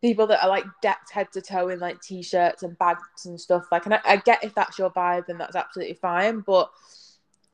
people 0.00 0.26
that 0.28 0.42
are 0.42 0.48
like 0.48 0.64
decked 0.80 1.10
head 1.10 1.30
to 1.32 1.42
toe 1.42 1.68
in 1.68 1.78
like 1.78 2.00
t-shirts 2.00 2.62
and 2.62 2.78
bags 2.78 3.26
and 3.26 3.38
stuff. 3.38 3.66
Like, 3.70 3.84
and 3.84 3.94
I, 3.94 4.00
I 4.04 4.16
get 4.16 4.42
if 4.42 4.54
that's 4.54 4.78
your 4.78 4.90
vibe, 4.90 5.26
then 5.26 5.38
that's 5.38 5.56
absolutely 5.56 5.94
fine. 5.94 6.40
But 6.40 6.70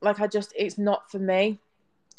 like, 0.01 0.21
I 0.21 0.27
just 0.27 0.53
it's 0.57 0.79
not 0.79 1.11
for 1.11 1.19
me. 1.19 1.59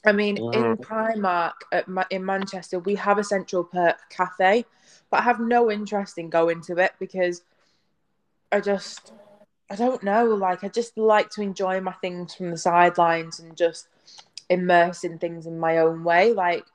I 0.05 0.11
mean, 0.11 0.37
in 0.51 0.63
Mhm. 0.63 0.79
Primark 0.79 1.53
at 1.71 1.87
Ma- 1.87 2.05
in 2.11 2.23
Manchester, 2.25 2.79
we 2.79 2.95
have 2.95 3.17
a 3.17 3.23
Central 3.23 3.63
Perk 3.63 3.97
cafe, 4.09 4.65
but 5.09 5.21
I 5.21 5.23
have 5.23 5.39
no 5.39 5.71
interest 5.71 6.17
in 6.17 6.29
going 6.29 6.61
to 6.63 6.77
it 6.77 6.93
because 6.99 7.43
I 8.51 8.59
just 8.59 9.11
I 9.69 9.75
don't 9.75 10.03
know. 10.03 10.25
Like, 10.25 10.63
I 10.63 10.69
just 10.69 10.97
like 10.97 11.29
to 11.31 11.41
enjoy 11.41 11.81
my 11.81 11.93
things 11.93 12.33
from 12.35 12.51
the 12.51 12.57
sidelines 12.57 13.39
and 13.39 13.55
just 13.57 13.87
immerse 14.49 15.03
in 15.03 15.17
things 15.19 15.45
in 15.45 15.59
my 15.59 15.79
own 15.79 16.03
way. 16.03 16.33
Like, 16.33 16.65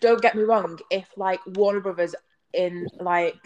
don't 0.00 0.22
get 0.22 0.34
me 0.34 0.42
wrong. 0.42 0.78
If 0.90 1.08
like 1.16 1.40
Warner 1.46 1.80
Brothers 1.80 2.14
in 2.52 2.86
like 3.00 3.36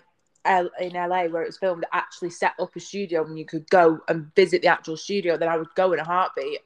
L- 0.45 0.71
in 0.81 0.95
LA 0.95 1.25
where 1.27 1.43
it 1.43 1.47
was 1.49 1.59
filmed 1.59 1.85
actually 1.93 2.31
set 2.31 2.53
up 2.61 2.75
a 2.77 2.81
studio 2.81 3.25
and 3.25 3.39
you 3.39 3.45
could 3.45 3.69
go 3.71 4.01
and 4.09 4.33
visit 4.35 4.63
the 4.63 4.69
actual 4.69 4.97
studio, 4.97 5.37
then 5.37 5.49
I 5.49 5.57
would 5.57 5.75
go 5.75 5.93
in 5.93 5.99
a 5.99 6.05
heartbeat. 6.05 6.61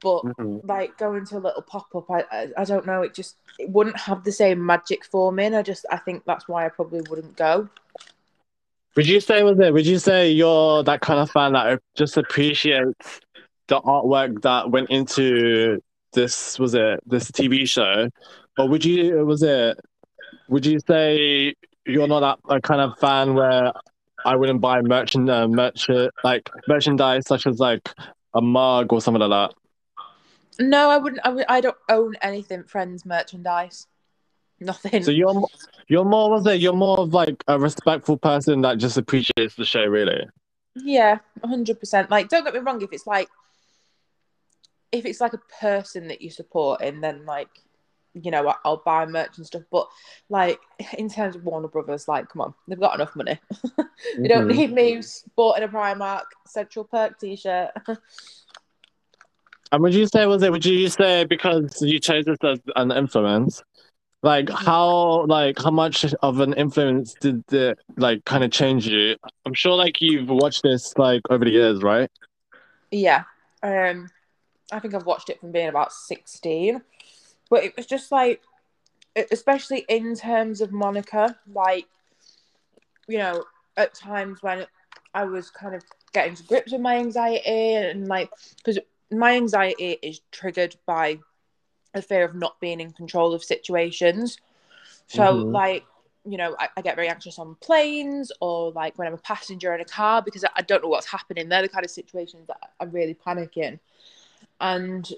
But 0.00 0.24
Mhm. 0.24 0.60
like 0.62 0.96
going 0.98 1.24
to 1.26 1.38
a 1.38 1.40
little 1.40 1.62
pop 1.62 1.94
up, 1.94 2.10
I, 2.10 2.24
I 2.30 2.48
I 2.58 2.64
don't 2.64 2.86
know. 2.86 3.02
It 3.02 3.14
just 3.14 3.36
it 3.58 3.68
wouldn't 3.70 3.98
have 3.98 4.22
the 4.22 4.30
same 4.32 4.64
magic 4.64 5.04
for 5.04 5.32
me, 5.32 5.46
and 5.46 5.56
I 5.56 5.62
just 5.62 5.84
I 5.90 5.96
think 5.96 6.24
that's 6.24 6.46
why 6.48 6.64
I 6.64 6.68
probably 6.68 7.00
wouldn't 7.10 7.36
go. 7.36 7.68
Would 8.96 9.06
you 9.08 9.20
say 9.20 9.42
was 9.42 9.58
it? 9.60 9.72
Would 9.72 9.86
you 9.86 9.98
say 9.98 10.30
you're 10.30 10.82
that 10.84 11.00
kind 11.00 11.20
of 11.20 11.30
fan 11.30 11.52
that 11.52 11.80
just 11.96 12.16
appreciates 12.16 13.20
the 13.68 13.80
artwork 13.80 14.42
that 14.42 14.70
went 14.70 14.90
into 14.90 15.80
this? 16.12 16.58
Was 16.58 16.74
it 16.74 17.00
this 17.06 17.30
TV 17.30 17.68
show, 17.68 18.08
or 18.58 18.68
would 18.68 18.84
you 18.84 19.24
was 19.24 19.42
it? 19.42 19.78
Would 20.48 20.66
you 20.66 20.78
say 20.80 21.54
you're 21.86 22.08
not 22.08 22.20
that 22.20 22.54
a 22.54 22.60
kind 22.60 22.80
of 22.80 22.98
fan 22.98 23.34
where 23.34 23.72
I 24.24 24.36
wouldn't 24.36 24.60
buy 24.60 24.80
merchant 24.82 25.30
uh, 25.30 25.48
merchant 25.48 26.12
like 26.24 26.50
merchandise 26.66 27.26
such 27.26 27.46
as 27.46 27.58
like 27.58 27.88
a 28.34 28.40
mug 28.40 28.92
or 28.92 29.00
something 29.00 29.20
like 29.20 29.50
that? 29.50 29.54
No, 30.60 30.90
I 30.90 30.98
wouldn't. 30.98 31.20
I, 31.24 31.28
would, 31.30 31.44
I 31.48 31.60
don't 31.60 31.76
own 31.88 32.16
anything 32.20 32.64
Friends 32.64 33.06
merchandise. 33.06 33.86
Nothing. 34.60 35.04
So 35.04 35.12
you're 35.12 35.46
you're 35.86 36.04
more 36.04 36.30
was 36.30 36.46
it? 36.46 36.60
You're 36.60 36.72
more 36.72 36.98
of 36.98 37.14
like 37.14 37.44
a 37.46 37.58
respectful 37.58 38.16
person 38.16 38.62
that 38.62 38.78
just 38.78 38.96
appreciates 38.96 39.54
the 39.54 39.64
show, 39.64 39.84
really. 39.84 40.26
Yeah, 40.74 41.18
hundred 41.44 41.78
percent. 41.78 42.10
Like, 42.10 42.28
don't 42.28 42.44
get 42.44 42.54
me 42.54 42.60
wrong. 42.60 42.82
If 42.82 42.92
it's 42.92 43.06
like, 43.06 43.28
if 44.92 45.04
it's 45.04 45.20
like 45.20 45.32
a 45.34 45.40
person 45.60 46.08
that 46.08 46.22
you 46.22 46.30
support, 46.30 46.80
and 46.80 47.02
then 47.02 47.24
like, 47.26 47.48
you 48.14 48.30
know, 48.30 48.54
I'll 48.64 48.82
buy 48.84 49.06
merch 49.06 49.36
and 49.36 49.46
stuff. 49.46 49.62
But 49.70 49.88
like, 50.28 50.58
in 50.98 51.08
terms 51.08 51.36
of 51.36 51.44
Warner 51.44 51.68
Brothers, 51.68 52.08
like, 52.08 52.28
come 52.28 52.42
on, 52.42 52.54
they've 52.66 52.80
got 52.80 52.94
enough 52.94 53.14
money. 53.16 53.38
they 54.18 54.28
don't 54.28 54.48
Mhm. 54.48 54.56
need 54.56 54.72
me 54.72 55.02
sporting 55.02 55.64
a 55.64 55.68
Primark 55.68 56.24
Central 56.46 56.84
Perk 56.84 57.18
T-shirt. 57.18 57.70
And 59.70 59.82
would 59.82 59.92
you 59.94 60.06
say 60.06 60.24
was 60.24 60.42
it? 60.42 60.50
Would 60.50 60.64
you 60.64 60.88
say 60.88 61.24
because 61.24 61.82
you 61.82 62.00
chose 62.00 62.24
this 62.24 62.38
as 62.42 62.58
an 62.76 62.90
influence, 62.90 63.62
like 64.22 64.48
how 64.48 65.26
like 65.26 65.58
how 65.58 65.70
much 65.70 66.06
of 66.22 66.40
an 66.40 66.54
influence 66.54 67.14
did 67.20 67.44
it 67.52 67.78
like 67.98 68.24
kind 68.24 68.44
of 68.44 68.50
change 68.50 68.86
you? 68.88 69.16
I'm 69.44 69.52
sure 69.52 69.74
like 69.76 70.00
you've 70.00 70.30
watched 70.30 70.62
this 70.62 70.96
like 70.96 71.20
over 71.28 71.44
the 71.44 71.50
years, 71.50 71.82
right? 71.82 72.10
yeah. 72.90 73.24
Um, 73.62 74.08
I 74.72 74.78
think 74.78 74.94
I've 74.94 75.06
watched 75.06 75.30
it 75.30 75.40
from 75.40 75.52
being 75.52 75.68
about 75.68 75.92
sixteen, 75.92 76.82
but 77.50 77.64
it 77.64 77.76
was 77.76 77.86
just 77.86 78.12
like, 78.12 78.42
especially 79.32 79.84
in 79.88 80.14
terms 80.14 80.60
of 80.60 80.72
Monica, 80.72 81.36
like, 81.52 81.86
you 83.08 83.18
know, 83.18 83.44
at 83.76 83.94
times 83.94 84.42
when 84.42 84.66
I 85.14 85.24
was 85.24 85.50
kind 85.50 85.74
of 85.74 85.82
getting 86.12 86.34
to 86.34 86.42
grips 86.44 86.72
with 86.72 86.80
my 86.80 86.96
anxiety 86.96 87.74
and 87.74 88.08
like, 88.08 88.30
because 88.56 88.78
my 89.10 89.36
anxiety 89.36 89.98
is 90.02 90.20
triggered 90.32 90.76
by 90.86 91.18
a 91.94 92.02
fear 92.02 92.24
of 92.24 92.34
not 92.34 92.60
being 92.60 92.80
in 92.80 92.92
control 92.92 93.32
of 93.32 93.42
situations. 93.42 94.38
So, 95.06 95.22
Mhm. 95.22 95.52
like, 95.52 95.86
you 96.24 96.36
know, 96.36 96.54
I, 96.58 96.68
I 96.76 96.82
get 96.82 96.96
very 96.96 97.08
anxious 97.08 97.38
on 97.38 97.54
planes 97.56 98.30
or 98.40 98.72
like 98.72 98.98
when 98.98 99.08
I'm 99.08 99.14
a 99.14 99.18
passenger 99.18 99.74
in 99.74 99.80
a 99.80 99.84
car 99.86 100.20
because 100.20 100.44
I, 100.44 100.50
I 100.56 100.62
don't 100.62 100.82
know 100.82 100.90
what's 100.90 101.06
happening. 101.06 101.48
They're 101.48 101.62
the 101.62 101.68
kind 101.68 101.84
of 101.84 101.90
situations 101.90 102.48
that 102.48 102.72
I 102.78 102.84
really 102.84 103.14
panic 103.14 103.56
in. 103.56 103.80
And 104.60 105.08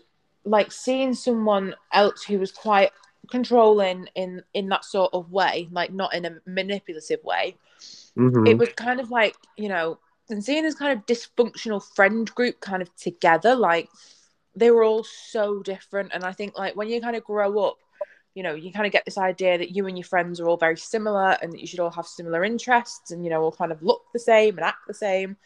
like 0.44 0.72
seeing 0.72 1.14
someone 1.14 1.74
else 1.92 2.22
who 2.24 2.38
was 2.38 2.52
quite 2.52 2.90
controlling 3.30 4.08
in 4.14 4.42
in 4.54 4.68
that 4.68 4.84
sort 4.84 5.12
of 5.12 5.30
way, 5.32 5.68
like 5.70 5.92
not 5.92 6.14
in 6.14 6.24
a 6.24 6.36
manipulative 6.46 7.22
way, 7.24 7.56
Mhm. 8.16 8.46
it 8.46 8.58
was 8.58 8.68
kind 8.70 9.00
of 9.00 9.10
like 9.10 9.36
you 9.56 9.68
know 9.68 9.98
and 10.28 10.44
seeing 10.44 10.62
this 10.62 10.74
kind 10.74 10.96
of 10.96 11.06
dysfunctional 11.06 11.82
friend 11.94 12.32
group 12.34 12.60
kind 12.60 12.82
of 12.82 12.94
together 12.96 13.54
like 13.54 13.88
they 14.56 14.70
were 14.70 14.84
all 14.84 15.04
so 15.04 15.62
different 15.62 16.10
and 16.14 16.24
i 16.24 16.32
think 16.32 16.56
like 16.58 16.76
when 16.76 16.88
you 16.88 17.00
kind 17.00 17.16
of 17.16 17.24
grow 17.24 17.58
up 17.60 17.76
you 18.34 18.42
know 18.42 18.54
you 18.54 18.72
kind 18.72 18.86
of 18.86 18.92
get 18.92 19.04
this 19.04 19.18
idea 19.18 19.58
that 19.58 19.74
you 19.74 19.86
and 19.86 19.98
your 19.98 20.04
friends 20.04 20.40
are 20.40 20.48
all 20.48 20.56
very 20.56 20.76
similar 20.76 21.36
and 21.42 21.52
that 21.52 21.60
you 21.60 21.66
should 21.66 21.80
all 21.80 21.90
have 21.90 22.06
similar 22.06 22.44
interests 22.44 23.10
and 23.10 23.24
you 23.24 23.30
know 23.30 23.42
all 23.42 23.52
kind 23.52 23.72
of 23.72 23.82
look 23.82 24.02
the 24.12 24.18
same 24.18 24.56
and 24.56 24.64
act 24.64 24.86
the 24.86 24.94
same 24.94 25.36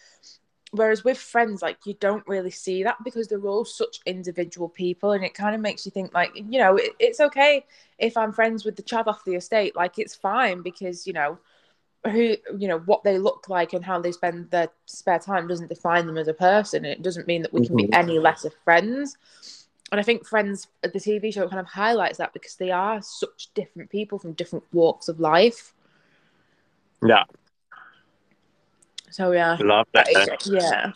whereas 0.74 1.04
with 1.04 1.16
friends 1.18 1.62
like 1.62 1.78
you 1.86 1.94
don't 2.00 2.26
really 2.26 2.50
see 2.50 2.82
that 2.82 2.96
because 3.04 3.28
they're 3.28 3.46
all 3.46 3.64
such 3.64 4.00
individual 4.06 4.68
people 4.68 5.12
and 5.12 5.24
it 5.24 5.32
kind 5.34 5.54
of 5.54 5.60
makes 5.60 5.86
you 5.86 5.92
think 5.92 6.12
like 6.12 6.30
you 6.34 6.58
know 6.58 6.76
it, 6.76 6.92
it's 6.98 7.20
okay 7.20 7.64
if 7.98 8.16
i'm 8.16 8.32
friends 8.32 8.64
with 8.64 8.74
the 8.76 8.82
chav 8.82 9.06
off 9.06 9.24
the 9.24 9.34
estate 9.34 9.76
like 9.76 9.98
it's 9.98 10.14
fine 10.14 10.62
because 10.62 11.06
you 11.06 11.12
know 11.12 11.38
who 12.10 12.36
you 12.58 12.68
know 12.68 12.80
what 12.80 13.02
they 13.04 13.18
look 13.18 13.48
like 13.48 13.72
and 13.72 13.84
how 13.84 14.00
they 14.00 14.12
spend 14.12 14.50
their 14.50 14.68
spare 14.86 15.18
time 15.18 15.46
doesn't 15.46 15.68
define 15.68 16.06
them 16.06 16.18
as 16.18 16.28
a 16.28 16.34
person 16.34 16.84
it 16.84 17.02
doesn't 17.02 17.26
mean 17.26 17.42
that 17.42 17.52
we 17.52 17.66
can 17.66 17.76
be 17.76 17.84
Mhm. 17.84 17.94
any 17.94 18.18
less 18.18 18.44
of 18.44 18.52
friends. 18.64 19.16
And 19.92 20.00
i 20.00 20.02
think 20.02 20.26
friends 20.26 20.66
the 20.82 20.88
tv 20.88 21.32
show 21.32 21.48
kind 21.48 21.60
of 21.60 21.66
highlights 21.66 22.18
that 22.18 22.32
because 22.32 22.56
they 22.56 22.70
are 22.70 23.00
such 23.00 23.48
different 23.54 23.90
people 23.90 24.18
from 24.18 24.32
different 24.32 24.64
walks 24.72 25.08
of 25.08 25.20
life. 25.20 25.72
Yeah, 27.06 27.24
so 29.14 29.30
yeah 29.30 29.56
love 29.60 29.86
that. 29.94 30.08
yeah 30.44 30.90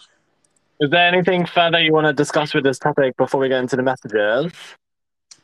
Is 0.81 0.91
there 0.91 1.07
anything 1.07 1.47
further 1.47 1.81
you 1.81 1.93
want 1.93 2.09
to 2.09 2.13
discuss 2.13 2.53
with 2.53 2.65
this 2.65 2.79
topic 2.81 3.17
before 3.17 3.41
we 3.41 3.49
get 3.49 3.61
into 3.61 3.77
the 3.77 3.83
messages? 3.85 4.53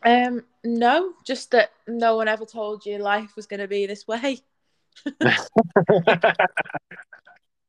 um 0.05 0.43
no 0.65 1.13
just 1.25 1.53
that 1.53 1.71
no 1.87 2.17
one 2.17 2.27
ever 2.27 2.45
told 2.45 2.85
you 2.85 2.99
life 2.99 3.37
was 3.37 3.47
going 3.47 3.61
to 3.61 3.69
be 3.69 3.87
this 3.87 4.09
way 4.09 4.41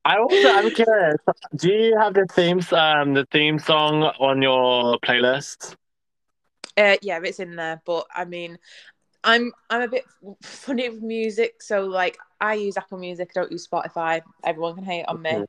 I 0.04 0.18
also 0.18 0.48
I'm 0.48 0.70
curious. 0.70 1.16
Do 1.56 1.68
you 1.68 1.98
have 1.98 2.14
the 2.14 2.26
themes 2.32 2.72
um 2.72 3.14
the 3.14 3.26
theme 3.32 3.58
song 3.58 4.04
on 4.04 4.40
your 4.40 4.98
playlist? 4.98 5.74
Uh, 6.76 6.96
yeah, 7.02 7.18
it's 7.24 7.40
in 7.40 7.56
there, 7.56 7.80
but 7.84 8.06
I 8.14 8.24
mean, 8.24 8.58
I'm 9.24 9.52
I'm 9.70 9.82
a 9.82 9.88
bit 9.88 10.04
funny 10.42 10.88
with 10.88 11.02
music, 11.02 11.62
so 11.62 11.84
like 11.84 12.18
I 12.40 12.54
use 12.54 12.76
Apple 12.76 12.98
Music, 12.98 13.30
I 13.34 13.40
don't 13.40 13.52
use 13.52 13.66
Spotify. 13.66 14.22
Everyone 14.44 14.74
can 14.76 14.84
hate 14.84 15.04
on 15.08 15.22
me. 15.22 15.44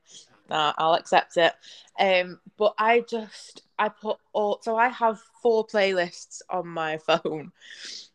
Nah, 0.50 0.72
I'll 0.78 0.94
accept 0.94 1.36
it. 1.36 1.52
Um, 1.98 2.40
but 2.56 2.74
I 2.78 3.00
just 3.00 3.62
I 3.78 3.88
put 3.90 4.18
all 4.32 4.58
so 4.62 4.76
I 4.76 4.88
have 4.88 5.20
four 5.42 5.66
playlists 5.66 6.40
on 6.50 6.66
my 6.68 6.98
phone. 6.98 7.52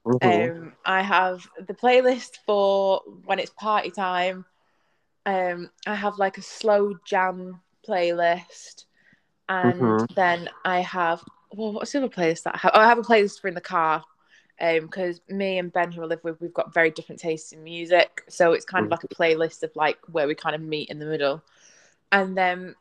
Mhm. 0.05 0.51
Um, 0.51 0.73
I 0.85 1.01
have 1.01 1.47
the 1.67 1.73
playlist 1.73 2.38
for 2.45 3.01
when 3.25 3.39
it's 3.39 3.51
party 3.51 3.91
time. 3.91 4.45
Um, 5.25 5.69
I 5.85 5.95
have 5.95 6.17
like 6.17 6.38
a 6.38 6.41
slow 6.41 6.93
jam 7.05 7.61
playlist, 7.88 8.85
and 9.47 9.80
Mhm. 9.80 10.07
then 10.15 10.49
I 10.65 10.81
have 10.81 11.23
well, 11.51 11.73
what's 11.73 11.91
the 11.91 11.99
other 11.99 12.09
playlist 12.09 12.43
that 12.43 12.55
I 12.55 12.57
have? 12.57 12.71
Oh, 12.73 12.80
I 12.80 12.88
have 12.88 12.97
a 12.97 13.03
playlist 13.03 13.39
for 13.41 13.47
in 13.47 13.53
the 13.53 13.61
car. 13.61 14.03
Um, 14.61 14.81
because 14.81 15.21
me 15.30 15.57
and 15.57 15.73
Ben, 15.73 15.91
who 15.91 16.03
I 16.03 16.05
live 16.05 16.23
with, 16.23 16.39
we've 16.39 16.53
got 16.53 16.73
very 16.73 16.91
different 16.91 17.19
tastes 17.19 17.51
in 17.51 17.63
music, 17.63 18.23
so 18.30 18.53
it's 18.53 18.65
kind 18.65 18.85
of 18.85 18.91
like 18.91 19.03
a 19.03 19.07
playlist 19.09 19.63
of 19.63 19.71
like 19.75 19.97
where 20.11 20.27
we 20.27 20.35
kind 20.35 20.55
of 20.55 20.61
meet 20.61 20.89
in 20.89 20.99
the 20.99 21.05
middle. 21.05 21.43
And 22.11 22.38
then 22.38 22.75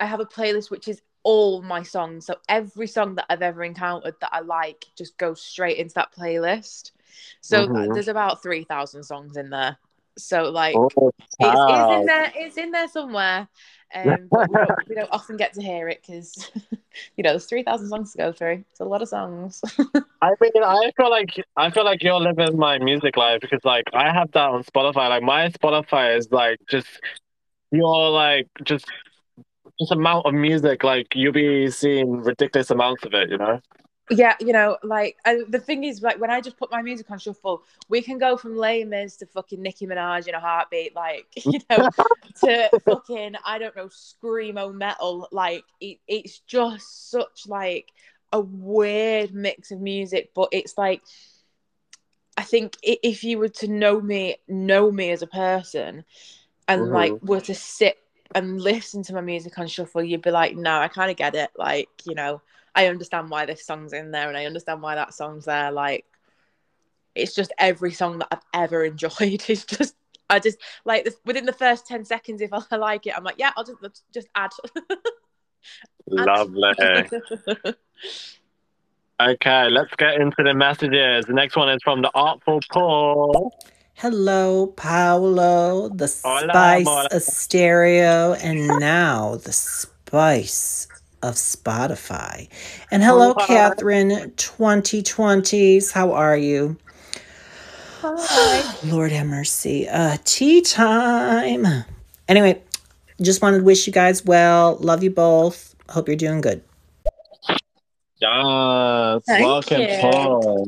I 0.00 0.06
have 0.06 0.20
a 0.20 0.26
playlist 0.26 0.70
which 0.70 0.88
is 0.88 1.02
all 1.22 1.62
my 1.62 1.82
songs. 1.82 2.26
So 2.26 2.36
every 2.48 2.86
song 2.86 3.14
that 3.16 3.26
I've 3.30 3.42
ever 3.42 3.64
encountered 3.64 4.16
that 4.20 4.30
I 4.32 4.40
like 4.40 4.86
just 4.96 5.16
goes 5.18 5.40
straight 5.40 5.78
into 5.78 5.94
that 5.94 6.14
playlist. 6.14 6.92
So 7.40 7.68
Mhm. 7.68 7.92
there's 7.92 8.08
about 8.08 8.42
three 8.42 8.64
thousand 8.64 9.04
songs 9.04 9.36
in 9.36 9.50
there. 9.50 9.78
So 10.18 10.44
like 10.50 10.96
Oh, 10.96 11.10
it's, 11.40 11.64
it's 11.68 11.88
in 11.88 12.06
there. 12.06 12.32
It's 12.34 12.56
in 12.58 12.70
there 12.72 12.88
somewhere. 12.88 13.48
Um, 13.94 14.30
but 14.34 14.48
we 14.48 14.58
don't, 14.58 14.76
we 14.88 14.94
don't 14.94 15.10
often 15.12 15.36
get 15.36 15.54
to 15.54 15.62
hear 15.62 15.88
it 15.88 16.02
because 16.06 16.50
you 17.16 17.24
know, 17.24 17.30
there's 17.30 17.46
three 17.46 17.62
thousand 17.62 17.88
songs 17.88 18.12
to 18.12 18.18
go 18.18 18.32
through. 18.32 18.64
It's 18.70 18.80
a 18.80 18.84
lot 18.84 19.02
of 19.02 19.08
songs. 19.08 19.62
I 20.22 20.30
mean, 20.40 20.52
I 20.62 20.90
feel 20.96 21.10
like 21.10 21.34
I 21.56 21.70
feel 21.70 21.84
like 21.84 22.02
you're 22.02 22.20
living 22.20 22.56
my 22.58 22.78
music 22.78 23.16
life 23.16 23.40
because 23.40 23.64
like 23.64 23.84
I 23.92 24.12
have 24.12 24.30
that 24.32 24.50
on 24.50 24.64
Spotify. 24.64 25.08
Like 25.08 25.22
my 25.22 25.48
Spotify 25.48 26.16
is 26.16 26.30
like 26.30 26.58
just 26.68 26.88
you're 27.70 28.10
like 28.10 28.48
just 28.64 28.86
just 29.78 29.92
amount 29.92 30.26
of 30.26 30.34
music. 30.34 30.84
Like 30.84 31.08
you'll 31.14 31.32
be 31.32 31.70
seeing 31.70 32.22
ridiculous 32.22 32.70
amounts 32.70 33.04
of 33.04 33.14
it. 33.14 33.30
You 33.30 33.38
know. 33.38 33.60
Yeah, 34.10 34.36
you 34.40 34.52
know, 34.52 34.76
like 34.82 35.16
I, 35.24 35.42
the 35.48 35.58
thing 35.58 35.84
is, 35.84 36.02
like 36.02 36.20
when 36.20 36.30
I 36.30 36.40
just 36.40 36.58
put 36.58 36.70
my 36.70 36.82
music 36.82 37.10
on 37.10 37.18
shuffle, 37.18 37.62
we 37.88 38.02
can 38.02 38.18
go 38.18 38.36
from 38.36 38.56
Les 38.56 38.84
Mis 38.84 39.16
to 39.16 39.26
fucking 39.26 39.62
Nicki 39.62 39.86
Minaj 39.86 40.26
in 40.28 40.34
a 40.34 40.40
heartbeat, 40.40 40.94
like 40.94 41.26
you 41.44 41.60
know, 41.70 41.88
to 42.42 42.70
fucking 42.84 43.36
I 43.44 43.58
don't 43.58 43.76
know 43.76 43.88
screamo 43.88 44.74
metal. 44.74 45.28
Like 45.32 45.64
it, 45.80 45.98
it's 46.06 46.38
just 46.40 47.10
such 47.10 47.46
like 47.46 47.88
a 48.32 48.40
weird 48.40 49.32
mix 49.32 49.70
of 49.70 49.80
music, 49.80 50.32
but 50.34 50.48
it's 50.52 50.76
like 50.76 51.02
I 52.36 52.42
think 52.42 52.76
if 52.82 53.22
you 53.24 53.38
were 53.38 53.48
to 53.48 53.68
know 53.68 54.00
me, 54.00 54.36
know 54.48 54.90
me 54.90 55.10
as 55.10 55.22
a 55.22 55.26
person, 55.26 56.04
and 56.68 56.90
like 56.90 57.12
Mhm. 57.12 57.22
were 57.22 57.40
to 57.42 57.54
sit 57.54 57.98
and 58.34 58.60
listen 58.60 59.02
to 59.04 59.14
my 59.14 59.20
music 59.20 59.58
on 59.58 59.68
shuffle, 59.68 60.02
you'd 60.02 60.22
be 60.22 60.30
like, 60.32 60.56
no, 60.56 60.78
I 60.80 60.88
kind 60.88 61.10
of 61.10 61.16
get 61.16 61.34
it. 61.36 61.50
Like, 61.56 61.88
you 62.04 62.14
know, 62.14 62.42
I 62.74 62.86
understand 62.88 63.30
why 63.30 63.46
this 63.46 63.64
song's 63.64 63.92
in 63.92 64.10
there, 64.10 64.28
and 64.28 64.36
I 64.36 64.46
understand 64.46 64.82
why 64.82 64.94
that 64.94 65.14
song's 65.14 65.44
there. 65.44 65.70
Like, 65.70 66.06
it's 67.14 67.34
just 67.34 67.52
every 67.58 67.92
song 67.92 68.18
that 68.18 68.28
I've 68.30 68.62
ever 68.62 68.84
enjoyed 68.92 69.44
is 69.48 69.64
just. 69.64 69.94
I 70.30 70.38
just 70.38 70.56
like 70.86 71.04
this, 71.04 71.16
within 71.26 71.44
the 71.44 71.52
first 71.52 71.86
ten 71.86 72.04
seconds. 72.04 72.40
If 72.40 72.50
I 72.52 72.76
like 72.76 73.06
it, 73.06 73.16
I'm 73.16 73.24
like, 73.24 73.36
yeah, 73.38 73.52
I'll 73.56 73.64
just 73.64 74.02
just 74.12 74.28
add. 74.34 74.50
Lovely. 76.06 76.72
Okay, 79.20 79.70
let's 79.70 79.94
get 79.96 80.14
into 80.14 80.42
the 80.42 80.54
messages. 80.54 81.26
The 81.26 81.34
next 81.34 81.56
one 81.56 81.68
is 81.68 81.78
from 81.84 82.02
the 82.02 82.10
Artful 82.14 82.60
Paul. 82.72 83.54
Hello, 83.94 84.66
Paolo, 84.66 85.88
the 85.88 86.12
Hola, 86.24 86.48
spice 86.48 86.88
amor. 86.88 87.06
of 87.12 87.22
stereo, 87.22 88.32
and 88.32 88.66
now 88.80 89.36
the 89.36 89.52
spice 89.52 90.88
of 91.24 91.36
Spotify. 91.36 92.48
And 92.90 93.02
hello, 93.02 93.32
Hola. 93.32 93.46
Catherine, 93.46 94.10
2020s. 94.36 95.90
How 95.90 96.12
are 96.12 96.36
you? 96.36 96.76
Hi. 98.02 98.76
Lord 98.84 99.10
have 99.12 99.26
mercy. 99.26 99.88
Uh, 99.88 100.18
tea 100.24 100.60
time. 100.60 101.66
Anyway, 102.28 102.60
just 103.22 103.40
wanted 103.40 103.58
to 103.58 103.64
wish 103.64 103.86
you 103.86 103.92
guys 103.92 104.22
well. 104.22 104.76
Love 104.76 105.02
you 105.02 105.10
both. 105.10 105.74
Hope 105.88 106.08
you're 106.08 106.16
doing 106.16 106.42
good. 106.42 106.62
Yes, 108.20 109.22
Thank 109.26 109.46
welcome, 109.46 109.80
you. 109.80 109.98
Paul. 110.00 110.66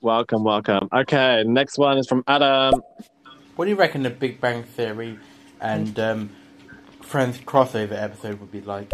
Welcome, 0.00 0.42
welcome. 0.42 0.88
Okay, 0.92 1.44
next 1.46 1.78
one 1.78 1.96
is 1.96 2.08
from 2.08 2.24
Adam. 2.26 2.82
What 3.54 3.66
do 3.66 3.70
you 3.70 3.76
reckon 3.76 4.02
the 4.02 4.10
Big 4.10 4.40
Bang 4.40 4.64
Theory 4.64 5.16
and 5.60 5.98
um, 6.00 6.30
Friends 7.02 7.38
crossover 7.38 7.92
episode 7.92 8.40
would 8.40 8.50
be 8.50 8.62
like? 8.62 8.90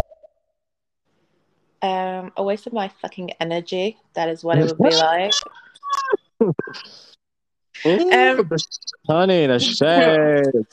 Um, 1.80 2.32
a 2.36 2.42
waste 2.42 2.66
of 2.66 2.72
my 2.72 2.88
fucking 2.88 3.32
energy. 3.40 3.98
That 4.14 4.28
is 4.28 4.42
what 4.42 4.58
it 4.58 4.64
would 4.64 4.78
be 4.78 4.96
like. 4.96 5.32
Um, 7.84 8.50
Honey, 9.06 9.46
the 9.46 9.58
shade. 9.60 10.66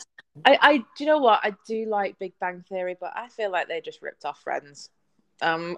I, 0.44 0.58
I, 0.62 0.78
do 0.78 0.86
you 1.00 1.06
know 1.06 1.20
what? 1.20 1.40
I 1.44 1.54
do 1.68 1.86
like 1.86 2.20
Big 2.20 2.34
Bang 2.40 2.64
Theory, 2.68 2.98
but 3.00 3.14
I 3.16 3.30
feel 3.30 3.52
like 3.52 3.68
they 3.68 3.82
just 3.82 4.02
ripped 4.02 4.26
off 4.26 4.42
Friends. 4.42 4.90
Um, 5.42 5.78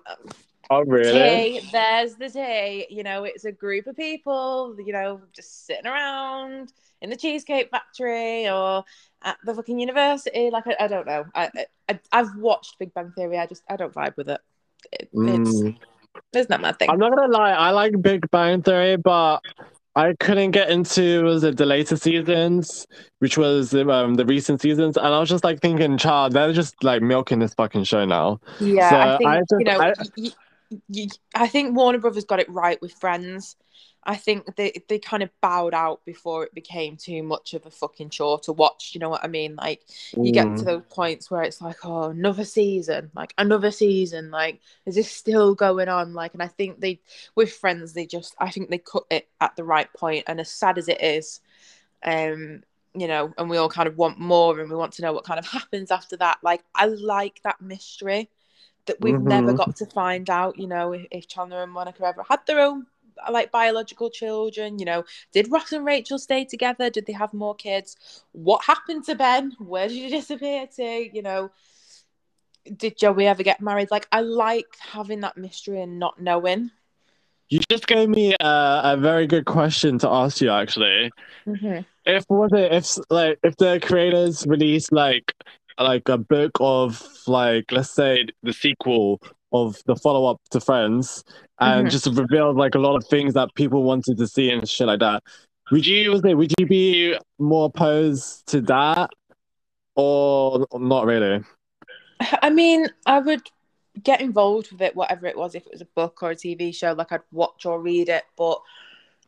Oh, 0.69 0.83
really? 0.83 1.61
there's 1.71 2.15
the 2.15 2.29
day. 2.29 2.87
You 2.89 3.03
know, 3.03 3.23
it's 3.23 3.45
a 3.45 3.51
group 3.51 3.87
of 3.87 3.95
people, 3.95 4.75
you 4.83 4.91
know, 4.91 5.21
just 5.33 5.65
sitting 5.65 5.87
around 5.87 6.73
in 7.01 7.09
the 7.09 7.15
Cheesecake 7.15 7.69
Factory 7.69 8.49
or 8.49 8.83
at 9.21 9.37
the 9.45 9.55
fucking 9.55 9.79
university. 9.79 10.49
Like, 10.49 10.67
I, 10.67 10.75
I 10.81 10.87
don't 10.87 11.07
know. 11.07 11.25
I, 11.33 11.49
I, 11.87 11.99
I've 12.11 12.35
watched 12.35 12.79
Big 12.79 12.93
Bang 12.93 13.13
Theory. 13.15 13.37
I 13.37 13.45
just, 13.45 13.63
I 13.69 13.77
don't 13.77 13.93
vibe 13.93 14.17
with 14.17 14.29
it. 14.29 14.41
It 14.91 15.09
It's, 15.13 15.61
Mm. 15.61 15.77
it's 16.33 16.49
not 16.49 16.61
my 16.61 16.71
thing. 16.73 16.89
I'm 16.89 16.99
not 16.99 17.15
gonna 17.15 17.31
lie, 17.31 17.51
I 17.51 17.71
like 17.71 18.01
Big 18.01 18.29
Bang 18.31 18.61
Theory, 18.61 18.97
but 18.97 19.39
I 19.95 20.13
couldn't 20.19 20.51
get 20.51 20.69
into 20.69 21.23
was 21.23 21.43
it 21.43 21.57
the 21.57 21.65
later 21.65 21.97
seasons, 21.97 22.85
which 23.19 23.37
was 23.37 23.73
um, 23.73 24.13
the 24.15 24.25
recent 24.25 24.61
seasons, 24.61 24.95
and 24.97 25.07
I 25.07 25.19
was 25.19 25.29
just 25.29 25.43
like 25.43 25.59
thinking, 25.59 25.97
child, 25.97 26.33
they're 26.33 26.53
just 26.53 26.83
like 26.83 27.01
milking 27.01 27.39
this 27.39 27.53
fucking 27.55 27.83
show 27.85 28.05
now. 28.05 28.39
Yeah, 28.59 28.89
So 28.89 28.95
I 28.97 29.17
think 29.17 29.29
I 29.29 29.41
you 29.59 29.65
know. 29.65 29.79
I- 29.79 29.93
y- 30.17 30.29
y- 30.69 30.79
y- 30.89 31.07
I 31.33 31.47
think 31.47 31.75
Warner 31.75 31.97
Brothers 31.97 32.25
got 32.25 32.39
it 32.39 32.49
right 32.49 32.79
with 32.81 32.91
Friends. 32.93 33.55
I 34.07 34.15
think 34.15 34.55
they 34.55 34.73
they 34.87 34.99
kind 34.99 35.21
of 35.21 35.29
bowed 35.41 35.73
out 35.73 36.05
before 36.05 36.45
it 36.45 36.53
became 36.55 36.97
too 36.97 37.23
much 37.23 37.53
of 37.53 37.65
a 37.65 37.71
fucking 37.71 38.09
chore 38.11 38.39
to 38.41 38.53
watch. 38.53 38.91
You 38.93 38.99
know 39.01 39.09
what 39.09 39.23
I 39.23 39.27
mean? 39.27 39.55
Like 39.57 39.83
you 40.21 40.31
get 40.31 40.55
Mm. 40.55 40.57
to 40.57 40.65
those 40.65 40.83
points 40.89 41.29
where 41.29 41.43
it's 41.43 41.61
like, 41.61 41.77
oh, 41.85 42.05
another 42.11 42.45
season, 42.45 43.11
like 43.15 43.33
another 43.37 43.71
season, 43.71 44.31
like 44.31 44.61
is 44.85 44.95
this 44.95 45.11
still 45.11 45.55
going 45.55 45.89
on? 45.89 46.13
Like, 46.13 46.33
and 46.33 46.41
I 46.43 46.47
think 46.47 46.79
they 46.79 47.01
with 47.35 47.51
Friends, 47.53 47.93
they 47.93 48.05
just 48.07 48.33
I 48.39 48.49
think 48.49 48.69
they 48.69 48.77
cut 48.79 49.03
it 49.11 49.27
at 49.41 49.55
the 49.57 49.65
right 49.65 49.91
point. 49.93 50.23
And 50.27 50.39
as 50.39 50.49
sad 50.49 50.77
as 50.77 50.87
it 50.87 51.01
is, 51.01 51.41
um, 52.03 52.63
you 52.93 53.07
know, 53.07 53.33
and 53.37 53.49
we 53.49 53.57
all 53.57 53.69
kind 53.69 53.87
of 53.87 53.97
want 53.97 54.19
more, 54.19 54.59
and 54.59 54.69
we 54.69 54.75
want 54.75 54.93
to 54.93 55.01
know 55.01 55.13
what 55.13 55.25
kind 55.25 55.39
of 55.39 55.45
happens 55.47 55.91
after 55.91 56.17
that. 56.17 56.39
Like, 56.43 56.63
I 56.75 56.85
like 56.87 57.41
that 57.43 57.61
mystery 57.61 58.29
that 58.87 59.01
we've 59.01 59.19
never 59.19 59.53
Mhm. 59.53 59.57
got 59.57 59.75
to 59.77 59.85
find 59.87 60.29
out. 60.29 60.57
You 60.59 60.67
know, 60.67 60.93
if, 60.93 61.05
if 61.11 61.27
Chandler 61.27 61.63
and 61.63 61.71
Monica 61.71 62.05
ever 62.05 62.23
had 62.29 62.41
their 62.47 62.59
own 62.61 62.87
like 63.31 63.51
biological 63.51 64.09
children. 64.09 64.79
You 64.79 64.85
know, 64.85 65.03
did 65.31 65.51
Ross 65.51 65.71
and 65.71 65.85
Rachel 65.85 66.19
stay 66.19 66.45
together? 66.45 66.89
Did 66.89 67.05
they 67.05 67.13
have 67.13 67.33
more 67.33 67.55
kids? 67.55 67.97
What 68.31 68.63
happened 68.63 69.05
to 69.05 69.15
Ben? 69.15 69.53
Where 69.59 69.87
did 69.87 69.97
he 69.97 70.09
disappear 70.09 70.67
to? 70.75 71.15
You 71.15 71.21
know, 71.21 71.51
did 72.75 72.97
Joey 72.97 73.27
ever 73.27 73.43
get 73.43 73.61
married? 73.61 73.91
Like, 73.91 74.07
I 74.11 74.21
like 74.21 74.67
having 74.79 75.21
that 75.21 75.37
mystery 75.37 75.81
and 75.81 75.99
not 75.99 76.21
knowing. 76.21 76.71
You 77.49 77.59
just 77.69 77.87
gave 77.87 78.09
me 78.09 78.35
a, 78.39 78.81
a 78.83 78.97
very 78.99 79.25
good 79.25 79.45
question 79.45 79.97
to 79.99 80.09
ask 80.09 80.41
you, 80.41 80.49
actually. 80.49 81.11
Mm-hmm. 81.47 81.79
If 82.05 82.25
was 82.29 82.51
it 82.53 82.73
if 82.73 82.97
like 83.09 83.39
if 83.43 83.55
the 83.57 83.79
creators 83.81 84.45
released 84.47 84.91
like 84.91 85.33
like 85.79 86.09
a 86.09 86.17
book 86.17 86.51
of 86.59 87.01
like 87.25 87.71
let's 87.71 87.91
say 87.91 88.27
the 88.43 88.53
sequel 88.53 89.21
of 89.51 89.81
the 89.85 89.95
follow 89.95 90.25
up 90.25 90.41
to 90.51 90.59
Friends 90.59 91.23
and 91.59 91.87
Mhm. 91.87 91.91
just 91.91 92.05
revealed 92.07 92.57
like 92.57 92.75
a 92.75 92.79
lot 92.79 92.95
of 92.95 93.05
things 93.07 93.33
that 93.33 93.53
people 93.55 93.83
wanted 93.83 94.17
to 94.17 94.27
see 94.27 94.49
and 94.49 94.67
shit 94.67 94.87
like 94.87 94.99
that, 94.99 95.23
would 95.71 95.85
you 95.85 96.19
would 96.21 96.53
you 96.59 96.65
be 96.65 97.17
more 97.39 97.67
opposed 97.67 98.45
to 98.47 98.61
that 98.61 99.09
or 99.95 100.67
not 100.73 101.05
really? 101.05 101.43
I 102.41 102.49
mean, 102.49 102.87
I 103.05 103.19
would 103.19 103.49
get 104.03 104.21
involved 104.21 104.71
with 104.71 104.81
it, 104.81 104.95
whatever 104.95 105.27
it 105.27 105.37
was, 105.37 105.55
if 105.55 105.65
it 105.65 105.71
was 105.71 105.81
a 105.81 105.85
book 105.85 106.21
or 106.21 106.31
a 106.31 106.35
TV 106.35 106.73
show, 106.73 106.93
like 106.93 107.11
I'd 107.11 107.21
watch 107.31 107.65
or 107.65 107.81
read 107.81 108.09
it. 108.09 108.23
But 108.37 108.61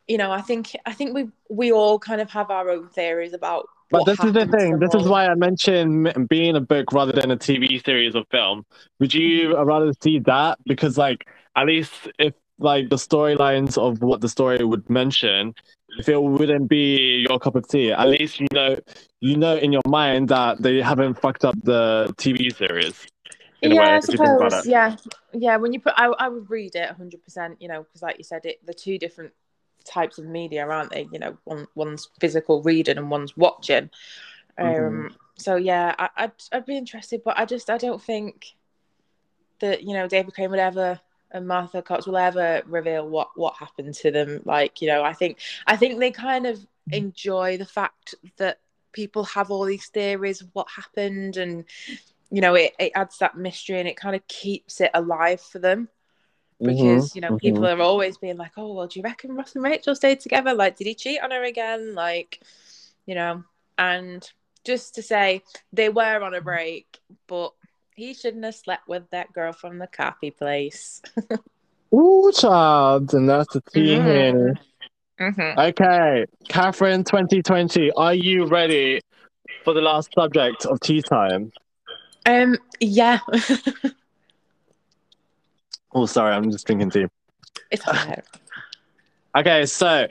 you 0.06 0.18
know, 0.18 0.32
I 0.32 0.40
think 0.40 0.76
I 0.86 0.92
think 0.92 1.14
we 1.14 1.28
we 1.48 1.72
all 1.72 1.98
kind 1.98 2.20
of 2.20 2.30
have 2.30 2.50
our 2.50 2.70
own 2.70 2.88
theories 2.88 3.32
about. 3.32 3.68
But 3.90 4.04
this 4.04 4.22
is 4.22 4.32
the 4.32 4.46
thing. 4.46 4.78
This 4.78 4.94
is 4.94 5.08
why 5.08 5.26
I 5.26 5.34
mentioned 5.34 6.28
being 6.28 6.56
a 6.56 6.60
book 6.60 6.92
rather 6.92 7.12
than 7.12 7.30
a 7.32 7.36
TV 7.36 7.84
series 7.84 8.14
or 8.14 8.24
film. 8.30 8.64
Would 9.00 9.12
you 9.12 9.48
mm-hmm. 9.48 9.58
uh, 9.58 9.64
rather 9.64 9.92
see 10.00 10.20
that? 10.20 10.58
Because, 10.64 10.96
like, 10.96 11.26
at 11.56 11.66
least 11.66 11.92
if 12.18 12.34
like 12.58 12.90
the 12.90 12.96
storylines 12.96 13.78
of 13.78 14.02
what 14.02 14.20
the 14.20 14.28
story 14.28 14.64
would 14.64 14.88
mention, 14.88 15.54
if 15.98 16.08
it 16.08 16.22
wouldn't 16.22 16.68
be 16.68 17.26
your 17.28 17.38
cup 17.40 17.56
of 17.56 17.66
tea, 17.66 17.90
at 17.90 18.08
least 18.08 18.38
you 18.38 18.46
know 18.52 18.78
you 19.20 19.36
know 19.36 19.56
in 19.56 19.72
your 19.72 19.82
mind 19.86 20.28
that 20.28 20.62
they 20.62 20.80
haven't 20.80 21.14
fucked 21.14 21.44
up 21.44 21.56
the 21.64 22.14
TV 22.16 22.54
series. 22.54 23.06
In 23.62 23.72
a 23.72 23.74
yeah, 23.74 23.80
way, 23.80 23.86
I 23.86 23.96
if 23.96 24.08
you 24.08 24.16
think 24.16 24.20
about 24.20 24.52
suppose. 24.52 24.66
Yeah, 24.66 24.96
yeah. 25.32 25.56
When 25.56 25.72
you 25.72 25.80
put, 25.80 25.94
I, 25.96 26.06
I 26.06 26.28
would 26.28 26.48
read 26.48 26.76
it 26.76 26.90
hundred 26.90 27.24
percent. 27.24 27.60
You 27.60 27.68
know, 27.68 27.82
because 27.82 28.02
like 28.02 28.18
you 28.18 28.24
said, 28.24 28.46
it 28.46 28.64
the 28.64 28.72
two 28.72 28.98
different 28.98 29.32
types 29.90 30.18
of 30.18 30.24
media, 30.24 30.66
aren't 30.66 30.90
they? 30.92 31.08
You 31.12 31.18
know, 31.18 31.36
one 31.44 31.66
one's 31.74 32.08
physical 32.20 32.62
reading 32.62 32.98
and 32.98 33.10
one's 33.10 33.36
watching. 33.36 33.90
Um. 34.58 34.66
Mhm. 34.66 35.14
So 35.36 35.56
yeah, 35.56 35.94
I, 35.98 36.08
I'd 36.16 36.32
I'd 36.52 36.66
be 36.66 36.76
interested, 36.76 37.22
but 37.24 37.38
I 37.38 37.44
just 37.44 37.70
I 37.70 37.78
don't 37.78 38.02
think 38.02 38.54
that 39.60 39.82
you 39.82 39.94
know 39.94 40.06
David 40.08 40.34
Crane 40.34 40.50
would 40.50 40.58
ever 40.58 41.00
and 41.32 41.46
Martha 41.46 41.80
Cox 41.82 42.06
will 42.06 42.16
ever 42.16 42.62
reveal 42.66 43.08
what 43.08 43.30
what 43.36 43.54
happened 43.56 43.94
to 43.94 44.10
them. 44.10 44.40
Like 44.44 44.82
you 44.82 44.88
know, 44.88 45.02
I 45.02 45.12
think 45.12 45.38
I 45.66 45.76
think 45.76 45.98
they 45.98 46.10
kind 46.10 46.46
of 46.46 46.58
enjoy 46.92 47.56
the 47.56 47.66
fact 47.66 48.14
that 48.36 48.58
people 48.92 49.24
have 49.24 49.50
all 49.50 49.64
these 49.64 49.86
theories 49.86 50.40
of 50.40 50.48
what 50.52 50.66
happened 50.68 51.36
and 51.36 51.64
you 52.30 52.40
know 52.40 52.54
it, 52.54 52.72
it 52.78 52.92
adds 52.94 53.18
that 53.18 53.36
mystery 53.36 53.78
and 53.78 53.88
it 53.88 53.96
kind 53.96 54.16
of 54.16 54.26
keeps 54.26 54.80
it 54.80 54.90
alive 54.94 55.40
for 55.40 55.60
them 55.60 55.88
because 56.64 57.12
Mhm, 57.12 57.14
you 57.14 57.20
know 57.20 57.32
people 57.32 57.64
mhm. 57.64 57.78
are 57.78 57.80
always 57.82 58.16
being 58.18 58.36
like 58.36 58.52
oh 58.56 58.72
well 58.74 58.86
do 58.86 58.98
you 58.98 59.02
reckon 59.04 59.34
ross 59.34 59.54
and 59.54 59.64
rachel 59.64 59.94
stayed 59.94 60.20
together 60.20 60.54
like 60.54 60.76
did 60.76 60.86
he 60.86 60.94
cheat 60.94 61.22
on 61.22 61.30
her 61.30 61.42
again 61.44 61.94
like 61.94 62.40
you 63.06 63.14
know 63.14 63.42
and 63.78 64.30
just 64.64 64.94
to 64.94 65.02
say 65.02 65.42
they 65.72 65.88
were 65.88 66.22
on 66.22 66.34
a 66.34 66.40
break 66.40 66.98
but 67.26 67.52
He 67.94 68.14
shouldn't 68.14 68.44
have 68.44 68.54
slept 68.54 68.88
with 68.88 69.10
that 69.10 69.32
girl 69.32 69.52
from 69.52 69.78
the 69.78 69.86
coffee 69.86 70.30
place. 70.30 71.02
Ooh, 71.94 72.30
child, 72.34 73.12
and 73.14 73.28
that's 73.28 73.52
the 73.54 73.60
tea 73.72 74.00
Mhm. 74.00 74.02
here. 74.02 74.54
Mhm. 75.20 75.58
Okay, 75.58 76.26
Catherine, 76.48 77.04
2020, 77.04 77.90
are 77.92 78.14
you 78.14 78.46
ready 78.46 79.00
for 79.64 79.74
the 79.74 79.80
last 79.80 80.10
subject 80.14 80.64
of 80.66 80.80
tea 80.80 81.02
time? 81.02 81.52
Um, 82.26 82.58
yeah. 82.80 83.20
Oh, 85.92 86.06
sorry, 86.06 86.34
I'm 86.34 86.50
just 86.50 86.66
drinking 86.66 86.90
tea. 86.90 87.06
it's 87.70 87.86
okay. 87.86 88.20
Okay, 89.36 89.64
so 89.64 90.08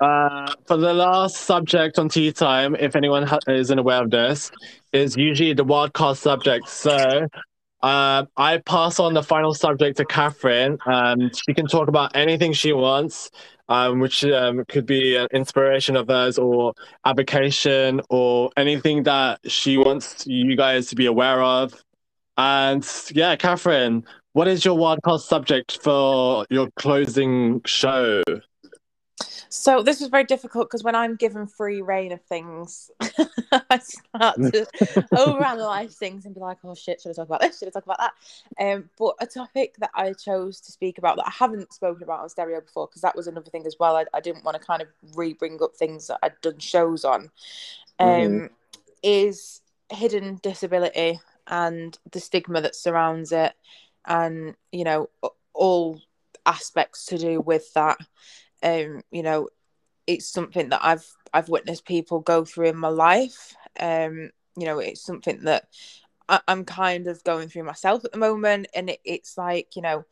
uh, 0.00 0.52
for 0.66 0.76
the 0.76 0.92
last 0.92 1.36
subject 1.36 1.98
on 1.98 2.10
tea 2.10 2.30
time, 2.30 2.76
if 2.78 2.94
anyone 2.94 3.22
ha- 3.22 3.38
isn't 3.48 3.78
aware 3.78 4.02
of 4.02 4.10
this, 4.10 4.50
is 4.92 5.16
usually 5.16 5.54
the 5.54 5.64
wildcard 5.64 6.18
subject. 6.18 6.68
So 6.68 7.26
uh, 7.82 8.24
I 8.36 8.58
pass 8.58 9.00
on 9.00 9.14
the 9.14 9.22
final 9.22 9.54
subject 9.54 9.96
to 9.96 10.04
Catherine. 10.04 10.76
Um, 10.86 11.30
she 11.32 11.54
can 11.54 11.66
talk 11.66 11.88
about 11.88 12.14
anything 12.14 12.52
she 12.52 12.72
wants, 12.72 13.30
um, 13.68 13.98
which 13.98 14.24
um, 14.24 14.64
could 14.68 14.86
be 14.86 15.16
an 15.16 15.28
inspiration 15.32 15.96
of 15.96 16.08
hers 16.08 16.36
or 16.36 16.74
avocation 17.06 18.00
or 18.10 18.50
anything 18.56 19.04
that 19.04 19.40
she 19.50 19.78
wants 19.78 20.26
you 20.26 20.54
guys 20.56 20.88
to 20.88 20.96
be 20.96 21.06
aware 21.06 21.42
of. 21.42 21.74
And 22.36 22.86
yeah, 23.12 23.36
Catherine, 23.36 24.04
what 24.32 24.48
is 24.48 24.64
your 24.64 24.76
wildcard 24.76 25.20
subject 25.20 25.78
for 25.82 26.46
your 26.50 26.70
closing 26.76 27.62
show? 27.66 28.22
So 29.48 29.82
this 29.82 30.00
was 30.00 30.08
very 30.08 30.24
difficult 30.24 30.68
because 30.68 30.82
when 30.82 30.94
I'm 30.94 31.16
given 31.16 31.46
free 31.46 31.82
reign 31.82 32.12
of 32.12 32.22
things, 32.22 32.90
I 33.00 33.78
start 33.78 34.36
to 34.36 34.66
overanalyze 35.14 35.94
things 35.94 36.24
and 36.24 36.34
be 36.34 36.40
like, 36.40 36.56
"Oh 36.64 36.74
shit, 36.74 37.00
should 37.00 37.10
I 37.10 37.12
talk 37.12 37.26
about 37.26 37.42
this? 37.42 37.58
Should 37.58 37.68
I 37.68 37.70
talk 37.70 37.84
about 37.84 37.98
that?" 37.98 38.12
Um, 38.58 38.88
but 38.98 39.14
a 39.20 39.26
topic 39.26 39.76
that 39.78 39.90
I 39.94 40.14
chose 40.14 40.60
to 40.62 40.72
speak 40.72 40.96
about 40.96 41.16
that 41.16 41.26
I 41.26 41.32
haven't 41.32 41.72
spoken 41.72 42.02
about 42.02 42.20
on 42.20 42.30
stereo 42.30 42.62
before 42.62 42.86
because 42.86 43.02
that 43.02 43.14
was 43.14 43.26
another 43.26 43.50
thing 43.50 43.66
as 43.66 43.76
well. 43.78 43.96
I, 43.96 44.06
I 44.14 44.20
didn't 44.20 44.44
want 44.44 44.58
to 44.58 44.66
kind 44.66 44.80
of 44.80 44.88
re-bring 45.14 45.62
up 45.62 45.76
things 45.76 46.06
that 46.06 46.18
I'd 46.22 46.40
done 46.40 46.58
shows 46.58 47.04
on. 47.04 47.30
Um, 47.98 48.08
Mhm. 48.08 48.50
is 49.02 49.60
hidden 49.90 50.40
disability 50.42 51.20
and 51.46 51.98
the 52.10 52.20
stigma 52.20 52.62
that 52.62 52.74
surrounds 52.74 53.32
it, 53.32 53.52
and 54.06 54.54
you 54.70 54.84
know 54.84 55.08
all 55.54 56.00
aspects 56.46 57.06
to 57.06 57.18
do 57.18 57.40
with 57.40 57.72
that. 57.74 57.98
Um 58.62 59.02
you 59.10 59.22
know 59.22 59.48
it's 60.06 60.26
something 60.26 60.70
that 60.70 60.80
i've 60.82 61.06
i've 61.32 61.48
witnessed 61.48 61.84
people 61.84 62.18
go 62.18 62.44
through 62.44 62.68
in 62.68 62.76
my 62.76 62.88
life. 62.88 63.54
Um 63.78 64.30
you 64.56 64.66
know 64.66 64.78
it's 64.78 65.02
something 65.02 65.44
that 65.44 65.66
I, 66.28 66.40
i'm 66.46 66.64
kind 66.64 67.08
of 67.08 67.24
going 67.24 67.48
through 67.48 67.64
myself 67.64 68.04
at 68.04 68.12
the 68.12 68.18
moment 68.18 68.68
and 68.74 68.90
it, 68.90 69.00
it's 69.04 69.38
like 69.38 69.74
you 69.76 69.82
know 69.82 70.04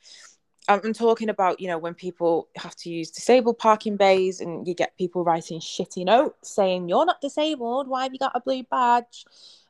I'm 0.69 0.81
I'm 0.85 0.93
talking 0.93 1.29
about, 1.29 1.61
you 1.61 1.67
know, 1.69 1.79
when 1.79 1.95
people 1.95 2.49
have 2.57 2.77
to 2.77 2.91
use 2.91 3.11
disabled 3.11 3.59
parking 3.59 3.97
bays 3.97 4.41
and 4.41 4.67
you 4.67 4.75
get 4.75 4.97
people 4.97 5.25
writing 5.25 5.59
shitty 5.61 6.05
notes 6.05 6.55
saying, 6.55 6.89
You're 6.89 7.07
not 7.07 7.21
disabled, 7.21 7.89
why 7.89 8.05
have 8.05 8.13
you 8.13 8.19
got 8.19 8.37
a 8.37 8.41
blue 8.41 8.63
badge? 8.63 9.25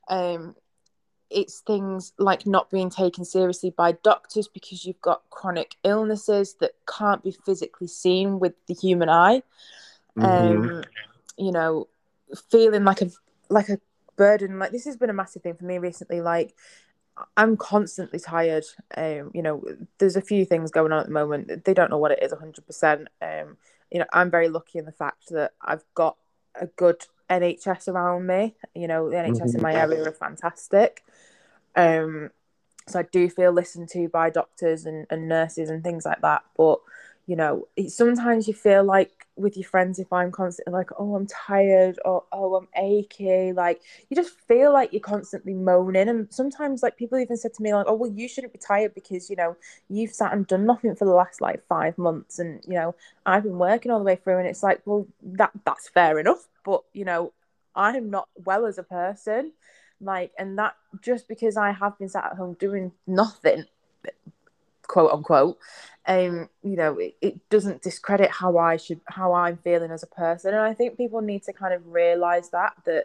Um, 0.09 0.55
it's 1.31 1.61
things 1.61 2.13
like 2.19 2.47
not 2.47 2.71
being 2.71 2.91
taken 2.91 3.25
seriously 3.25 3.71
by 3.71 3.93
doctors 3.93 4.49
because 4.49 4.85
you've 4.85 5.01
got 5.01 5.23
chronic 5.31 5.77
illnesses 5.85 6.57
that 6.61 6.73
can't 6.87 7.23
be 7.23 7.31
physically 7.31 7.87
seen 7.87 8.41
with 8.41 8.55
the 8.67 8.75
human 8.75 9.09
eye. 9.09 9.43
Mhm. 10.17 10.81
Um, 10.81 10.85
you 11.39 11.53
know, 11.53 11.89
feeling 12.51 12.85
like 12.85 13.03
a 13.03 13.11
like 13.49 13.69
a 13.69 13.79
burden. 14.17 14.59
Like 14.59 14.73
this 14.73 14.85
has 14.85 14.97
been 14.97 15.11
a 15.11 15.15
massive 15.15 15.43
thing 15.43 15.55
for 15.55 15.65
me 15.65 15.79
recently. 15.79 16.21
Like 16.21 16.55
I'm 17.37 17.57
constantly 17.57 18.19
tired. 18.19 18.65
Um, 18.97 19.31
you 19.35 19.43
know, 19.43 19.63
there's 19.99 20.17
a 20.17 20.23
few 20.23 20.45
things 20.45 20.71
going 20.71 20.93
on 20.93 21.01
at 21.01 21.07
the 21.07 21.13
moment. 21.13 21.65
They 21.65 21.75
don't 21.75 21.91
know 21.91 21.99
what 21.99 22.13
it 22.13 22.23
is 22.23 22.33
100%. 22.33 23.09
Um, 23.23 23.57
you 23.91 23.99
know, 23.99 24.07
I'm 24.13 24.31
very 24.31 24.49
lucky 24.49 24.79
in 24.79 24.85
the 24.85 24.93
fact 24.93 25.29
that 25.31 25.53
I've 25.61 25.85
got 25.95 26.17
a 26.55 26.67
good 26.67 27.03
NHS 27.31 27.89
around 27.89 28.27
me. 28.27 28.55
You 28.75 28.89
know, 28.89 29.09
the 29.09 29.17
NHS 29.17 29.55
in 29.55 29.63
my 29.63 29.75
area 29.75 30.03
are 30.05 30.13
fantastic. 30.13 31.05
Um, 31.77 32.31
so 32.87 32.99
I 32.99 33.03
do 33.05 33.29
feel 33.31 33.53
listened 33.53 33.89
to 33.91 34.09
by 34.09 34.31
doctors 34.31 34.85
and, 34.85 35.07
and 35.11 35.29
nurses 35.29 35.71
and 35.71 35.83
things 35.83 36.05
like 36.05 36.21
that. 36.23 36.43
But 36.57 36.81
you 37.27 37.37
know, 37.37 37.69
it, 37.77 37.91
sometimes 37.93 38.49
you 38.49 38.55
feel 38.55 38.83
like 38.83 39.29
with 39.37 39.57
your 39.57 39.69
friends, 39.69 40.01
if 40.01 40.13
I'm 40.13 40.33
constantly 40.33 40.73
like, 40.73 40.91
oh, 40.99 41.15
I'm 41.15 41.29
tired 41.29 41.97
or 42.05 42.25
oh, 42.33 42.57
I'm 42.57 42.67
achy, 42.77 43.53
like 43.53 43.81
you 44.09 44.17
just 44.17 44.35
feel 44.49 44.73
like 44.73 44.93
you're 44.93 45.01
constantly 45.01 45.55
moaning. 45.55 46.09
And 46.09 46.27
sometimes, 46.33 46.83
like, 46.83 46.97
people 46.97 47.19
even 47.19 47.37
said 47.37 47.55
to 47.55 47.63
me, 47.63 47.73
like, 47.73 47.87
oh, 47.89 47.95
well, 47.95 48.11
you 48.11 48.29
shouldn't 48.29 48.53
be 48.53 48.59
tired 48.59 48.95
because, 48.95 49.31
you 49.31 49.37
know, 49.37 49.57
you've 49.89 50.13
sat 50.13 50.33
and 50.33 50.45
done 50.47 50.67
nothing 50.67 50.97
for 50.97 51.05
the 51.05 51.13
last 51.13 51.41
like 51.41 51.65
five 51.69 51.97
months. 51.99 52.41
And, 52.41 52.65
you 52.67 52.75
know, 52.75 52.97
I've 53.25 53.45
been 53.45 53.59
working 53.59 53.93
all 53.93 54.01
the 54.01 54.05
way 54.05 54.17
through. 54.17 54.39
And 54.39 54.49
it's 54.49 54.65
like, 54.65 54.83
well, 54.85 55.07
that 55.23 55.53
that's 55.65 55.89
fair 55.89 56.19
enough. 56.19 56.49
But, 56.65 56.83
you 56.93 57.05
know, 57.05 57.33
I'm 57.75 58.11
not 58.11 58.29
well 58.35 58.67
as 58.67 58.79
a 58.79 58.83
person. 58.83 59.53
Like, 60.01 60.33
and 60.39 60.59
that 60.59 60.75
just 61.03 61.29
because 61.29 61.57
I 61.57 61.73
have 61.73 61.99
been 61.99 62.09
sat 62.09 62.25
at 62.25 62.37
home 62.37 62.57
doing 62.59 62.93
nothing 63.07 63.67
quote 64.91 65.13
unquote 65.13 65.57
um 66.07 66.49
you 66.65 66.75
know 66.75 66.99
it, 66.99 67.15
it 67.21 67.49
doesn't 67.49 67.81
discredit 67.81 68.29
how 68.29 68.59
i 68.59 68.77
should 68.77 69.01
how 69.05 69.33
i'm 69.33 69.57
feeling 69.59 69.93
as 69.93 70.03
a 70.03 70.07
person 70.09 70.53
and 70.53 70.65
i 70.65 70.75
think 70.75 70.97
people 70.97 71.21
need 71.21 71.45
to 71.45 71.53
kind 71.53 71.73
of 71.73 71.87
realize 71.87 72.51
that 72.51 72.73
that 72.85 73.05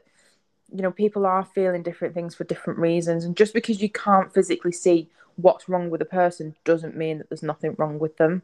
you 0.73 0.81
know 0.81 0.89
people 0.89 1.27
are 1.27 1.45
feeling 1.45 1.83
different 1.83 2.15
things 2.15 2.33
for 2.33 2.43
different 2.43 2.79
reasons 2.79 3.23
and 3.23 3.37
just 3.37 3.53
because 3.53 3.83
you 3.83 3.89
can't 3.89 4.33
physically 4.33 4.71
see 4.71 5.07
what's 5.35 5.69
wrong 5.69 5.91
with 5.91 6.01
a 6.01 6.05
person 6.05 6.55
doesn't 6.63 6.97
mean 6.97 7.19
that 7.19 7.29
there's 7.29 7.43
nothing 7.43 7.75
wrong 7.77 7.99
with 7.99 8.17
them 8.17 8.41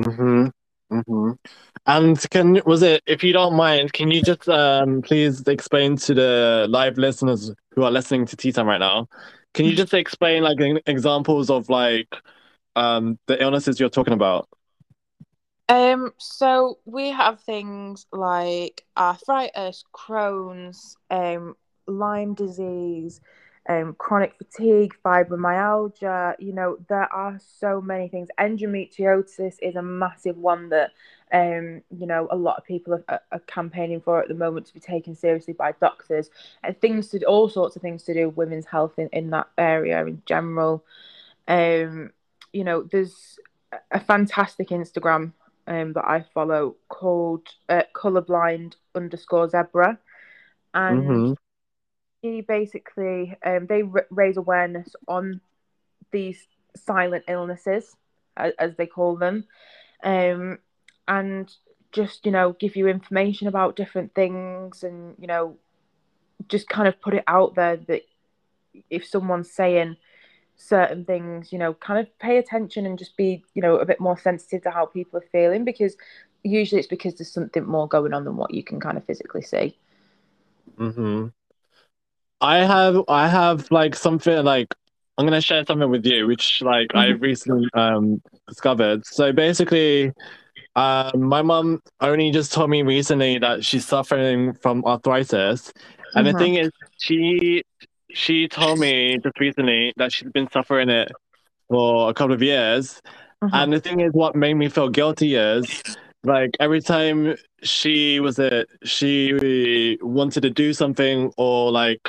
Mm-hmm. 0.00 0.48
Mm-hmm. 0.92 1.32
And 1.86 2.30
can 2.30 2.60
was 2.64 2.82
it 2.82 3.02
if 3.06 3.24
you 3.24 3.32
don't 3.32 3.56
mind, 3.56 3.92
can 3.92 4.10
you 4.10 4.22
just 4.22 4.48
um 4.48 5.02
please 5.02 5.42
explain 5.46 5.96
to 5.96 6.14
the 6.14 6.66
live 6.68 6.96
listeners 6.96 7.52
who 7.72 7.82
are 7.82 7.90
listening 7.90 8.26
to 8.26 8.36
Tea 8.36 8.52
Time 8.52 8.66
right 8.66 8.78
now, 8.78 9.08
can 9.54 9.64
you 9.64 9.74
just 9.74 9.94
explain 9.94 10.42
like 10.42 10.58
examples 10.86 11.50
of 11.50 11.68
like 11.68 12.14
um 12.76 13.18
the 13.26 13.40
illnesses 13.42 13.80
you're 13.80 13.88
talking 13.88 14.14
about? 14.14 14.48
Um, 15.68 16.12
so 16.18 16.78
we 16.84 17.10
have 17.10 17.40
things 17.40 18.06
like 18.12 18.84
arthritis, 18.96 19.82
Crohn's, 19.92 20.96
um, 21.10 21.56
Lyme 21.88 22.34
disease, 22.34 23.20
um, 23.68 23.94
chronic 23.98 24.34
fatigue, 24.38 24.94
fibromyalgia. 25.04 26.34
You 26.38 26.52
know, 26.52 26.78
there 26.88 27.12
are 27.12 27.38
so 27.58 27.80
many 27.80 28.08
things. 28.08 28.28
Endometriosis 28.38 29.56
is 29.60 29.76
a 29.76 29.82
massive 29.82 30.36
one 30.36 30.68
that, 30.70 30.92
um, 31.32 31.82
you 31.90 32.06
know, 32.06 32.28
a 32.30 32.36
lot 32.36 32.58
of 32.58 32.64
people 32.64 33.02
are, 33.08 33.20
are- 33.32 33.40
campaigning 33.46 34.00
for 34.00 34.20
at 34.20 34.28
the 34.28 34.34
moment 34.34 34.66
to 34.66 34.74
be 34.74 34.80
taken 34.80 35.14
seriously 35.14 35.54
by 35.54 35.72
doctors 35.72 36.30
and 36.62 36.78
things 36.80 37.08
to 37.08 37.24
all 37.24 37.48
sorts 37.48 37.76
of 37.76 37.82
things 37.82 38.02
to 38.04 38.14
do 38.14 38.28
with 38.28 38.36
women's 38.36 38.66
health 38.66 38.98
in, 38.98 39.08
in 39.12 39.30
that 39.30 39.48
area 39.58 40.04
in 40.06 40.22
general. 40.26 40.84
Um, 41.48 42.10
you 42.52 42.64
know, 42.64 42.82
there's 42.82 43.38
a 43.90 44.00
fantastic 44.00 44.68
Instagram 44.68 45.32
um, 45.66 45.92
that 45.94 46.04
I 46.04 46.24
follow 46.34 46.76
called 46.88 47.48
uh, 47.68 47.82
colorblind 47.94 48.74
underscore 48.94 49.48
zebra, 49.48 49.98
and 50.74 51.24
Mm-hmm. 51.24 51.45
Basically 52.40 53.36
um, 53.44 53.66
they 53.66 53.82
r- 53.82 54.06
raise 54.10 54.36
awareness 54.36 54.94
on 55.08 55.40
these 56.10 56.46
silent 56.76 57.24
illnesses, 57.28 57.94
as, 58.36 58.52
as 58.58 58.76
they 58.76 58.86
call 58.86 59.16
them, 59.16 59.44
um, 60.02 60.58
and 61.08 61.52
just 61.92 62.26
you 62.26 62.32
know 62.32 62.52
give 62.52 62.76
you 62.76 62.88
information 62.88 63.48
about 63.48 63.76
different 63.76 64.14
things, 64.14 64.82
and 64.82 65.14
you 65.18 65.26
know 65.26 65.56
just 66.48 66.68
kind 66.68 66.86
of 66.86 67.00
put 67.00 67.14
it 67.14 67.24
out 67.26 67.54
there 67.54 67.76
that 67.76 68.02
if 68.90 69.06
someone's 69.06 69.50
saying 69.50 69.96
certain 70.56 71.04
things, 71.04 71.52
you 71.52 71.58
know, 71.58 71.74
kind 71.74 72.00
of 72.00 72.18
pay 72.18 72.38
attention 72.38 72.86
and 72.86 72.98
just 72.98 73.16
be, 73.16 73.44
you 73.54 73.62
know, 73.62 73.76
a 73.76 73.84
bit 73.84 74.00
more 74.00 74.18
sensitive 74.18 74.62
to 74.62 74.70
how 74.70 74.86
people 74.86 75.18
are 75.18 75.28
feeling 75.32 75.64
because 75.64 75.96
usually 76.42 76.78
it's 76.78 76.88
because 76.88 77.14
there's 77.14 77.32
something 77.32 77.64
more 77.64 77.88
going 77.88 78.12
on 78.12 78.24
than 78.24 78.36
what 78.36 78.52
you 78.54 78.62
can 78.62 78.80
kind 78.80 78.96
of 78.96 79.04
physically 79.04 79.42
see. 79.42 79.76
Mm-hmm. 80.78 81.26
I 82.40 82.58
have 82.64 83.02
I 83.08 83.28
have 83.28 83.70
like 83.70 83.94
something 83.96 84.44
like 84.44 84.74
I'm 85.18 85.26
gonna 85.26 85.40
share 85.40 85.64
something 85.66 85.90
with 85.90 86.04
you, 86.04 86.26
which 86.26 86.62
like 86.62 86.94
I 86.94 87.08
recently 87.08 87.68
um 87.74 88.20
discovered. 88.48 89.06
So 89.06 89.32
basically, 89.32 90.12
um, 90.76 91.22
my 91.22 91.42
mom 91.42 91.80
only 92.00 92.30
just 92.30 92.52
told 92.52 92.70
me 92.70 92.82
recently 92.82 93.38
that 93.38 93.64
she's 93.64 93.86
suffering 93.86 94.54
from 94.54 94.84
arthritis, 94.84 95.72
and 96.14 96.26
the 96.26 96.32
Mhm. 96.32 96.38
thing 96.38 96.54
is, 96.56 96.70
she 96.98 97.62
she 98.12 98.48
told 98.48 98.78
me 98.78 99.18
just 99.22 99.38
recently 99.40 99.92
that 99.96 100.12
she's 100.12 100.30
been 100.32 100.50
suffering 100.50 100.88
it 100.90 101.10
for 101.68 102.10
a 102.10 102.14
couple 102.14 102.34
of 102.34 102.42
years, 102.42 103.00
and 103.52 103.72
the 103.72 103.80
thing 103.80 104.00
is, 104.00 104.12
what 104.12 104.36
made 104.36 104.54
me 104.54 104.68
feel 104.68 104.88
guilty 104.90 105.34
is 105.36 105.82
like 106.24 106.56
every 106.60 106.80
time 106.80 107.36
she 107.62 108.20
was 108.20 108.38
it 108.38 108.68
she 108.84 109.98
wanted 110.02 110.42
to 110.42 110.50
do 110.50 110.72
something 110.72 111.32
or 111.36 111.70
like 111.70 112.08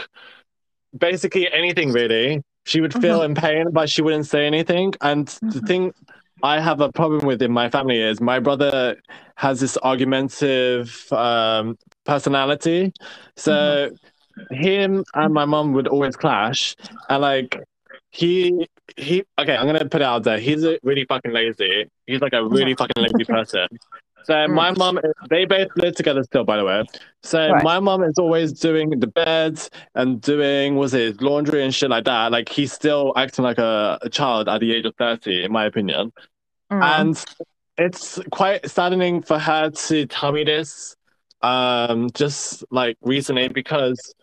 basically 0.97 1.51
anything 1.51 1.91
really. 1.91 2.41
She 2.65 2.81
would 2.81 2.93
feel 2.93 3.17
uh-huh. 3.17 3.25
in 3.25 3.35
pain, 3.35 3.71
but 3.71 3.89
she 3.89 4.01
wouldn't 4.01 4.27
say 4.27 4.45
anything. 4.45 4.93
And 5.01 5.27
the 5.27 5.47
uh-huh. 5.47 5.67
thing 5.67 5.93
I 6.43 6.59
have 6.59 6.81
a 6.81 6.91
problem 6.91 7.25
with 7.25 7.41
in 7.41 7.51
my 7.51 7.69
family 7.69 8.01
is 8.01 8.19
my 8.19 8.39
brother 8.39 8.97
has 9.35 9.59
this 9.59 9.77
argumentative 9.77 11.07
um, 11.11 11.77
personality. 12.05 12.91
So 13.35 13.53
uh-huh. 13.53 14.55
him 14.55 15.05
and 15.13 15.34
my 15.34 15.45
mom 15.45 15.73
would 15.73 15.88
always 15.88 16.15
clash, 16.15 16.75
and 17.09 17.21
like 17.21 17.57
he 18.11 18.67
he 18.95 19.23
okay, 19.38 19.55
I'm 19.55 19.65
gonna 19.65 19.85
put 19.85 20.01
it 20.01 20.05
out 20.05 20.23
there. 20.23 20.39
He's 20.39 20.64
a 20.64 20.80
really 20.84 21.05
fucking 21.05 21.31
lazy. 21.31 21.89
He's 22.05 22.22
like 22.22 22.34
a 22.34 22.45
really 22.45 22.73
fucking 22.76 23.03
lazy 23.03 23.26
person. 23.26 23.68
So 24.23 24.45
my 24.47 24.72
mom, 24.72 24.99
they 25.30 25.45
both 25.45 25.69
live 25.77 25.95
together 25.95 26.22
still, 26.23 26.43
by 26.43 26.57
the 26.57 26.65
way. 26.65 26.84
So 27.23 27.49
Right. 27.49 27.64
my 27.64 27.80
mom 27.80 28.03
is 28.03 28.19
always 28.19 28.51
doing 28.51 28.89
the 28.89 29.07
beds 29.07 29.69
and 29.95 30.19
doing 30.22 30.76
was 30.76 30.93
it 30.93 31.22
laundry 31.22 31.64
and 31.64 31.73
shit 31.73 31.89
like 31.89 32.03
that. 32.05 32.34
Like 32.34 32.49
he's 32.49 32.73
still 32.73 33.14
acting 33.15 33.43
like 33.43 33.57
a, 33.57 33.97
a 34.01 34.09
child 34.09 34.49
at 34.49 34.59
the 34.59 34.73
age 34.73 34.85
of 34.85 34.95
thirty, 34.95 35.45
in 35.45 35.51
my 35.53 35.65
opinion. 35.65 36.11
Mm. 36.69 36.84
And 36.84 37.26
it's 37.77 38.19
quite 38.31 38.69
saddening 38.69 39.22
for 39.22 39.39
her 39.39 39.69
to 39.69 40.05
tell 40.07 40.34
me 40.34 40.43
this, 40.43 40.97
um, 41.41 42.09
just 42.14 42.65
like 42.69 42.97
recently 43.01 43.47
because 43.47 44.14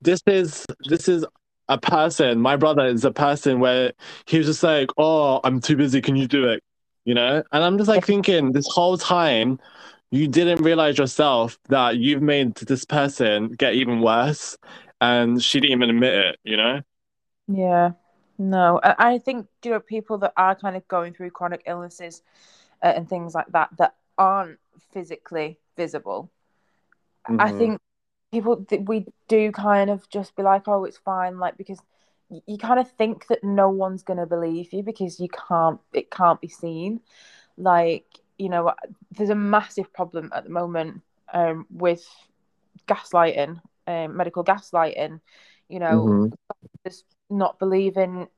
this 0.00 0.22
is 0.28 0.64
this 0.88 1.08
is 1.08 1.26
a 1.70 1.78
person. 1.78 2.40
My 2.40 2.56
brother 2.56 2.86
is 2.86 3.04
a 3.06 3.12
person 3.12 3.60
where 3.60 3.92
he 4.26 4.38
was 4.38 4.48
just 4.48 4.62
like, 4.64 4.90
"Oh, 4.98 5.40
I'm 5.44 5.60
too 5.60 5.76
busy. 5.76 6.02
Can 6.02 6.16
you 6.16 6.28
do 6.28 6.48
it?" 6.50 6.62
You 7.06 7.14
know, 7.14 7.42
and 7.52 7.64
I'm 7.64 7.78
just 7.78 7.88
like 7.88 8.06
thinking 8.06 8.52
this 8.52 8.68
whole 8.68 8.98
time 8.98 9.60
you 10.10 10.28
didn't 10.28 10.62
realize 10.62 10.98
yourself 10.98 11.58
that 11.70 11.96
you've 11.98 12.22
made 12.22 12.56
this 12.56 12.84
person 12.84 13.50
get 13.50 13.74
even 13.74 14.00
worse, 14.02 14.58
and 15.00 15.42
she 15.42 15.60
didn't 15.60 15.78
even 15.78 15.90
admit 15.90 16.14
it. 16.14 16.40
You 16.44 16.58
know? 16.58 16.82
Yeah, 17.48 17.92
no, 18.38 18.80
I, 18.82 19.14
I 19.14 19.18
think 19.18 19.48
you 19.64 19.72
know 19.72 19.80
people 19.80 20.18
that 20.18 20.32
are 20.36 20.54
kind 20.54 20.76
of 20.76 20.86
going 20.88 21.14
through 21.14 21.30
chronic 21.30 21.62
illnesses 21.66 22.22
uh, 22.82 22.92
and 22.96 23.08
things 23.08 23.34
like 23.34 23.48
that 23.48 23.70
that 23.78 23.94
aren't 24.18 24.58
physically 24.92 25.58
visible. 25.76 26.30
I 27.38 27.50
Mhm. 27.50 27.58
think 27.58 27.80
people 28.32 28.64
th- 28.64 28.82
we 28.86 29.06
do 29.28 29.52
kind 29.52 29.90
of 29.90 30.08
just 30.10 30.36
be 30.36 30.42
like, 30.42 30.68
oh, 30.68 30.84
it's 30.84 30.98
fine, 30.98 31.38
like 31.38 31.56
because 31.56 31.80
you 32.46 32.58
kind 32.58 32.78
of 32.80 32.90
think 32.92 33.26
that 33.28 33.42
no 33.44 33.68
one's 33.68 34.02
gonna 34.02 34.26
believe 34.26 34.72
you 34.72 34.82
because 34.82 35.20
you 35.20 35.28
can't, 35.48 35.80
it 35.92 36.10
can't 36.10 36.40
be 36.40 36.48
seen. 36.48 37.00
Like 37.56 38.06
you 38.38 38.48
know, 38.48 38.72
there's 39.12 39.30
a 39.30 39.34
massive 39.34 39.92
problem 39.92 40.30
at 40.34 40.44
the 40.44 40.50
moment 40.50 41.02
um, 41.32 41.66
with 41.70 42.04
gaslighting, 42.88 43.60
um, 43.86 44.16
medical 44.16 44.44
gaslighting. 44.44 45.20
You 45.68 45.80
know, 45.80 46.12
Mhm. 46.12 46.32
just 46.86 47.04
not 47.30 47.58
believing 47.58 48.28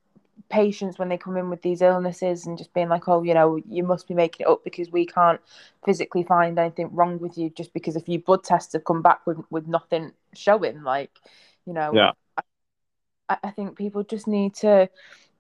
patients 0.53 0.99
when 0.99 1.09
they 1.09 1.19
come 1.19 1.37
in 1.39 1.51
with 1.51 1.63
these 1.63 1.83
illnesses 1.83 2.47
and 2.47 2.59
just 2.59 2.75
being 2.75 2.91
like, 2.91 3.09
oh, 3.09 3.23
you 3.25 3.35
know, 3.35 3.59
you 3.69 3.83
must 3.85 4.09
be 4.09 4.15
making 4.15 4.47
it 4.47 4.51
up 4.51 4.65
because 4.65 4.93
we 4.93 5.07
can't 5.07 5.41
physically 5.85 6.25
find 6.25 6.59
anything 6.59 6.91
wrong 6.95 7.19
with 7.19 7.39
you 7.39 7.51
just 7.51 7.75
because 7.75 7.97
a 7.97 8.01
few 8.01 8.21
blood 8.21 8.45
tests 8.45 8.75
have 8.75 8.85
come 8.85 9.03
back 9.03 9.27
with, 9.27 9.39
with 9.51 9.67
nothing 9.67 10.13
showing. 10.35 10.85
Like, 10.85 11.19
you 11.67 11.75
know, 11.75 11.99
Yeah. 11.99 12.13
I, 13.29 13.39
I 13.45 13.51
think 13.51 13.77
people 13.77 14.05
just 14.05 14.29
need 14.29 14.55
to 14.57 14.89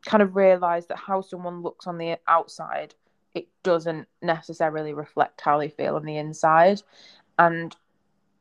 kind 0.07 0.23
of 0.23 0.37
realize 0.37 0.87
that 0.89 0.99
how 0.99 1.21
someone 1.23 1.63
looks 1.63 1.87
on 1.87 1.99
the 1.99 2.19
outside, 2.29 2.95
it 3.35 3.49
doesn't 3.63 4.09
necessarily 4.23 4.95
reflect 4.95 5.43
how 5.43 5.59
they 5.59 5.69
feel 5.69 5.97
on 5.97 6.05
the 6.05 6.17
inside. 6.17 6.83
And 7.39 7.77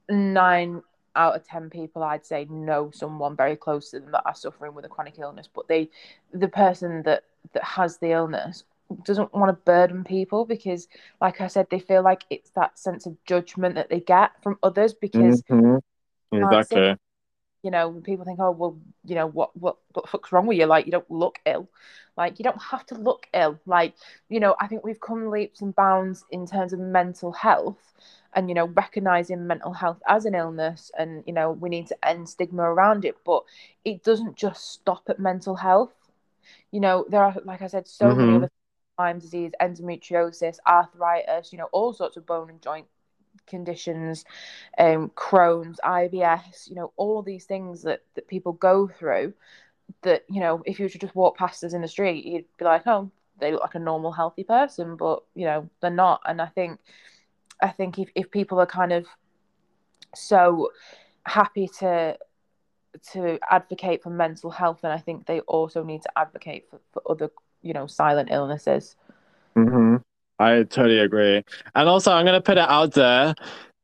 nine 0.10 0.84
out 1.16 1.36
of 1.36 1.46
ten 1.48 1.70
people 1.70 2.04
I'd 2.04 2.26
say 2.26 2.46
know 2.50 2.92
someone 2.92 3.36
very 3.36 3.56
close 3.56 3.92
to 3.92 4.00
them 4.00 4.12
that 4.12 4.24
are 4.26 4.36
suffering 4.36 4.74
with 4.74 4.86
a 4.86 4.90
chronic 4.90 5.20
illness, 5.20 5.48
but 5.54 5.68
they 5.68 5.90
the 6.34 6.48
person 6.48 7.04
that 7.04 7.24
that 7.54 7.64
has 7.64 7.98
the 7.98 8.12
illness 8.12 8.64
doesn't 9.04 9.34
want 9.34 9.50
to 9.50 9.54
burden 9.66 10.04
people 10.04 10.46
because 10.46 10.88
like 11.22 11.40
I 11.42 11.48
said, 11.48 11.68
they 11.70 11.80
feel 11.80 12.04
like 12.04 12.24
it's 12.30 12.50
that 12.52 12.78
sense 12.78 13.06
of 13.06 13.18
judgment 13.26 13.76
that 13.76 13.90
they 13.90 14.02
get 14.02 14.32
from 14.44 14.60
others 14.64 14.94
because 14.94 15.44
Mhm. 15.50 15.80
can't 16.40 16.68
Exactly. 16.68 16.96
You 17.64 17.72
know, 17.72 17.92
people 18.04 18.26
think, 18.26 18.40
oh, 18.40 18.52
well, 18.52 18.78
you 19.06 19.16
know, 19.16 19.28
what, 19.28 19.56
what, 19.58 19.78
what 19.94 20.06
the 20.06 20.10
fuck's 20.10 20.32
wrong 20.32 20.48
with 20.48 20.58
you? 20.58 20.66
Like, 20.66 20.86
you 20.86 20.92
don't 20.92 21.10
look 21.12 21.40
ill. 21.46 21.68
Like, 22.18 22.40
you 22.40 22.44
don't 22.44 22.62
have 22.62 22.86
to 22.88 22.96
look 22.96 23.28
ill. 23.34 23.60
Like, 23.66 23.94
you 24.30 24.40
know, 24.40 24.56
I 24.60 24.68
think 24.68 24.84
we've 24.84 25.00
come 25.00 25.30
leaps 25.30 25.62
and 25.62 25.76
bounds 25.76 26.26
in 26.32 26.46
terms 26.48 26.74
of 26.74 26.80
mental 26.80 27.32
health 27.32 27.94
and, 28.34 28.50
you 28.50 28.56
know, 28.56 28.66
recognizing 28.68 29.48
mental 29.48 29.74
health 29.74 30.02
as 30.08 30.26
an 30.26 30.36
illness 30.36 30.92
and, 30.98 31.24
you 31.28 31.34
know, 31.34 31.52
we 31.52 31.70
need 31.70 31.88
to 31.88 32.08
end 32.08 32.30
stigma 32.30 32.64
around 32.64 33.06
it. 33.06 33.18
But 33.26 33.44
it 33.86 34.04
doesn't 34.04 34.36
just 34.38 34.72
stop 34.72 35.04
at 35.10 35.20
mental 35.20 35.56
health. 35.56 35.94
You 36.72 36.80
know, 36.80 37.06
there 37.10 37.24
are, 37.24 37.36
like 37.46 37.62
I 37.62 37.68
said, 37.68 37.88
so 37.88 38.16
many 38.16 38.34
Mhm. 38.34 38.38
other 38.38 38.50
Lyme 38.98 39.20
disease, 39.20 39.52
endometriosis, 39.62 40.58
arthritis, 40.68 41.52
you 41.52 41.58
know, 41.58 41.70
all 41.72 41.94
sorts 41.94 42.18
of 42.18 42.26
bone 42.26 42.50
and 42.50 42.62
joint 42.62 42.88
conditions, 43.48 44.26
um, 44.78 45.10
Crohn's, 45.16 45.80
IBS, 45.84 46.70
you 46.70 46.76
know, 46.76 46.92
all 46.98 47.22
these 47.22 47.46
things 47.46 47.84
that, 47.84 48.02
that 48.16 48.28
people 48.28 48.54
go 48.54 48.88
through 48.88 49.34
that, 50.04 50.24
you 50.30 50.40
know, 50.40 50.62
if 50.66 50.80
you 50.80 50.86
were 50.86 50.90
to 50.90 51.00
just 51.00 51.16
walk 51.16 51.38
past 51.38 51.64
us 51.64 51.74
in 51.74 51.82
the 51.82 51.88
street, 51.88 52.26
you'd 52.26 52.46
be 52.58 52.66
like, 52.66 52.88
oh, 52.88 53.12
they 53.40 53.52
look 53.52 53.62
like 53.62 53.76
a 53.76 53.80
normal, 53.80 54.12
healthy 54.12 54.44
person, 54.44 54.96
but, 54.96 55.24
you 55.36 55.46
know, 55.46 55.70
they're 55.82 55.90
not. 55.90 56.22
And 56.26 56.42
I 56.42 56.48
think, 56.48 56.80
I 57.62 57.70
think 57.70 58.00
if, 58.00 58.10
if 58.16 58.32
people 58.32 58.60
are 58.60 58.66
kind 58.66 58.92
of 58.94 59.06
so 60.16 60.70
happy 61.26 61.68
to, 61.80 62.18
to 63.14 63.40
advocate 63.50 64.04
for 64.04 64.10
mental 64.10 64.52
health, 64.52 64.80
then 64.82 64.92
I 64.92 64.98
think 64.98 65.26
they 65.26 65.40
also 65.42 65.84
need 65.84 66.02
to 66.04 66.18
advocate 66.18 66.68
for, 66.70 66.80
for 66.92 67.02
other, 67.10 67.30
you 67.62 67.74
know, 67.74 67.88
silent 67.88 68.30
illnesses. 68.32 68.96
hmm 69.56 69.96
I 70.42 70.64
totally 70.64 71.00
agree. 71.00 71.44
And 71.76 71.90
also, 71.90 72.12
I'm 72.12 72.26
going 72.26 72.38
to 72.38 72.42
put 72.42 72.58
it 72.58 72.70
out 72.70 72.94
there 72.94 73.36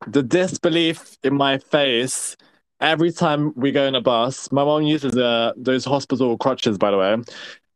the 0.07 0.23
disbelief 0.23 1.17
in 1.23 1.35
my 1.35 1.57
face 1.57 2.37
every 2.81 3.11
time 3.11 3.53
we 3.55 3.71
go 3.71 3.85
in 3.85 3.95
a 3.95 4.01
bus. 4.01 4.51
My 4.51 4.63
mom 4.63 4.83
uses 4.83 5.15
uh, 5.17 5.53
those 5.57 5.85
hospital 5.85 6.37
crutches, 6.37 6.77
by 6.77 6.91
the 6.91 6.97
way. 6.97 7.17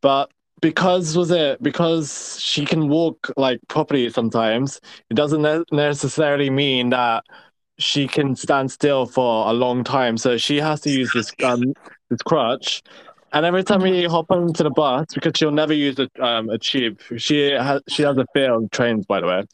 But 0.00 0.30
because, 0.60 1.16
was 1.16 1.30
it, 1.30 1.62
because 1.62 2.40
she 2.40 2.64
can 2.64 2.88
walk 2.88 3.30
like 3.36 3.60
properly 3.68 4.08
sometimes, 4.10 4.80
it 5.10 5.14
doesn't 5.14 5.42
ne- 5.42 5.64
necessarily 5.72 6.50
mean 6.50 6.90
that 6.90 7.24
she 7.78 8.06
can 8.06 8.36
stand 8.36 8.70
still 8.70 9.06
for 9.06 9.48
a 9.48 9.52
long 9.52 9.84
time. 9.84 10.16
So 10.16 10.38
she 10.38 10.58
has 10.58 10.80
to 10.82 10.90
use 10.90 11.12
this 11.12 11.32
um, 11.42 11.74
this 12.10 12.22
crutch. 12.22 12.82
And 13.32 13.46
every 13.46 13.64
time 13.64 13.80
we 13.80 14.04
hop 14.04 14.30
onto 14.30 14.62
the 14.62 14.70
bus, 14.70 15.06
because 15.14 15.32
she'll 15.36 15.50
never 15.50 15.72
use 15.72 15.98
a 15.98 16.08
um 16.24 16.50
a 16.50 16.58
tube, 16.58 17.00
she 17.16 17.50
has 17.50 17.82
she 17.88 18.02
has 18.02 18.16
a 18.16 18.26
fear 18.34 18.52
of 18.52 18.70
trains, 18.70 19.06
by 19.06 19.20
the 19.20 19.26
way. 19.26 19.44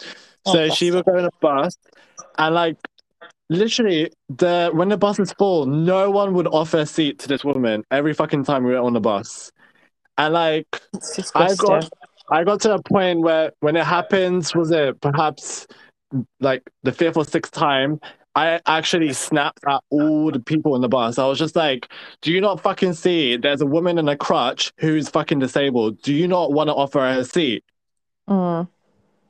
So 0.46 0.64
Oh, 0.64 0.70
she 0.70 0.90
will 0.90 1.02
go 1.02 1.16
in 1.16 1.24
a 1.26 1.30
bus, 1.40 1.76
and 2.38 2.54
like 2.54 2.76
literally, 3.50 4.10
the 4.28 4.70
when 4.72 4.88
the 4.88 4.96
bus 4.96 5.18
is 5.18 5.32
full, 5.32 5.66
no 5.66 6.10
one 6.10 6.34
would 6.34 6.46
offer 6.48 6.78
a 6.78 6.86
seat 6.86 7.18
to 7.20 7.28
this 7.28 7.44
woman 7.44 7.84
every 7.90 8.14
fucking 8.14 8.44
time 8.44 8.64
we 8.64 8.72
were 8.72 8.78
on 8.78 8.92
the 8.92 9.00
bus. 9.00 9.52
And 10.16 10.34
like, 10.34 10.82
I 11.34 11.54
got 11.54 11.88
I 12.30 12.44
got 12.44 12.60
to 12.62 12.74
a 12.74 12.82
point 12.82 13.20
where 13.20 13.52
when 13.60 13.76
it 13.76 13.84
happens, 13.84 14.54
was 14.54 14.70
it 14.70 15.00
perhaps 15.00 15.66
like 16.40 16.62
the 16.82 16.92
fifth 16.92 17.16
or 17.16 17.24
sixth 17.24 17.52
time? 17.52 18.00
I 18.38 18.60
actually 18.66 19.12
snapped 19.14 19.64
at 19.66 19.82
all 19.90 20.30
the 20.30 20.38
people 20.38 20.76
in 20.76 20.80
the 20.80 20.88
bus. 20.88 21.18
I 21.18 21.26
was 21.26 21.40
just 21.40 21.56
like, 21.56 21.88
"Do 22.20 22.30
you 22.30 22.40
not 22.40 22.60
fucking 22.60 22.92
see? 22.92 23.36
There's 23.36 23.60
a 23.60 23.66
woman 23.66 23.98
in 23.98 24.08
a 24.08 24.16
crutch 24.16 24.72
who's 24.76 25.08
fucking 25.08 25.40
disabled. 25.40 26.00
Do 26.02 26.14
you 26.14 26.28
not 26.28 26.52
want 26.52 26.68
to 26.68 26.74
offer 26.74 27.00
her 27.00 27.18
a 27.18 27.24
seat? 27.24 27.64
Mm. 28.28 28.68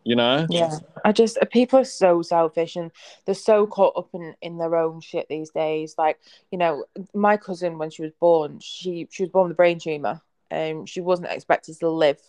You 0.05 0.15
know?" 0.15 0.47
Yeah, 0.51 0.77
I 1.07 1.13
just 1.13 1.39
people 1.51 1.79
are 1.79 1.85
so 1.85 2.21
selfish 2.21 2.77
and 2.77 2.91
they're 3.25 3.35
so 3.35 3.67
caught 3.67 3.97
up 3.97 4.11
in 4.13 4.35
in 4.43 4.59
their 4.59 4.77
own 4.77 5.01
shit 5.01 5.27
these 5.31 5.49
days. 5.53 5.95
Like 5.97 6.19
you 6.51 6.59
know, 6.59 6.85
my 7.15 7.39
cousin 7.39 7.79
when 7.79 7.89
she 7.89 8.03
was 8.03 8.13
born, 8.21 8.59
she 8.61 9.09
she 9.11 9.23
was 9.23 9.31
born 9.31 9.49
with 9.49 9.55
a 9.55 9.63
brain 9.63 9.79
tumor. 9.79 10.21
Um, 10.51 10.85
she 10.85 11.01
wasn't 11.01 11.31
expected 11.31 11.79
to 11.81 11.89
live 11.89 12.21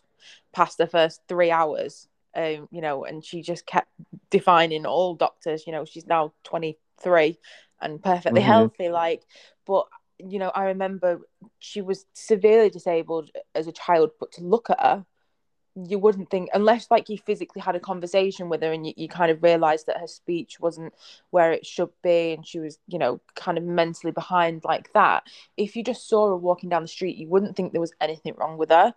past 0.54 0.78
the 0.78 0.88
first 0.88 1.20
three 1.28 1.52
hours. 1.52 2.08
Um, 2.36 2.68
you 2.72 2.82
know, 2.82 3.06
and 3.06 3.24
she 3.24 3.42
just 3.42 3.66
kept 3.66 3.90
defining 4.30 4.86
all 4.86 5.16
doctors. 5.16 5.66
You 5.66 5.74
know, 5.74 5.86
she's 5.86 6.08
now 6.08 6.34
twenty 6.44 6.78
three 7.02 7.40
and 7.82 8.02
perfectly 8.04 8.42
Mhm. 8.42 8.44
healthy. 8.44 8.90
Like, 8.90 9.24
but 9.66 9.88
you 10.20 10.40
know, 10.40 10.50
I 10.54 10.66
remember 10.66 11.22
she 11.60 11.82
was 11.82 12.06
severely 12.14 12.70
disabled 12.70 13.32
as 13.56 13.68
a 13.68 13.72
child, 13.72 14.12
but 14.20 14.32
to 14.34 14.44
look 14.44 14.70
at 14.70 14.80
her 14.82 15.06
you 15.88 16.00
wouldn't 16.00 16.30
think 16.30 16.50
unless 16.54 16.90
like 16.92 17.10
you 17.10 17.18
physically 17.18 17.62
had 17.62 17.76
a 17.76 17.80
conversation 17.80 18.50
with 18.50 18.62
her 18.62 18.72
and 18.72 18.88
you, 18.88 18.94
you 18.98 19.08
kind 19.08 19.32
of 19.32 19.44
realized 19.44 19.86
that 19.88 20.00
her 20.00 20.08
speech 20.08 20.60
wasn't 20.60 20.94
where 21.30 21.52
it 21.52 21.66
should 21.66 21.90
be 22.02 22.34
and 22.34 22.46
she 22.46 22.60
was 22.60 22.80
you 22.88 22.98
know 22.98 23.20
kind 23.36 23.58
of 23.58 23.64
mentally 23.64 24.12
behind 24.12 24.64
like 24.64 24.92
that. 24.94 25.24
If 25.58 25.76
you 25.76 25.84
just 25.84 26.08
saw 26.10 26.28
her 26.30 26.36
walking 26.36 26.70
down 26.70 26.82
the 26.82 26.88
street 26.88 27.18
you 27.18 27.28
wouldn't 27.28 27.56
think 27.56 27.72
there 27.72 27.82
was 27.82 27.94
anything 28.02 28.34
wrong 28.38 28.58
with 28.58 28.70
her. 28.70 28.94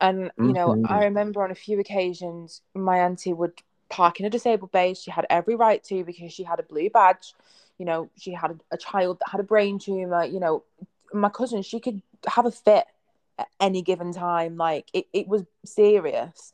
And 0.00 0.30
you 0.42 0.52
know 0.54 0.76
Mhm. 0.76 0.84
i 0.84 1.04
remember 1.04 1.42
on 1.42 1.50
a 1.50 1.54
few 1.54 1.78
occasions 1.80 2.62
my 2.74 2.98
auntie 2.98 3.32
would 3.32 3.52
park 3.90 4.18
in 4.20 4.26
a 4.26 4.30
disabled 4.30 4.72
base. 4.72 5.00
She 5.00 5.10
had 5.10 5.26
every 5.30 5.54
right 5.54 5.82
to 5.84 6.04
because 6.04 6.32
she 6.32 6.42
had 6.44 6.58
a 6.58 6.64
blue 6.64 6.90
badge. 6.90 7.34
You 7.78 7.86
know 7.86 8.10
she 8.16 8.32
had 8.32 8.50
a, 8.52 8.56
a 8.72 8.76
child 8.78 9.18
that 9.20 9.30
had 9.30 9.40
a 9.40 9.44
brain 9.44 9.78
tumor. 9.78 10.24
You 10.24 10.40
know 10.40 10.64
my 11.12 11.28
cousin, 11.28 11.62
she 11.62 11.78
could 11.80 12.02
have 12.26 12.46
a 12.46 12.50
fit 12.50 12.86
at 13.38 13.48
any 13.60 13.82
given 13.82 14.12
time. 14.12 14.56
Like 14.56 14.88
it, 14.92 15.06
it 15.12 15.28
was 15.28 15.44
serious. 15.64 16.52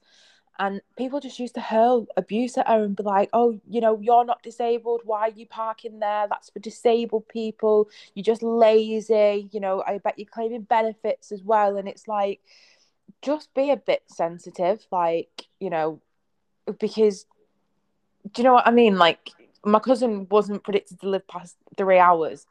And 0.58 0.82
people 0.98 1.20
just 1.20 1.38
used 1.38 1.54
to 1.54 1.60
hurl 1.60 2.06
abuse 2.18 2.58
at 2.58 2.68
her 2.68 2.84
and 2.84 2.94
be 2.94 3.02
like, 3.02 3.30
oh, 3.32 3.58
you 3.66 3.80
know, 3.80 3.98
you're 3.98 4.26
not 4.26 4.42
disabled. 4.42 5.00
Why 5.04 5.20
are 5.20 5.30
you 5.30 5.46
parking 5.46 6.00
there? 6.00 6.26
That's 6.28 6.50
for 6.50 6.58
disabled 6.58 7.28
people. 7.28 7.88
You're 8.14 8.24
just 8.24 8.42
lazy. 8.42 9.48
You 9.52 9.60
know, 9.60 9.82
I 9.86 9.98
bet 9.98 10.18
you're 10.18 10.28
claiming 10.30 10.62
benefits 10.62 11.32
as 11.32 11.42
well. 11.42 11.78
And 11.78 11.88
it's 11.88 12.06
like, 12.06 12.40
just 13.22 13.54
be 13.54 13.70
a 13.70 13.76
bit 13.76 14.02
sensitive. 14.08 14.86
Like, 14.92 15.46
you 15.60 15.70
know, 15.70 16.02
because 16.78 17.24
do 18.32 18.42
you 18.42 18.44
know 18.44 18.52
what 18.54 18.66
I 18.66 18.70
mean? 18.70 18.98
Like, 18.98 19.30
my 19.64 19.78
cousin 19.78 20.26
wasn't 20.30 20.62
predicted 20.62 21.00
to 21.00 21.08
live 21.08 21.26
past 21.26 21.56
three 21.78 21.98
hours. 21.98 22.46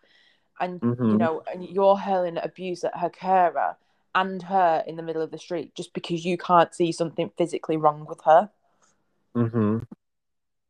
And, 0.60 0.82
you 0.82 1.16
Mhm. 1.16 1.18
know, 1.20 1.44
and 1.52 1.64
you're 1.64 1.98
hurling 1.98 2.38
abuse 2.42 2.84
at 2.84 2.98
her 2.98 3.10
carer 3.10 3.78
and 4.16 4.44
her 4.44 4.84
in 4.88 4.96
the 4.96 5.04
middle 5.04 5.22
of 5.22 5.32
the 5.32 5.38
street 5.38 5.76
just 5.76 5.94
because 5.94 6.26
you 6.26 6.38
can't 6.38 6.74
see 6.74 6.92
something 6.92 7.32
physically 7.38 7.78
wrong 7.78 8.06
with 8.06 8.22
her. 8.26 8.50
Mm-hmm. 9.36 9.80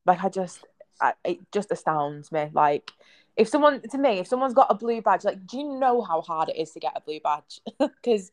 Like 0.06 0.24
I 0.24 0.30
just, 0.30 0.66
I, 1.02 1.14
it 1.24 1.40
just 1.52 1.72
astounds 1.72 2.32
me. 2.32 2.50
Like 2.54 2.92
if 3.38 3.48
someone 3.48 3.82
to 3.82 3.98
me, 3.98 4.20
if 4.20 4.28
someone's 4.28 4.54
got 4.54 4.68
a 4.70 4.76
blue 4.76 5.02
badge, 5.02 5.24
like 5.24 5.48
do 5.48 5.58
you 5.58 5.80
know 5.80 6.02
how 6.02 6.22
hard 6.22 6.50
it 6.50 6.58
is 6.58 6.72
to 6.72 6.80
get 6.80 6.94
a 6.96 7.02
blue 7.02 7.20
badge? 7.20 7.62
Because 7.80 8.32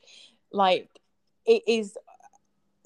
like 0.51 0.89
it 1.47 1.63
is 1.67 1.97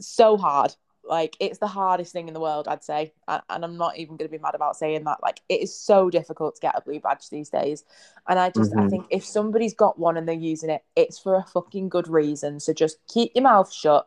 so 0.01 0.36
hard. 0.36 0.74
Like 1.05 1.36
it's 1.40 1.59
the 1.59 1.66
hardest 1.66 2.12
thing 2.12 2.28
in 2.28 2.35
the 2.35 2.40
world, 2.40 2.68
I'd 2.68 2.85
say, 2.85 3.12
A- 3.27 3.43
and 3.51 3.64
I'm 3.64 3.77
not 3.77 3.97
even 3.98 4.16
going 4.16 4.28
to 4.28 4.36
be 4.36 4.43
mad 4.43 4.55
about 4.55 4.77
saying 4.77 5.05
that. 5.05 5.22
Like 5.22 5.40
it 5.48 5.60
is 5.60 5.74
so 5.74 6.10
difficult 6.10 6.55
to 6.56 6.60
get 6.60 6.77
a 6.77 6.81
blue 6.82 7.01
badge 7.01 7.31
these 7.31 7.48
days, 7.48 7.85
and 8.28 8.39
I 8.39 8.51
just 8.51 8.72
I 8.77 8.82
Mhm. 8.82 8.90
think 8.90 9.06
if 9.10 9.24
somebody's 9.24 9.74
got 9.74 9.98
one 9.98 10.16
and 10.16 10.28
they're 10.28 10.35
using 10.35 10.70
it, 10.70 10.85
it's 10.97 11.18
for 11.18 11.35
a 11.36 11.43
fucking 11.44 11.89
good 11.89 12.06
reason. 12.09 12.60
So 12.60 12.72
just 12.72 12.98
keep 13.09 13.32
your 13.35 13.43
mouth 13.44 13.72
shut 13.72 14.06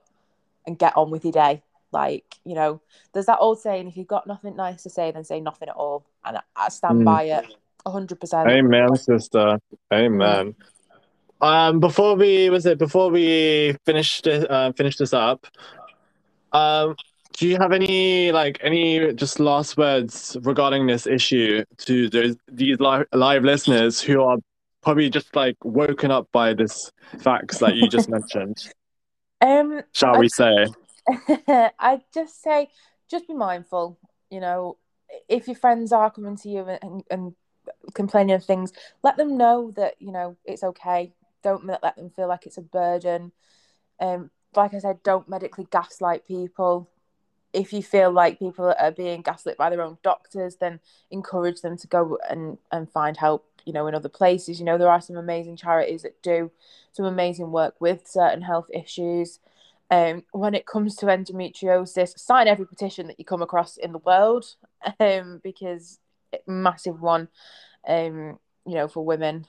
and 0.65 0.77
get 0.79 0.95
on 0.95 1.09
with 1.09 1.25
your 1.25 1.33
day. 1.33 1.63
Like 1.91 2.35
you 2.45 2.55
know, 2.55 2.79
there's 3.13 3.25
that 3.25 3.39
old 3.39 3.59
saying: 3.59 3.87
if 3.87 3.97
you've 3.97 4.07
got 4.07 4.27
nothing 4.27 4.55
nice 4.55 4.83
to 4.83 4.89
say, 4.89 5.11
then 5.11 5.23
say 5.23 5.39
nothing 5.39 5.69
at 5.69 5.75
all, 5.75 6.05
and 6.23 6.37
I, 6.37 6.41
I 6.55 6.69
stand 6.69 6.99
Mm. 7.01 7.05
by 7.05 7.23
it, 7.23 7.45
hundred 7.85 8.19
percent. 8.19 8.47
Amen, 8.49 8.95
sister. 8.95 9.59
Amen. 9.91 10.55
Um, 11.41 11.79
before 11.81 12.15
we 12.15 12.49
was 12.49 12.65
it 12.65 12.77
before 12.77 13.09
we 13.09 13.75
finish 13.85 14.21
this 14.21 14.45
uh, 14.49 14.71
finish 14.71 14.95
this 14.97 15.13
up, 15.13 15.45
um, 16.53 16.95
do 17.33 17.47
you 17.47 17.57
have 17.57 17.71
any 17.71 18.31
like 18.31 18.59
any 18.61 19.13
just 19.13 19.39
last 19.39 19.77
words 19.77 20.37
regarding 20.41 20.87
this 20.87 21.07
issue 21.07 21.63
to 21.79 22.09
those 22.09 22.35
these 22.51 22.79
live 22.79 23.05
live 23.11 23.43
listeners 23.43 23.99
who 23.99 24.21
are 24.21 24.37
probably 24.81 25.09
just 25.09 25.35
like 25.35 25.55
woken 25.63 26.11
up 26.11 26.27
by 26.31 26.53
this 26.53 26.91
facts 27.19 27.59
that 27.59 27.75
you 27.75 27.87
just 27.87 28.09
mentioned? 28.17 28.71
Um, 29.41 29.81
Shall 29.93 30.15
I- 30.15 30.19
we 30.19 30.29
say? 30.29 30.67
I 31.79 32.01
just 32.13 32.41
say, 32.41 32.69
just 33.09 33.27
be 33.27 33.33
mindful. 33.33 33.97
You 34.29 34.39
know, 34.39 34.77
if 35.27 35.47
your 35.47 35.55
friends 35.55 35.91
are 35.91 36.09
coming 36.09 36.37
to 36.37 36.49
you 36.49 36.65
and, 36.67 36.79
and, 36.81 37.03
and 37.11 37.35
complaining 37.93 38.35
of 38.35 38.45
things, 38.45 38.71
let 39.03 39.17
them 39.17 39.37
know 39.37 39.71
that 39.71 39.95
you 39.99 40.11
know 40.11 40.37
it's 40.45 40.63
okay. 40.63 41.13
Don't 41.43 41.65
let 41.65 41.83
let 41.83 41.95
them 41.95 42.09
feel 42.09 42.27
like 42.27 42.45
it's 42.45 42.57
a 42.57 42.61
burden. 42.61 43.31
Um, 43.99 44.29
like 44.55 44.73
I 44.73 44.79
said, 44.79 45.03
don't 45.03 45.29
medically 45.29 45.67
gaslight 45.71 46.27
people. 46.27 46.89
If 47.51 47.71
you 47.71 47.83
feel 47.83 48.11
like 48.11 48.39
people 48.39 48.73
are 48.79 48.91
being 48.91 49.21
gaslit 49.21 49.57
by 49.57 49.69
their 49.69 49.81
own 49.81 49.97
doctors, 50.03 50.55
then 50.55 50.79
encourage 51.11 51.61
them 51.61 51.77
to 51.77 51.87
go 51.87 52.17
and, 52.29 52.57
and 52.71 52.91
find 52.91 53.15
help, 53.15 53.45
you 53.65 53.73
know, 53.73 53.87
in 53.87 53.95
other 53.95 54.09
places. 54.09 54.59
You 54.59 54.65
know, 54.65 54.77
there 54.77 54.89
are 54.89 55.01
some 55.01 55.17
amazing 55.17 55.57
charities 55.57 56.01
that 56.01 56.21
do 56.23 56.51
some 56.93 57.05
amazing 57.05 57.51
work 57.51 57.75
with 57.79 58.07
certain 58.07 58.41
health 58.41 58.69
issues. 58.73 59.39
Um, 59.91 60.23
when 60.31 60.55
it 60.55 60.65
comes 60.65 60.95
to 60.97 61.05
endometriosis, 61.05 62.17
sign 62.17 62.47
every 62.47 62.65
petition 62.65 63.07
that 63.07 63.19
you 63.19 63.25
come 63.25 63.43
across 63.43 63.77
in 63.77 63.91
the 63.91 63.99
world, 63.99 64.55
um, 64.99 65.39
because 65.43 65.99
massive 66.47 67.01
one, 67.01 67.27
um, 67.87 68.39
you 68.65 68.75
know, 68.75 68.87
for 68.87 69.05
women, 69.05 69.45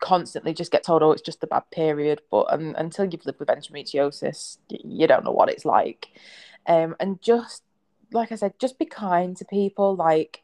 constantly 0.00 0.54
just 0.54 0.72
get 0.72 0.84
told, 0.84 1.02
oh, 1.02 1.12
it's 1.12 1.22
just 1.22 1.42
a 1.42 1.46
bad 1.46 1.64
period. 1.70 2.20
But 2.30 2.52
um, 2.52 2.74
until 2.76 3.04
you've 3.04 3.26
lived 3.26 3.40
with 3.40 3.48
endometriosis, 3.48 4.58
you 4.68 5.06
don't 5.06 5.24
know 5.24 5.32
what 5.32 5.50
it's 5.50 5.64
like. 5.64 6.08
Um, 6.66 6.96
and 7.00 7.20
just 7.22 7.62
like 8.12 8.32
I 8.32 8.36
said, 8.36 8.54
just 8.58 8.78
be 8.78 8.86
kind 8.86 9.36
to 9.36 9.44
people. 9.44 9.94
Like, 9.96 10.42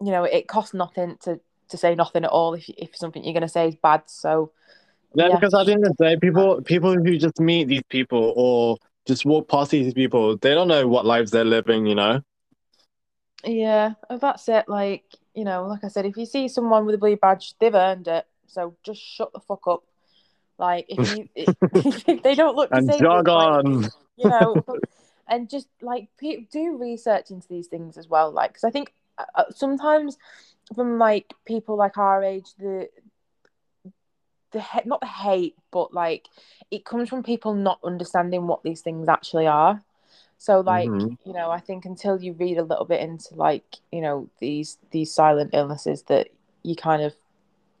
you 0.00 0.10
know, 0.10 0.24
it 0.24 0.48
costs 0.48 0.74
nothing 0.74 1.16
to 1.22 1.40
to 1.68 1.76
say 1.76 1.94
nothing 1.94 2.24
at 2.24 2.30
all 2.30 2.54
if 2.54 2.68
if 2.68 2.96
something 2.96 3.24
you're 3.24 3.34
gonna 3.34 3.48
say 3.48 3.68
is 3.68 3.76
bad. 3.76 4.02
So 4.06 4.52
Yeah, 5.14 5.28
Yeah. 5.28 5.34
because 5.36 5.54
at 5.54 5.66
the 5.66 5.72
end 5.72 5.86
of 5.86 5.96
the 5.96 6.04
day, 6.04 6.16
people 6.20 6.62
people 6.62 6.94
who 6.94 7.16
just 7.18 7.40
meet 7.40 7.68
these 7.68 7.82
people 7.88 8.32
or 8.36 8.76
just 9.06 9.24
walk 9.24 9.48
past 9.48 9.70
these 9.70 9.94
people, 9.94 10.36
they 10.36 10.54
don't 10.54 10.68
know 10.68 10.88
what 10.88 11.04
lives 11.06 11.30
they're 11.30 11.44
living, 11.44 11.86
you 11.86 11.94
know? 11.94 12.20
Yeah, 13.44 13.94
that's 14.08 14.48
it. 14.48 14.68
Like, 14.68 15.04
you 15.34 15.44
know, 15.44 15.66
like 15.66 15.84
I 15.84 15.88
said, 15.88 16.06
if 16.06 16.16
you 16.16 16.26
see 16.26 16.48
someone 16.48 16.86
with 16.86 16.94
a 16.94 16.98
blue 16.98 17.16
badge, 17.16 17.54
they've 17.58 17.74
earned 17.74 18.08
it. 18.08 18.26
So 18.46 18.74
just 18.82 19.00
shut 19.00 19.32
the 19.32 19.40
fuck 19.40 19.66
up. 19.66 19.82
Like, 20.58 20.86
if 20.88 20.98
you 21.00 21.28
if 21.74 22.22
they 22.22 22.34
don't 22.34 22.56
look 22.56 22.70
And 22.72 22.90
jog 22.98 23.28
like, 23.28 23.64
on. 23.64 23.90
you 24.16 24.28
know, 24.28 24.64
and 25.28 25.48
just 25.50 25.68
like 25.80 26.08
do 26.20 26.76
research 26.76 27.30
into 27.30 27.48
these 27.48 27.66
things 27.66 27.96
as 27.96 28.08
well. 28.08 28.30
Like, 28.30 28.50
because 28.50 28.64
I 28.64 28.70
think 28.70 28.92
uh, 29.18 29.24
uh, 29.34 29.44
sometimes 29.50 30.16
from 30.74 30.98
like 30.98 31.34
people 31.44 31.76
like 31.76 31.98
our 31.98 32.22
age, 32.22 32.54
the 32.58 32.88
the 34.52 34.60
he- 34.60 34.80
not 34.88 35.00
the 35.00 35.06
hate, 35.06 35.56
but 35.72 35.92
like 35.92 36.28
it 36.70 36.84
comes 36.84 37.08
from 37.08 37.22
people 37.22 37.54
not 37.54 37.80
understanding 37.84 38.46
what 38.46 38.62
these 38.62 38.80
things 38.80 39.08
actually 39.08 39.46
are. 39.46 39.82
So 40.44 40.60
like 40.60 40.90
Mhm. 40.90 41.16
you 41.24 41.32
know, 41.32 41.50
I 41.50 41.58
think 41.58 41.86
until 41.86 42.22
you 42.22 42.34
read 42.34 42.58
a 42.58 42.62
little 42.62 42.84
bit 42.84 43.00
into 43.00 43.34
like 43.34 43.64
you 43.90 44.02
know 44.02 44.28
these 44.40 44.76
these 44.90 45.10
silent 45.10 45.54
illnesses 45.54 46.02
that 46.02 46.28
you 46.62 46.76
kind 46.76 47.02
of 47.02 47.14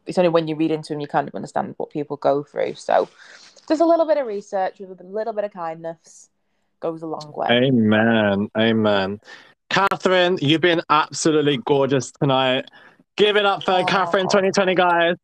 it's 0.06 0.16
only 0.16 0.30
when 0.30 0.48
you 0.48 0.56
read 0.56 0.70
into 0.70 0.94
them 0.94 1.00
you 1.00 1.06
kind 1.06 1.28
of 1.28 1.34
understand 1.34 1.74
what 1.76 1.90
people 1.90 2.16
go 2.16 2.42
through. 2.42 2.72
So 2.72 3.06
just 3.68 3.82
a 3.82 3.84
little 3.84 4.06
bit 4.06 4.16
of 4.16 4.26
research 4.26 4.78
with 4.78 4.98
a 4.98 5.04
little 5.04 5.34
bit 5.34 5.44
of 5.44 5.52
kindness 5.52 6.30
goes 6.80 7.02
a 7.02 7.06
long 7.06 7.34
way. 7.36 7.48
Amen. 7.50 8.48
Amen. 8.56 9.20
Catherine, 9.68 10.38
you've 10.40 10.62
been 10.62 10.80
absolutely 10.88 11.58
gorgeous 11.66 12.12
tonight. 12.12 12.70
Give 13.16 13.36
it 13.36 13.44
up 13.44 13.62
for 13.62 13.84
Catherine 13.84 14.26
2020, 14.26 14.74
guys. 14.74 15.16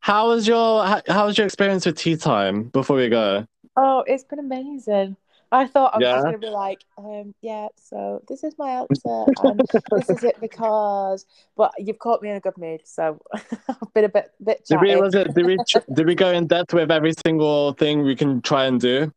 How 0.00 0.28
was 0.28 0.48
your 0.48 0.84
how, 0.84 1.02
how 1.06 1.26
was 1.26 1.36
your 1.38 1.46
experience 1.46 1.86
with 1.86 1.96
tea 1.96 2.16
time 2.16 2.64
before 2.64 2.96
we 2.96 3.08
go? 3.08 3.46
Oh, 3.76 4.02
it's 4.06 4.24
been 4.24 4.38
amazing. 4.38 5.16
I 5.52 5.66
thought 5.66 5.94
I 5.94 5.98
was 5.98 6.04
Yeah? 6.04 6.12
just 6.14 6.24
gonna 6.26 6.38
be 6.38 6.48
like, 6.48 6.84
um, 6.96 7.34
yeah, 7.42 7.68
so 7.76 8.22
this 8.28 8.44
is 8.44 8.54
my 8.56 8.70
answer 8.70 9.24
and 9.42 9.60
this 9.90 10.08
is 10.08 10.22
it 10.22 10.40
because 10.40 11.26
but 11.56 11.72
you've 11.78 11.98
caught 11.98 12.22
me 12.22 12.30
in 12.30 12.36
a 12.36 12.40
good 12.40 12.56
mood, 12.56 12.82
so 12.84 13.20
I've 13.68 13.92
been 13.94 14.04
a 14.04 14.08
bit 14.08 14.30
bit 14.42 14.64
Did 14.66 14.80
we 14.80 14.96
was 14.96 15.14
it 15.14 15.34
did 15.34 15.44
we 15.46 15.58
did 15.94 16.06
we 16.06 16.14
go 16.14 16.30
in 16.30 16.46
depth 16.46 16.72
with 16.72 16.90
every 16.90 17.12
single 17.26 17.72
thing 17.74 18.02
we 18.02 18.16
can 18.16 18.40
try 18.42 18.66
and 18.66 18.80
do? 18.80 19.12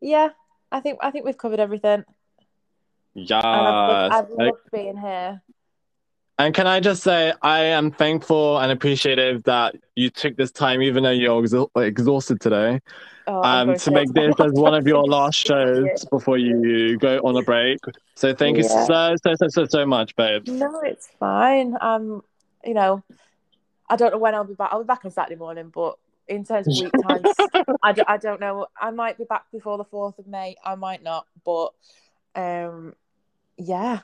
Yeah, 0.00 0.30
I 0.72 0.80
think 0.80 0.98
I 1.00 1.10
think 1.10 1.24
we've 1.24 1.38
covered 1.38 1.60
everything. 1.60 2.04
Yeah. 3.14 3.40
I've, 3.42 4.12
I've 4.12 4.30
loved 4.30 4.58
being 4.72 4.96
here. 4.96 5.42
And 6.40 6.54
can 6.54 6.66
I 6.66 6.80
just 6.80 7.02
say, 7.02 7.34
I 7.42 7.64
am 7.64 7.90
thankful 7.90 8.56
and 8.56 8.72
appreciative 8.72 9.42
that 9.42 9.74
you 9.94 10.08
took 10.08 10.38
this 10.38 10.50
time, 10.50 10.80
even 10.80 11.02
though 11.02 11.10
you're 11.10 11.42
exha- 11.42 11.68
exhausted 11.76 12.40
today, 12.40 12.80
Oh, 13.26 13.42
um, 13.42 13.76
to 13.76 13.90
make 13.90 14.10
this 14.14 14.34
as 14.40 14.52
one 14.52 14.74
of 14.74 14.86
your 14.86 15.04
last 15.06 15.36
shows 15.36 16.06
before 16.10 16.38
you 16.38 16.96
go 16.96 17.18
on 17.18 17.36
a 17.36 17.42
break. 17.42 17.78
So 18.14 18.34
thank 18.34 18.56
you 18.56 18.62
so, 18.62 19.16
so, 19.22 19.34
so, 19.34 19.48
so, 19.48 19.66
so 19.66 19.84
much, 19.84 20.16
babes. 20.16 20.50
No, 20.50 20.80
it's 20.80 21.08
fine. 21.20 21.76
Um, 21.78 22.22
you 22.64 22.72
know, 22.72 23.04
I 23.90 23.96
don't 23.96 24.10
know 24.10 24.18
when 24.18 24.34
I'll 24.34 24.44
be 24.44 24.54
back. 24.54 24.70
I'll 24.72 24.82
be 24.82 24.86
back 24.86 25.04
on 25.04 25.10
Saturday 25.10 25.36
morning, 25.36 25.70
but 25.74 25.98
in 26.26 26.46
terms 26.46 26.68
of 26.68 26.78
week 26.82 26.92
times, 27.02 27.28
I, 27.82 27.92
d- 27.92 28.02
I 28.08 28.16
don't 28.16 28.40
know. 28.40 28.66
I 28.80 28.90
might 28.92 29.18
be 29.18 29.24
back 29.24 29.44
before 29.52 29.76
the 29.76 29.84
fourth 29.84 30.18
of 30.18 30.26
May. 30.26 30.56
I 30.64 30.74
might 30.74 31.02
not, 31.02 31.26
but 31.44 31.74
um, 32.34 32.94
yeah, 33.58 34.00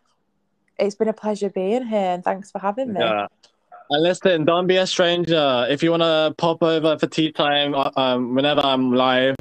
it's 0.78 0.94
been 0.94 1.08
a 1.08 1.12
pleasure 1.12 1.50
being 1.50 1.86
here, 1.86 1.98
and 2.14 2.24
thanks 2.24 2.50
for 2.50 2.58
having 2.58 2.92
me. 2.92 3.00
Yeah. 3.00 3.26
And 3.88 4.02
listen, 4.02 4.44
don't 4.44 4.66
be 4.66 4.76
a 4.76 4.86
stranger. 4.86 5.66
If 5.68 5.82
you 5.82 5.90
want 5.90 6.02
to 6.02 6.34
pop 6.36 6.62
over 6.62 6.98
for 6.98 7.06
tea 7.06 7.30
time, 7.30 7.74
uh, 7.74 7.90
um, 7.96 8.34
whenever 8.34 8.60
I'm 8.60 8.92
live, 8.92 9.36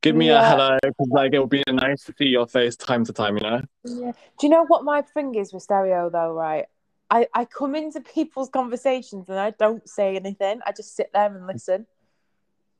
give 0.00 0.14
me 0.14 0.28
a 0.30 0.42
hello 0.42 0.78
because 0.82 1.08
like 1.10 1.32
it 1.32 1.40
would 1.40 1.50
be 1.50 1.64
nice 1.66 2.04
to 2.04 2.14
see 2.16 2.26
your 2.26 2.46
face 2.46 2.76
time 2.76 3.04
to 3.04 3.12
time, 3.12 3.36
you 3.36 3.42
know. 3.42 3.62
Yeah. 3.84 4.12
Do 4.38 4.46
you 4.46 4.48
know 4.48 4.64
what 4.66 4.84
my 4.84 5.02
thing 5.02 5.34
is 5.34 5.52
with 5.52 5.64
stereo 5.64 6.08
though? 6.08 6.32
Right, 6.32 6.66
I 7.10 7.26
I 7.34 7.44
come 7.44 7.74
into 7.74 8.00
people's 8.00 8.48
conversations 8.48 9.28
and 9.28 9.38
I 9.38 9.50
don't 9.50 9.86
say 9.88 10.16
anything. 10.16 10.60
I 10.64 10.72
just 10.72 10.94
sit 10.94 11.10
there 11.12 11.34
and 11.34 11.46
listen. 11.46 11.86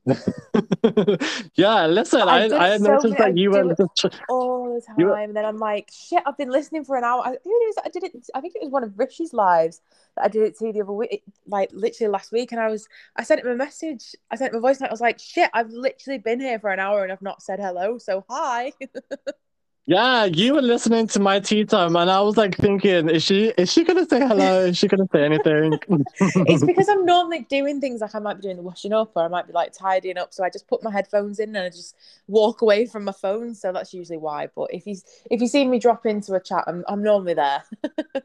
yeah, 1.55 1.85
listen, 1.85 2.21
I 2.21 2.45
I 2.45 2.77
so 2.77 2.83
noticed 2.83 3.17
that 3.17 3.37
you 3.37 3.51
were 3.51 3.75
just 3.75 4.05
all 4.29 4.73
the 4.73 4.81
time, 4.81 4.95
You- 4.97 5.13
and 5.13 5.35
then 5.35 5.45
I'm 5.45 5.57
like, 5.57 5.89
shit, 5.93 6.23
I've 6.25 6.37
been 6.37 6.49
listening 6.49 6.85
for 6.85 6.95
an 6.97 7.03
hour. 7.03 7.21
I, 7.23 7.37
who 7.43 7.65
knows? 7.65 7.75
I 7.85 7.89
did 7.89 8.03
it. 8.03 8.29
I 8.33 8.41
think 8.41 8.55
it 8.55 8.63
was 8.63 8.71
one 8.71 8.83
of 8.83 8.91
Rishi's 8.97 9.33
lives 9.33 9.81
that 10.15 10.25
I 10.25 10.27
did 10.27 10.43
it 10.43 10.57
to 10.57 10.71
the 10.71 10.81
other 10.81 10.91
week, 10.91 11.23
like 11.47 11.69
literally 11.71 12.11
last 12.11 12.31
week, 12.31 12.51
and 12.51 12.59
I 12.59 12.67
was, 12.67 12.87
I 13.15 13.23
sent 13.23 13.41
him 13.41 13.47
a 13.47 13.55
message. 13.55 14.15
I 14.31 14.35
sent 14.37 14.53
him 14.53 14.57
a 14.57 14.61
voice 14.61 14.79
note. 14.79 14.89
I 14.89 14.93
was 14.93 15.01
like, 15.01 15.19
shit, 15.19 15.49
I've 15.53 15.69
literally 15.69 16.17
been 16.17 16.39
here 16.39 16.59
for 16.59 16.71
an 16.71 16.79
hour 16.79 17.03
and 17.03 17.11
I've 17.11 17.21
not 17.21 17.43
said 17.43 17.59
hello. 17.59 17.97
So 17.97 18.25
hi. 18.27 18.73
Yeah, 19.87 20.25
you 20.25 20.53
were 20.53 20.61
listening 20.61 21.07
to 21.07 21.19
my 21.19 21.39
tea 21.39 21.65
time, 21.65 21.95
and 21.95 22.09
I 22.09 22.21
was 22.21 22.37
like 22.37 22.55
thinking, 22.55 23.09
is 23.09 23.23
she 23.23 23.47
is 23.57 23.71
she 23.71 23.83
gonna 23.83 24.07
say 24.07 24.19
hello? 24.19 24.65
Is 24.65 24.77
she 24.77 24.87
gonna 24.87 25.07
say 25.11 25.25
anything? 25.25 25.79
it's 26.19 26.63
because 26.63 26.87
I'm 26.87 27.03
normally 27.03 27.47
doing 27.49 27.81
things 27.81 28.01
like 28.01 28.13
I 28.13 28.19
might 28.19 28.35
be 28.35 28.43
doing 28.43 28.57
the 28.57 28.61
washing 28.61 28.93
up 28.93 29.11
or 29.15 29.23
I 29.23 29.27
might 29.27 29.47
be 29.47 29.53
like 29.53 29.73
tidying 29.73 30.19
up. 30.19 30.33
So 30.33 30.43
I 30.43 30.51
just 30.51 30.67
put 30.67 30.83
my 30.83 30.91
headphones 30.91 31.39
in 31.39 31.55
and 31.55 31.65
I 31.65 31.69
just 31.69 31.95
walk 32.27 32.61
away 32.61 32.85
from 32.85 33.05
my 33.05 33.11
phone. 33.11 33.55
So 33.55 33.73
that's 33.73 33.91
usually 33.91 34.19
why. 34.19 34.49
But 34.55 34.71
if 34.71 34.85
you 34.85 34.95
if 35.31 35.41
you 35.41 35.47
see 35.47 35.65
me 35.65 35.79
drop 35.79 36.05
into 36.05 36.35
a 36.35 36.39
chat, 36.39 36.63
I'm 36.67 36.85
I'm 36.87 37.01
normally 37.01 37.33
there. 37.33 37.63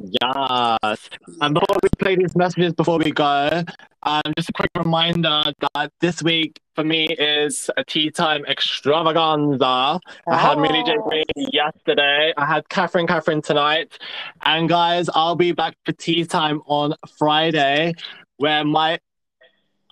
Yes. 0.00 1.08
And 1.40 1.54
before 1.54 1.76
we 1.82 1.88
play 1.98 2.16
these 2.16 2.34
messages 2.36 2.72
before 2.72 2.98
we 2.98 3.10
go, 3.12 3.62
um, 4.02 4.22
just 4.36 4.50
a 4.50 4.52
quick 4.52 4.70
reminder 4.76 5.44
that 5.74 5.92
this 6.00 6.22
week 6.22 6.60
for 6.74 6.84
me 6.84 7.08
is 7.08 7.70
a 7.76 7.84
tea 7.84 8.10
time 8.10 8.44
extravaganza. 8.46 10.00
I 10.28 10.36
had 10.36 10.58
Millie 10.58 10.82
J. 10.84 10.96
Oh. 10.98 11.08
Green 11.08 11.24
yesterday. 11.52 12.32
I 12.36 12.44
had 12.44 12.68
Catherine 12.68 13.06
Catherine 13.06 13.42
tonight. 13.42 13.98
And 14.42 14.68
guys, 14.68 15.08
I'll 15.14 15.36
be 15.36 15.52
back 15.52 15.76
for 15.84 15.92
tea 15.92 16.24
time 16.24 16.60
on 16.66 16.94
Friday 17.18 17.94
where 18.36 18.64
my 18.64 18.98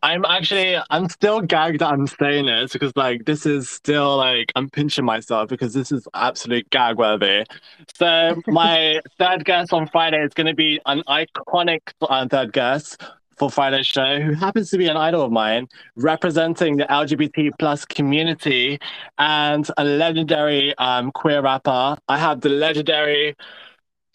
I'm 0.02 0.24
actually 0.24 0.76
I'm 0.90 1.08
still 1.08 1.40
gagged 1.40 1.80
that 1.80 1.92
I'm 1.92 2.06
saying 2.06 2.46
this 2.46 2.72
because 2.72 2.92
like 2.96 3.24
this 3.24 3.46
is 3.46 3.70
still 3.70 4.16
like 4.16 4.52
I'm 4.56 4.68
pinching 4.68 5.04
myself 5.04 5.48
because 5.48 5.74
this 5.74 5.92
is 5.92 6.08
absolute 6.14 6.68
gag 6.70 6.96
worthy. 6.96 7.44
So 7.94 8.42
my 8.48 9.00
third 9.18 9.44
guest 9.44 9.72
on 9.72 9.86
Friday 9.86 10.22
is 10.22 10.34
going 10.34 10.48
to 10.48 10.54
be 10.54 10.80
an 10.86 11.02
iconic 11.08 11.80
uh, 12.00 12.26
third 12.26 12.52
guest 12.52 13.02
for 13.36 13.50
Friday's 13.50 13.86
show 13.86 14.20
who 14.20 14.34
happens 14.34 14.70
to 14.70 14.78
be 14.78 14.88
an 14.88 14.96
idol 14.96 15.22
of 15.22 15.32
mine, 15.32 15.68
representing 15.96 16.76
the 16.76 16.84
LGBT 16.84 17.50
plus 17.58 17.84
community 17.84 18.78
and 19.18 19.68
a 19.78 19.84
legendary 19.84 20.76
um, 20.78 21.10
queer 21.12 21.42
rapper. 21.42 21.96
I 22.08 22.18
have 22.18 22.40
the 22.40 22.50
legendary 22.50 23.36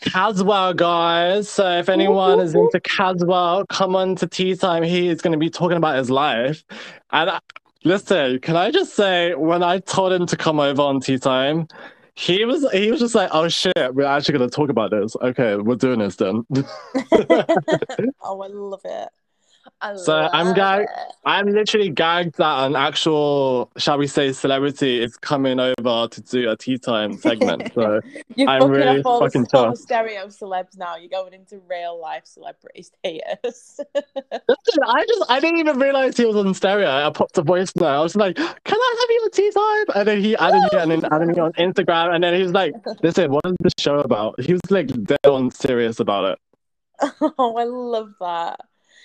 Cazwell, 0.01 0.75
guys. 0.75 1.49
So 1.49 1.79
if 1.79 1.89
anyone 1.89 2.39
is 2.39 2.53
into 2.53 2.79
Cazwell, 2.79 3.67
come 3.69 3.95
on 3.95 4.15
to 4.17 4.27
tea 4.27 4.55
time. 4.55 4.83
He 4.83 5.07
is 5.07 5.21
going 5.21 5.31
to 5.33 5.37
be 5.37 5.49
talking 5.49 5.77
about 5.77 5.97
his 5.97 6.09
life. 6.09 6.63
And 7.11 7.29
I, 7.29 7.39
listen, 7.83 8.39
can 8.39 8.55
I 8.55 8.71
just 8.71 8.93
say, 8.93 9.33
when 9.35 9.63
I 9.63 9.79
told 9.79 10.13
him 10.13 10.25
to 10.27 10.37
come 10.37 10.59
over 10.59 10.81
on 10.81 10.99
tea 10.99 11.17
time, 11.17 11.67
he 12.17 12.45
was 12.45 12.69
he 12.71 12.89
was 12.89 12.99
just 12.99 13.13
like, 13.13 13.29
"Oh 13.31 13.47
shit, 13.47 13.93
we're 13.93 14.03
actually 14.03 14.39
going 14.39 14.49
to 14.49 14.55
talk 14.55 14.69
about 14.69 14.89
this. 14.89 15.15
Okay, 15.21 15.55
we're 15.55 15.75
doing 15.75 15.99
this 15.99 16.15
then." 16.15 16.43
oh, 18.23 18.41
I 18.41 18.47
love 18.47 18.81
it. 18.83 19.09
I 19.79 19.95
so 19.95 20.27
I'm 20.33 20.55
gagged. 20.55 20.89
it. 20.89 21.13
I'm 21.23 21.47
literally 21.47 21.89
gagged 21.89 22.37
that 22.37 22.65
an 22.65 22.75
actual, 22.75 23.69
shall 23.77 23.97
we 23.97 24.07
say, 24.07 24.33
celebrity 24.33 25.03
is 25.03 25.15
coming 25.17 25.59
over 25.59 26.07
to 26.07 26.21
do 26.21 26.49
a 26.49 26.57
tea 26.57 26.79
time 26.79 27.15
segment. 27.17 27.71
So 27.75 28.01
You're 28.35 28.49
I'm 28.49 28.61
fucking 28.61 28.71
really 28.71 28.99
up 28.99 29.05
all 29.05 29.19
fucking 29.19 29.43
the, 29.51 29.57
all 29.57 29.71
the 29.71 29.77
stereo 29.77 30.27
celebs 30.27 30.77
now. 30.77 30.95
You're 30.95 31.09
going 31.09 31.33
into 31.33 31.61
real 31.69 31.99
life 32.01 32.23
celebrity 32.25 32.83
status. 32.83 33.79
Listen, 33.95 34.83
I 34.83 35.05
just 35.07 35.25
I 35.29 35.39
didn't 35.39 35.59
even 35.59 35.79
realize 35.79 36.17
he 36.17 36.25
was 36.25 36.35
on 36.35 36.53
stereo. 36.55 36.89
I 36.89 37.09
popped 37.11 37.37
a 37.37 37.43
voice 37.43 37.71
note. 37.75 37.85
I 37.85 38.01
was 38.01 38.15
like, 38.15 38.35
"Can 38.35 38.45
I 38.45 38.95
have 38.99 39.09
you 39.09 39.21
on 39.23 39.31
tea 39.31 39.51
time?" 39.51 39.99
And 39.99 40.07
then 40.07 40.21
he 40.21 40.35
added 40.37 40.61
me 40.73 40.79
and 40.79 40.91
then 40.91 41.05
added 41.11 41.27
me 41.27 41.39
on 41.39 41.53
Instagram. 41.53 42.15
And 42.15 42.23
then 42.23 42.33
he 42.33 42.41
was 42.41 42.53
like, 42.53 42.73
"Listen, 43.03 43.31
what 43.31 43.45
is 43.45 43.55
the 43.59 43.71
show 43.77 43.99
about?" 43.99 44.39
He 44.41 44.53
was 44.53 44.61
like 44.71 44.87
dead 45.03 45.19
on 45.25 45.51
serious 45.51 45.99
about 45.99 46.25
it. 46.31 46.39
oh, 47.37 47.57
I 47.57 47.63
love 47.65 48.13
that. 48.19 48.59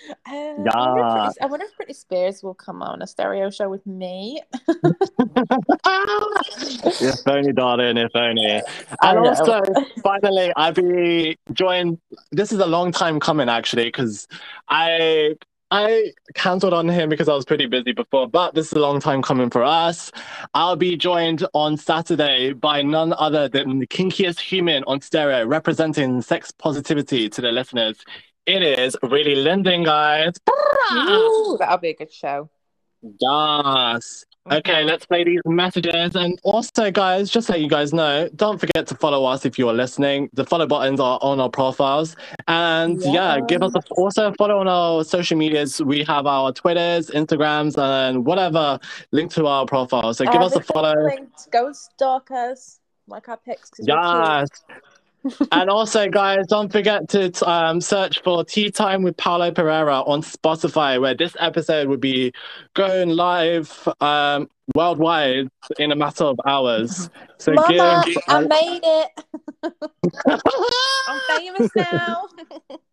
Uh, 0.09 0.15
I, 0.27 0.55
wonder 0.55 1.01
if 1.01 1.07
Britney, 1.07 1.33
I 1.43 1.47
wonder 1.47 1.67
if 1.67 1.77
Britney 1.79 1.97
Spears 1.97 2.43
will 2.43 2.55
come 2.55 2.83
on 2.83 3.03
a 3.03 3.07
stereo 3.07 3.51
show 3.51 3.69
with 3.69 3.87
me. 3.87 4.43
if 6.89 7.27
only, 7.27 7.53
darling, 7.53 7.97
if 7.97 8.11
only. 8.15 8.63
And 9.03 9.19
also, 9.19 9.63
finally, 10.03 10.53
I'll 10.57 10.73
be 10.73 11.37
joined. 11.53 11.99
This 12.31 12.53
is 12.53 12.59
a 12.59 12.67
long 12.67 12.93
time 12.93 13.21
coming, 13.21 13.49
actually, 13.49 13.85
because 13.85 14.27
I 14.69 15.37
I 15.73 16.13
cancelled 16.35 16.75
on 16.75 16.87
him 16.87 17.09
because 17.09 17.31
I 17.31 17.35
was 17.35 17.47
pretty 17.47 17.65
busy 17.65 17.93
before. 17.93 18.29
But 18.29 18.55
this 18.55 18.67
is 18.67 18.73
a 18.75 18.81
long 18.81 19.01
time 19.01 19.23
coming 19.23 19.49
for 19.49 19.65
us. 19.65 20.13
I'll 20.53 20.77
be 20.77 20.99
joined 20.99 21.47
on 21.55 21.79
Saturday 21.79 22.53
by 22.53 22.83
none 22.83 23.15
other 23.15 23.49
than 23.49 23.79
the 23.79 23.87
kinkiest 23.87 24.39
human 24.39 24.85
on 24.85 25.01
stereo, 25.01 25.47
representing 25.47 26.21
sex 26.21 26.51
positivity 26.51 27.31
to 27.31 27.41
the 27.41 27.51
listeners. 27.51 28.05
It 28.47 28.63
is 28.63 28.97
really 29.03 29.37
Linden, 29.37 29.85
guys. 29.85 30.35
Ooh, 30.93 31.57
that'll 31.59 31.79
be 31.79 31.91
a 31.91 31.95
good 31.95 32.13
show. 32.13 32.51
Yes. 33.21 34.25
Okay, 34.51 34.83
let's 34.83 35.07
play 35.07 35.23
these 35.23 35.41
messages. 35.47 36.17
And 36.17 36.37
also, 36.43 36.91
guys, 36.91 37.31
just 37.31 37.47
so 37.47 37.55
you 37.55 37.69
guys 37.69 37.93
know, 37.93 38.29
don't 38.35 38.59
forget 38.59 38.89
to 38.89 38.97
follow 38.97 39.25
us 39.25 39.47
if 39.47 39.57
you 39.57 39.69
are 39.69 39.73
listening. 39.73 40.29
The 40.33 40.45
follow 40.45 40.67
buttons 40.67 40.99
are 40.99 41.21
on 41.23 41.39
our 41.39 41.49
profiles. 41.49 42.17
And 42.49 43.01
yeah, 43.05 43.39
give 43.47 43.63
us 43.63 43.73
a, 43.77 43.81
also 43.93 44.33
follow 44.37 44.59
on 44.59 44.67
our 44.67 45.05
social 45.05 45.39
medias. 45.39 45.81
We 45.81 46.03
have 46.05 46.27
our 46.27 46.53
Twitters, 46.53 47.11
Instagrams, 47.11 47.79
and 47.79 48.27
whatever 48.27 48.81
linked 49.13 49.35
to 49.37 49.47
our 49.47 49.65
profile. 49.67 50.13
So 50.15 50.25
give 50.25 50.43
us 50.43 50.57
a 50.57 50.61
follow. 50.63 50.95
linked. 51.05 51.49
Go 51.53 51.73
stalk 51.73 52.33
us. 52.33 52.81
Like 53.07 53.29
our 53.29 53.37
pics. 53.37 53.71
Yes. 53.79 54.49
And 55.53 55.71
also, 55.71 56.09
guys, 56.09 56.47
don't 56.49 56.71
forget 56.71 57.09
to 57.11 57.51
um, 57.51 57.81
search 57.81 58.23
for 58.23 58.45
Tea 58.45 58.71
Time 58.71 59.03
with 59.03 59.17
Paulo 59.17 59.51
Pereira 59.51 60.01
on 60.01 60.23
Spotify, 60.23 61.01
where 61.01 61.15
this 61.15 61.37
episode 61.39 61.89
will 61.89 61.97
be 61.97 62.33
going 62.75 63.11
live 63.11 63.89
um, 64.01 64.49
worldwide 64.75 65.49
in 65.79 65.93
a 65.93 65.97
matter 65.97 66.25
of 66.25 66.39
hours. 66.47 67.11
So 67.39 67.53
Mama, 67.53 68.03
give. 68.07 68.19
I 68.29 68.41
made 68.41 68.81
it. 68.83 69.25
I'm 71.09 71.21
famous 71.39 71.71
now. 71.77 72.27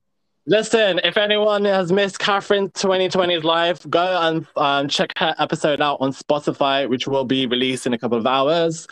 Listen, 0.49 0.99
if 1.03 1.15
anyone 1.15 1.63
has 1.65 1.91
missed 1.91 2.17
Catherine 2.17 2.69
2020's 2.69 3.43
live, 3.43 3.87
go 3.87 4.19
and 4.19 4.47
um, 4.55 4.87
check 4.87 5.15
her 5.19 5.35
episode 5.37 5.79
out 5.79 5.97
on 6.01 6.11
Spotify, 6.11 6.89
which 6.89 7.07
will 7.07 7.23
be 7.23 7.45
released 7.45 7.85
in 7.85 7.93
a 7.93 7.99
couple 7.99 8.17
of 8.17 8.25
hours. 8.25 8.87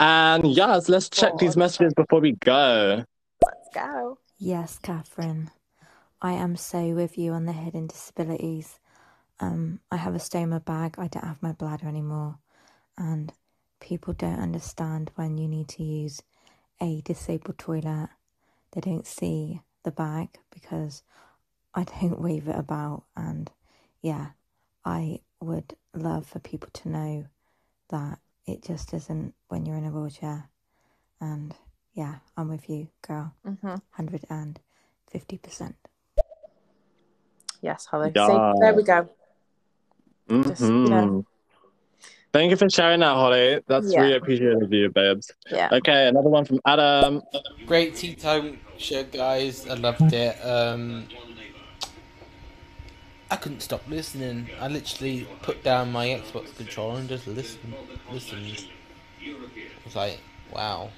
And 0.00 0.46
yes, 0.46 0.88
let's 0.88 1.10
check 1.10 1.36
these 1.36 1.54
messages 1.54 1.92
before 1.92 2.20
we 2.20 2.32
go. 2.32 3.04
Let's 3.44 3.68
go. 3.74 4.16
Yes, 4.38 4.78
Catherine. 4.78 5.50
I 6.22 6.32
am 6.32 6.56
so 6.56 6.94
with 6.94 7.18
you 7.18 7.32
on 7.32 7.44
the 7.44 7.52
hidden 7.52 7.88
disabilities. 7.88 8.80
Um, 9.38 9.80
I 9.90 9.98
have 9.98 10.14
a 10.14 10.18
stoma 10.18 10.64
bag. 10.64 10.94
I 10.96 11.08
don't 11.08 11.26
have 11.26 11.42
my 11.42 11.52
bladder 11.52 11.88
anymore, 11.88 12.38
and 12.96 13.34
people 13.80 14.14
don't 14.14 14.40
understand 14.40 15.10
when 15.16 15.36
you 15.36 15.46
need 15.46 15.68
to 15.68 15.82
use 15.82 16.22
a 16.80 17.02
disabled 17.02 17.58
toilet. 17.58 18.08
They 18.72 18.80
don't 18.80 19.06
see 19.06 19.60
the 19.84 19.90
bag 19.90 20.38
because 20.52 21.02
I 21.74 21.84
don't 21.84 22.20
wave 22.26 22.48
it 22.48 22.58
about. 22.58 23.04
And 23.16 23.50
yeah, 24.00 24.28
I 24.84 25.20
would 25.40 25.74
love 25.94 26.26
for 26.26 26.38
people 26.38 26.68
to 26.72 26.88
know 26.88 27.26
that 27.90 28.18
it 28.46 28.62
just 28.62 28.92
isn't 28.94 29.34
when 29.48 29.66
you're 29.66 29.76
in 29.76 29.84
a 29.84 29.90
wheelchair. 29.90 30.48
And 31.20 31.54
yeah, 31.94 32.16
I'm 32.36 32.48
with 32.48 32.68
you, 32.68 32.88
girl. 33.06 33.34
Mhm. 33.46 33.80
150%. 33.98 35.74
Yes, 37.60 37.86
hello. 37.90 38.10
Yeah. 38.14 38.26
See, 38.26 38.60
there 38.60 38.74
we 38.74 38.82
go. 38.82 39.08
Just, 40.42 40.62
you 40.62 40.88
know. 40.88 41.26
Thank 42.32 42.50
you 42.50 42.56
for 42.56 42.68
sharing 42.70 43.00
that, 43.00 43.14
Holly. 43.14 43.60
That's 43.66 43.92
Yeah. 43.92 44.00
really 44.00 44.16
appreciated 44.16 44.62
of 44.62 44.72
you, 44.72 44.88
babes. 44.90 45.30
Yeah. 45.50 45.68
Okay, 45.70 46.08
another 46.08 46.30
one 46.30 46.44
from 46.46 46.60
Adam. 46.64 47.22
Great 47.66 47.94
tea 47.94 48.14
time 48.14 48.58
show, 48.78 49.04
guys. 49.04 49.68
I 49.68 49.74
loved 49.74 50.12
it. 50.12 50.36
Um, 50.44 51.08
I 53.30 53.36
couldn't 53.36 53.60
stop 53.60 53.82
listening. 53.88 54.48
I 54.60 54.68
literally 54.68 55.26
put 55.42 55.62
down 55.62 55.92
my 55.92 56.06
Xbox 56.08 56.54
controller 56.56 56.98
and 57.00 57.08
just 57.08 57.26
listened. 57.26 57.74
Listened. 58.10 58.64
I 59.22 59.34
was 59.84 59.96
like, 59.96 60.18
wow. 60.54 60.90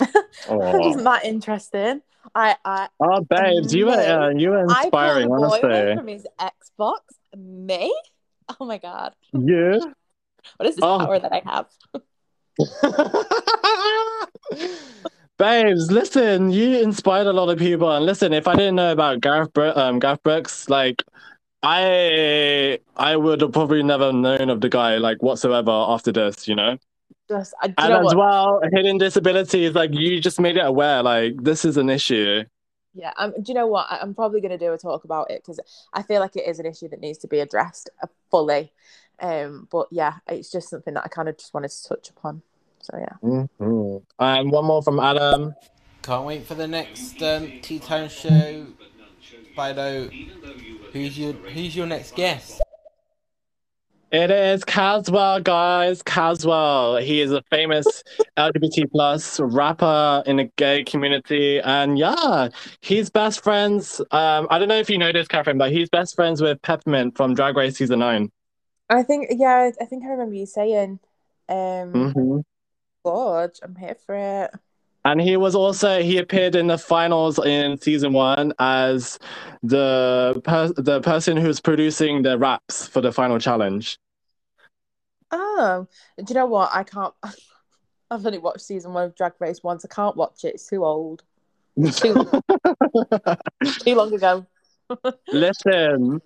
Isn't 0.00 1.04
that 1.04 1.24
interesting? 1.24 2.02
I, 2.34 2.56
I, 2.64 2.88
Oh, 3.00 3.20
babes, 3.22 3.72
you 3.72 3.86
were 3.86 3.92
uh, 3.92 4.30
you 4.30 4.50
were 4.50 4.66
I 4.68 4.84
inspiring, 4.84 5.28
pulled 5.28 5.44
a 5.44 5.46
boy 5.46 5.60
honestly. 5.68 5.94
from 5.96 6.06
his 6.08 6.26
Xbox. 6.38 6.98
Me? 7.36 7.94
Oh 8.60 8.64
my 8.64 8.78
god! 8.78 9.14
Yeah. 9.32 9.78
What 10.56 10.68
is 10.68 10.76
this 10.76 10.84
Oh. 10.84 10.98
power 10.98 11.18
that 11.18 11.32
I 11.32 11.42
have? 11.44 11.66
Babes, 15.38 15.90
listen, 15.90 16.50
you 16.50 16.78
inspired 16.80 17.26
a 17.26 17.32
lot 17.32 17.50
of 17.50 17.58
people. 17.58 17.90
And 17.92 18.06
listen, 18.06 18.32
if 18.32 18.48
I 18.48 18.54
didn't 18.54 18.76
know 18.76 18.92
about 18.92 19.20
Gareth, 19.20 19.52
Br- 19.52 19.72
um, 19.74 19.98
Gareth 19.98 20.22
Brooks, 20.22 20.70
like, 20.70 21.02
I 21.62 22.78
I 22.96 23.16
would 23.16 23.42
have 23.42 23.52
probably 23.52 23.82
never 23.82 24.12
known 24.12 24.48
of 24.48 24.62
the 24.62 24.70
guy, 24.70 24.96
like, 24.96 25.22
whatsoever 25.22 25.70
after 25.70 26.12
this, 26.12 26.48
you 26.48 26.54
know? 26.54 26.78
just 27.28 27.54
I, 27.60 27.66
And 27.66 27.76
know 27.90 27.98
as 28.00 28.04
what? 28.04 28.16
well, 28.16 28.60
hidden 28.72 28.98
disabilities, 28.98 29.74
like 29.74 29.92
you 29.92 30.20
just 30.20 30.40
made 30.40 30.56
it 30.56 30.64
aware, 30.64 31.02
like 31.02 31.42
this 31.42 31.64
is 31.64 31.76
an 31.76 31.90
issue. 31.90 32.44
Yeah, 32.94 33.12
um, 33.18 33.32
do 33.32 33.42
you 33.48 33.54
know 33.54 33.66
what? 33.66 33.88
I, 33.90 33.98
I'm 33.98 34.14
probably 34.14 34.40
going 34.40 34.52
to 34.52 34.58
do 34.58 34.72
a 34.72 34.78
talk 34.78 35.04
about 35.04 35.30
it 35.30 35.42
because 35.42 35.60
I 35.92 36.02
feel 36.02 36.20
like 36.20 36.36
it 36.36 36.46
is 36.46 36.60
an 36.60 36.66
issue 36.66 36.88
that 36.88 37.00
needs 37.00 37.18
to 37.18 37.28
be 37.28 37.40
addressed 37.40 37.90
uh, 38.02 38.06
fully. 38.30 38.72
Um, 39.20 39.68
but 39.70 39.88
yeah, 39.90 40.14
it's 40.26 40.50
just 40.50 40.68
something 40.68 40.94
that 40.94 41.04
I 41.04 41.08
kind 41.08 41.28
of 41.28 41.38
just 41.38 41.54
wanted 41.54 41.70
to 41.70 41.88
touch 41.88 42.10
upon. 42.10 42.42
So 42.80 42.98
yeah. 42.98 43.16
Mhm. 43.22 44.02
And 44.18 44.50
one 44.50 44.64
more 44.64 44.82
from 44.82 45.00
Adam. 45.00 45.54
Can't 46.02 46.24
wait 46.24 46.46
for 46.46 46.54
the 46.54 46.68
next 46.68 47.22
um, 47.22 47.50
tea 47.62 47.78
time 47.78 48.08
show. 48.08 48.66
Fido, 49.56 50.08
who's 50.92 51.18
your 51.18 51.32
who's 51.32 51.74
your 51.74 51.86
next 51.86 52.14
guest? 52.14 52.60
It 54.12 54.30
is 54.30 54.64
Cazwell, 54.64 55.42
guys. 55.42 56.00
Cazwell. 56.02 57.02
He 57.02 57.20
is 57.20 57.32
a 57.32 57.42
famous 57.50 58.04
LGBT 58.38 58.90
plus 58.92 59.40
rapper 59.40 60.22
in 60.26 60.36
the 60.36 60.44
gay 60.56 60.84
community, 60.84 61.58
and 61.60 61.98
yeah, 61.98 62.50
he's 62.82 63.10
best 63.10 63.42
friends. 63.42 64.00
Um, 64.12 64.46
I 64.48 64.60
don't 64.60 64.68
know 64.68 64.78
if 64.78 64.88
you 64.88 64.96
know 64.96 65.10
this, 65.10 65.26
Catherine, 65.26 65.58
but 65.58 65.72
he's 65.72 65.88
best 65.88 66.14
friends 66.14 66.40
with 66.40 66.62
Peppermint 66.62 67.16
from 67.16 67.34
Drag 67.34 67.56
Race 67.56 67.78
season 67.78 67.98
nine. 67.98 68.30
I 68.88 69.02
think 69.02 69.28
yeah, 69.30 69.70
I 69.80 69.84
think 69.84 70.04
I 70.04 70.08
remember 70.08 70.34
you 70.34 70.46
saying, 70.46 71.00
um, 71.48 72.14
hmm 72.14 72.40
"Good, 73.04 73.58
I'm 73.62 73.76
here 73.76 73.96
for 73.96 74.14
it." 74.14 74.50
And 75.04 75.20
he 75.20 75.36
was 75.36 75.54
also 75.54 76.02
he 76.02 76.18
appeared 76.18 76.56
in 76.56 76.66
the 76.66 76.78
finals 76.78 77.38
in 77.38 77.78
season 77.78 78.12
one 78.12 78.52
as 78.58 79.18
the 79.62 80.40
per- 80.44 80.72
the 80.76 81.00
person 81.00 81.36
who's 81.36 81.60
producing 81.60 82.22
the 82.22 82.36
raps 82.38 82.88
for 82.88 83.00
the 83.00 83.12
final 83.12 83.38
challenge. 83.38 83.98
Oh, 85.30 85.86
do 86.18 86.24
you 86.28 86.34
know 86.34 86.46
what? 86.46 86.70
I 86.72 86.82
can't. 86.84 87.14
I've 88.10 88.24
only 88.24 88.38
watched 88.38 88.60
season 88.62 88.92
one 88.92 89.04
of 89.04 89.14
Drag 89.16 89.32
Race 89.40 89.62
once. 89.62 89.84
I 89.84 89.88
can't 89.88 90.16
watch 90.16 90.44
it. 90.44 90.54
It's 90.54 90.66
too 90.66 90.84
old. 90.84 91.24
Too 91.90 92.14
too 93.80 93.94
long 93.94 94.14
ago. 94.14 94.46
Listen, 95.32 96.20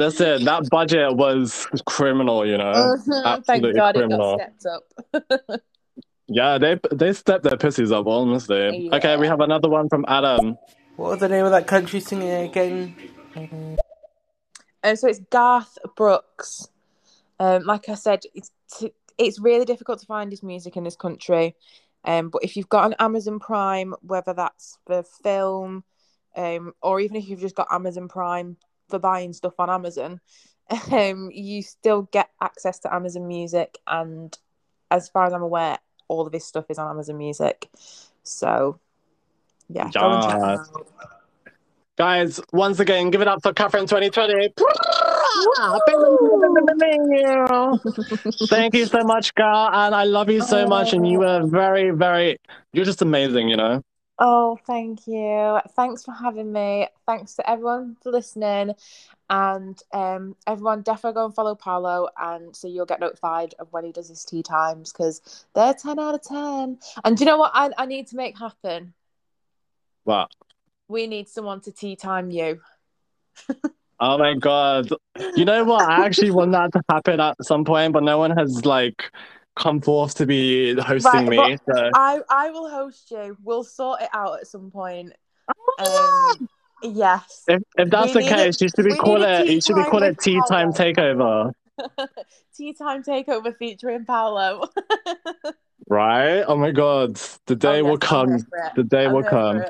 uh, 0.00 0.06
listen, 0.06 0.44
that 0.44 0.68
budget 0.70 1.16
was 1.16 1.66
criminal, 1.86 2.46
you 2.46 2.56
know, 2.58 2.96
Mhm, 2.96 3.04
Thank 3.06 3.26
absolutely 3.26 3.72
God 3.80 3.96
it 3.96 3.98
criminal. 3.98 4.36
got 4.38 4.54
stepped 4.56 4.66
up. 4.66 5.60
Yeah, 6.32 6.58
they 6.58 6.78
they 6.92 7.12
stepped 7.12 7.42
their 7.42 7.56
pussies 7.56 7.90
up, 7.90 8.06
honestly. 8.06 8.88
Okay, 8.92 9.16
we 9.16 9.26
have 9.26 9.40
another 9.40 9.68
one 9.68 9.88
from 9.88 10.04
Adam. 10.06 10.56
What 10.94 11.10
was 11.10 11.18
the 11.18 11.28
name 11.28 11.44
of 11.44 11.50
that 11.50 11.66
country 11.66 11.98
singer 11.98 12.44
again? 12.44 12.94
Um, 13.34 14.96
so 14.96 15.08
it's 15.08 15.18
Garth 15.30 15.76
Brooks. 15.96 16.68
Um, 17.40 17.64
like 17.64 17.88
I 17.88 17.94
said, 17.94 18.20
it's 18.32 18.52
t- 18.78 18.92
it's 19.18 19.40
really 19.40 19.64
difficult 19.64 19.98
to 20.00 20.06
find 20.06 20.30
his 20.30 20.44
music 20.44 20.76
in 20.76 20.84
this 20.84 20.94
country. 20.94 21.56
Um, 22.04 22.28
but 22.30 22.44
if 22.44 22.56
you've 22.56 22.68
got 22.68 22.86
an 22.86 22.94
Amazon 23.00 23.40
Prime, 23.40 23.94
whether 24.00 24.32
that's 24.32 24.78
for 24.86 25.02
film, 25.02 25.82
um, 26.36 26.74
or 26.80 27.00
even 27.00 27.16
if 27.16 27.28
you've 27.28 27.40
just 27.40 27.56
got 27.56 27.66
Amazon 27.72 28.06
Prime 28.06 28.56
for 28.90 28.98
buying 28.98 29.32
stuff 29.32 29.54
on 29.58 29.70
Amazon, 29.70 30.20
um, 30.92 31.30
you 31.32 31.62
still 31.62 32.02
get 32.12 32.28
access 32.40 32.78
to 32.80 32.94
Amazon 32.94 33.26
Music. 33.26 33.78
And 33.86 34.36
as 34.90 35.08
far 35.08 35.26
as 35.26 35.32
I'm 35.32 35.42
aware, 35.42 35.78
all 36.08 36.26
of 36.26 36.32
his 36.32 36.44
stuff 36.44 36.66
is 36.68 36.78
on 36.78 36.90
Amazon 36.90 37.18
Music. 37.18 37.68
So 38.22 38.78
yeah, 39.68 39.90
go 39.92 40.12
and 40.12 40.22
check 40.22 40.40
Yes. 40.42 40.70
out. 40.74 40.86
Guys, 41.96 42.40
once 42.52 42.80
again, 42.80 43.10
give 43.10 43.20
it 43.20 43.28
up 43.28 43.42
for 43.42 43.52
Catherine 43.52 43.86
2020. 43.86 44.54
Thank 48.48 48.74
you 48.74 48.86
so 48.86 49.00
much, 49.04 49.34
girl, 49.34 49.68
and 49.72 49.94
I 49.94 50.04
love 50.04 50.30
you 50.30 50.40
so 50.40 50.66
much. 50.66 50.92
And 50.92 51.06
you 51.06 51.18
were 51.18 51.42
very, 51.46 51.90
very, 51.90 52.38
you're 52.72 52.86
just 52.86 53.02
amazing, 53.02 53.48
you 53.48 53.56
know. 53.56 53.82
Oh, 54.22 54.58
thank 54.66 55.06
you. 55.06 55.58
Thanks 55.74 56.04
for 56.04 56.12
having 56.12 56.52
me. 56.52 56.86
Thanks 57.06 57.36
to 57.36 57.50
everyone 57.50 57.96
for 58.02 58.12
listening. 58.12 58.74
And 59.30 59.80
um, 59.94 60.36
everyone, 60.46 60.82
definitely 60.82 61.14
go 61.14 61.24
and 61.24 61.34
follow 61.34 61.54
Paolo, 61.54 62.08
and 62.18 62.54
so 62.54 62.68
you'll 62.68 62.84
get 62.84 63.00
notified 63.00 63.54
of 63.58 63.72
when 63.72 63.84
he 63.84 63.92
does 63.92 64.08
his 64.08 64.24
tea 64.24 64.42
times 64.42 64.92
because 64.92 65.46
they're 65.54 65.72
10 65.72 65.98
out 65.98 66.16
of 66.16 66.22
10. 66.22 66.78
And 67.02 67.16
do 67.16 67.24
you 67.24 67.30
know 67.30 67.38
what 67.38 67.52
I, 67.54 67.70
I 67.78 67.86
need 67.86 68.08
to 68.08 68.16
make 68.16 68.38
happen? 68.38 68.92
What? 70.04 70.30
We 70.88 71.06
need 71.06 71.28
someone 71.28 71.62
to 71.62 71.72
tea 71.72 71.96
time 71.96 72.30
you. 72.30 72.60
Oh 74.02 74.16
my 74.16 74.32
god. 74.32 74.88
You 75.36 75.44
know 75.44 75.62
what? 75.64 75.82
I 75.82 76.06
actually 76.06 76.30
want 76.30 76.52
that 76.52 76.72
to 76.72 76.80
happen 76.88 77.20
at 77.20 77.36
some 77.42 77.66
point, 77.66 77.92
but 77.92 78.02
no 78.02 78.16
one 78.16 78.30
has 78.30 78.64
like 78.64 79.12
come 79.56 79.80
forth 79.80 80.14
to 80.16 80.26
be 80.26 80.74
hosting 80.80 81.28
me. 81.28 81.36
but 81.36 81.76
So 81.76 81.90
I, 81.94 82.20
I 82.28 82.50
will 82.50 82.68
host 82.70 83.10
you. 83.10 83.36
We'll 83.42 83.64
sort 83.64 84.02
it 84.02 84.08
out 84.12 84.40
at 84.40 84.46
some 84.46 84.70
point. 84.70 85.12
Um, 85.78 86.48
yes. 86.82 87.44
if, 87.48 87.62
if 87.76 87.90
that's 87.90 88.08
We 88.08 88.12
the 88.14 88.20
need 88.20 88.32
a- 88.32 88.36
case, 88.36 88.60
you 88.60 88.68
should 88.68 88.84
be 88.84 88.92
we 88.92 88.96
call 88.98 89.22
it 89.22 89.44
tea 89.44 89.54
you 89.54 89.60
should 89.60 89.76
be 89.76 89.82
time 89.82 89.90
call 89.90 90.02
it 90.02 90.18
tea 90.18 90.40
time 90.48 90.72
takeover. 90.72 91.52
Tea 92.56 92.74
time 92.74 93.02
takeover 93.02 93.56
featuring 93.56 94.04
Paolo. 94.04 94.68
Right? 95.88 96.42
Oh 96.42 96.56
my 96.56 96.70
god. 96.70 97.18
The 97.46 97.56
day 97.56 97.82
will 97.82 97.98
yes, 98.00 98.08
come. 98.08 98.46
The 98.76 98.84
day 98.84 99.06
I'm 99.06 99.12
will 99.12 99.24
come. 99.24 99.64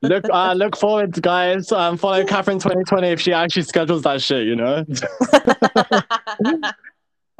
Look 0.00 0.24
uh 0.30 0.52
look 0.56 0.76
forward 0.76 1.20
guys. 1.20 1.72
Um 1.72 1.96
follow 1.96 2.24
Catherine 2.24 2.60
2020 2.60 3.08
if 3.08 3.20
she 3.20 3.32
actually 3.32 3.62
schedules 3.62 4.02
that 4.02 4.22
shit, 4.22 4.46
you 4.46 4.54
know? 4.54 4.84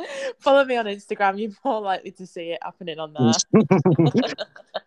Follow 0.39 0.65
me 0.65 0.77
on 0.77 0.87
Instagram. 0.87 1.39
You're 1.41 1.53
more 1.65 1.81
likely 1.81 2.11
to 2.13 2.27
see 2.27 2.53
it 2.53 2.59
happening 2.63 2.99
on 2.99 3.13
there. 3.15 3.33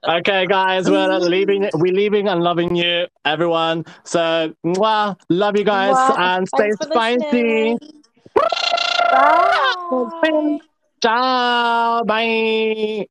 Okay, 0.07 0.45
guys, 0.45 0.89
we're 0.89 1.19
leaving. 1.19 1.69
We're 1.73 1.94
leaving 1.94 2.27
and 2.30 2.41
loving 2.41 2.76
you, 2.76 3.07
everyone. 3.26 3.84
So, 4.06 4.53
mwah, 4.65 5.19
love 5.30 5.57
you 5.57 5.65
guys 5.65 5.95
Mwah. 5.95 6.19
and 6.19 6.48
stay 6.48 6.72
Thanks 6.72 6.77
for 6.77 6.91
spicy. 6.94 7.77
Bye. 9.11 10.60
Ciao. 11.02 12.03
Bye. 12.06 13.07